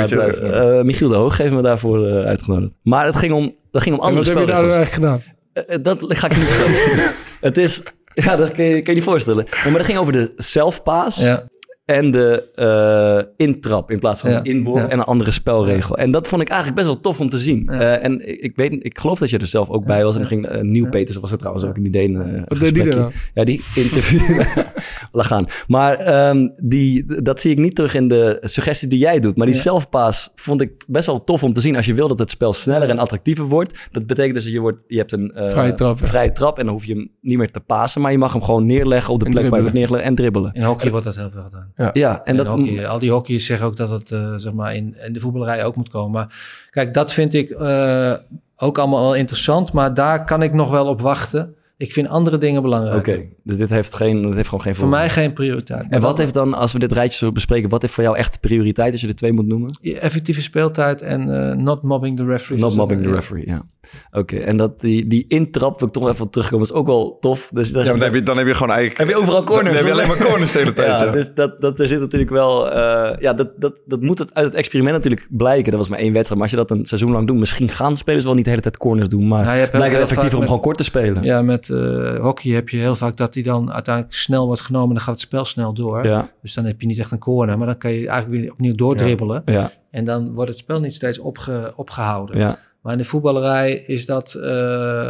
eh, 0.51 0.81
Michiel 0.83 1.09
de 1.09 1.15
Hoog 1.15 1.37
heeft 1.37 1.53
me 1.53 1.61
daarvoor 1.61 2.07
eh, 2.07 2.25
uitgenodigd. 2.25 2.71
Maar 2.83 3.05
het 3.05 3.15
ging 3.15 3.33
om, 3.33 3.55
dat 3.71 3.81
ging 3.81 3.95
om 3.95 4.01
En 4.01 4.07
andere 4.07 4.33
wat 4.33 4.33
heb 4.39 4.47
je 4.47 4.53
daar 4.53 4.61
spelregels. 4.61 4.95
eigenlijk 4.95 5.25
gedaan? 5.63 5.81
Dat 5.83 6.17
ga 6.17 6.29
ik 6.29 6.37
niet 6.37 6.47
vertellen. 6.47 7.11
het 7.41 7.57
is... 7.57 7.83
Ja, 8.13 8.35
dat 8.35 8.51
kun 8.51 8.63
je, 8.63 8.71
kun 8.73 8.83
je 8.85 8.93
niet 8.93 9.03
voorstellen. 9.03 9.45
Maar 9.63 9.73
dat 9.73 9.85
ging 9.85 9.97
over 9.97 10.13
de 10.13 10.33
zelfpaas 10.37 11.15
Ja. 11.15 11.43
En 11.87 12.11
de 12.11 12.49
eh, 12.55 13.45
intrap 13.47 13.91
in 13.91 13.99
plaats 13.99 14.21
van 14.21 14.29
Ja, 14.29 14.43
inworp 14.43 14.77
ja. 14.83 14.87
en 14.89 14.99
een 14.99 15.05
andere 15.05 15.31
spelregel. 15.31 15.97
En 15.97 16.11
dat 16.11 16.27
vond 16.27 16.41
ik 16.41 16.47
eigenlijk 16.47 16.79
best 16.81 16.91
wel 16.93 17.01
tof 17.01 17.19
om 17.19 17.29
te 17.29 17.39
zien. 17.39 17.67
Ja. 17.71 17.79
Eh, 17.79 18.03
en 18.03 18.27
ik, 18.29 18.39
ik 18.39 18.55
weet, 18.55 18.77
ik 18.79 18.99
geloof 18.99 19.19
dat 19.19 19.29
je 19.29 19.37
er 19.37 19.47
zelf 19.47 19.69
ook 19.69 19.85
bij 19.85 20.03
was. 20.03 20.15
En 20.15 20.21
er 20.21 20.27
ging 20.27 20.51
uh, 20.51 20.61
Nieuw 20.61 20.89
Peters 20.89 21.17
was 21.17 21.31
er 21.31 21.37
trouwens 21.37 21.65
ook. 21.65 21.75
En 21.75 21.83
die 21.83 21.91
deed 21.91 22.09
een 22.09 22.43
Wat 22.47 22.59
deed 22.59 22.73
die 22.73 22.83
gesprekje. 22.83 22.99
dan? 22.99 23.11
Ja, 23.33 23.43
die 23.43 23.63
interview. 23.75 24.41
Laat 25.11 25.25
gaan. 25.25 25.45
Maar 25.67 25.95
ehm, 25.99 26.47
die, 26.57 27.21
dat 27.21 27.39
zie 27.39 27.51
ik 27.51 27.57
niet 27.57 27.75
terug 27.75 27.93
in 27.93 28.07
de 28.07 28.37
suggestie 28.41 28.87
die 28.87 28.99
jij 28.99 29.19
doet. 29.19 29.35
Maar 29.37 29.45
die 29.47 29.55
Ja. 29.55 29.61
zelfpaas 29.61 30.31
vond 30.35 30.61
ik 30.61 30.85
best 30.87 31.05
wel 31.05 31.23
tof 31.23 31.43
om 31.43 31.53
te 31.53 31.61
zien. 31.61 31.75
Als 31.75 31.85
je 31.85 31.93
wil 31.93 32.07
dat 32.07 32.19
het 32.19 32.29
spel 32.29 32.53
sneller 32.53 32.89
en 32.89 32.99
attractiever 32.99 33.45
wordt. 33.45 33.79
Dat 33.91 34.05
betekent 34.05 34.33
dus 34.33 34.43
dat 34.43 34.53
je, 34.53 34.59
wordt, 34.59 34.83
je 34.87 34.97
hebt 34.97 35.11
een 35.11 35.31
eh, 35.31 35.49
Vrije 35.49 35.73
trap, 35.73 35.99
ja. 35.99 36.07
vrije 36.07 36.31
trap. 36.31 36.57
En 36.59 36.65
dan 36.65 36.73
hoef 36.73 36.85
je 36.85 36.93
hem 36.93 37.11
niet 37.21 37.37
meer 37.37 37.51
te 37.51 37.59
pasen. 37.59 38.01
Maar 38.01 38.11
je 38.11 38.17
mag 38.17 38.33
hem 38.33 38.41
gewoon 38.41 38.65
neerleggen 38.65 39.13
op 39.13 39.19
de 39.19 39.25
En 39.25 39.31
plek 39.31 39.43
waar 39.43 39.55
je 39.55 39.61
wordt 39.61 39.75
neergelegd. 39.77 40.03
En 40.05 40.15
dribbelen. 40.15 40.53
In 40.53 40.63
hockey 40.63 40.89
wordt 40.91 41.05
dat 41.05 41.15
heel 41.15 41.29
veel 41.31 41.41
gedaan. 41.41 41.71
Ja, 41.77 41.91
en 41.93 42.21
En 42.23 42.37
dat... 42.37 42.47
hockey, 42.47 42.87
al 42.87 42.99
die 42.99 43.11
hockeyers 43.11 43.45
zeggen 43.45 43.67
ook 43.67 43.77
dat 43.77 43.89
het 43.89 44.11
eh, 44.11 44.33
zeg 44.35 44.53
maar 44.53 44.75
in, 44.75 44.95
in 45.05 45.13
de 45.13 45.19
voetballerij 45.19 45.65
ook 45.65 45.75
moet 45.75 45.89
komen. 45.89 46.11
Maar 46.11 46.67
kijk, 46.69 46.93
dat 46.93 47.13
vind 47.13 47.33
ik 47.33 47.49
eh, 47.49 48.13
ook 48.55 48.77
allemaal 48.77 49.01
wel 49.01 49.15
interessant. 49.15 49.71
Maar 49.71 49.93
daar 49.93 50.25
kan 50.25 50.41
ik 50.41 50.53
nog 50.53 50.69
wel 50.71 50.87
op 50.87 51.01
wachten. 51.01 51.55
Ik 51.77 51.91
vind 51.93 52.07
andere 52.07 52.37
dingen 52.37 52.61
belangrijk. 52.61 53.07
Oké, 53.07 53.25
dus 53.43 53.57
dit 53.57 53.69
heeft, 53.69 53.95
geen, 53.95 54.21
dit 54.21 54.35
heeft 54.35 54.47
gewoon 54.47 54.63
geen 54.63 54.75
Voor 54.75 54.87
mij 54.87 55.09
geen 55.09 55.33
prioriteit. 55.33 55.85
En 55.89 56.01
wat 56.01 56.17
heeft 56.17 56.33
dan, 56.33 56.53
als 56.53 56.71
we 56.71 56.79
dit 56.79 56.91
rijtje 56.91 57.17
zo 57.17 57.31
bespreken, 57.31 57.69
wat 57.69 57.81
heeft 57.81 57.93
voor 57.93 58.03
jou 58.03 58.17
echt 58.17 58.39
prioriteit 58.39 58.91
als 58.91 59.01
je 59.01 59.07
er 59.07 59.15
twee 59.15 59.33
moet 59.33 59.47
noemen? 59.47 59.79
Effectieve 59.81 60.41
speeltijd 60.41 61.01
en 61.01 61.49
eh, 61.49 61.55
not 61.55 61.81
mobbing 61.81 62.17
the 62.17 62.25
referee. 62.25 62.59
Not 62.59 62.75
mobbing 62.75 63.01
the 63.01 63.07
ja. 63.07 63.13
referee, 63.13 63.47
ja. 63.47 63.61
Oké, 64.11 64.37
en 64.37 64.57
dat 64.57 64.79
die, 64.81 65.07
die 65.07 65.25
intrap, 65.27 65.79
wil 65.79 65.87
ik 65.87 65.93
toch 65.93 66.09
even 66.09 66.29
terugkomen, 66.29 66.65
is 66.65 66.71
ook 66.73 66.85
wel 66.85 67.17
tof. 67.19 67.49
Dus 67.53 67.71
dat- 67.71 67.83
Ja, 67.85 67.89
maar 67.89 67.99
dan 67.99 68.07
heb 68.09 68.17
je, 68.17 68.23
dan 68.23 68.37
heb 68.37 68.47
je 68.47 68.53
gewoon 68.53 68.71
eigenlijk... 68.75 68.99
heb 68.99 69.09
je 69.17 69.21
overal 69.23 69.43
corners. 69.43 69.65
Dan 69.67 69.75
heb 69.75 69.85
je 69.85 69.91
alleen 69.91 70.07
maar 70.07 70.27
corners 70.27 70.51
de 70.51 70.57
hele 70.57 70.73
tijd. 70.73 70.85
Ja, 70.99 71.05
ja. 71.05 71.11
dus 71.11 71.29
dat, 71.35 71.61
dat, 71.61 71.79
er 71.79 71.87
zit 71.87 71.99
natuurlijk 71.99 72.31
wel... 72.31 72.71
eh, 72.71 73.21
ja, 73.21 73.33
dat, 73.33 73.49
dat, 73.57 73.73
dat 73.85 74.01
moet 74.01 74.19
het 74.19 74.33
uit 74.33 74.45
het 74.45 74.55
experiment 74.55 74.95
natuurlijk 74.95 75.27
blijken. 75.29 75.71
Dat 75.71 75.79
was 75.79 75.89
maar 75.89 75.99
één 75.99 76.13
wedstrijd. 76.13 76.41
Maar 76.41 76.49
als 76.51 76.59
je 76.59 76.67
dat 76.67 76.71
een 76.77 76.85
seizoen 76.85 77.11
lang 77.11 77.27
doet... 77.27 77.37
Misschien 77.37 77.69
gaan 77.69 77.97
spelers 77.97 78.23
wel 78.23 78.33
niet 78.33 78.43
de 78.43 78.49
hele 78.49 78.61
tijd 78.61 78.77
corners 78.77 79.09
doen. 79.09 79.27
Maar 79.27 79.45
lijkt 79.45 79.73
het 79.73 80.01
effectiever 80.03 80.37
om 80.37 80.43
gewoon 80.45 80.61
kort 80.61 80.77
te 80.77 80.83
spelen. 80.83 81.23
Ja, 81.23 81.41
met 81.41 81.69
eh, 81.69 82.19
hockey 82.19 82.51
heb 82.51 82.69
je 82.69 82.77
heel 82.77 82.95
vaak 82.95 83.17
dat 83.17 83.33
die 83.33 83.43
dan 83.43 83.71
uiteindelijk 83.73 84.15
snel 84.15 84.45
wordt 84.45 84.61
genomen. 84.61 84.89
Dan 84.95 85.03
gaat 85.03 85.13
het 85.13 85.19
spel 85.23 85.45
snel 85.45 85.73
door. 85.73 86.05
Ja, 86.05 86.29
Dus 86.41 86.53
dan 86.53 86.65
heb 86.65 86.81
je 86.81 86.87
niet 86.87 86.99
echt 86.99 87.11
een 87.11 87.19
corner. 87.19 87.57
Maar 87.57 87.67
dan 87.67 87.77
kan 87.77 87.91
je 87.91 88.07
eigenlijk 88.09 88.41
weer 88.41 88.51
opnieuw 88.51 88.75
doordribbelen. 88.75 89.41
ja, 89.45 89.71
En 89.91 90.03
dan 90.05 90.33
wordt 90.33 90.49
het 90.49 90.59
spel 90.59 90.79
niet 90.79 90.93
steeds 90.93 91.19
opge, 91.19 91.73
opgehouden. 91.75 92.37
ja. 92.37 92.57
Maar 92.87 92.95
in 92.95 93.01
de 93.01 93.09
voetballerij 93.09 93.73
is 93.73 94.05
dat... 94.05 94.33
eh, 94.33 95.09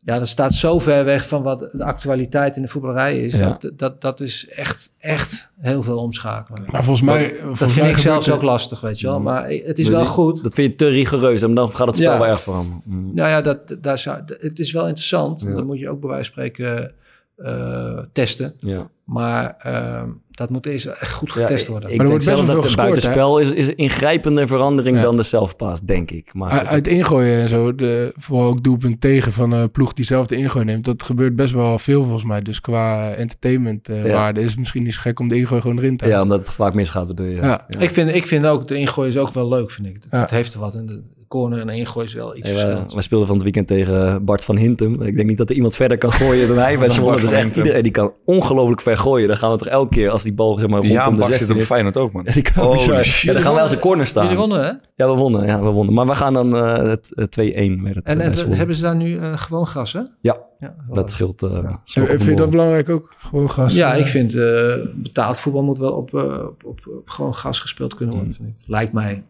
ja, 0.00 0.18
dat 0.18 0.28
staat 0.28 0.54
zo 0.54 0.78
ver 0.78 1.04
weg 1.04 1.28
van 1.28 1.42
wat 1.42 1.58
de 1.58 1.84
actualiteit 1.84 2.56
in 2.56 2.62
de 2.62 2.68
voetballerij 2.68 3.24
is. 3.24 3.34
Ja. 3.34 3.56
Dat, 3.60 3.78
dat, 3.78 4.00
dat 4.00 4.20
is 4.20 4.48
echt, 4.48 4.90
echt 4.98 5.48
heel 5.58 5.82
veel 5.82 5.98
omschakelen. 5.98 6.64
Maar 6.70 6.84
volgens 6.84 7.06
mij... 7.06 7.28
Dat 7.28 7.38
volgens 7.38 7.72
vind 7.72 7.80
mij 7.80 7.90
ik 7.90 7.98
zelfs 7.98 8.30
ook 8.30 8.42
lastig, 8.42 8.80
weet 8.80 9.00
je 9.00 9.06
wel. 9.06 9.20
Maar 9.20 9.48
het 9.48 9.78
is 9.78 9.88
wel 9.88 10.06
goed. 10.06 10.42
Dat 10.42 10.54
vind 10.54 10.70
je 10.70 10.76
te 10.76 10.88
rigoureus. 10.88 11.42
En 11.42 11.54
dan 11.54 11.68
gaat 11.68 11.86
het 11.86 11.96
spel 11.96 12.12
Ja. 12.12 12.18
wel 12.18 12.26
erg 12.28 12.40
veranderen. 12.40 12.82
Mm. 12.84 13.10
Nou 13.14 13.28
ja, 13.28 13.40
dat, 13.40 13.58
daar 13.80 13.98
zou, 13.98 14.20
het 14.38 14.58
is 14.58 14.72
wel 14.72 14.86
interessant. 14.86 15.40
Ja. 15.40 15.54
Dat 15.54 15.64
moet 15.64 15.78
je 15.78 15.88
ook 15.88 16.00
bij 16.00 16.10
wijze 16.10 16.32
van 16.32 16.42
spreken 16.42 16.92
eh, 17.38 17.98
testen. 18.12 18.54
Ja. 18.58 18.90
Maar 19.04 19.54
ehm, 19.58 20.08
dat 20.30 20.50
moet 20.50 20.66
eerst 20.66 20.86
echt 20.86 21.12
goed 21.12 21.32
Ja, 21.34 21.40
getest 21.40 21.62
ik- 21.64 21.68
worden. 21.68 21.90
Ik 21.90 21.96
Maar 21.96 22.06
er 22.06 22.12
denk 22.12 22.24
wordt 22.24 22.24
best 22.24 22.36
zelf 22.36 22.46
wel 22.46 22.54
dat 22.56 22.64
het 22.64 22.76
buitenspel 22.76 23.38
is, 23.38 23.50
is 23.50 23.66
een 23.68 23.76
ingrijpende 23.76 24.46
verandering 24.46 24.96
Ja. 24.96 25.02
dan 25.02 25.16
de 25.16 25.22
zelfpaas, 25.22 25.80
denk 25.80 26.10
ik. 26.10 26.34
Maar 26.34 26.50
Uit- 26.50 26.66
Uit 26.66 26.86
ingooien 26.86 27.40
en 27.42 27.48
zo, 27.48 27.74
de, 27.74 28.12
vooral 28.16 28.48
ook 28.48 28.62
doelpunt 28.64 29.00
tegen 29.00 29.32
van 29.32 29.52
een 29.52 29.70
ploeg 29.70 29.92
die 29.92 30.04
zelf 30.04 30.26
de 30.26 30.36
ingooi 30.36 30.64
neemt. 30.64 30.84
Dat 30.84 31.02
gebeurt 31.02 31.36
best 31.36 31.54
wel 31.54 31.78
veel 31.78 32.02
volgens 32.02 32.24
mij. 32.24 32.40
Dus 32.42 32.60
qua 32.60 33.10
entertainment 33.10 33.88
eh, 33.88 34.06
Ja. 34.06 34.12
waarde 34.12 34.40
is 34.40 34.50
het 34.50 34.58
misschien 34.58 34.82
niet 34.82 34.94
zo 34.94 35.00
gek 35.00 35.20
om 35.20 35.28
de 35.28 35.36
ingooi 35.36 35.60
gewoon 35.60 35.78
erin 35.78 35.96
te 35.96 36.04
ja, 36.06 36.10
houden. 36.12 36.32
omdat 36.32 36.46
het 36.46 36.56
vaak 36.56 36.74
misgaat, 36.74 37.06
bedoel 37.06 37.26
je. 37.26 37.34
Ja. 37.36 37.66
Ik, 37.78 37.90
vind, 37.90 38.14
ik 38.14 38.26
vind 38.26 38.46
ook, 38.46 38.68
de 38.68 38.74
ingooi 38.76 39.08
is 39.08 39.16
ook 39.18 39.30
wel 39.34 39.48
leuk, 39.48 39.70
vind 39.70 39.86
ik. 39.86 39.94
Het, 39.94 40.10
Ja. 40.10 40.26
heeft 40.36 40.54
er 40.54 40.60
wat. 40.60 40.74
En 40.74 40.86
de- 40.86 41.02
corner 41.28 41.60
en 41.60 41.68
ingooi 41.68 42.06
is 42.06 42.14
wel 42.14 42.36
iets 42.36 42.40
Hey, 42.48 42.52
wij, 42.52 42.60
verschillends. 42.62 42.94
wij 42.94 43.02
speelden 43.02 43.26
van 43.26 43.36
het 43.36 43.44
weekend 43.44 43.66
tegen 43.66 44.24
Bart 44.24 44.44
van 44.44 44.56
Hintem. 44.56 45.02
Ik 45.02 45.16
denk 45.16 45.28
niet 45.28 45.38
dat 45.38 45.48
er 45.50 45.56
iemand 45.56 45.74
verder 45.74 45.98
kan 45.98 46.12
gooien 46.12 46.48
dan 46.48 46.56
hij 46.58 46.78
bij 46.78 46.88
Zwolle. 46.88 47.20
Dus 47.20 47.30
echt 47.30 47.56
iedereen 47.56 47.82
die 47.82 47.92
kan 47.92 48.12
ongelooflijk 48.24 48.80
ver 48.80 48.96
gooien. 48.98 49.28
Dan 49.28 49.36
gaan 49.36 49.50
we 49.52 49.58
toch 49.58 49.66
elke 49.68 49.94
keer 49.94 50.10
als 50.10 50.22
die 50.22 50.32
bal 50.32 50.54
zeg 50.54 50.68
maar, 50.68 50.82
Ja, 50.82 50.88
rondom 51.04 51.14
de 51.14 51.20
Bak 51.20 51.28
zit 51.28 51.38
16 51.38 51.56
op. 51.60 51.62
Feyenoord 51.62 51.96
ook, 51.96 52.12
man. 52.12 52.22
Ja, 52.26 52.32
die 52.32 52.42
kan 52.42 52.78
shit. 53.04 53.20
Ja, 53.20 53.32
dan 53.32 53.42
gaan 53.42 53.52
wij 53.54 53.62
als 53.62 53.72
een 53.72 53.78
corner 53.78 54.06
staan. 54.06 54.22
Jullie 54.22 54.38
wonnen, 54.38 54.60
hè? 54.60 54.72
Ja, 54.94 55.10
we 55.12 55.16
wonnen. 55.18 55.46
Ja, 55.46 55.60
we 55.62 55.68
wonnen. 55.70 55.94
Maar 55.94 56.06
we 56.06 56.14
gaan 56.14 56.32
dan 56.32 56.56
eh, 56.56 56.76
het 56.76 57.12
eh, 57.36 57.68
2-1 57.68 57.80
met 57.82 57.94
het 57.94 58.04
En, 58.04 58.20
eh, 58.20 58.38
en 58.38 58.52
hebben 58.52 58.76
ze 58.76 58.82
daar 58.82 58.96
nu 58.96 59.18
eh, 59.18 59.32
gewoon 59.38 59.66
gas, 59.66 59.92
hè? 59.92 60.00
Ja, 60.20 60.36
Ja, 60.58 60.74
dat 60.90 61.10
scheelt. 61.10 61.42
eh, 61.42 61.48
op 61.48 61.80
vind 61.84 62.22
je 62.24 62.34
dat 62.34 62.50
belangrijk 62.50 62.88
ook? 62.90 63.14
Gewoon 63.18 63.50
gas? 63.50 63.74
Ja, 63.74 63.94
ik 63.94 64.06
vind 64.06 64.34
eh, 64.34 64.74
betaald 64.96 65.40
voetbal 65.40 65.62
moet 65.62 65.78
wel 65.78 65.92
op, 65.92 66.14
op, 66.14 66.62
op, 66.64 66.80
op 66.98 67.08
gewoon 67.08 67.34
gas 67.34 67.60
gespeeld 67.60 67.94
kunnen 67.94 68.14
worden, 68.14 68.34
vind 68.34 68.48
ik. 68.48 68.54
Lijkt 68.66 68.92
mij. 68.92 69.24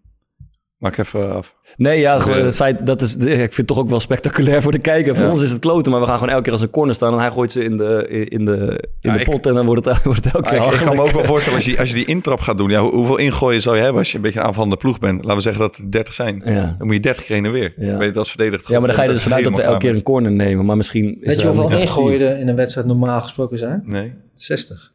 Maak 0.79 0.97
even 0.99 1.33
af. 1.35 1.55
Nee, 1.76 2.01
ja, 2.01 2.18
gewoon 2.18 2.45
het 2.45 2.55
feit 2.55 2.87
dat 2.87 3.03
is. 3.03 3.16
Ik 3.16 3.26
vind 3.37 3.57
het 3.57 3.66
toch 3.66 3.79
ook 3.79 3.89
wel 3.89 4.01
spectaculair 4.01 4.62
voor 4.62 4.72
de 4.72 4.79
kijker. 4.79 5.16
Voor 5.16 5.24
Ja. 5.24 5.31
ons 5.31 5.43
is 5.43 5.51
het 5.51 5.59
kloten, 5.61 5.93
maar 5.93 6.01
we 6.01 6.07
gaan 6.07 6.14
gewoon 6.18 6.31
elke 6.31 6.43
keer 6.45 6.53
als 6.53 6.61
een 6.62 6.70
corner 6.70 6.95
staan 6.95 7.12
en 7.12 7.18
hij 7.18 7.31
gooit 7.31 7.53
ze 7.53 7.62
in 7.64 7.76
de, 7.76 8.07
in 8.29 8.45
de, 8.45 8.53
in 9.01 9.11
Ja, 9.11 9.12
de 9.12 9.20
ik- 9.20 9.31
pot 9.31 9.47
en 9.47 9.55
dan 9.55 9.66
wordt 9.66 9.85
het, 9.85 10.03
wordt 10.05 10.24
het 10.24 10.35
elke 10.35 10.49
keer 10.49 10.64
ik, 10.66 10.72
ik 10.72 10.79
kan 10.87 10.97
me 10.97 11.03
ook 11.03 11.11
wel 11.11 11.24
voorstellen, 11.24 11.59
als 11.59 11.66
je, 11.66 11.79
als 11.79 11.89
je 11.89 11.95
die 11.95 12.05
intrap 12.07 12.41
gaat 12.41 12.57
doen, 12.57 12.70
ja, 12.70 12.81
hoe- 12.81 12.95
hoeveel 12.95 13.16
ingooien 13.16 13.62
zou 13.62 13.76
je 13.76 13.83
hebben 13.83 13.99
als 13.99 14.11
je 14.11 14.16
een 14.16 14.22
beetje 14.22 14.41
aanvallende 14.41 14.76
ploeg 14.76 14.99
bent? 14.99 15.16
Laten 15.24 15.37
we 15.37 15.43
zeggen 15.43 15.61
dat 15.62 15.76
het 15.76 15.93
30 15.93 16.14
zijn. 16.14 16.43
Ja. 16.45 16.74
Dan 16.79 16.87
moet 16.87 16.97
je 16.97 17.01
30 17.03 17.24
keer 17.24 17.37
heen 17.37 17.45
en 17.45 17.53
weer. 17.53 17.72
Ja. 17.76 17.97
Weet 17.97 18.09
je, 18.09 18.12
dat 18.14 18.24
is 18.24 18.31
verdedigd. 18.31 18.68
Ja, 18.68 18.79
maar 18.79 18.89
dan 18.89 18.97
ga 18.97 19.03
je 19.03 19.09
dus 19.09 19.22
vanuit 19.22 19.45
dat 19.45 19.57
we 19.57 19.62
elke 19.62 19.79
keer 19.79 19.95
een 19.95 20.03
corner 20.03 20.33
nemen. 20.33 20.64
Maar 20.66 20.76
misschien 20.76 21.16
is 21.20 21.26
Weet 21.26 21.41
je 21.41 21.47
hoeveel 21.47 21.79
ingooien 21.79 22.20
er 22.20 22.39
in 22.39 22.49
een 22.49 22.57
wedstrijd 22.57 22.87
normaal 22.87 23.20
gesproken 23.20 23.59
zijn? 23.59 23.83
Nee. 23.85 24.12
60. 24.35 24.93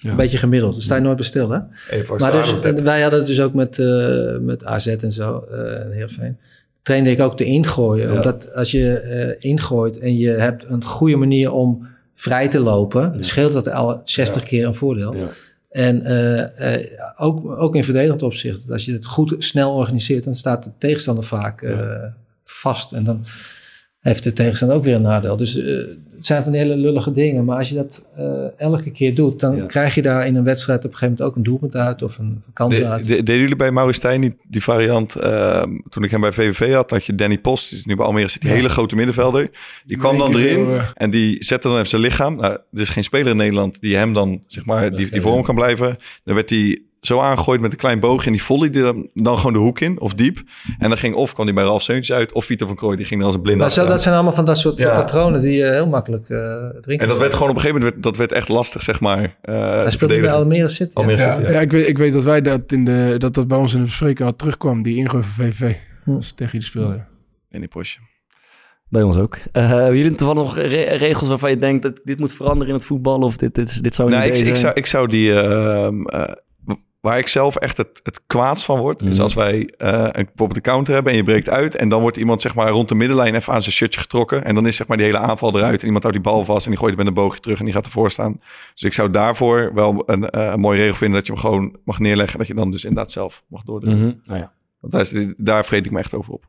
Ja. 0.00 0.10
Een 0.10 0.16
beetje 0.16 0.38
gemiddeld. 0.38 0.72
Dan 0.72 0.82
sta 0.82 0.94
je 0.94 1.00
nooit 1.00 1.16
bij 1.16 1.24
stil, 1.24 1.50
hè? 1.50 1.58
Maar 2.18 2.32
dus, 2.32 2.60
en 2.60 2.84
wij 2.84 3.00
hadden 3.02 3.18
het 3.18 3.28
dus 3.28 3.40
ook 3.40 3.54
met, 3.54 3.78
eh, 3.78 4.38
met 4.40 4.64
AZ 4.64 4.86
en 4.86 5.12
zo, 5.12 5.38
eh 5.50 5.80
en 5.84 5.90
Heerenveen. 5.92 6.36
Trainde 6.82 7.10
ik 7.10 7.20
ook 7.20 7.36
te 7.36 7.44
ingooien. 7.44 8.08
Ja. 8.08 8.14
Omdat 8.14 8.54
als 8.54 8.70
je 8.70 8.92
eh, 8.98 9.50
ingooit 9.50 9.98
en 9.98 10.16
je 10.16 10.28
hebt 10.30 10.64
een 10.68 10.84
goede 10.84 11.16
manier 11.16 11.52
om 11.52 11.86
vrij 12.14 12.48
te 12.48 12.60
lopen, 12.60 13.12
Ja. 13.16 13.22
scheelt 13.22 13.52
dat 13.52 13.68
al 13.70 14.00
60 14.02 14.42
keer 14.42 14.66
een 14.66 14.74
voordeel. 14.74 15.14
Ja. 15.16 15.28
En 15.70 16.02
ook, 17.16 17.58
ook 17.60 17.76
in 17.76 17.84
verdedigend 17.84 18.22
opzicht. 18.22 18.70
Als 18.70 18.84
je 18.84 18.92
het 18.92 19.06
goed 19.06 19.34
snel 19.38 19.74
organiseert, 19.74 20.24
dan 20.24 20.34
staat 20.34 20.64
de 20.64 20.70
tegenstander 20.78 21.24
vaak 21.24 21.76
vast. 22.44 22.92
En 22.92 23.04
dan 23.04 23.24
heeft 24.00 24.22
de 24.24 24.32
tegenstander 24.32 24.76
ook 24.76 24.84
weer 24.84 24.94
een 24.94 25.02
nadeel. 25.02 25.36
Dus 25.36 25.58
het 26.18 26.26
zijn 26.26 26.42
van 26.42 26.52
die 26.52 26.60
hele 26.60 26.76
lullige 26.76 27.12
dingen. 27.12 27.44
Maar 27.44 27.56
als 27.56 27.68
je 27.68 27.74
dat 27.74 28.04
eh, 28.16 28.60
elke 28.60 28.90
keer 28.90 29.14
doet, 29.14 29.40
dan 29.40 29.56
Ja. 29.56 29.66
krijg 29.66 29.94
je 29.94 30.02
daar 30.02 30.26
in 30.26 30.36
een 30.36 30.44
wedstrijd 30.44 30.78
op 30.84 30.90
een 30.90 30.96
gegeven 30.96 31.14
moment 31.18 31.30
ook 31.30 31.36
een 31.36 31.42
doelpunt 31.50 31.76
uit 31.76 32.02
of 32.02 32.18
een 32.18 32.42
kans 32.52 32.82
uit. 32.82 33.04
de- 33.08 33.14
deden 33.14 33.38
jullie 33.38 33.56
bij 33.56 33.70
Maurice 33.70 33.98
Stijn 33.98 34.20
niet 34.20 34.34
die 34.48 34.62
variant? 34.62 35.14
ehm, 35.16 35.70
toen 35.88 36.02
ik 36.04 36.10
hem 36.10 36.20
bij 36.20 36.32
VVV 36.32 36.72
had, 36.72 36.90
had 36.90 37.04
je 37.04 37.14
Danny 37.14 37.38
Post, 37.38 37.68
die 37.70 37.78
is 37.78 37.84
nu 37.84 37.96
bij 37.96 38.06
Almere, 38.06 38.28
zit 38.28 38.40
die 38.40 38.50
Ja. 38.50 38.56
hele 38.56 38.68
grote 38.68 38.94
middenvelder. 38.94 39.50
Die 39.86 39.96
kwam 39.96 40.18
dan 40.18 40.36
erin 40.36 40.68
eh, 40.70 40.82
en 40.94 41.10
die 41.10 41.44
zette 41.44 41.68
dan 41.68 41.76
even 41.76 41.88
zijn 41.88 42.02
lichaam. 42.02 42.36
Nou, 42.36 42.52
er 42.52 42.80
is 42.80 42.88
geen 42.88 43.04
speler 43.04 43.30
in 43.30 43.36
Nederland 43.36 43.80
die 43.80 43.96
hem 43.96 44.12
dan, 44.12 44.42
zeg 44.46 44.64
maar, 44.64 44.90
die, 44.96 45.10
die 45.10 45.20
voor 45.20 45.34
hem 45.34 45.42
kan 45.42 45.54
blijven. 45.54 45.96
Dan 46.24 46.34
werd 46.34 46.50
hij 46.50 46.82
zo 47.00 47.20
aangegooid 47.20 47.60
met 47.60 47.72
een 47.72 47.78
klein 47.78 48.00
boogje 48.00 48.26
en 48.26 48.32
die 48.32 48.42
volleyde 48.42 48.80
dan, 48.82 49.08
dan 49.14 49.36
gewoon 49.36 49.52
de 49.52 49.58
hoek 49.58 49.80
in, 49.80 50.00
of 50.00 50.14
diep. 50.14 50.38
En 50.78 50.88
dan 50.88 50.98
ging 50.98 51.14
of 51.14 51.32
kwam 51.34 51.46
hij 51.46 51.54
bij 51.54 51.64
Ralf 51.64 51.82
Seuntjes 51.82 52.16
uit, 52.16 52.32
of 52.32 52.44
Vito 52.44 52.66
van 52.66 52.76
Krooi, 52.76 52.96
die 52.96 53.06
ging 53.06 53.18
dan 53.20 53.26
als 53.28 53.36
een 53.36 53.42
blinde 53.42 53.62
Maar 53.62 53.70
zo, 53.70 53.86
dat 53.86 54.02
zijn 54.02 54.14
allemaal 54.14 54.32
van 54.32 54.44
dat 54.44 54.58
soort 54.58 54.78
Ja. 54.78 54.94
patronen 54.94 55.40
die 55.40 55.52
je 55.52 55.64
heel 55.64 55.86
makkelijk 55.88 56.28
eh 56.28 56.38
drinken. 56.80 56.98
En 56.98 57.08
dat 57.08 57.18
werd 57.18 57.32
gewoon 57.34 57.48
op 57.48 57.54
een 57.54 57.60
gegeven 57.60 57.80
moment, 57.80 57.92
werd, 57.94 58.02
dat 58.02 58.16
werd 58.16 58.32
echt 58.32 58.48
lastig, 58.48 58.82
zeg 58.82 59.00
maar. 59.00 59.18
eh, 59.22 59.28
te 59.42 59.50
Hij 59.50 59.60
speelde 59.60 59.80
bij 59.80 59.98
verdedigen. 59.98 60.34
Almere 60.36 60.68
City. 60.68 60.90
ja. 60.94 61.00
Almere 61.00 61.18
Ja, 61.22 61.34
City, 61.36 61.50
ja, 61.50 61.60
ik, 61.60 61.72
weet, 61.72 61.88
ik 61.88 61.98
weet 61.98 62.12
dat 62.12 62.24
wij 62.24 62.40
dat, 62.40 62.72
in 62.72 62.84
de, 62.84 63.14
dat 63.18 63.34
dat 63.34 63.48
bij 63.48 63.58
ons 63.58 63.72
in 63.72 63.78
de 63.78 63.84
bespreking 63.84 64.28
al 64.28 64.36
terugkwam. 64.36 64.82
Die 64.82 64.96
ingooi 64.96 65.22
van 65.22 65.44
VVV. 65.44 65.74
Hm. 66.04 66.12
Dat 66.12 66.22
is 66.22 66.32
tegen 66.32 66.52
jullie 66.52 66.66
speelden. 66.66 67.06
In 67.50 67.60
die 67.60 67.68
postje. 67.68 67.98
Bij 68.90 69.02
ons 69.02 69.16
ook. 69.16 69.38
Eh, 69.52 69.68
hebben 69.68 69.96
jullie 69.96 70.14
toevallig 70.14 70.42
nog 70.42 70.56
re- 70.56 70.94
regels 70.94 71.28
waarvan 71.28 71.50
je 71.50 71.56
denkt 71.56 71.82
dat 71.82 72.00
dit 72.04 72.18
moet 72.18 72.32
veranderen 72.32 72.68
in 72.68 72.74
het 72.74 72.84
voetbal? 72.84 73.18
Of 73.20 73.36
dit, 73.36 73.54
dit, 73.54 73.68
is- 73.68 73.76
dit 73.76 73.94
zou 73.94 74.08
een 74.08 74.14
Nou, 74.14 74.26
ik, 74.26 74.34
idee 74.34 74.48
ik, 74.48 74.54
zijn? 74.56 74.64
zou, 74.66 74.74
ik 74.74 74.86
zou 74.86 75.08
die. 75.08 75.40
ehm, 75.40 76.02
eh, 76.06 76.32
waar 77.00 77.18
ik 77.18 77.26
zelf 77.28 77.56
echt 77.56 77.76
het, 77.76 78.00
het 78.02 78.20
kwaadst 78.26 78.64
van 78.64 78.78
word, 78.78 79.02
is 79.02 79.08
Mhm. 79.08 79.20
als 79.20 79.34
wij 79.34 79.66
eh, 79.78 79.90
een, 79.92 80.12
bijvoorbeeld 80.12 80.56
een 80.56 80.62
counter 80.62 80.94
hebben 80.94 81.12
en 81.12 81.18
je 81.18 81.24
breekt 81.24 81.48
uit. 81.48 81.74
En 81.74 81.88
dan 81.88 82.00
wordt 82.00 82.16
iemand 82.16 82.42
zeg 82.42 82.54
maar 82.54 82.68
rond 82.68 82.88
de 82.88 82.94
middenlijn 82.94 83.34
even 83.34 83.52
aan 83.52 83.62
zijn 83.62 83.74
shirtje 83.74 84.00
getrokken. 84.00 84.44
En 84.44 84.54
dan 84.54 84.66
is 84.66 84.76
zeg 84.76 84.86
maar 84.86 84.96
die 84.96 85.06
hele 85.06 85.18
aanval 85.18 85.56
eruit. 85.56 85.80
En 85.80 85.84
iemand 85.86 86.02
houdt 86.02 86.18
die 86.18 86.26
bal 86.32 86.44
vast 86.44 86.64
en 86.64 86.70
die 86.70 86.78
gooit 86.80 86.94
het 86.96 87.04
met 87.04 87.08
een 87.08 87.22
boogje 87.22 87.40
terug 87.40 87.58
en 87.58 87.64
die 87.64 87.74
gaat 87.74 87.84
ervoor 87.86 88.10
staan. 88.10 88.40
Dus 88.74 88.82
ik 88.82 88.92
zou 88.92 89.10
daarvoor 89.10 89.74
wel 89.74 90.02
een, 90.06 90.30
eh, 90.30 90.50
een 90.52 90.60
mooie 90.60 90.78
regel 90.80 90.96
vinden 90.96 91.16
dat 91.16 91.26
je 91.26 91.32
hem 91.32 91.42
gewoon 91.42 91.76
mag 91.84 91.98
neerleggen. 91.98 92.38
Dat 92.38 92.46
je 92.48 92.54
dan 92.54 92.70
dus 92.70 92.84
inderdaad 92.84 93.12
zelf 93.12 93.42
mag 93.46 93.62
doordrukken. 93.62 94.06
Mhm. 94.06 94.16
Nou 94.24 94.38
ja. 94.38 94.52
Want 94.80 94.92
daar, 94.92 95.00
is, 95.02 95.34
daar 95.36 95.64
vreet 95.64 95.86
ik 95.86 95.92
me 95.92 95.98
echt 95.98 96.14
over 96.14 96.32
op. 96.32 96.44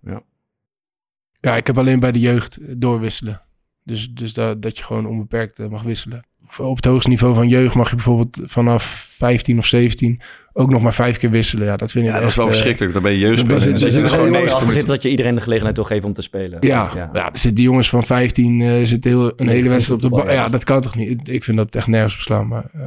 Ja, 1.42 1.56
ik 1.56 1.68
heb 1.68 1.78
alleen 1.78 2.00
bij 2.00 2.12
de 2.12 2.20
jeugd 2.20 2.82
doorwisselen. 2.82 3.42
Dus, 3.84 4.10
dus 4.14 4.34
dat, 4.34 4.62
dat 4.62 4.78
je 4.78 4.84
gewoon 4.84 5.06
onbeperkt 5.06 5.60
eh, 5.60 5.68
mag 5.68 5.82
wisselen. 5.82 6.24
Op 6.58 6.76
het 6.76 6.86
hoogste 6.86 7.10
niveau 7.10 7.34
van 7.36 7.48
jeugd 7.48 7.76
mag 7.76 7.90
je 7.90 7.96
bijvoorbeeld 7.96 8.42
vanaf 8.44 9.08
15 9.18 9.58
of 9.58 9.66
17 9.66 10.22
ook 10.54 10.70
nog 10.70 10.82
maar 10.82 10.94
vijf 10.94 11.18
keer 11.18 11.30
wisselen. 11.30 11.66
Ja, 11.66 11.78
dat 11.78 11.92
vind 11.92 12.06
ik 12.06 12.12
Ja, 12.12 12.16
dat 12.20 12.24
is 12.24 12.28
echt, 12.30 12.38
wel 12.38 12.46
eh, 12.48 12.52
verschrikkelijk. 12.52 12.94
Dan 12.94 13.02
ben 13.02 13.12
je 13.12 13.18
jeugd. 13.18 13.50
dan 13.50 13.60
zit- 13.62 13.80
zit 13.80 13.84
er 13.84 13.92
gewoon 13.94 14.10
gewoon 14.10 14.24
90 14.32 14.52
afgezet 14.54 14.68
minuten. 14.68 14.94
dat 14.94 15.04
je 15.04 15.10
iedereen 15.10 15.36
de 15.36 15.42
gelegenheid 15.42 15.76
wil 15.76 15.86
geven 15.86 16.08
om 16.08 16.14
te 16.14 16.22
spelen. 16.22 16.58
Ja, 16.62 16.92
ja. 16.96 17.10
er 17.32 17.38
zitten 17.38 17.64
jongens 17.64 17.90
van 17.90 18.04
15 18.04 18.62
eh 18.62 18.84
zitten 18.84 19.10
heel, 19.12 19.32
een 19.36 19.48
hele 19.48 19.70
wedstrijd 19.70 20.04
op 20.04 20.10
de 20.12 20.18
bal. 20.18 20.32
Ja, 20.32 20.48
dat 20.48 20.64
kan 20.64 20.82
toch 20.82 20.96
niet? 20.96 21.30
Ik 21.30 21.44
vind 21.44 21.58
dat 21.58 21.76
echt 21.76 21.88
nergens 21.88 22.16
beslaan. 22.16 22.48
Maar, 22.48 22.66
eh, 22.74 22.82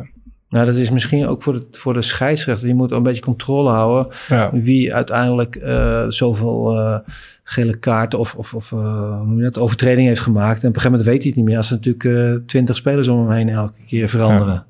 Nou, 0.53 0.67
dat 0.67 0.75
is 0.75 0.91
misschien 0.91 1.27
ook 1.27 1.43
voor 1.43 1.53
de, 1.53 1.67
voor 1.71 1.95
de 1.95 2.03
scheidsrechter. 2.03 2.67
Die 2.67 2.75
moet 2.75 2.91
een 2.91 3.03
beetje 3.03 3.23
controle 3.23 3.71
houden. 3.71 4.13
ja. 4.29 4.51
Wie 4.53 4.95
uiteindelijk 4.95 5.57
eh, 5.57 6.05
zoveel 6.09 6.79
eh, 6.79 6.99
gele 7.45 7.77
kaarten 7.79 8.19
of, 8.19 8.35
of, 8.35 8.55
of 8.55 8.73
eh, 8.73 8.79
hoe 9.19 9.27
noem 9.27 9.37
je 9.37 9.43
dat, 9.43 9.59
overtreding 9.59 10.07
heeft 10.09 10.21
gemaakt. 10.21 10.63
En 10.63 10.69
op 10.69 10.75
een 10.75 10.81
gegeven 10.81 10.91
moment 10.91 11.09
weet 11.09 11.19
hij 11.19 11.27
het 11.29 11.37
niet 11.37 11.45
meer. 11.45 11.57
Als 11.57 11.71
er 11.71 11.77
natuurlijk 11.77 12.05
eh, 12.05 12.47
twintig 12.47 12.77
spelers 12.77 13.09
om 13.09 13.19
hem 13.19 13.31
heen 13.31 13.49
elke 13.49 13.73
keer 13.87 14.09
veranderen. 14.09 14.65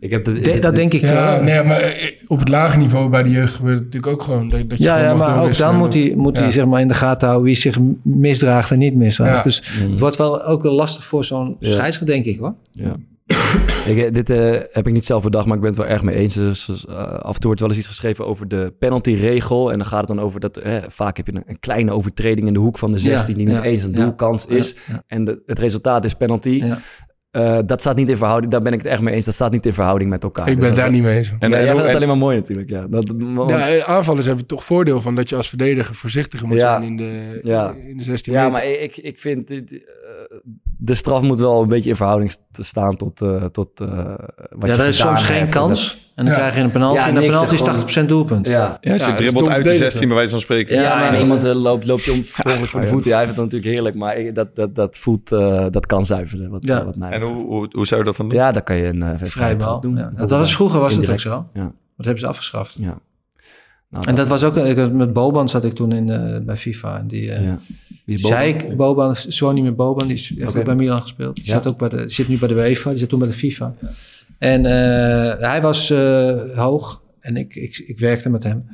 Ik 0.00 0.10
heb 0.10 0.24
de, 0.24 0.32
De- 0.40 0.58
dat 0.58 0.74
denk 0.74 0.92
ik. 0.94 1.00
Ja, 1.00 1.40
nee, 1.40 1.62
maar 1.62 2.12
op 2.26 2.38
het 2.38 2.48
lage 2.48 2.78
niveau 2.78 3.08
bij 3.08 3.22
de 3.22 3.30
jeugd 3.30 3.54
gebeurt 3.54 3.74
het 3.78 3.84
natuurlijk 3.84 4.12
ook 4.12 4.22
gewoon. 4.22 4.48
Dat, 4.48 4.68
dat 4.68 4.78
je 4.78 4.84
ja, 4.84 4.94
gewoon 4.98 5.08
ja, 5.10 5.14
maar 5.34 5.42
ook 5.44 5.56
dan 5.56 5.76
moet 5.76 5.94
hij, 5.94 6.12
moet 6.16 6.36
Ja. 6.36 6.42
hij 6.42 6.52
zeg 6.52 6.66
maar 6.66 6.80
in 6.80 6.88
de 6.88 6.94
gaten 6.94 7.26
houden 7.28 7.46
wie 7.46 7.56
zich 7.56 7.78
misdraagt 8.02 8.70
en 8.70 8.78
niet 8.78 8.94
misdraagt. 8.94 9.36
Ja. 9.36 9.42
Dus 9.42 9.62
Mm. 9.84 9.90
het 9.90 10.00
wordt 10.00 10.16
wel 10.16 10.44
ook 10.44 10.62
wel 10.62 10.72
lastig 10.72 11.04
voor 11.04 11.24
zo'n 11.24 11.56
Ja. 11.60 11.70
scheidsrechter, 11.70 12.06
denk 12.06 12.24
ik 12.24 12.38
hoor. 12.38 12.54
Ja. 12.70 12.96
Ik, 13.86 13.98
eh, 13.98 14.12
dit 14.12 14.30
eh, 14.30 14.52
heb 14.70 14.86
ik 14.86 14.92
niet 14.92 15.04
zelf 15.04 15.22
bedacht, 15.22 15.46
maar 15.46 15.54
ik 15.54 15.60
ben 15.60 15.70
het 15.70 15.78
wel 15.78 15.88
erg 15.88 16.02
mee 16.02 16.16
eens. 16.16 16.34
Dus, 16.34 16.64
dus, 16.64 16.86
eh, 16.86 16.96
af 16.96 17.34
en 17.34 17.40
toe 17.40 17.46
wordt 17.46 17.60
wel 17.60 17.68
eens 17.68 17.78
iets 17.78 17.86
geschreven 17.86 18.26
over 18.26 18.48
de 18.48 18.74
penaltyregel. 18.78 19.72
En 19.72 19.78
dan 19.78 19.86
gaat 19.86 19.98
het 19.98 20.08
dan 20.08 20.20
over 20.20 20.40
dat 20.40 20.56
eh, 20.56 20.76
vaak 20.88 21.16
heb 21.16 21.26
je 21.26 21.34
een, 21.34 21.42
een 21.46 21.60
kleine 21.60 21.92
overtreding 21.92 22.46
in 22.46 22.52
de 22.52 22.58
hoek 22.58 22.78
van 22.78 22.92
de 22.92 22.98
16 22.98 23.36
die 23.36 23.46
niet 23.46 23.56
ja, 23.56 23.62
eens 23.62 23.82
een 23.82 23.92
doelkans 23.92 24.46
is. 24.46 24.76
En 25.06 25.24
de, 25.24 25.42
het 25.46 25.58
resultaat 25.58 26.04
is 26.04 26.14
penalty. 26.14 26.64
Ja. 27.30 27.56
Eh, 27.58 27.62
dat 27.66 27.80
staat 27.80 27.96
niet 27.96 28.08
in 28.08 28.16
verhouding, 28.16 28.52
daar 28.52 28.60
ben 28.62 28.72
ik 28.72 28.78
het 28.78 28.88
echt 28.88 29.00
mee 29.02 29.14
eens. 29.14 29.24
Dat 29.24 29.34
staat 29.34 29.52
niet 29.52 29.66
in 29.66 29.72
verhouding 29.72 30.10
met 30.10 30.22
elkaar. 30.22 30.48
Ik 30.48 30.52
Dus 30.56 30.60
ben 30.60 30.68
dat- 30.74 30.78
daar 30.78 30.90
niet 30.90 31.02
mee 31.02 31.16
eens. 31.16 31.28
En, 31.28 31.36
Ja, 31.38 31.44
en 31.44 31.50
jij 31.50 31.58
hoe- 31.60 31.66
vindt 31.66 31.78
het 31.80 31.88
en- 31.90 31.94
alleen 31.96 32.08
maar 32.08 32.16
mooi 32.16 32.36
natuurlijk. 32.36 32.70
Ja. 32.70 32.86
Dat, 32.86 33.12
want- 33.16 33.50
Ja, 33.50 33.68
eh, 33.68 33.88
aanvallers 33.88 34.26
hebben 34.26 34.46
toch 34.46 34.64
voordeel 34.64 35.00
van 35.00 35.14
dat 35.14 35.28
je 35.28 35.36
als 35.36 35.48
verdediger 35.48 35.94
voorzichtiger 35.94 36.46
moet 36.46 36.56
Ja. 36.56 36.70
zijn 36.70 36.82
in 36.82 36.96
de, 36.96 37.40
Ja. 37.42 37.74
in 37.88 37.96
de 37.96 38.04
16 38.04 38.32
Ja, 38.32 38.38
meter. 38.48 38.52
maar 38.58 38.66
ik, 38.82 38.96
ik 38.96 39.18
vind 39.18 39.50
eh, 39.50 39.60
de 40.78 40.94
straf 40.94 41.22
moet 41.22 41.38
wel 41.40 41.62
een 41.62 41.68
beetje 41.68 41.90
in 41.90 41.96
verhouding 41.96 42.36
te 42.50 42.62
staan 42.62 42.96
tot, 42.96 43.20
eh, 43.22 43.44
tot 43.44 43.80
eh, 43.80 43.88
wat 44.50 44.68
Ja, 44.68 44.74
je 44.74 44.82
er 44.82 44.88
is 44.88 44.96
soms 44.98 45.22
geen 45.22 45.38
hebt. 45.38 45.50
Kans. 45.50 46.07
En 46.18 46.24
dan 46.24 46.32
Ja. 46.34 46.38
krijg 46.40 46.54
je 46.54 46.60
een 46.60 46.70
penalty. 46.70 46.98
Ja, 46.98 47.06
en 47.08 47.14
de 47.14 47.20
niks, 47.20 47.32
penalty 47.32 47.54
is 47.54 47.58
gewoon- 47.60 47.74
80% 47.74 48.08
doelpunt. 48.08 48.44
dat- 48.44 48.54
ja. 48.54 48.78
Ja, 48.80 48.96
dat 49.06 49.16
dribbelt 49.16 49.26
uit 49.48 49.56
de 49.56 49.62
verdedigen. 49.62 49.78
16 49.90 50.06
bij 50.08 50.16
wijze 50.16 50.30
van 50.30 50.40
spreken. 50.40 50.74
Ja, 50.76 50.82
Ja, 50.82 51.06
en 51.08 51.14
ja. 51.14 51.20
iemand 51.20 51.44
eh, 51.44 51.54
loopt, 51.54 51.86
loopt 51.86 52.04
je 52.04 52.12
om 52.12 52.24
voor, 52.24 52.50
voor 52.66 52.80
de 52.80 52.86
ja. 52.86 52.92
voeten. 52.92 53.10
Hij 53.12 53.20
vindt 53.22 53.36
dat 53.36 53.44
natuurlijk 53.44 53.72
heerlijk, 53.72 53.94
maar 53.94 54.34
dat, 54.34 54.56
dat, 54.56 54.74
dat 54.74 54.96
voelt, 54.96 55.32
eh, 55.32 55.66
dat 55.70 55.86
kan 55.86 56.06
zuiveren. 56.06 56.50
Wat, 56.50 56.64
Ja. 56.64 56.84
wat 56.84 56.96
mij 56.96 57.10
En 57.10 57.22
hoe, 57.22 57.42
hoe, 57.44 57.68
hoe 57.70 57.86
zou 57.86 58.00
je 58.00 58.06
dat 58.06 58.16
dan 58.16 58.28
doen? 58.28 58.38
Ja, 58.38 58.52
dan 58.52 58.62
kan 58.64 58.76
je 58.76 58.84
een 58.86 58.96
uh, 59.00 59.10
Vrijbal. 59.22 59.80
doen. 59.80 59.96
Ja. 59.96 60.10
Dat 60.16 60.30
was, 60.30 60.52
vroeger 60.54 60.80
was 60.80 60.96
het 60.96 61.10
ook 61.10 61.20
zo. 61.20 61.44
Ja. 61.54 61.72
Dat 61.96 62.06
hebben 62.06 62.18
ze 62.18 62.26
afgeschaft. 62.26 62.74
Ja. 62.78 62.98
Nou, 63.90 64.06
En 64.06 64.14
dat 64.14 64.28
was 64.28 64.44
ook, 64.44 64.56
ik, 64.56 64.92
met 64.92 65.12
Boban 65.12 65.48
zat 65.48 65.64
ik 65.64 65.72
toen 65.72 65.92
in, 65.92 66.10
eh, 66.10 66.40
bij 66.42 66.56
FIFA. 66.56 66.98
En 66.98 67.06
die, 67.06 67.30
eh 67.32 67.52
is 68.06 68.20
Boban? 68.22 68.76
Boban, 68.76 69.14
Sonny 69.16 69.60
met 69.60 69.76
Boban, 69.76 70.06
die 70.06 70.16
is- 70.16 70.32
heeft 70.36 70.56
ook 70.56 70.64
bij 70.64 70.74
Milan 70.74 71.00
gespeeld. 71.00 71.34
Die 71.34 71.44
Ja. 71.46 71.52
zat, 71.52 71.66
ook 71.66 71.78
bij 71.78 71.88
de, 71.88 71.96
die 71.96 72.08
zit 72.08 72.28
nu 72.28 72.38
bij 72.38 72.48
de 72.48 72.54
UEFA, 72.54 72.90
die 72.90 72.98
zat 72.98 73.08
toen 73.08 73.18
bij 73.18 73.28
de 73.28 73.34
FIFA. 73.34 73.74
En 74.38 74.66
eh, 74.66 75.40
hij 75.40 75.60
was 75.60 75.90
eh, 75.90 76.58
hoog 76.58 77.02
en 77.20 77.36
ik, 77.36 77.54
ik, 77.54 77.78
ik 77.86 77.98
werkte 77.98 78.30
met 78.30 78.42
hem. 78.42 78.66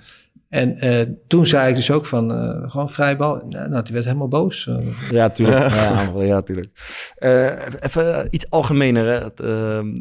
En 0.54 0.78
eh, 0.78 1.00
toen 1.26 1.46
zei 1.46 1.68
ik 1.68 1.74
dus 1.74 1.90
ook 1.90 2.06
van, 2.06 2.32
eh, 2.32 2.70
gewoon 2.70 2.90
vrij 2.90 3.16
bal. 3.16 3.42
Nou, 3.48 3.68
nou, 3.68 3.82
die 3.82 3.92
werd 3.92 4.04
helemaal 4.04 4.28
boos. 4.28 4.70
Ja, 5.10 5.30
tuurlijk. 5.30 5.74
Ja, 5.74 6.10
ja, 6.22 6.42
tuurlijk. 6.42 6.68
Eh, 7.16 7.50
even 7.80 8.26
iets 8.30 8.50
algemener. 8.50 9.06
Hè. 9.06 9.44
Ehm, 9.44 9.94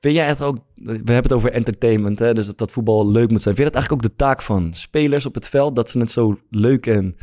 vind 0.00 0.14
jij 0.14 0.26
het 0.26 0.42
ook... 0.42 0.56
We 0.74 0.92
hebben 0.92 1.16
het 1.16 1.32
over 1.32 1.52
entertainment, 1.52 2.18
hè? 2.18 2.34
dus 2.34 2.46
dat, 2.46 2.58
dat 2.58 2.70
voetbal 2.70 3.10
leuk 3.10 3.30
moet 3.30 3.42
zijn. 3.42 3.54
Vind 3.54 3.66
je 3.66 3.72
dat 3.72 3.82
eigenlijk 3.82 4.04
ook 4.04 4.10
de 4.10 4.24
taak 4.24 4.42
van 4.42 4.74
spelers 4.74 5.26
op 5.26 5.34
het 5.34 5.48
veld? 5.48 5.76
Dat 5.76 5.90
ze 5.90 5.98
het 5.98 6.10
zo 6.10 6.38
leuk 6.50 6.86
en 6.86 7.16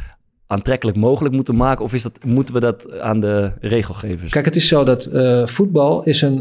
aantrekkelijk 0.47 0.97
mogelijk 0.97 1.35
moeten 1.35 1.55
maken? 1.55 1.85
Of 1.85 1.93
is 1.93 2.01
dat, 2.01 2.23
moeten 2.23 2.53
we 2.53 2.59
dat 2.59 2.99
aan 2.99 3.19
de 3.19 3.51
regelgevers? 3.59 4.31
Kijk, 4.31 4.45
het 4.45 4.55
is 4.55 4.67
zo 4.67 4.83
dat 4.83 5.05
eh, 5.05 5.45
voetbal 5.45 6.03
is 6.03 6.21
een... 6.21 6.37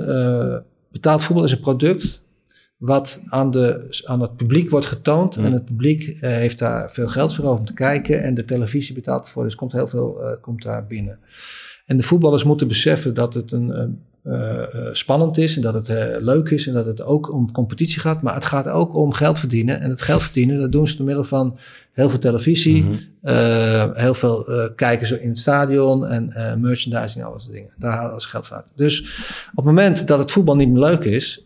betaald 0.92 1.22
voetbal 1.22 1.44
is 1.44 1.52
een 1.52 1.60
product 1.60 2.22
wat 2.76 3.20
aan, 3.28 3.50
de, 3.50 4.02
aan 4.04 4.20
het 4.20 4.36
publiek 4.36 4.70
wordt 4.70 4.86
getoond. 4.86 5.36
Mm. 5.36 5.44
En 5.44 5.52
het 5.52 5.64
publiek 5.64 6.08
eh, 6.08 6.30
heeft 6.30 6.58
daar 6.58 6.90
veel 6.90 7.08
geld 7.08 7.34
voor 7.34 7.44
over 7.44 7.58
om 7.58 7.66
te 7.66 7.74
kijken. 7.74 8.22
En 8.22 8.34
de 8.34 8.44
televisie 8.44 8.94
betaalt 8.94 9.24
ervoor. 9.24 9.44
Dus 9.44 9.54
komt 9.54 9.72
heel 9.72 9.86
veel 9.88 10.22
eh, 10.22 10.40
komt 10.40 10.62
daar 10.62 10.86
binnen. 10.86 11.18
En 11.86 11.96
de 11.96 12.02
voetballers 12.02 12.44
moeten 12.44 12.68
beseffen 12.68 13.14
dat 13.14 13.34
het 13.34 13.52
een, 13.52 13.80
een, 13.80 14.02
eh, 14.22 14.62
eh, 14.62 14.68
spannend 14.92 15.38
is. 15.38 15.56
En 15.56 15.62
dat 15.62 15.74
het 15.74 15.88
eh, 15.88 16.20
leuk 16.20 16.48
is. 16.48 16.66
En 16.66 16.74
dat 16.74 16.86
het 16.86 17.02
ook 17.02 17.32
om 17.32 17.52
competitie 17.52 18.00
gaat. 18.00 18.22
Maar 18.22 18.34
het 18.34 18.44
gaat 18.44 18.68
ook 18.68 18.94
om 18.94 19.12
geld 19.12 19.38
verdienen. 19.38 19.80
En 19.80 19.90
het 19.90 20.02
geld 20.02 20.22
verdienen, 20.22 20.60
dat 20.60 20.72
doen 20.72 20.86
ze 20.88 20.96
door 20.96 21.06
middel 21.06 21.24
van 21.24 21.58
heel 21.92 22.10
veel 22.10 22.18
televisie. 22.18 22.84
Mhm. 22.84 23.90
heel 23.92 24.14
veel 24.14 24.46
kijken 24.76 25.06
ze 25.06 25.22
in 25.22 25.28
het 25.28 25.38
stadion. 25.38 26.06
En 26.06 26.32
merchandising 26.60 27.24
en 27.24 27.30
alles 27.30 27.42
soort 27.42 27.54
dingen. 27.54 27.70
Daar 27.76 27.92
halen 27.92 28.20
ze 28.20 28.28
geld 28.28 28.46
van 28.46 28.56
uit. 28.56 28.66
Dus 28.76 29.00
op 29.50 29.56
het 29.56 29.64
moment 29.64 30.06
dat 30.06 30.18
het 30.18 30.30
voetbal 30.30 30.56
niet 30.56 30.70
meer 30.70 30.82
leuk 30.82 31.04
is, 31.04 31.44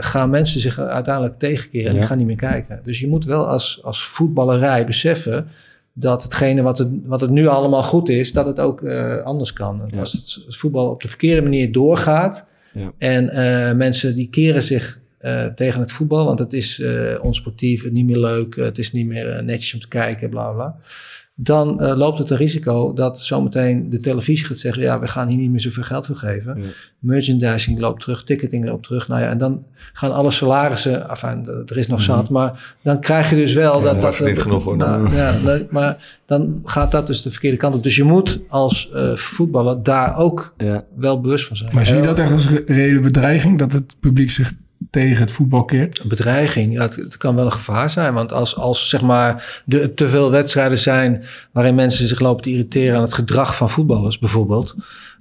gaan 0.00 0.30
mensen 0.30 0.60
zich 0.60 0.78
uiteindelijk 0.78 1.38
tegenkeren 1.38 1.86
en 1.86 1.92
Ja. 1.92 1.98
die 1.98 2.08
gaan 2.08 2.18
niet 2.18 2.26
meer 2.26 2.36
kijken. 2.36 2.80
Dus 2.84 3.00
je 3.00 3.08
moet 3.08 3.24
wel 3.24 3.46
als, 3.46 3.80
als 3.82 4.04
voetballerij 4.04 4.86
beseffen 4.86 5.46
dat 5.92 6.22
hetgene 6.22 6.62
wat 6.62 6.78
het, 6.78 6.88
wat 7.04 7.20
het 7.20 7.30
nu 7.30 7.46
allemaal 7.46 7.82
goed 7.82 8.08
is, 8.08 8.32
dat 8.32 8.46
het 8.46 8.60
ook 8.60 8.82
eh, 8.82 9.22
anders 9.22 9.52
kan. 9.52 9.82
Ja. 9.86 9.98
Als 9.98 10.12
het, 10.12 10.44
het 10.46 10.56
voetbal 10.56 10.90
op 10.90 11.02
de 11.02 11.08
verkeerde 11.08 11.42
manier 11.42 11.72
doorgaat 11.72 12.46
Ja. 12.72 12.92
en 12.98 13.28
eh, 13.28 13.76
mensen 13.76 14.14
die 14.14 14.28
keren 14.30 14.62
zich 14.62 15.00
eh, 15.18 15.46
tegen 15.46 15.80
het 15.80 15.92
voetbal, 15.92 16.24
want 16.24 16.38
het 16.38 16.52
is 16.52 16.82
onsportief, 17.20 17.84
het 17.84 17.92
niet 17.92 18.06
meer 18.06 18.18
leuk, 18.18 18.56
het 18.56 18.78
is 18.78 18.92
niet 18.92 19.06
meer 19.06 19.44
netjes 19.44 19.74
om 19.74 19.80
te 19.80 19.88
kijken, 19.88 20.30
bla 20.30 20.50
bla. 20.50 20.76
Dan 21.42 21.80
eh, 21.80 21.96
loopt 21.96 22.18
het 22.18 22.30
een 22.30 22.36
risico 22.36 22.92
dat 22.92 23.20
zometeen 23.20 23.90
de 23.90 24.00
televisie 24.00 24.46
gaat 24.46 24.58
zeggen: 24.58 24.82
ja, 24.82 25.00
we 25.00 25.06
gaan 25.08 25.28
hier 25.28 25.38
niet 25.38 25.50
meer 25.50 25.60
zoveel 25.60 25.82
geld 25.82 26.06
voor 26.06 26.16
geven. 26.16 26.56
Ja. 26.62 26.64
Merchandising 26.98 27.78
loopt 27.78 28.00
terug, 28.00 28.24
ticketing 28.24 28.64
loopt 28.64 28.84
terug. 28.84 29.08
Nou 29.08 29.20
ja, 29.20 29.28
en 29.28 29.38
dan 29.38 29.64
gaan 29.92 30.12
alle 30.12 30.30
salarissen, 30.30 31.08
enfin, 31.08 31.46
er 31.66 31.76
is 31.76 31.86
nog 31.86 32.00
zat, 32.00 32.30
maar 32.30 32.74
dan 32.82 33.00
krijg 33.00 33.30
je 33.30 33.36
dus 33.36 33.52
wel 33.52 33.70
Mhm. 33.74 33.78
Ja, 33.78 33.84
dat 33.84 33.92
maar 33.92 34.02
dat. 34.02 34.14
verdient 34.16 34.38
genoeg, 34.38 34.64
hoor. 34.64 34.76
Nou, 34.76 35.14
ja, 35.14 35.34
nee, 35.44 35.66
maar 35.70 36.20
dan 36.26 36.60
gaat 36.64 36.90
dat 36.92 37.06
dus 37.06 37.22
de 37.22 37.30
verkeerde 37.30 37.56
kant 37.56 37.74
op. 37.74 37.82
Dus 37.82 37.96
je 37.96 38.04
moet 38.04 38.40
als 38.48 38.90
eh, 38.90 39.12
voetballer 39.16 39.82
daar 39.82 40.16
ook 40.16 40.54
Ja. 40.56 40.84
wel 40.96 41.20
bewust 41.20 41.46
van 41.46 41.56
zijn. 41.56 41.70
Maar 41.74 41.86
zie 41.86 41.96
je 41.96 42.02
dat 42.02 42.18
echt 42.18 42.32
als 42.32 42.48
re- 42.48 42.62
reële 42.66 43.00
bedreiging? 43.00 43.58
Dat 43.58 43.72
het 43.72 43.96
publiek 44.00 44.30
zich 44.30 44.52
tegen 44.90 45.20
het 45.20 45.32
voetbal 45.32 45.64
keert? 45.64 45.98
Een 45.98 46.08
bedreiging, 46.08 46.72
ja, 46.72 46.82
het, 46.82 46.96
het 46.96 47.16
kan 47.16 47.34
wel 47.34 47.44
een 47.44 47.52
gevaar 47.52 47.90
zijn. 47.90 48.14
Want 48.14 48.32
als, 48.32 48.56
als 48.56 48.88
zeg 48.88 49.00
maar 49.00 49.62
de, 49.64 49.94
te 49.94 50.08
veel 50.08 50.30
wedstrijden 50.30 50.78
zijn 50.78 51.24
waarin 51.52 51.74
mensen 51.74 52.08
zich 52.08 52.20
lopen 52.20 52.42
te 52.42 52.50
irriteren 52.50 52.96
aan 52.96 53.02
het 53.02 53.14
gedrag 53.14 53.56
van 53.56 53.70
voetballers 53.70 54.18
bijvoorbeeld. 54.18 54.74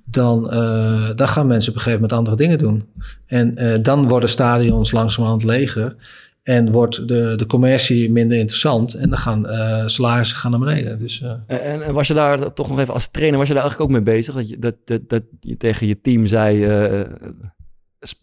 Dan, 0.05 0.51
eh, 0.51 1.09
dan 1.15 1.27
gaan 1.27 1.47
mensen 1.47 1.69
op 1.69 1.75
een 1.75 1.81
gegeven 1.81 2.01
moment 2.01 2.19
andere 2.19 2.37
dingen 2.37 2.57
doen. 2.57 2.83
En 3.25 3.57
eh, 3.57 3.83
dan 3.83 4.07
worden 4.07 4.29
stadions 4.29 4.91
langzamerhand 4.91 5.43
leger. 5.43 5.95
En 6.43 6.71
wordt 6.71 7.07
de, 7.07 7.33
de 7.35 7.45
commercie 7.45 8.11
minder 8.11 8.37
interessant. 8.37 8.93
En 8.93 9.09
dan 9.09 9.17
gaan 9.17 9.47
eh 9.47 9.83
salarissen 9.85 10.37
gaan 10.37 10.51
naar 10.51 10.59
beneden. 10.59 10.99
Dus 10.99 11.21
eh, 11.21 11.31
En, 11.47 11.81
en 11.81 11.93
was 11.93 12.07
je 12.07 12.13
daar 12.13 12.53
toch 12.53 12.69
nog 12.69 12.79
even 12.79 12.93
als 12.93 13.11
trainer, 13.11 13.37
was 13.39 13.47
je 13.47 13.53
daar 13.53 13.63
eigenlijk 13.63 13.91
ook 13.91 13.97
mee 13.97 14.15
bezig? 14.15 14.33
Dat 14.33 14.49
je, 14.49 14.59
dat, 14.59 14.75
dat, 14.85 15.09
dat 15.09 15.23
je 15.39 15.57
tegen 15.57 15.87
je 15.87 16.01
team 16.01 16.25
zei, 16.25 16.65
eh, 16.65 16.99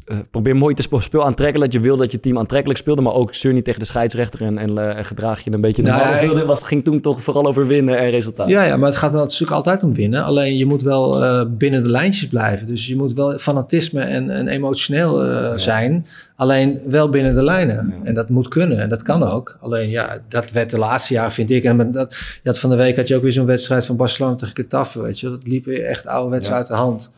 eh, 0.05 0.16
probeer 0.31 0.57
mooi 0.57 0.74
te 0.74 0.83
sp- 0.83 1.01
speel 1.01 1.24
aantrekkelijk. 1.24 1.72
Dat 1.72 1.83
je 1.83 1.89
wil 1.89 1.97
dat 1.97 2.12
je 2.12 2.20
team 2.20 2.39
aantrekkelijk 2.39 2.79
speelde, 2.79 3.03
maar 3.03 3.12
ook 3.12 3.35
zeur 3.35 3.53
niet 3.53 3.64
tegen 3.64 3.81
de 3.81 3.87
scheidsrechter 3.87 4.43
en, 4.43 4.59
en, 4.59 4.79
eh, 4.97 5.05
gedraag 5.05 5.41
je 5.41 5.53
een 5.53 5.61
beetje 5.61 5.83
Nou, 5.83 5.99
normaal. 6.03 6.20
Wilde- 6.20 6.45
was, 6.45 6.59
het 6.59 6.66
ging 6.68 6.85
toen 6.85 7.01
toch 7.01 7.22
vooral 7.22 7.47
over 7.47 7.66
winnen 7.66 7.99
en 7.99 8.11
resultaat. 8.11 8.49
Ja, 8.49 8.64
ja, 8.64 8.76
maar 8.76 8.89
het 8.89 8.99
gaat 8.99 9.12
wel 9.12 9.22
natuurlijk 9.22 9.53
altijd 9.53 9.83
om 9.83 9.95
winnen. 9.95 10.24
Alleen 10.24 10.57
je 10.57 10.66
moet 10.66 10.83
wel 10.83 11.24
eh, 11.24 11.45
binnen 11.49 11.83
de 11.83 11.91
lijntjes 11.91 12.29
blijven. 12.29 12.66
Dus 12.66 12.87
je 12.87 12.97
moet 12.97 13.12
wel 13.12 13.39
fanatisme 13.39 14.01
en, 14.01 14.31
en 14.31 14.49
emotioneel 14.49 15.16
zijn. 15.59 16.07
Alleen 16.37 16.81
wel 16.85 17.09
binnen 17.09 17.35
de 17.35 17.43
lijnen. 17.45 17.95
Ja. 17.99 18.05
En 18.07 18.14
dat 18.14 18.29
moet 18.29 18.49
kunnen. 18.49 18.79
En 18.79 18.89
dat 18.89 19.03
kan 19.03 19.22
ook. 19.22 19.57
Alleen 19.61 19.89
ja, 19.89 20.18
dat 20.29 20.51
werd 20.51 20.70
de 20.70 20.79
laatste 20.79 21.12
jaar, 21.14 21.33
vind 21.33 21.51
ik. 21.51 21.64
En 21.64 21.93
dat, 21.93 22.14
je 22.43 22.49
had 22.49 22.59
van 22.59 22.70
de 22.70 22.76
week 22.76 22.97
had 22.97 23.09
je 23.09 23.16
ook 23.16 23.22
weer 23.22 23.33
zo'n 23.33 23.47
wedstrijd 23.47 23.85
van 23.87 23.97
Barcelona 23.97 24.37
tegen 24.37 24.57
Getafe. 24.57 25.03
Weet 25.03 25.20
je, 25.20 25.29
dat 25.31 25.41
liep 25.47 25.64
weer 25.64 25.85
echt 25.85 26.07
ouderwets 26.07 26.49
Ja. 26.49 26.55
uit 26.55 26.66
de 26.66 26.74
hand. 26.74 27.12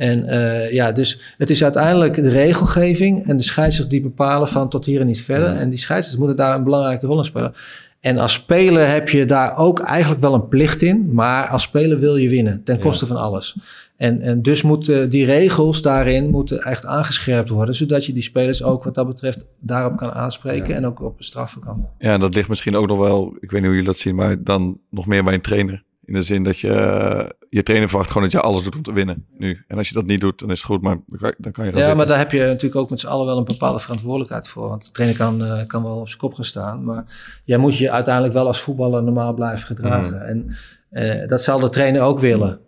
En 0.00 0.26
eh, 0.26 0.72
ja, 0.72 0.92
dus 0.92 1.20
het 1.38 1.50
is 1.50 1.62
uiteindelijk 1.62 2.14
de 2.14 2.28
regelgeving 2.28 3.26
en 3.26 3.36
de 3.36 3.42
scheidsrechters 3.42 3.88
die 3.88 4.02
bepalen 4.02 4.48
van 4.48 4.68
tot 4.68 4.84
hier 4.84 5.00
en 5.00 5.06
niet 5.06 5.22
verder. 5.22 5.48
En 5.48 5.70
die 5.70 5.78
scheidsrechters 5.78 6.16
moeten 6.16 6.36
daar 6.36 6.54
een 6.56 6.64
belangrijke 6.64 7.06
rol 7.06 7.18
in 7.18 7.24
spelen. 7.24 7.54
En 8.00 8.18
als 8.18 8.32
speler 8.32 8.88
heb 8.88 9.08
je 9.08 9.24
daar 9.26 9.56
ook 9.56 9.80
eigenlijk 9.80 10.20
wel 10.20 10.34
een 10.34 10.48
plicht 10.48 10.82
in. 10.82 11.08
Maar 11.12 11.48
als 11.48 11.62
speler 11.62 11.98
wil 11.98 12.16
je 12.16 12.28
winnen, 12.28 12.62
ten 12.64 12.76
Ja. 12.76 12.80
koste 12.82 13.06
van 13.06 13.16
alles. 13.16 13.56
En, 13.96 14.20
en 14.20 14.42
dus 14.42 14.62
moeten 14.62 15.10
die 15.10 15.24
regels 15.24 15.82
daarin 15.82 16.30
moeten 16.30 16.62
echt 16.62 16.86
aangescherpt 16.86 17.48
worden. 17.48 17.74
Zodat 17.74 18.06
je 18.06 18.12
die 18.12 18.22
spelers 18.22 18.62
ook 18.62 18.84
wat 18.84 18.94
dat 18.94 19.06
betreft 19.06 19.46
daarop 19.58 19.96
kan 19.96 20.12
aanspreken. 20.12 20.68
Ja. 20.68 20.74
En 20.74 20.86
ook 20.86 21.02
op 21.02 21.14
straffen 21.18 21.60
kan. 21.60 21.86
Ja, 21.98 22.18
dat 22.18 22.34
ligt 22.34 22.48
misschien 22.48 22.76
ook 22.76 22.86
nog 22.86 22.98
wel, 22.98 23.36
ik 23.40 23.50
weet 23.50 23.60
niet 23.60 23.60
hoe 23.62 23.70
jullie 23.70 23.84
dat 23.84 23.96
zien, 23.96 24.14
maar 24.14 24.42
dan 24.42 24.78
nog 24.90 25.06
meer 25.06 25.24
bij 25.24 25.34
een 25.34 25.40
trainer. 25.40 25.82
In 26.10 26.16
de 26.16 26.22
zin 26.22 26.42
dat 26.42 26.58
je, 26.58 26.72
eh, 26.72 27.28
je 27.50 27.62
trainer 27.62 27.88
verwacht 27.88 28.08
gewoon 28.10 28.22
dat 28.22 28.32
je 28.32 28.40
alles 28.40 28.62
doet 28.62 28.76
om 28.76 28.82
te 28.82 28.92
winnen 28.92 29.26
nu. 29.38 29.64
En 29.68 29.76
als 29.76 29.88
je 29.88 29.94
dat 29.94 30.06
niet 30.06 30.20
doet, 30.20 30.38
dan 30.38 30.50
is 30.50 30.56
het 30.58 30.66
goed, 30.66 30.82
maar 30.82 30.98
dan 31.06 31.22
kan, 31.28 31.34
je 31.38 31.52
gaan 31.54 31.64
Ja, 31.64 31.72
zitten. 31.72 31.96
maar 31.96 32.06
daar 32.06 32.18
heb 32.18 32.30
je 32.32 32.38
natuurlijk 32.38 32.76
ook 32.76 32.90
met 32.90 33.00
z'n 33.00 33.06
allen 33.06 33.26
wel 33.26 33.38
een 33.38 33.44
bepaalde 33.44 33.78
verantwoordelijkheid 33.80 34.48
voor. 34.48 34.68
Want 34.68 34.84
de 34.86 34.90
trainer 34.92 35.18
kan, 35.18 35.44
eh, 35.44 35.66
kan 35.66 35.82
wel 35.82 35.96
op 36.00 36.08
zijn 36.08 36.20
kop 36.20 36.34
gaan 36.34 36.44
staan. 36.44 36.84
Maar 36.84 37.04
jij 37.44 37.58
moet 37.58 37.76
je 37.76 37.90
uiteindelijk 37.90 38.34
wel 38.34 38.46
als 38.46 38.60
voetballer 38.60 39.02
normaal 39.02 39.34
blijven 39.34 39.66
gedragen. 39.66 40.16
Mhm. 40.16 40.22
En 40.22 40.50
eh, 40.90 41.28
dat 41.28 41.40
zal 41.42 41.58
de 41.58 41.68
trainer 41.68 42.02
ook 42.02 42.18
willen. 42.18 42.60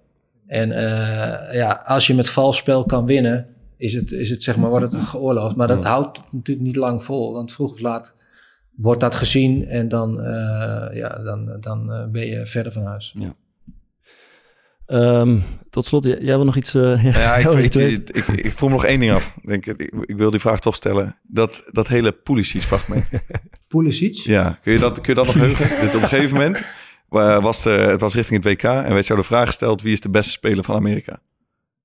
En 0.46 0.68
ja, 1.52 1.82
als 1.84 2.06
je 2.06 2.14
met 2.14 2.28
vals 2.30 2.56
spel 2.56 2.84
kan 2.84 3.04
winnen, 3.06 3.46
is 3.76 3.94
het, 3.94 4.12
is 4.12 4.30
het 4.30 4.42
zeg 4.42 4.56
maar, 4.56 4.70
wordt 4.70 4.92
het 4.92 5.02
geoorloofd. 5.04 5.56
Maar 5.56 5.68
dat 5.68 5.78
Mhm. 5.78 5.86
houdt 5.86 6.20
natuurlijk 6.30 6.66
niet 6.66 6.76
lang 6.76 7.04
vol. 7.04 7.32
Want 7.32 7.52
vroeg 7.52 7.70
of 7.72 7.80
laat 7.80 8.14
wordt 8.76 9.00
dat 9.00 9.14
gezien 9.14 9.68
en 9.68 9.88
dan, 9.88 10.20
eh, 10.20 10.96
ja, 10.96 11.22
dan, 11.22 11.56
dan 11.60 11.92
eh, 11.92 12.06
ben 12.06 12.26
je 12.26 12.46
verder 12.46 12.72
van 12.72 12.84
huis. 12.84 13.14
Ehm, 14.86 15.38
tot 15.70 15.84
slot, 15.84 16.04
jij, 16.04 16.18
jij 16.20 16.36
wil 16.36 16.44
nog 16.44 16.56
iets... 16.56 16.74
eh, 16.74 17.04
Ja, 17.14 17.36
ik, 17.36 17.74
ik, 17.74 17.74
ik, 17.74 18.08
ik, 18.08 18.26
ik 18.26 18.52
vroeg 18.52 18.68
me 18.68 18.74
nog 18.74 18.84
één 18.84 19.00
ding 19.00 19.12
af. 19.12 19.34
Ik, 19.36 19.48
Denk, 19.48 19.66
ik, 19.66 19.92
ik 20.00 20.16
wil 20.16 20.30
die 20.30 20.40
vraag 20.40 20.60
toch 20.60 20.74
stellen. 20.74 21.16
Dat, 21.22 21.62
dat 21.70 21.88
hele 21.88 22.12
Pulisic-fragment. 22.12 23.04
Pulisic? 23.68 24.14
ja, 24.14 24.58
kun 24.62 24.72
je, 24.72 24.78
dat, 24.78 25.00
kun 25.00 25.14
je 25.14 25.14
dat 25.14 25.26
nog 25.26 25.34
heugen? 25.34 25.86
Op 25.86 26.02
een 26.02 26.08
gegeven 26.08 26.36
moment 26.36 26.64
was 27.42 27.64
het 27.64 28.00
was 28.00 28.14
richting 28.14 28.44
het 28.44 28.52
WK 28.52 28.62
en 28.62 28.92
werd 28.94 29.06
jou 29.06 29.18
de 29.20 29.26
vraag 29.26 29.46
gesteld 29.46 29.82
wie 29.82 29.92
is 29.92 30.00
de 30.00 30.08
beste 30.08 30.32
speler 30.32 30.64
van 30.64 30.76
Amerika? 30.76 31.20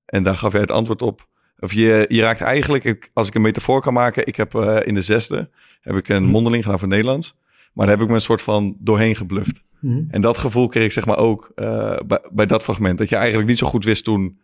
En 0.04 0.22
daar 0.22 0.36
gaf 0.36 0.52
jij 0.52 0.60
het 0.60 0.70
antwoord 0.70 1.02
op. 1.02 1.28
Of 1.58 1.72
je, 1.72 2.04
je 2.08 2.20
raakt 2.20 2.40
eigenlijk, 2.40 3.10
als 3.12 3.28
ik 3.28 3.34
een 3.34 3.40
metafoor 3.40 3.80
kan 3.80 3.92
maken, 3.92 4.26
ik 4.26 4.36
heb 4.36 4.54
eh, 4.54 4.76
in 4.84 4.94
de 4.94 5.02
zesde 5.02 5.50
heb 5.88 5.96
ik 5.96 6.08
een 6.08 6.24
mondeling 6.24 6.62
gedaan 6.62 6.78
voor 6.78 6.88
Nederlands. 6.88 7.34
Maar 7.72 7.86
daar 7.86 7.94
heb 7.94 8.04
ik 8.04 8.10
me 8.10 8.14
een 8.14 8.24
soort 8.24 8.42
van 8.42 8.76
doorheen 8.78 9.16
gebluft. 9.16 9.62
Mhm. 9.80 10.02
En 10.08 10.20
dat 10.20 10.38
gevoel 10.38 10.68
kreeg 10.68 10.84
ik 10.84 10.92
zeg 10.92 11.06
maar 11.06 11.16
ook 11.16 11.52
eh, 11.54 11.96
bij, 12.06 12.20
bij 12.30 12.46
dat 12.46 12.62
fragment. 12.62 12.98
Dat 12.98 13.08
je 13.08 13.16
eigenlijk 13.16 13.48
niet 13.48 13.58
zo 13.58 13.66
goed 13.66 13.84
wist 13.84 14.04
toen 14.04 14.38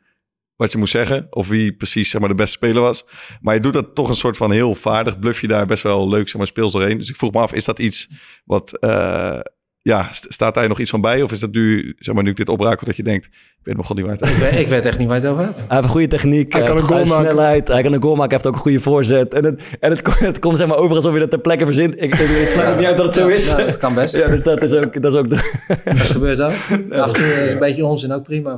wat 0.56 0.72
je 0.72 0.78
moest 0.78 0.92
zeggen. 0.92 1.26
Of 1.30 1.48
wie 1.48 1.72
precies 1.72 2.10
zeg 2.10 2.20
maar, 2.20 2.30
de 2.30 2.34
beste 2.34 2.56
speler 2.56 2.82
was. 2.82 3.04
Maar 3.40 3.54
je 3.54 3.60
doet 3.60 3.72
dat 3.72 3.94
toch 3.94 4.08
een 4.08 4.14
soort 4.14 4.36
van 4.36 4.52
heel 4.52 4.74
vaardig. 4.74 5.18
Bluff 5.18 5.40
je 5.40 5.48
daar 5.48 5.66
best 5.66 5.82
wel 5.82 6.08
leuk 6.08 6.28
zeg 6.28 6.36
maar, 6.36 6.46
speels 6.46 6.72
doorheen. 6.72 6.98
Dus 6.98 7.08
ik 7.08 7.16
vroeg 7.16 7.32
me 7.32 7.38
af, 7.38 7.52
is 7.52 7.64
dat 7.64 7.78
iets 7.78 8.08
wat... 8.44 8.78
eh, 8.78 9.40
ja, 9.84 10.08
st- 10.12 10.26
staat 10.28 10.54
daar 10.54 10.68
nog 10.68 10.80
iets 10.80 10.90
van 10.90 11.00
bij? 11.00 11.22
Of 11.22 11.32
is 11.32 11.40
dat 11.40 11.52
nu, 11.52 11.94
zeg 11.98 12.14
maar, 12.14 12.24
nu 12.24 12.30
ik 12.30 12.36
dit 12.36 12.48
oprakel, 12.48 12.86
dat 12.86 12.96
je 12.96 13.02
denkt... 13.02 13.26
Ik 13.26 13.70
weet 13.70 13.78
nog 13.78 13.86
god 13.86 13.96
niet 13.96 14.06
waar 14.06 14.16
het 14.16 14.28
Ik, 14.28 14.36
weet, 14.36 14.58
ik 14.60 14.68
weet 14.68 14.86
echt 14.86 14.98
niet 14.98 15.08
waar 15.08 15.16
het 15.16 15.26
over 15.26 15.42
hebt. 15.44 15.56
Hij 15.56 15.64
heeft 15.68 15.82
een 15.84 15.88
goede 15.90 16.06
techniek, 16.06 16.52
Hij 16.52 16.62
hij, 16.62 16.70
kan 16.70 16.78
heeft 16.80 16.90
een 16.90 16.94
goal 16.96 17.04
goede 17.06 17.22
maken. 17.22 17.30
snelheid, 17.34 17.68
hij 17.68 17.82
kan 17.82 17.92
een 17.92 18.02
goal 18.02 18.14
maken, 18.16 18.30
hij 18.30 18.38
heeft 18.42 18.46
ook 18.46 18.54
een 18.54 18.60
goede 18.60 18.80
voorzet. 18.80 19.34
En 19.34 19.44
het, 19.44 19.62
en 19.80 19.90
het, 19.90 20.02
komt- 20.02 20.18
het 20.18 20.38
komt 20.38 20.56
zeg 20.56 20.66
maar 20.66 20.76
over 20.76 20.96
alsof 20.96 21.12
je 21.12 21.18
dat 21.18 21.30
ter 21.30 21.38
plekke 21.40 21.64
verzint. 21.64 21.94
Ik, 21.96 22.02
ik, 22.14 22.28
ik 22.28 22.46
sluit 22.48 22.76
niet 22.76 22.86
uit 22.86 22.96
dat 22.96 23.06
het 23.06 23.14
zo 23.14 23.26
is. 23.28 23.46
Ja, 23.46 23.56
dat 23.56 23.78
kan 23.78 23.94
best. 23.94 24.16
Ja, 24.16 24.28
dus 24.28 24.42
dat 24.42 24.62
is 24.62 24.72
ook, 24.72 25.02
dat 25.02 25.12
is 25.12 25.18
ook 25.18 25.30
de... 25.30 25.52
Dat 25.84 25.96
gebeurt 25.96 26.40
ook. 26.40 26.50
Af 26.90 27.06
en 27.06 27.12
toe 27.12 27.26
is 27.26 27.52
een 27.52 27.58
beetje 27.58 27.84
onzin 27.84 28.12
ook 28.12 28.22
prima. 28.22 28.54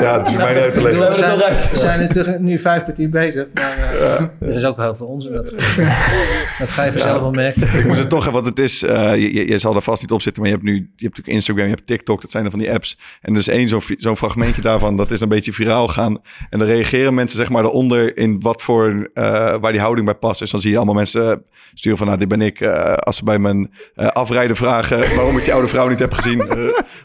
Ja, 0.00 0.18
het 0.18 0.28
is 0.28 0.34
mij 0.36 0.52
niet 0.52 0.62
uit 0.62 0.74
te 0.74 0.82
leggen. 0.82 1.08
we, 1.08 1.14
zijn, 1.14 1.38
we 1.72 1.78
zijn 1.78 2.00
natuurlijk 2.00 2.38
nu 2.40 2.58
vijf 2.58 2.82
kwartier 2.82 3.10
bezig. 3.10 3.46
Maar 3.54 3.78
eh, 4.00 4.48
er 4.48 4.54
is 4.54 4.64
ook 4.64 4.76
heel 4.76 4.94
veel 4.94 5.06
onzin. 5.06 5.32
Dat, 5.32 5.50
dat 6.58 6.68
ga 6.68 6.84
je 6.84 6.92
vanzelf 6.92 7.20
wel 7.20 7.30
merken. 7.30 7.62
Ik 7.78 7.84
moest 7.86 7.98
het 7.98 8.08
toch 8.08 8.24
hebben, 8.24 8.42
want 8.42 8.56
het 8.56 8.64
is... 8.64 8.82
eh, 8.82 9.14
je, 9.14 9.34
je, 9.34 9.48
je 9.48 9.58
zal 9.58 9.74
er 9.74 9.82
vast 9.82 10.00
niet 10.02 10.10
op 10.12 10.22
zitten, 10.22 10.35
maar 10.40 10.48
je 10.48 10.54
hebt 10.54 10.66
nu... 10.66 10.72
Je 10.74 10.80
hebt 10.80 11.00
natuurlijk 11.00 11.28
Instagram, 11.28 11.64
je 11.64 11.70
hebt 11.74 11.86
TikTok, 11.86 12.20
dat 12.20 12.30
zijn 12.30 12.44
er 12.44 12.50
van 12.50 12.58
die 12.58 12.72
apps. 12.72 12.98
En 13.22 13.34
dus 13.34 13.46
één 13.48 13.68
zo'n 13.98 14.16
fragmentje 14.16 14.62
daarvan, 14.62 14.96
dat 14.96 15.10
is 15.10 15.20
een 15.20 15.28
beetje 15.28 15.52
viraal 15.52 15.88
gaan. 15.88 16.18
En 16.50 16.58
dan 16.58 16.68
reageren 16.68 17.14
mensen 17.14 17.36
zeg 17.38 17.48
maar 17.50 17.64
eronder 17.64 18.16
in 18.16 18.40
wat 18.40 18.62
voor... 18.62 19.10
eh, 19.14 19.24
waar 19.60 19.72
die 19.72 19.80
houding 19.80 20.06
bij 20.06 20.14
past. 20.14 20.38
Dus 20.40 20.50
dan 20.50 20.60
zie 20.60 20.70
je 20.70 20.76
allemaal 20.76 20.94
mensen 20.94 21.30
eh, 21.30 21.36
sturen 21.74 21.98
van... 21.98 22.06
Nou, 22.06 22.18
dit 22.18 22.28
ben 22.28 22.40
ik. 22.40 22.60
eh, 22.60 22.92
als 22.94 23.16
ze 23.16 23.24
bij 23.24 23.38
mijn 23.38 23.70
eh, 23.94 24.06
afrijden 24.06 24.56
vragen 24.56 24.98
waarom 25.16 25.36
ik 25.36 25.44
die 25.44 25.52
oude 25.52 25.68
vrouw 25.68 25.88
niet 25.88 25.98
heb 25.98 26.12
gezien. 26.12 26.42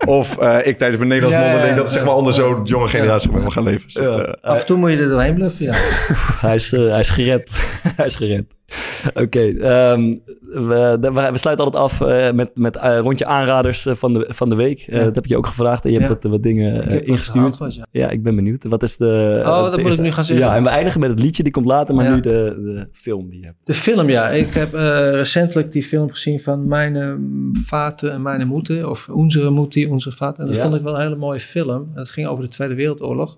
of 0.05 0.37
eh, 0.37 0.57
ik 0.67 0.77
tijdens 0.77 0.97
mijn 0.97 1.09
Nederlands 1.09 1.37
Ja, 1.45 1.51
mondeling. 1.51 1.75
Dat 1.75 1.85
is 1.85 1.91
ja. 1.91 1.97
zeg 1.97 2.07
maar 2.07 2.15
onder 2.15 2.33
zo'n 2.33 2.63
jonge 2.63 2.87
generatie 2.87 3.31
met 3.31 3.43
me 3.43 3.51
gaan 3.51 3.63
leven. 3.63 3.83
Dus 3.83 3.93
dat, 3.93 4.25
eh, 4.25 4.33
Af 4.51 4.59
en 4.59 4.65
toe 4.65 4.77
moet 4.77 4.89
je 4.91 4.97
er 4.97 5.09
doorheen 5.09 5.33
bluffen, 5.35 5.65
ja. 5.65 5.73
Hij 6.47 6.55
is, 6.55 6.71
hij 6.71 6.99
is 6.99 7.09
gered. 7.09 7.49
hij 7.97 8.05
is 8.05 8.15
gered. 8.15 8.45
Oké, 9.23 9.39
ehm, 9.39 10.15
we, 10.51 10.97
we, 11.01 11.29
we 11.31 11.37
sluiten 11.37 11.65
altijd 11.65 11.83
af 11.83 12.01
eh, 12.01 12.31
met, 12.31 12.51
met 12.53 12.75
eh, 12.75 12.97
rondje 12.99 13.25
aanraders 13.25 13.85
eh, 13.85 13.93
van 13.95 14.13
de, 14.13 14.25
van 14.29 14.49
de 14.49 14.55
week. 14.55 14.79
Ja. 14.79 15.03
dat 15.03 15.15
heb 15.15 15.25
je 15.25 15.37
ook 15.37 15.47
gevraagd 15.47 15.85
en 15.85 15.91
je 15.91 15.99
hebt 15.99 16.09
wat, 16.23 16.31
wat 16.31 16.43
dingen 16.43 16.91
Ik 16.91 17.05
ingestuurd. 17.05 17.75
ja. 17.75 17.85
Ja, 17.91 18.09
ik 18.09 18.23
ben 18.23 18.35
benieuwd. 18.35 18.63
Wat 18.63 18.83
is 18.83 18.97
de... 18.97 19.41
Oh, 19.45 19.63
de 19.63 19.69
dat 19.69 19.71
moet 19.71 19.79
eerste- 19.79 20.01
ik 20.01 20.07
nu 20.07 20.11
gaan 20.11 20.23
zeggen. 20.23 20.45
Ja, 20.45 20.55
en 20.55 20.63
we 20.63 20.69
eindigen 20.69 20.99
met 20.99 21.09
het 21.09 21.19
liedje, 21.19 21.43
die 21.43 21.51
komt 21.51 21.65
later, 21.65 21.95
maar 21.95 22.15
nu 22.15 22.19
de, 22.19 22.29
de 22.29 22.87
film 22.91 23.29
die 23.29 23.39
je 23.39 23.45
hebt. 23.45 23.57
De 23.63 23.73
film, 23.73 24.09
ja. 24.09 24.29
Ik 24.29 24.53
heb 24.53 24.73
recentelijk 25.13 25.71
die 25.71 25.83
film 25.83 26.09
gezien 26.09 26.39
van 26.39 26.67
Mijn 26.67 27.19
Vater 27.65 28.09
en 28.09 28.21
Mijn 28.21 28.47
Moeder. 28.47 28.89
Of 28.89 29.09
Onze 29.09 29.49
Moeder, 29.49 29.89
Onze 29.89 30.11
Vater. 30.11 30.43
En 30.43 30.47
dat 30.49 30.57
vond 30.57 30.75
ik 30.75 30.81
wel 30.81 30.95
een 30.95 31.01
hele 31.01 31.15
mooie 31.15 31.39
film. 31.39 31.91
Het 31.93 32.09
ging 32.09 32.27
over 32.27 32.43
de 32.43 32.49
Tweede 32.49 32.75
Wereldoorlog. 32.75 33.37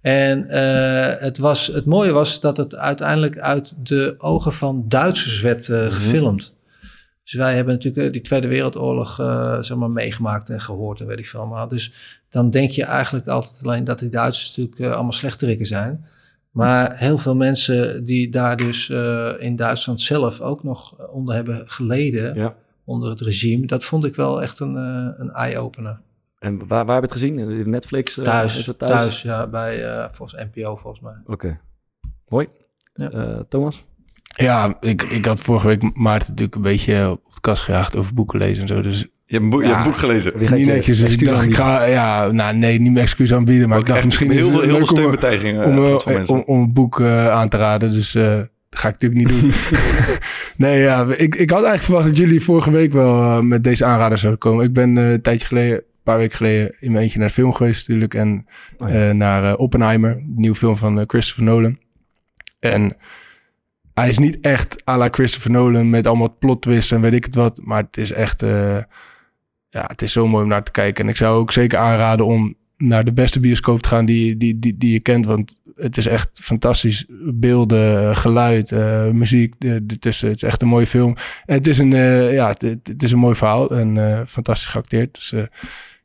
En 0.00 0.48
eh, 0.48 1.20
het, 1.20 1.38
was, 1.38 1.66
het 1.66 1.84
mooie 1.84 2.12
was 2.12 2.40
dat 2.40 2.56
het 2.56 2.74
uiteindelijk 2.74 3.38
uit 3.38 3.74
de 3.88 4.14
ogen 4.18 4.52
van 4.52 4.84
Duitsers 4.88 5.40
werd 5.40 5.68
eh, 5.68 5.86
gefilmd. 5.86 6.56
Dus 7.22 7.32
wij 7.32 7.54
hebben 7.54 7.74
natuurlijk 7.74 8.06
eh, 8.06 8.12
die 8.12 8.20
Tweede 8.20 8.46
Wereldoorlog 8.46 9.14
zeg 9.60 9.76
maar, 9.76 9.90
meegemaakt 9.90 10.50
en 10.50 10.60
gehoord 10.60 11.00
en 11.00 11.06
weet 11.06 11.18
ik 11.18 11.26
veel 11.26 11.40
allemaal. 11.40 11.68
Dus 11.68 11.92
dan 12.30 12.50
denk 12.50 12.70
je 12.70 12.84
eigenlijk 12.84 13.28
altijd 13.28 13.62
alleen 13.62 13.84
dat 13.84 13.98
die 13.98 14.08
Duitsers 14.08 14.56
natuurlijk 14.56 14.94
allemaal 14.94 15.12
slechterikken 15.12 15.66
zijn. 15.66 16.04
Maar 16.50 16.96
heel 16.96 17.18
veel 17.18 17.36
mensen 17.36 18.04
die 18.04 18.30
daar 18.30 18.56
dus 18.56 18.90
in 19.38 19.56
Duitsland 19.56 20.00
zelf 20.00 20.40
ook 20.40 20.62
nog 20.62 21.08
onder 21.10 21.34
hebben 21.34 21.62
geleden, 21.66 22.34
Ja. 22.34 22.54
onder 22.84 23.10
het 23.10 23.20
regime, 23.20 23.66
dat 23.66 23.84
vond 23.84 24.04
ik 24.04 24.14
wel 24.14 24.42
echt 24.42 24.60
een, 24.60 24.74
een 25.20 25.30
eye-opener. 25.30 26.00
En 26.38 26.58
waar, 26.66 26.84
waar 26.84 26.94
heb 26.94 27.04
je 27.04 27.10
het 27.10 27.12
gezien? 27.12 27.70
Netflix? 27.70 28.18
eh, 28.18 28.24
Thuis, 28.24 28.58
is 28.58 28.66
het 28.66 28.78
thuis? 28.78 29.22
ja, 29.22 29.46
bij 29.46 29.84
eh, 29.84 30.04
volgens 30.10 30.44
NPO 30.52 30.76
volgens 30.76 31.02
mij. 31.02 31.14
Oké. 31.26 31.60
Mooi. 32.28 32.48
Ja. 32.94 33.10
Eh, 33.10 33.40
Thomas? 33.48 33.84
Ja, 34.36 34.76
ik, 34.80 35.02
ik 35.02 35.24
had 35.24 35.40
vorige 35.40 35.66
week 35.66 35.96
Maarten 35.96 36.28
natuurlijk 36.28 36.56
een 36.56 36.62
beetje 36.62 37.10
op 37.10 37.20
het 37.28 37.40
kast 37.40 37.62
gejaagd 37.62 37.96
over 37.96 38.14
boeken 38.14 38.38
lezen 38.38 38.62
en 38.62 38.68
zo. 38.68 38.80
Dus 38.80 39.00
Je 39.00 39.08
hebt 39.26 39.42
een, 39.42 39.50
boek, 39.50 39.60
je 39.62 39.66
hebt 39.66 39.78
een 39.78 39.84
boek 39.84 39.98
gelezen. 39.98 40.32
Niet 40.36 40.48
je 40.48 40.64
netjes. 40.64 41.00
Dus 41.00 41.12
ik 41.12 41.24
dacht, 41.24 41.42
ik 41.44 41.54
ga, 41.54 41.84
ja, 41.84 42.32
nou 42.32 42.56
nee, 42.56 42.80
niet 42.80 42.92
mijn 42.92 43.04
excuus 43.04 43.34
aanbieden. 43.34 43.68
Maar 43.68 43.78
ik 43.78 43.86
dacht 43.86 44.04
misschien 44.04 44.30
heel 44.30 44.38
is 44.38 44.44
veel, 44.44 44.60
het 44.60 44.96
heel 44.96 45.12
veel 45.16 45.64
om, 45.64 45.78
om, 45.78 45.84
gehad 45.84 46.02
van 46.02 46.12
mensen. 46.12 46.34
om, 46.34 46.42
om 46.46 46.60
een 46.60 46.72
boek 46.72 47.00
eh, 47.00 47.28
aan 47.28 47.48
te 47.48 47.56
raden. 47.56 47.92
Dus 47.92 48.14
eh, 48.14 48.42
dat 48.68 48.80
ga 48.80 48.88
ik 48.88 49.00
natuurlijk 49.00 49.30
niet 49.30 49.40
doen. 49.40 49.52
nee, 50.66 50.80
ja, 50.80 51.06
ik, 51.16 51.34
ik 51.34 51.50
had 51.50 51.62
eigenlijk 51.62 51.82
verwacht 51.82 52.06
dat 52.06 52.16
jullie 52.16 52.42
vorige 52.42 52.70
week 52.70 52.92
wel 52.92 53.22
eh, 53.22 53.40
met 53.40 53.64
deze 53.64 53.84
aanrader 53.84 54.18
zouden 54.18 54.40
komen. 54.40 54.64
Ik 54.64 54.72
ben 54.72 54.98
eh, 54.98 55.10
een 55.10 55.22
tijdje 55.22 55.46
geleden, 55.46 55.82
paar 56.08 56.18
weken 56.18 56.36
geleden, 56.36 56.76
in 56.80 56.90
mijn 56.92 57.02
eentje 57.02 57.18
naar 57.18 57.28
de 57.28 57.34
film 57.34 57.52
geweest 57.52 57.78
natuurlijk. 57.88 58.14
En 58.14 58.46
Oh 58.78 58.88
ja. 58.90 59.08
eh, 59.08 59.14
naar 59.14 59.44
eh, 59.44 59.58
Oppenheimer, 59.60 60.14
de 60.14 60.22
nieuwe 60.40 60.56
film 60.56 60.76
van 60.76 60.98
eh, 60.98 61.04
Christopher 61.06 61.44
Nolan. 61.44 61.78
En 62.60 62.96
hij 63.94 64.08
is 64.08 64.18
niet 64.18 64.40
echt 64.40 64.86
à 64.88 64.96
la 64.96 65.08
Christopher 65.10 65.50
Nolan 65.50 65.90
met 65.90 66.06
allemaal 66.06 66.36
plot 66.38 66.62
twists 66.62 66.90
en 66.90 67.00
weet 67.00 67.12
ik 67.12 67.24
het 67.24 67.34
wat. 67.34 67.60
Maar 67.64 67.82
het 67.82 67.96
is 67.96 68.12
echt, 68.12 68.40
ja, 69.68 69.84
het 69.86 70.02
is 70.02 70.12
zo 70.12 70.26
mooi 70.28 70.42
om 70.42 70.48
naar 70.48 70.62
te 70.62 70.70
kijken. 70.70 71.04
En 71.04 71.10
ik 71.10 71.16
zou 71.16 71.38
ook 71.40 71.52
zeker 71.52 71.78
aanraden 71.78 72.26
om 72.26 72.54
naar 72.76 73.04
de 73.04 73.12
beste 73.12 73.40
bioscoop 73.40 73.82
te 73.82 73.88
gaan 73.88 74.04
die, 74.04 74.36
die, 74.36 74.58
die, 74.58 74.76
die 74.76 74.92
je 74.92 75.00
kent. 75.00 75.26
Want 75.26 75.58
het 75.74 75.96
is 75.96 76.06
echt 76.06 76.40
fantastisch. 76.42 77.04
Beelden, 77.34 78.16
geluid, 78.16 78.72
eh, 78.72 79.10
muziek 79.10 79.54
er- 79.58 79.82
ertussen. 79.86 80.28
Het 80.28 80.36
is 80.36 80.42
echt 80.48 80.62
een 80.62 80.68
mooie 80.68 80.86
film. 80.86 81.14
En 81.46 81.54
het 81.54 81.66
is 81.66 81.78
een, 81.78 81.90
ja, 82.32 82.48
het, 82.58 83.02
is 83.02 83.12
een 83.12 83.18
mooi 83.18 83.34
verhaal 83.34 83.70
en 83.70 84.24
fantastisch 84.28 84.68
geacteerd. 84.68 85.14
Dus 85.14 85.34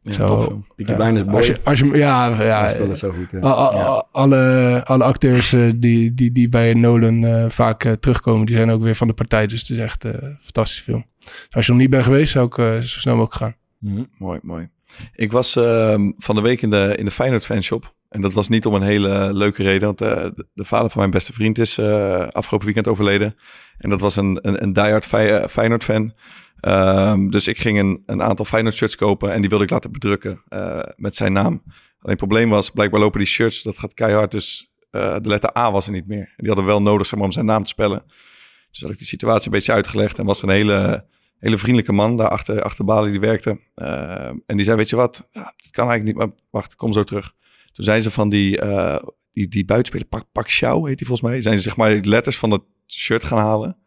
Ja, 0.03 0.13
zo. 0.13 0.63
Peaky 0.75 0.93
Blinders 0.95 1.25
Boy. 1.25 1.35
Als 1.35 1.47
je, 1.47 1.59
als 1.63 1.79
je, 1.79 1.85
ja, 1.97 2.41
ja, 2.43 2.67
speelde 2.67 2.95
zo 2.95 3.11
goed. 3.11 3.31
ja. 3.31 4.05
alle, 4.11 4.81
alle 4.85 5.03
acteurs 5.03 5.53
eh, 5.53 5.71
die, 5.75 6.13
die, 6.13 6.31
die 6.31 6.49
bij 6.49 6.73
Nolan 6.73 7.23
eh, 7.25 7.49
vaak 7.49 7.83
eh, 7.83 7.91
terugkomen, 7.91 8.45
die 8.45 8.55
zijn 8.55 8.69
ook 8.69 8.81
weer 8.81 8.95
van 8.95 9.07
de 9.07 9.13
partij. 9.13 9.47
Dus 9.47 9.59
het 9.59 9.69
is 9.69 9.77
echt 9.77 10.05
eh, 10.05 10.11
een 10.13 10.37
fantastische 10.41 10.83
film. 10.83 11.05
Dus 11.19 11.47
als 11.51 11.65
je 11.65 11.71
nog 11.71 11.81
niet 11.81 11.89
bent 11.89 12.03
geweest, 12.03 12.31
zou 12.31 12.45
ik 12.45 12.57
eh, 12.57 12.73
zo 12.75 12.99
snel 12.99 13.15
mogelijk 13.15 13.43
gaan. 13.43 13.55
Mhm. 13.79 14.03
Mooi, 14.17 14.39
mooi. 14.41 14.69
Ik 15.15 15.31
was 15.31 15.55
ehm, 15.55 16.11
van 16.17 16.35
de 16.35 16.41
week 16.41 16.61
in 16.61 16.69
de, 16.69 16.93
in 16.97 17.05
de 17.05 17.11
Feyenoord 17.11 17.45
fanshop. 17.45 17.93
En 18.09 18.21
dat 18.21 18.33
was 18.33 18.49
niet 18.49 18.65
om 18.65 18.73
een 18.73 18.81
hele 18.81 19.33
leuke 19.33 19.63
reden. 19.63 19.85
Want 19.85 20.01
eh, 20.01 20.09
de, 20.35 20.45
de 20.53 20.65
vader 20.65 20.89
van 20.89 20.99
mijn 20.99 21.11
beste 21.11 21.33
vriend 21.33 21.57
is 21.57 21.79
afgelopen 22.31 22.65
weekend 22.65 22.87
overleden. 22.87 23.35
En 23.77 23.89
dat 23.89 23.99
was 23.99 24.15
een, 24.15 24.39
een, 24.41 24.63
een 24.63 24.73
diehard 24.73 25.05
Fey- 25.05 25.37
eh, 25.37 25.47
Feyenoord 25.47 25.83
fan. 25.83 26.13
Ehm, 26.64 27.30
dus 27.30 27.47
ik 27.47 27.57
ging 27.57 27.80
een, 27.80 28.03
een 28.05 28.22
aantal 28.22 28.45
Feyenoord 28.45 28.76
shirts 28.76 28.95
kopen. 28.95 29.32
En 29.32 29.39
die 29.39 29.49
wilde 29.49 29.64
ik 29.64 29.70
laten 29.70 29.91
bedrukken 29.91 30.41
eh, 30.47 30.80
met 30.95 31.16
zijn 31.16 31.34
naam. 31.34 31.61
Alleen 31.66 31.76
het 31.99 32.18
probleem 32.18 32.49
was, 32.49 32.70
blijkbaar 32.70 32.99
lopen 32.99 33.20
die 33.20 33.28
shirts, 33.28 33.64
dat 33.64 33.78
gaat 33.78 33.93
keihard. 33.93 34.32
Dus 34.32 34.74
eh, 34.89 35.16
de 35.22 35.30
letter 35.30 35.57
A 35.57 35.72
was 35.72 35.86
er 35.86 35.93
niet 35.93 36.07
meer. 36.07 36.34
Die 36.38 36.47
hadden 36.47 36.66
wel 36.66 36.82
nodig 36.82 37.07
zeg 37.07 37.20
om 37.20 37.32
zijn 37.32 37.45
naam 37.45 37.64
te 37.64 37.70
spellen. 37.70 38.03
Dus 38.72 38.82
had 38.82 38.89
ik 38.89 38.97
die 38.97 39.07
situatie 39.07 39.45
een 39.45 39.51
beetje 39.51 39.72
uitgelegd. 39.72 40.20
En 40.20 40.26
was 40.26 40.41
een 40.41 40.49
hele 40.49 41.05
hele 41.43 41.57
vriendelijke 41.57 41.91
man 41.91 42.18
daar 42.18 42.30
achter, 42.30 42.61
achter 42.61 42.86
Bali 42.86 43.11
die 43.11 43.20
werkte. 43.20 43.59
Eh, 43.76 44.26
en 44.26 44.55
die 44.55 44.64
zei, 44.64 44.78
weet 44.78 44.89
je 44.89 44.95
wat, 44.95 45.28
ja, 45.32 45.53
dat 45.57 45.72
kan 45.72 45.89
eigenlijk 45.89 46.03
niet, 46.03 46.28
maar 46.28 46.38
wacht, 46.49 46.76
kom 46.76 46.93
zo 46.93 47.03
terug. 47.03 47.34
Toen 47.72 47.86
zijn 47.86 48.01
ze 48.01 48.11
van 48.11 48.30
die, 48.30 48.59
eh 48.59 49.03
die, 49.34 49.47
die 49.47 49.66
buitenspeler, 49.66 50.07
Pak, 50.07 50.26
Pak 50.32 50.45
Xiao 50.45 50.86
heet 50.86 50.97
die 50.97 51.07
volgens 51.07 51.30
mij, 51.30 51.41
zijn 51.41 51.57
ze 51.57 51.64
zeg 51.64 51.76
maar 51.76 51.91
letters 51.91 52.38
van 52.38 52.51
het 52.51 52.61
shirt 52.88 53.24
gaan 53.24 53.38
halen. 53.38 53.78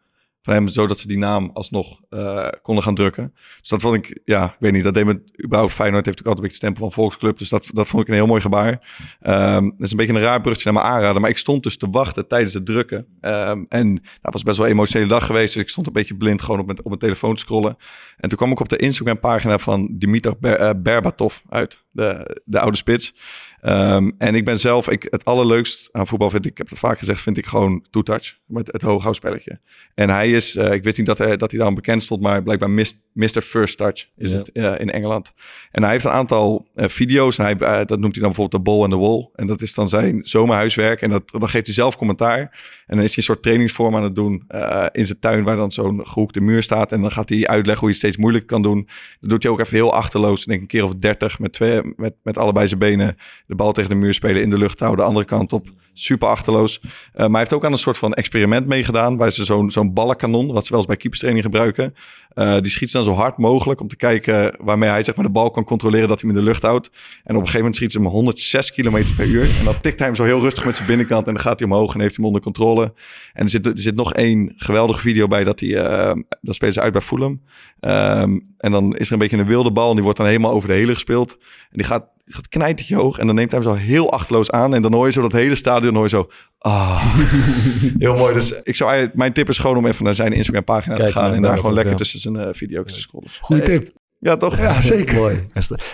Van 0.47 0.55
hem, 0.55 0.67
zodat 0.67 0.99
ze 0.99 1.07
die 1.07 1.17
naam 1.17 1.49
alsnog 1.53 1.99
eh, 2.09 2.47
konden 2.61 2.83
gaan 2.83 2.95
drukken. 2.95 3.33
Dus 3.59 3.69
dat 3.69 3.81
vond 3.81 3.95
ik, 3.95 4.21
ja, 4.25 4.45
ik 4.45 4.55
weet 4.59 4.71
niet, 4.71 4.83
dat 4.83 4.93
deed 4.93 5.05
me 5.05 5.21
überhaupt 5.43 5.73
Feyenoord 5.73 6.05
heeft 6.05 6.17
natuurlijk 6.17 6.27
altijd 6.27 6.37
een 6.37 6.41
beetje 6.41 6.59
de 6.59 6.65
stempel 6.65 6.81
van 6.81 6.91
volksclub. 6.91 7.37
Dus 7.37 7.49
dat, 7.49 7.69
dat 7.73 7.87
vond 7.87 8.01
ik 8.01 8.07
een 8.07 8.13
heel 8.13 8.27
mooi 8.27 8.41
gebaar. 8.41 8.79
Ehm, 9.21 9.63
dat 9.63 9.79
is 9.79 9.91
een 9.91 9.97
beetje 9.97 10.13
een 10.13 10.19
raar 10.19 10.41
bruggetje 10.41 10.71
naar 10.71 10.81
mijn 10.81 10.93
aanraden. 10.93 11.21
Maar 11.21 11.29
ik 11.29 11.37
stond 11.37 11.63
dus 11.63 11.77
te 11.77 11.89
wachten 11.89 12.27
tijdens 12.27 12.53
het 12.53 12.65
drukken. 12.65 13.05
Ehm, 13.21 13.63
en 13.69 13.93
dat 14.21 14.33
was 14.33 14.43
best 14.43 14.57
wel 14.57 14.65
een 14.65 14.71
emotionele 14.71 15.09
dag 15.09 15.25
geweest. 15.25 15.53
Dus 15.53 15.63
ik 15.63 15.69
stond 15.69 15.87
een 15.87 15.93
beetje 15.93 16.15
blind 16.15 16.41
gewoon 16.41 16.59
op 16.59 16.65
mijn, 16.65 16.77
op 16.77 16.85
mijn 16.85 16.99
telefoon 16.99 17.35
te 17.35 17.41
scrollen. 17.41 17.77
En 18.17 18.29
toen 18.29 18.37
kwam 18.37 18.51
ik 18.51 18.59
op 18.59 18.69
de 18.69 18.77
Instagram 18.77 19.19
pagina 19.19 19.57
van 19.57 19.89
Dimitar 19.91 20.35
eh, 20.41 20.69
Berbatov 20.77 21.37
uit. 21.49 21.85
De, 21.97 22.41
de 22.45 22.59
oude 22.59 22.77
spits. 22.77 23.13
Ehm, 23.61 24.11
en 24.17 24.35
ik 24.35 24.45
ben 24.45 24.59
zelf, 24.59 24.89
ik, 24.89 25.07
het 25.09 25.25
allerleukst 25.25 25.89
aan 25.91 26.07
voetbal 26.07 26.29
vind 26.29 26.45
ik, 26.45 26.51
ik 26.51 26.57
heb 26.57 26.69
het 26.69 26.79
vaak 26.79 26.99
gezegd, 26.99 27.21
vind 27.21 27.37
ik 27.37 27.45
gewoon 27.45 27.85
two-touch. 27.89 28.37
Met 28.45 28.71
het 28.71 28.81
hooghoudspelletje. 28.81 29.59
En 29.95 30.09
hij 30.09 30.31
is, 30.31 30.55
eh, 30.55 30.71
ik 30.73 30.83
wist 30.83 30.97
niet 30.97 31.05
dat 31.05 31.17
hij, 31.17 31.37
dat 31.37 31.49
hij 31.49 31.57
daarom 31.59 31.75
bekend 31.75 32.03
stond, 32.03 32.21
maar 32.21 32.43
blijkbaar 32.43 32.69
mis- 32.69 32.99
Mr. 33.13 33.41
First 33.41 33.77
Touch 33.77 34.05
is 34.17 34.31
Ja. 34.31 34.37
het 34.37 34.51
eh, 34.51 34.73
in 34.77 34.89
Engeland. 34.91 35.33
En 35.71 35.83
hij 35.83 35.91
heeft 35.91 36.05
een 36.05 36.11
aantal 36.11 36.67
eh, 36.75 36.87
video's. 36.87 37.37
En 37.37 37.45
hij, 37.45 37.85
dat 37.85 37.99
noemt 37.99 38.13
hij 38.15 38.21
dan 38.23 38.31
bijvoorbeeld 38.31 38.51
de 38.51 38.71
ball 38.71 38.81
and 38.81 38.91
the 38.91 38.97
wall. 38.97 39.29
En 39.35 39.47
dat 39.47 39.61
is 39.61 39.73
dan 39.73 39.89
zijn 39.89 40.19
zomerhuiswerk. 40.23 41.01
En 41.01 41.09
dat, 41.09 41.23
dan 41.31 41.49
geeft 41.49 41.65
hij 41.65 41.75
zelf 41.75 41.97
commentaar. 41.97 42.39
En 42.87 42.95
dan 42.95 43.03
is 43.03 43.07
hij 43.09 43.17
een 43.17 43.23
soort 43.23 43.41
trainingsvorm 43.43 43.95
aan 43.95 44.03
het 44.03 44.15
doen 44.15 44.43
in 44.91 45.05
zijn 45.05 45.19
tuin, 45.19 45.43
waar 45.43 45.55
dan 45.55 45.71
zo'n 45.71 46.07
gehoekte 46.07 46.41
muur 46.41 46.63
staat. 46.63 46.91
En 46.91 47.01
dan 47.01 47.11
gaat 47.11 47.29
hij 47.29 47.47
uitleggen 47.47 47.79
hoe 47.79 47.87
je 47.89 47.95
het 47.95 48.03
steeds 48.05 48.17
moeilijker 48.17 48.49
kan 48.49 48.61
doen. 48.61 48.87
Dat 49.19 49.29
doet 49.29 49.43
hij 49.43 49.51
ook 49.51 49.59
even 49.59 49.75
heel 49.75 49.93
achterloos. 49.93 50.41
Ik 50.41 50.47
denk 50.47 50.61
een 50.61 50.67
keer 50.67 50.83
of 50.83 50.95
dertig 50.95 51.39
met, 51.39 51.53
twee, 51.53 51.81
met, 51.95 52.13
met 52.23 52.37
allebei 52.37 52.67
zijn 52.67 52.79
benen 52.79 53.17
de 53.47 53.55
bal 53.55 53.71
tegen 53.71 53.89
de 53.89 53.95
muur 53.95 54.13
spelen, 54.13 54.41
in 54.41 54.49
de 54.49 54.57
lucht 54.57 54.79
houden, 54.79 54.99
de 54.99 55.09
andere 55.09 55.25
kant 55.25 55.53
op. 55.53 55.67
Super 55.99 56.27
achterloos. 56.27 56.79
Eh, 56.81 56.89
maar 57.13 57.29
hij 57.29 57.39
heeft 57.39 57.53
ook 57.53 57.65
aan 57.65 57.71
een 57.71 57.77
soort 57.77 57.97
van 57.97 58.13
experiment 58.13 58.67
meegedaan, 58.67 59.17
waar 59.17 59.31
ze 59.31 59.45
zo'n 59.45 59.71
zo'n 59.71 59.93
ballenkanon, 59.93 60.51
wat 60.51 60.63
ze 60.63 60.69
wel 60.69 60.77
eens 60.77 60.87
bij 60.87 60.97
keeperstraining 60.97 61.45
gebruiken, 61.45 61.95
eh, 62.33 62.59
die 62.61 62.71
schiet 62.71 62.89
ze 62.89 62.97
dan 62.97 63.05
zo 63.05 63.13
hard 63.13 63.37
mogelijk 63.37 63.81
om 63.81 63.87
te 63.87 63.95
kijken 63.95 64.55
waarmee 64.59 64.89
hij 64.89 65.03
zeg 65.03 65.15
maar, 65.15 65.25
de 65.25 65.31
bal 65.31 65.51
kan 65.51 65.63
controleren 65.63 66.07
dat 66.07 66.21
hij 66.21 66.29
hem 66.29 66.37
in 66.37 66.43
de 66.43 66.49
lucht 66.49 66.61
houdt. 66.61 66.87
En 66.87 66.95
op 67.21 67.29
een 67.29 67.35
gegeven 67.35 67.57
moment 67.57 67.75
schiet 67.75 67.91
ze 67.91 67.97
hem 67.97 68.07
106 68.07 68.71
km 68.71 69.03
per 69.15 69.25
uur. 69.25 69.57
En 69.59 69.65
dan 69.65 69.81
tikt 69.81 69.97
hij 69.97 70.07
hem 70.07 70.15
zo 70.15 70.23
heel 70.23 70.39
rustig 70.39 70.65
met 70.65 70.75
zijn 70.75 70.87
binnenkant 70.87 71.27
en 71.27 71.33
dan 71.33 71.41
gaat 71.41 71.59
hij 71.59 71.67
omhoog 71.67 71.93
en 71.93 71.99
heeft 71.99 72.15
hij 72.15 72.25
hem 72.25 72.25
onder 72.25 72.41
controle. 72.41 72.93
En 73.33 73.43
er 73.43 73.49
zit, 73.49 73.65
er 73.65 73.79
zit 73.79 73.95
nog 73.95 74.13
één 74.13 74.53
geweldige 74.55 74.99
video 74.99 75.27
bij 75.27 75.43
dat 75.43 75.59
hij, 75.59 75.75
eh 75.75 76.15
dat 76.41 76.55
spelen 76.55 76.73
ze 76.73 76.81
uit 76.81 76.91
bij 76.91 77.01
Fulham. 77.01 77.41
Ehm, 77.79 78.39
en 78.57 78.71
dan 78.71 78.95
is 78.95 79.07
er 79.07 79.13
een 79.13 79.19
beetje 79.19 79.37
een 79.37 79.45
wilde 79.45 79.71
bal 79.71 79.87
en 79.89 79.93
die 79.93 80.03
wordt 80.03 80.17
dan 80.17 80.27
helemaal 80.27 80.51
over 80.51 80.67
de 80.67 80.75
hele 80.75 80.93
gespeeld. 80.93 81.31
En 81.41 81.77
die 81.77 81.85
gaat, 81.85 82.05
gaat 82.33 82.47
knijtertje 82.47 82.95
hoog 82.95 83.17
en 83.17 83.27
dan 83.27 83.35
neemt 83.35 83.51
hij 83.51 83.59
hem 83.59 83.69
zo 83.69 83.75
heel 83.75 84.11
achterloos 84.11 84.51
aan. 84.51 84.73
En 84.73 84.81
dan 84.81 84.93
hoor 84.93 85.05
je 85.05 85.11
zo 85.11 85.21
dat 85.21 85.31
hele 85.31 85.55
stadion 85.55 85.93
hoor 85.93 86.03
je 86.03 86.09
zo... 86.09 86.29
Ah, 86.57 87.15
heel 87.99 88.15
mooi. 88.15 88.33
Dus 88.33 88.61
ik 88.63 88.75
zou, 88.75 88.89
eigenlijk- 88.89 89.19
mijn 89.19 89.33
tip 89.33 89.49
is 89.49 89.57
gewoon 89.57 89.77
om 89.77 89.85
even 89.85 90.03
naar 90.03 90.13
zijn 90.13 90.33
Instagram 90.33 90.63
pagina 90.63 90.95
te 90.95 91.11
gaan. 91.11 91.33
En 91.33 91.41
daar 91.41 91.57
gewoon 91.57 91.73
lekker 91.73 91.91
ja. 91.91 91.97
tussen 91.97 92.19
zijn 92.19 92.35
eh 92.35 92.47
video's 92.51 92.93
te 92.93 92.99
scrollen. 92.99 93.29
Goeie 93.39 93.63
tip. 93.63 93.89
Ja, 94.19 94.37
toch? 94.37 94.57
Ja, 94.57 94.81
zeker. 94.95 95.15
Mooi. 95.15 95.47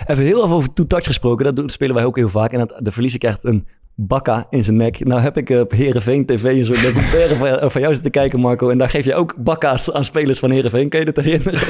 Even 0.06 0.24
heel 0.24 0.44
even 0.44 0.56
over 0.56 0.72
two-touch 0.72 1.04
gesproken. 1.04 1.44
Dat 1.44 1.56
doen, 1.56 1.68
spelen 1.70 1.94
wij 1.94 2.04
ook 2.04 2.16
heel 2.16 2.28
vaak. 2.28 2.52
En 2.52 2.58
dat, 2.58 2.74
de 2.78 2.90
verliezer 2.90 3.18
krijgt 3.18 3.44
een 3.44 3.66
bakka 3.96 4.46
in 4.50 4.64
zijn 4.64 4.76
nek. 4.76 5.04
Nou 5.04 5.20
heb 5.20 5.36
ik 5.36 5.50
op 5.50 5.70
Herenveen 5.70 6.26
TV 6.26 6.44
een 6.44 6.64
soort 6.64 6.82
documentaire 6.82 7.34
van, 7.34 7.70
van 7.70 7.80
jou 7.80 7.92
zitten 7.94 8.10
kijken, 8.12 8.40
Marco. 8.40 8.70
En 8.70 8.78
daar 8.78 8.90
geef 8.90 9.04
je 9.04 9.14
ook 9.14 9.34
bakka's 9.38 9.92
aan 9.92 10.04
spelers 10.04 10.38
van 10.38 10.50
Herenveen. 10.50 10.88
Kun 10.88 10.98
je 10.98 11.04
dat 11.12 11.24
herinneren? 11.24 11.60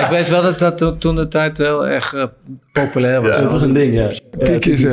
ik 0.00 0.06
weet 0.10 0.28
wel 0.28 0.42
dat 0.42 0.58
dat 0.58 0.78
to- 0.78 0.98
toen 0.98 1.14
de 1.16 1.28
tijd 1.28 1.58
heel 1.58 1.86
erg 1.86 2.12
eh, 2.14 2.24
populair 2.72 3.22
was. 3.22 3.40
dat 3.40 3.50
was 3.50 3.62
een 3.62 3.72
ding, 3.72 3.94
ja. 3.94 4.06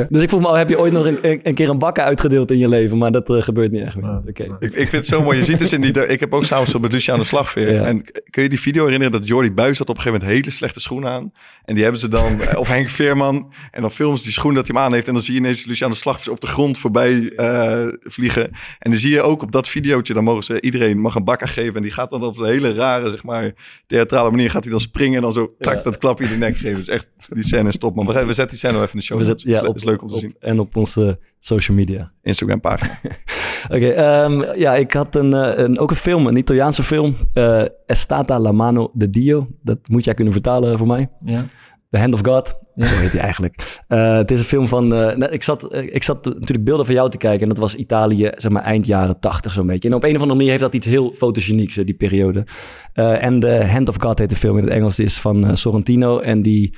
Dus 0.08 0.22
ik 0.22 0.28
vroeg 0.28 0.40
me, 0.40 0.46
al, 0.46 0.54
heb 0.54 0.68
je 0.68 0.78
ooit 0.78 0.92
nog 0.92 1.06
een, 1.22 1.54
keer 1.54 1.68
een 1.68 1.78
bakka 1.78 2.04
uitgedeeld 2.04 2.50
in 2.50 2.58
je 2.58 2.68
leven? 2.68 2.98
Maar 2.98 3.10
dat 3.12 3.30
eh, 3.30 3.42
gebeurt 3.42 3.70
niet 3.72 3.82
echt 3.82 3.96
meer. 3.96 4.20
Oké. 4.28 4.42
Ik, 4.42 4.60
ik 4.60 4.74
vind 4.74 4.92
het 4.92 5.06
zo 5.06 5.22
mooi. 5.22 5.38
Je 5.38 5.44
ziet 5.44 5.58
dus 5.58 5.72
in 5.72 5.80
die... 5.80 6.06
Ik 6.06 6.20
heb 6.20 6.34
ook 6.34 6.44
samen 6.44 6.80
met 6.80 6.92
Luciano 6.92 7.22
Slagveer. 7.22 7.72
Ja. 7.72 7.84
En 7.84 8.02
kun 8.30 8.42
je 8.42 8.48
die 8.48 8.60
video 8.60 8.84
herinneren 8.84 9.12
dat 9.12 9.26
Jordi 9.28 9.52
Buis 9.52 9.78
had 9.78 9.88
op 9.88 9.96
een 9.96 10.02
gegeven 10.02 10.20
moment 10.26 10.38
hele 10.40 10.56
slechte 10.56 10.80
schoenen 10.80 11.10
aan. 11.10 11.32
En 11.64 11.74
die 11.74 11.82
hebben 11.82 12.00
ze 12.00 12.08
dan... 12.08 12.40
eh, 12.40 12.58
Of 12.58 12.68
Henk 12.68 12.88
Veerman. 12.88 13.52
En 13.70 13.80
dan 13.80 13.90
filmen 13.90 14.18
ze 14.18 14.24
die 14.24 14.32
schoen 14.32 14.54
dat 14.54 14.66
hij 14.66 14.76
hem 14.76 14.84
aan 14.86 14.92
heeft. 14.92 15.06
En 15.06 15.12
dan 15.14 15.22
zie 15.22 15.34
je 15.34 15.40
ineens 15.40 15.64
Luciano 15.78 15.94
Luciano 15.94 15.94
Slagvers 15.94 16.28
op 16.28 16.40
de 16.40 16.46
grond 16.46 16.78
voorbij 16.78 17.32
eh, 17.36 17.86
vliegen. 18.00 18.44
En 18.78 18.90
dan 18.90 19.00
zie 19.00 19.10
je 19.10 19.22
ook 19.22 19.42
op 19.42 19.52
dat 19.52 19.68
videootje, 19.68 20.14
dan 20.14 20.24
mogen 20.24 20.44
ze, 20.44 20.60
iedereen 20.60 21.00
mag 21.00 21.14
een 21.14 21.24
bakker 21.24 21.48
geven. 21.48 21.74
En 21.74 21.82
die 21.82 21.90
gaat 21.90 22.10
dan 22.10 22.22
op 22.24 22.38
een 22.38 22.48
hele 22.48 22.72
rare, 22.74 23.10
zeg 23.10 23.24
maar, 23.24 23.52
theatrale 23.86 24.30
manier, 24.30 24.50
gaat 24.50 24.62
hij 24.62 24.72
dan 24.72 24.80
springen 24.80 25.16
en 25.16 25.22
dan 25.22 25.32
zo, 25.32 25.54
tak, 25.58 25.84
dat 25.84 25.98
klapje 25.98 26.24
in 26.24 26.30
de 26.30 26.36
nek 26.36 26.56
geven. 26.56 26.76
Dus 26.78 26.88
echt, 26.88 27.06
die 27.28 27.44
scène 27.46 27.68
is 27.68 27.76
top, 27.78 27.94
man. 27.94 28.06
We, 28.06 28.12
we 28.12 28.20
zetten 28.32 28.48
die 28.48 28.58
scène 28.58 28.72
wel 28.72 28.82
even 28.82 28.92
in 28.94 28.98
de 29.00 29.04
show. 29.04 29.18
We 29.18 29.24
zetten- 29.24 29.50
ja, 29.50 29.60
is, 29.60 29.66
op, 29.66 29.76
is 29.76 29.84
leuk 29.84 30.02
om 30.02 30.08
te 30.08 30.14
op- 30.14 30.20
zien. 30.20 30.34
En 30.40 30.58
op 30.60 30.76
onze 30.76 31.18
social 31.40 31.76
media. 31.76 32.12
Instagram 32.22 32.60
pagina. 32.60 32.98
Oké, 33.74 33.88
ehm, 33.88 34.58
ja, 34.58 34.74
ik 34.74 34.92
had 34.92 35.14
een, 35.14 35.32
eh, 35.34 35.64
een, 35.64 35.78
ook 35.78 35.90
een 35.90 35.96
film, 35.96 36.26
een 36.26 36.36
Italiaanse 36.36 36.82
film. 36.82 37.14
eh 37.34 37.62
Estata 37.86 38.40
la 38.40 38.52
mano 38.52 38.90
de 38.94 39.10
Dio. 39.10 39.48
Dat 39.62 39.78
moet 39.88 40.04
jij 40.04 40.14
kunnen 40.14 40.32
vertalen 40.32 40.78
voor 40.78 40.86
mij. 40.86 41.08
Ja. 41.24 41.44
The 41.90 41.98
Hand 41.98 42.14
of 42.14 42.20
God. 42.22 42.54
Zo 42.76 42.94
heet 42.94 43.12
hij 43.12 43.20
eigenlijk. 43.20 43.80
Eh, 43.88 44.16
het 44.16 44.30
is 44.30 44.38
een 44.38 44.44
film 44.44 44.66
van... 44.66 44.94
eh, 44.94 45.16
nou, 45.16 45.32
ik, 45.32 45.42
zat, 45.42 45.64
eh, 45.72 45.82
ik 45.94 46.02
zat 46.02 46.24
natuurlijk 46.24 46.64
beelden 46.64 46.86
van 46.86 46.94
jou 46.94 47.10
te 47.10 47.16
kijken. 47.16 47.42
En 47.42 47.48
dat 47.48 47.58
was 47.58 47.74
Italië, 47.74 48.30
zeg 48.36 48.52
maar, 48.52 48.62
eind 48.62 48.86
jaren 48.86 49.20
tachtig 49.20 49.52
zo'n 49.52 49.66
beetje. 49.66 49.88
En 49.88 49.94
op 49.94 50.02
een 50.02 50.08
of 50.14 50.20
andere 50.20 50.34
manier 50.34 50.50
heeft 50.50 50.62
dat 50.62 50.74
iets 50.74 50.86
heel 50.86 51.12
fotogenieks, 51.12 51.74
die 51.74 51.94
periode. 51.94 52.46
En 52.92 53.40
The 53.40 53.64
Hand 53.64 53.88
of 53.88 53.96
God 53.98 54.18
heet 54.18 54.30
de 54.30 54.36
film 54.36 54.58
in 54.58 54.64
het 54.64 54.72
Engels. 54.72 54.96
Die 54.96 55.04
is 55.06 55.20
van 55.20 55.56
Sorrentino. 55.56 56.18
En 56.18 56.42
die... 56.42 56.74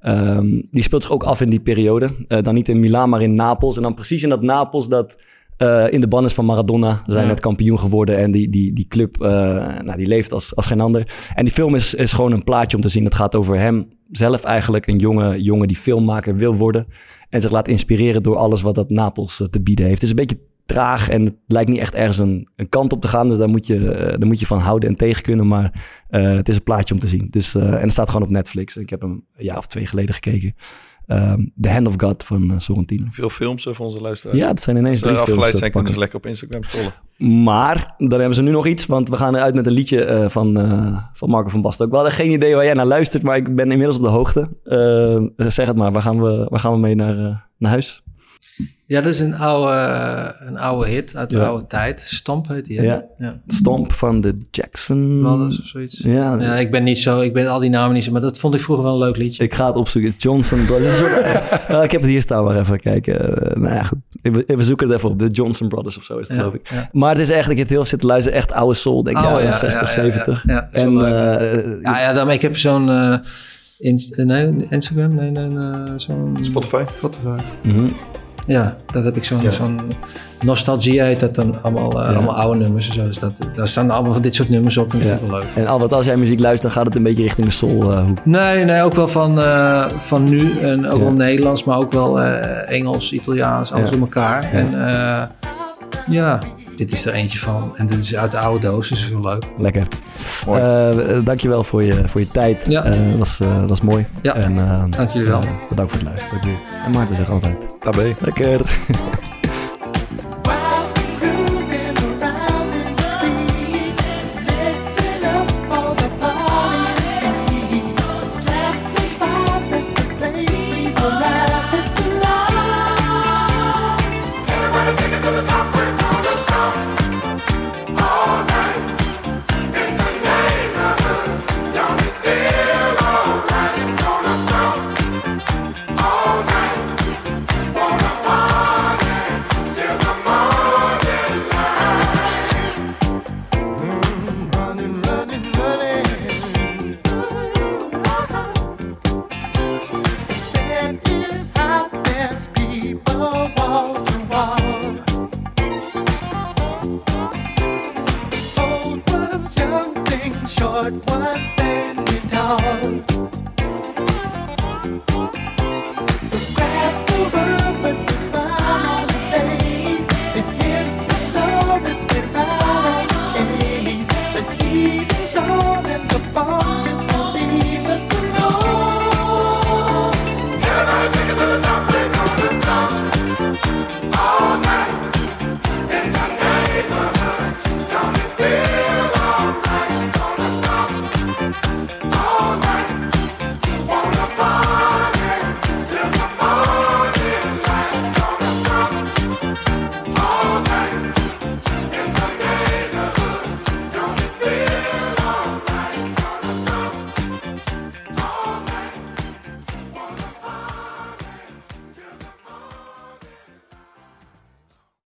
ehm, 0.00 0.60
die 0.70 0.82
speelt 0.82 1.02
zich 1.02 1.10
ook 1.12 1.24
af 1.24 1.40
in 1.40 1.50
die 1.50 1.60
periode. 1.60 2.08
Dan 2.26 2.54
niet 2.54 2.68
in 2.68 2.80
Milaan, 2.80 3.08
maar 3.08 3.22
in 3.22 3.34
Napels. 3.34 3.76
En 3.76 3.82
dan 3.82 3.94
precies 3.94 4.22
in 4.22 4.28
dat 4.28 4.42
Napels 4.42 4.88
dat 4.88 5.16
in 5.90 6.00
de 6.00 6.08
ban 6.08 6.24
is 6.24 6.32
van 6.32 6.44
Maradona. 6.44 7.02
Zijn 7.06 7.22
Ja. 7.22 7.28
net 7.30 7.40
kampioen 7.40 7.78
geworden. 7.78 8.16
En 8.18 8.30
die, 8.30 8.50
die, 8.50 8.72
die 8.72 8.86
club, 8.88 9.16
nou, 9.18 9.96
die 9.96 10.06
leeft 10.06 10.32
als, 10.32 10.56
als 10.56 10.66
geen 10.66 10.80
ander. 10.80 11.12
En 11.34 11.44
die 11.44 11.54
film 11.54 11.74
is, 11.74 11.94
is 11.94 12.12
gewoon 12.12 12.32
een 12.32 12.44
plaatje 12.44 12.76
om 12.76 12.82
te 12.82 12.88
zien. 12.88 13.04
Het 13.04 13.14
gaat 13.14 13.34
over 13.34 13.58
hem 13.58 13.88
zelf 14.16 14.44
eigenlijk. 14.44 14.86
Een 14.86 14.98
jonge 14.98 15.42
jongen 15.42 15.68
die 15.68 15.76
filmmaker 15.76 16.36
wil 16.36 16.54
worden. 16.54 16.86
En 17.28 17.40
zich 17.40 17.50
laat 17.50 17.68
inspireren 17.68 18.22
door 18.22 18.36
alles 18.36 18.62
wat 18.62 18.74
dat 18.74 18.90
Napels 18.90 19.40
eh, 19.40 19.46
te 19.46 19.60
bieden 19.60 19.84
heeft. 19.84 20.00
Het 20.00 20.10
is 20.10 20.10
een 20.10 20.26
beetje 20.26 20.52
traag 20.66 21.08
en 21.08 21.24
het 21.24 21.34
lijkt 21.46 21.70
niet 21.70 21.78
echt 21.78 21.94
ergens 21.94 22.18
een, 22.18 22.48
kant 22.68 22.92
op 22.92 23.00
te 23.00 23.08
gaan. 23.08 23.28
Dus 23.28 23.38
daar 23.38 23.48
moet 23.48 23.66
je, 23.66 23.90
eh, 23.90 24.18
daar 24.18 24.26
moet 24.26 24.40
je 24.40 24.46
van 24.46 24.58
houden 24.58 24.88
en 24.88 24.96
tegen 24.96 25.22
kunnen. 25.22 25.46
Maar 25.46 25.84
eh, 26.08 26.34
het 26.34 26.48
is 26.48 26.54
een 26.56 26.62
plaatje 26.62 26.94
om 26.94 27.00
te 27.00 27.08
zien. 27.08 27.26
Dus, 27.30 27.54
en 27.54 27.80
het 27.80 27.92
staat 27.92 28.10
gewoon 28.10 28.26
op 28.26 28.32
Netflix. 28.32 28.76
Ik 28.76 28.90
heb 28.90 29.00
hem 29.00 29.10
een 29.10 29.44
jaar 29.44 29.58
of 29.58 29.66
twee 29.66 29.86
geleden 29.86 30.14
gekeken. 30.14 30.54
Ehm, 31.06 31.46
The 31.60 31.70
Hand 31.70 31.86
of 31.86 31.94
God 31.96 32.24
van 32.24 32.50
eh, 32.50 32.58
Sorrentino. 32.58 33.06
Veel 33.10 33.30
films 33.30 33.62
voor 33.62 33.86
onze 33.86 34.00
luisteraars. 34.00 34.38
Ja, 34.38 34.48
het 34.48 34.62
zijn 34.62 34.76
ineens 34.76 34.90
Als 34.90 34.98
ze 34.98 35.04
drie 35.04 35.16
films. 35.16 35.30
afgeleid 35.30 35.52
eh, 35.52 35.58
zijn, 35.58 35.72
kunnen 35.72 35.92
ze 35.92 35.98
lekker 35.98 36.18
op 36.18 36.26
Instagram 36.26 36.62
scrollen. 36.62 36.92
Maar 37.44 37.94
dan 37.98 38.18
hebben 38.18 38.34
ze 38.34 38.42
nu 38.42 38.50
nog 38.50 38.66
iets, 38.66 38.86
want 38.86 39.08
we 39.08 39.16
gaan 39.16 39.34
eruit 39.34 39.54
met 39.54 39.66
een 39.66 39.72
liedje 39.72 40.04
eh, 40.04 40.28
van, 40.28 40.54
van 41.12 41.30
Marco 41.30 41.48
van 41.48 41.62
Basten. 41.62 41.88
We 41.88 41.94
hadden 41.94 42.12
geen 42.12 42.30
idee 42.30 42.54
waar 42.54 42.64
jij 42.64 42.74
naar 42.74 42.86
luistert, 42.86 43.22
maar 43.22 43.36
ik 43.36 43.54
ben 43.54 43.70
inmiddels 43.70 43.96
op 43.96 44.02
de 44.02 44.08
hoogte. 44.08 44.48
Zeg 45.36 45.66
het 45.66 45.76
maar, 45.76 45.92
waar 45.92 46.02
gaan 46.02 46.22
we, 46.22 46.46
waar 46.48 46.60
gaan 46.60 46.72
we 46.72 46.78
mee 46.78 46.94
naar, 46.94 47.16
naar 47.58 47.70
huis? 47.70 48.03
Ja, 48.86 49.00
dat 49.00 49.12
is 49.12 49.20
een 49.20 49.34
oude, 49.34 50.34
een 50.40 50.58
oude 50.58 50.88
hit 50.90 51.16
uit 51.16 51.30
de 51.30 51.36
Ja. 51.36 51.44
oude 51.46 51.66
tijd. 51.66 52.00
Stomp 52.00 52.48
heet 52.48 52.64
die, 52.64 52.78
hè? 52.78 52.84
Ja. 52.84 53.04
ja. 53.18 53.40
Stomp 53.46 53.92
van 53.92 54.20
de 54.20 54.36
Jackson. 54.50 55.18
Brothers 55.22 55.60
of 55.60 55.66
zoiets. 55.66 55.98
Ja, 56.02 56.36
Ja, 56.40 56.54
ik 56.54 56.70
ben 56.70 56.82
niet 56.82 56.98
zo, 56.98 57.20
ik 57.20 57.32
ben 57.32 57.46
al 57.48 57.58
die 57.60 57.70
namen 57.70 57.94
niet 57.94 58.04
zo, 58.04 58.12
maar 58.12 58.20
dat 58.20 58.38
vond 58.38 58.54
ik 58.54 58.60
vroeger 58.60 58.84
wel 58.84 58.92
een 58.94 58.98
leuk 58.98 59.16
liedje. 59.16 59.42
ik 59.44 59.54
ga 59.54 59.66
het 59.66 59.76
opzoeken. 59.76 60.14
Johnson 60.18 60.64
Brothers. 60.64 60.98
Ja, 61.68 61.82
ik 61.82 61.90
heb 61.90 62.00
het 62.00 62.10
hier 62.10 62.20
staan, 62.20 62.44
maar 62.44 62.58
even 62.58 62.80
kijken. 62.80 63.38
Eh, 63.50 63.56
nou 63.56 63.74
ja, 63.74 63.82
goed. 63.82 63.98
We, 64.22 64.44
we 64.46 64.64
zoeken 64.64 64.88
het 64.88 64.96
even 64.96 65.10
op. 65.10 65.18
De 65.18 65.26
Johnson 65.28 65.68
Brothers 65.68 65.96
of 65.96 66.04
zo 66.04 66.18
is 66.18 66.28
het, 66.28 66.36
Ja, 66.36 66.42
geloof 66.42 66.54
ik. 66.58 66.68
ja. 66.70 66.88
Maar 66.92 67.10
het 67.10 67.20
is 67.20 67.28
eigenlijk, 67.28 67.60
ik 67.60 67.66
heb 67.68 67.76
heel 67.76 67.84
zitten 67.86 68.08
luisteren, 68.08 68.38
echt 68.38 68.52
oude 68.52 68.74
soul, 68.74 69.02
denk 69.02 69.16
ik, 69.16 69.22
jaren 69.24 69.42
ja, 69.44 69.50
60, 69.58 69.70
ja, 69.96 70.02
ja, 70.02 70.06
ja. 70.06 70.12
70. 70.12 70.44
Ja, 70.46 70.68
en 70.72 70.88
eh, 70.88 71.82
Ja, 71.82 72.00
ja, 72.00 72.12
dan, 72.12 72.30
ik 72.30 72.42
heb 72.42 72.56
zo'n 72.56 72.90
eh, 72.90 73.14
in, 73.78 74.00
nee, 74.16 74.66
Instagram, 74.68 75.14
nee, 75.14 75.30
nee, 75.30 75.46
nee, 75.48 75.98
zo'n 75.98 76.36
Spotify. 76.40 76.84
Spotify. 76.96 77.36
mhm. 77.62 77.86
Ja, 78.46 78.76
dat 78.92 79.04
heb 79.04 79.16
ik 79.16 79.24
zo'n 79.24 79.42
Ja. 79.42 79.50
zo'n 79.50 79.80
nostalgie 80.40 81.02
heet 81.02 81.20
dat 81.20 81.34
dan 81.34 81.56
allemaal, 81.62 82.02
eh, 82.02 82.08
Ja. 82.10 82.14
allemaal 82.16 82.34
oude 82.36 82.58
nummers 82.60 82.88
en 82.88 82.94
zo. 82.94 83.04
Dus 83.06 83.18
dat, 83.18 83.32
daar 83.54 83.68
staan 83.68 83.90
allemaal 83.90 84.12
van 84.12 84.22
dit 84.22 84.34
soort 84.34 84.48
nummers 84.48 84.76
op 84.76 84.92
en 84.92 84.98
dat 84.98 85.06
Ja. 85.08 85.12
vind 85.12 85.22
ik 85.24 85.30
wel 85.30 85.38
leuk. 85.38 85.48
En 85.54 85.66
Albert, 85.66 85.92
als 85.92 86.06
jij 86.06 86.16
muziek 86.16 86.40
luistert, 86.40 86.62
dan 86.62 86.82
gaat 86.82 86.84
het 86.86 86.94
een 86.96 87.02
beetje 87.02 87.22
richting 87.22 87.46
de 87.46 87.52
soul 87.52 87.82
hoek. 87.98 88.24
Nee, 88.24 88.64
nee, 88.64 88.82
ook 88.82 88.94
wel 88.94 89.08
van, 89.08 89.40
eh, 89.40 89.84
van 89.86 90.24
nu 90.24 90.58
en 90.58 90.88
ook 90.90 91.00
wel 91.00 91.12
Nederlands, 91.12 91.64
maar 91.64 91.78
ook 91.78 91.92
wel 91.92 92.20
Engels, 92.20 93.12
Italiaans, 93.12 93.72
alles 93.72 93.90
door 93.90 94.00
elkaar. 94.00 94.52
En 94.52 94.70
ja, 96.06 96.38
dit 96.76 96.92
is 96.92 97.06
er 97.06 97.12
eentje 97.12 97.38
van. 97.38 97.72
En 97.76 97.86
dit 97.86 97.98
is 97.98 98.16
uit 98.16 98.30
de 98.30 98.38
oude 98.38 98.66
doos, 98.66 98.88
dus 98.88 99.08
wel 99.08 99.20
leuk. 99.22 99.44
Lekker. 99.58 99.86
Eh, 100.46 101.16
eh, 101.16 101.24
dankjewel 101.24 101.64
voor 101.64 101.84
je, 101.84 102.08
voor 102.08 102.20
je 102.20 102.28
tijd. 102.28 102.64
Ja. 102.68 102.84
Eh, 102.84 102.90
dat, 103.10 103.18
was, 103.18 103.40
eh, 103.40 103.58
dat 103.60 103.68
was 103.68 103.80
mooi. 103.80 104.06
Ja. 104.22 104.34
En, 104.34 104.58
eh, 104.58 104.84
Dank 104.90 105.10
jullie 105.10 105.28
wel. 105.28 105.42
bedankt 105.68 105.90
voor 105.92 106.00
het 106.00 106.08
luisteren. 106.08 106.40
En 106.84 106.90
Maarten 106.92 107.16
zegt 107.16 107.30
altijd. 107.30 107.56
Je. 107.80 108.14
Lekker. 108.20 108.60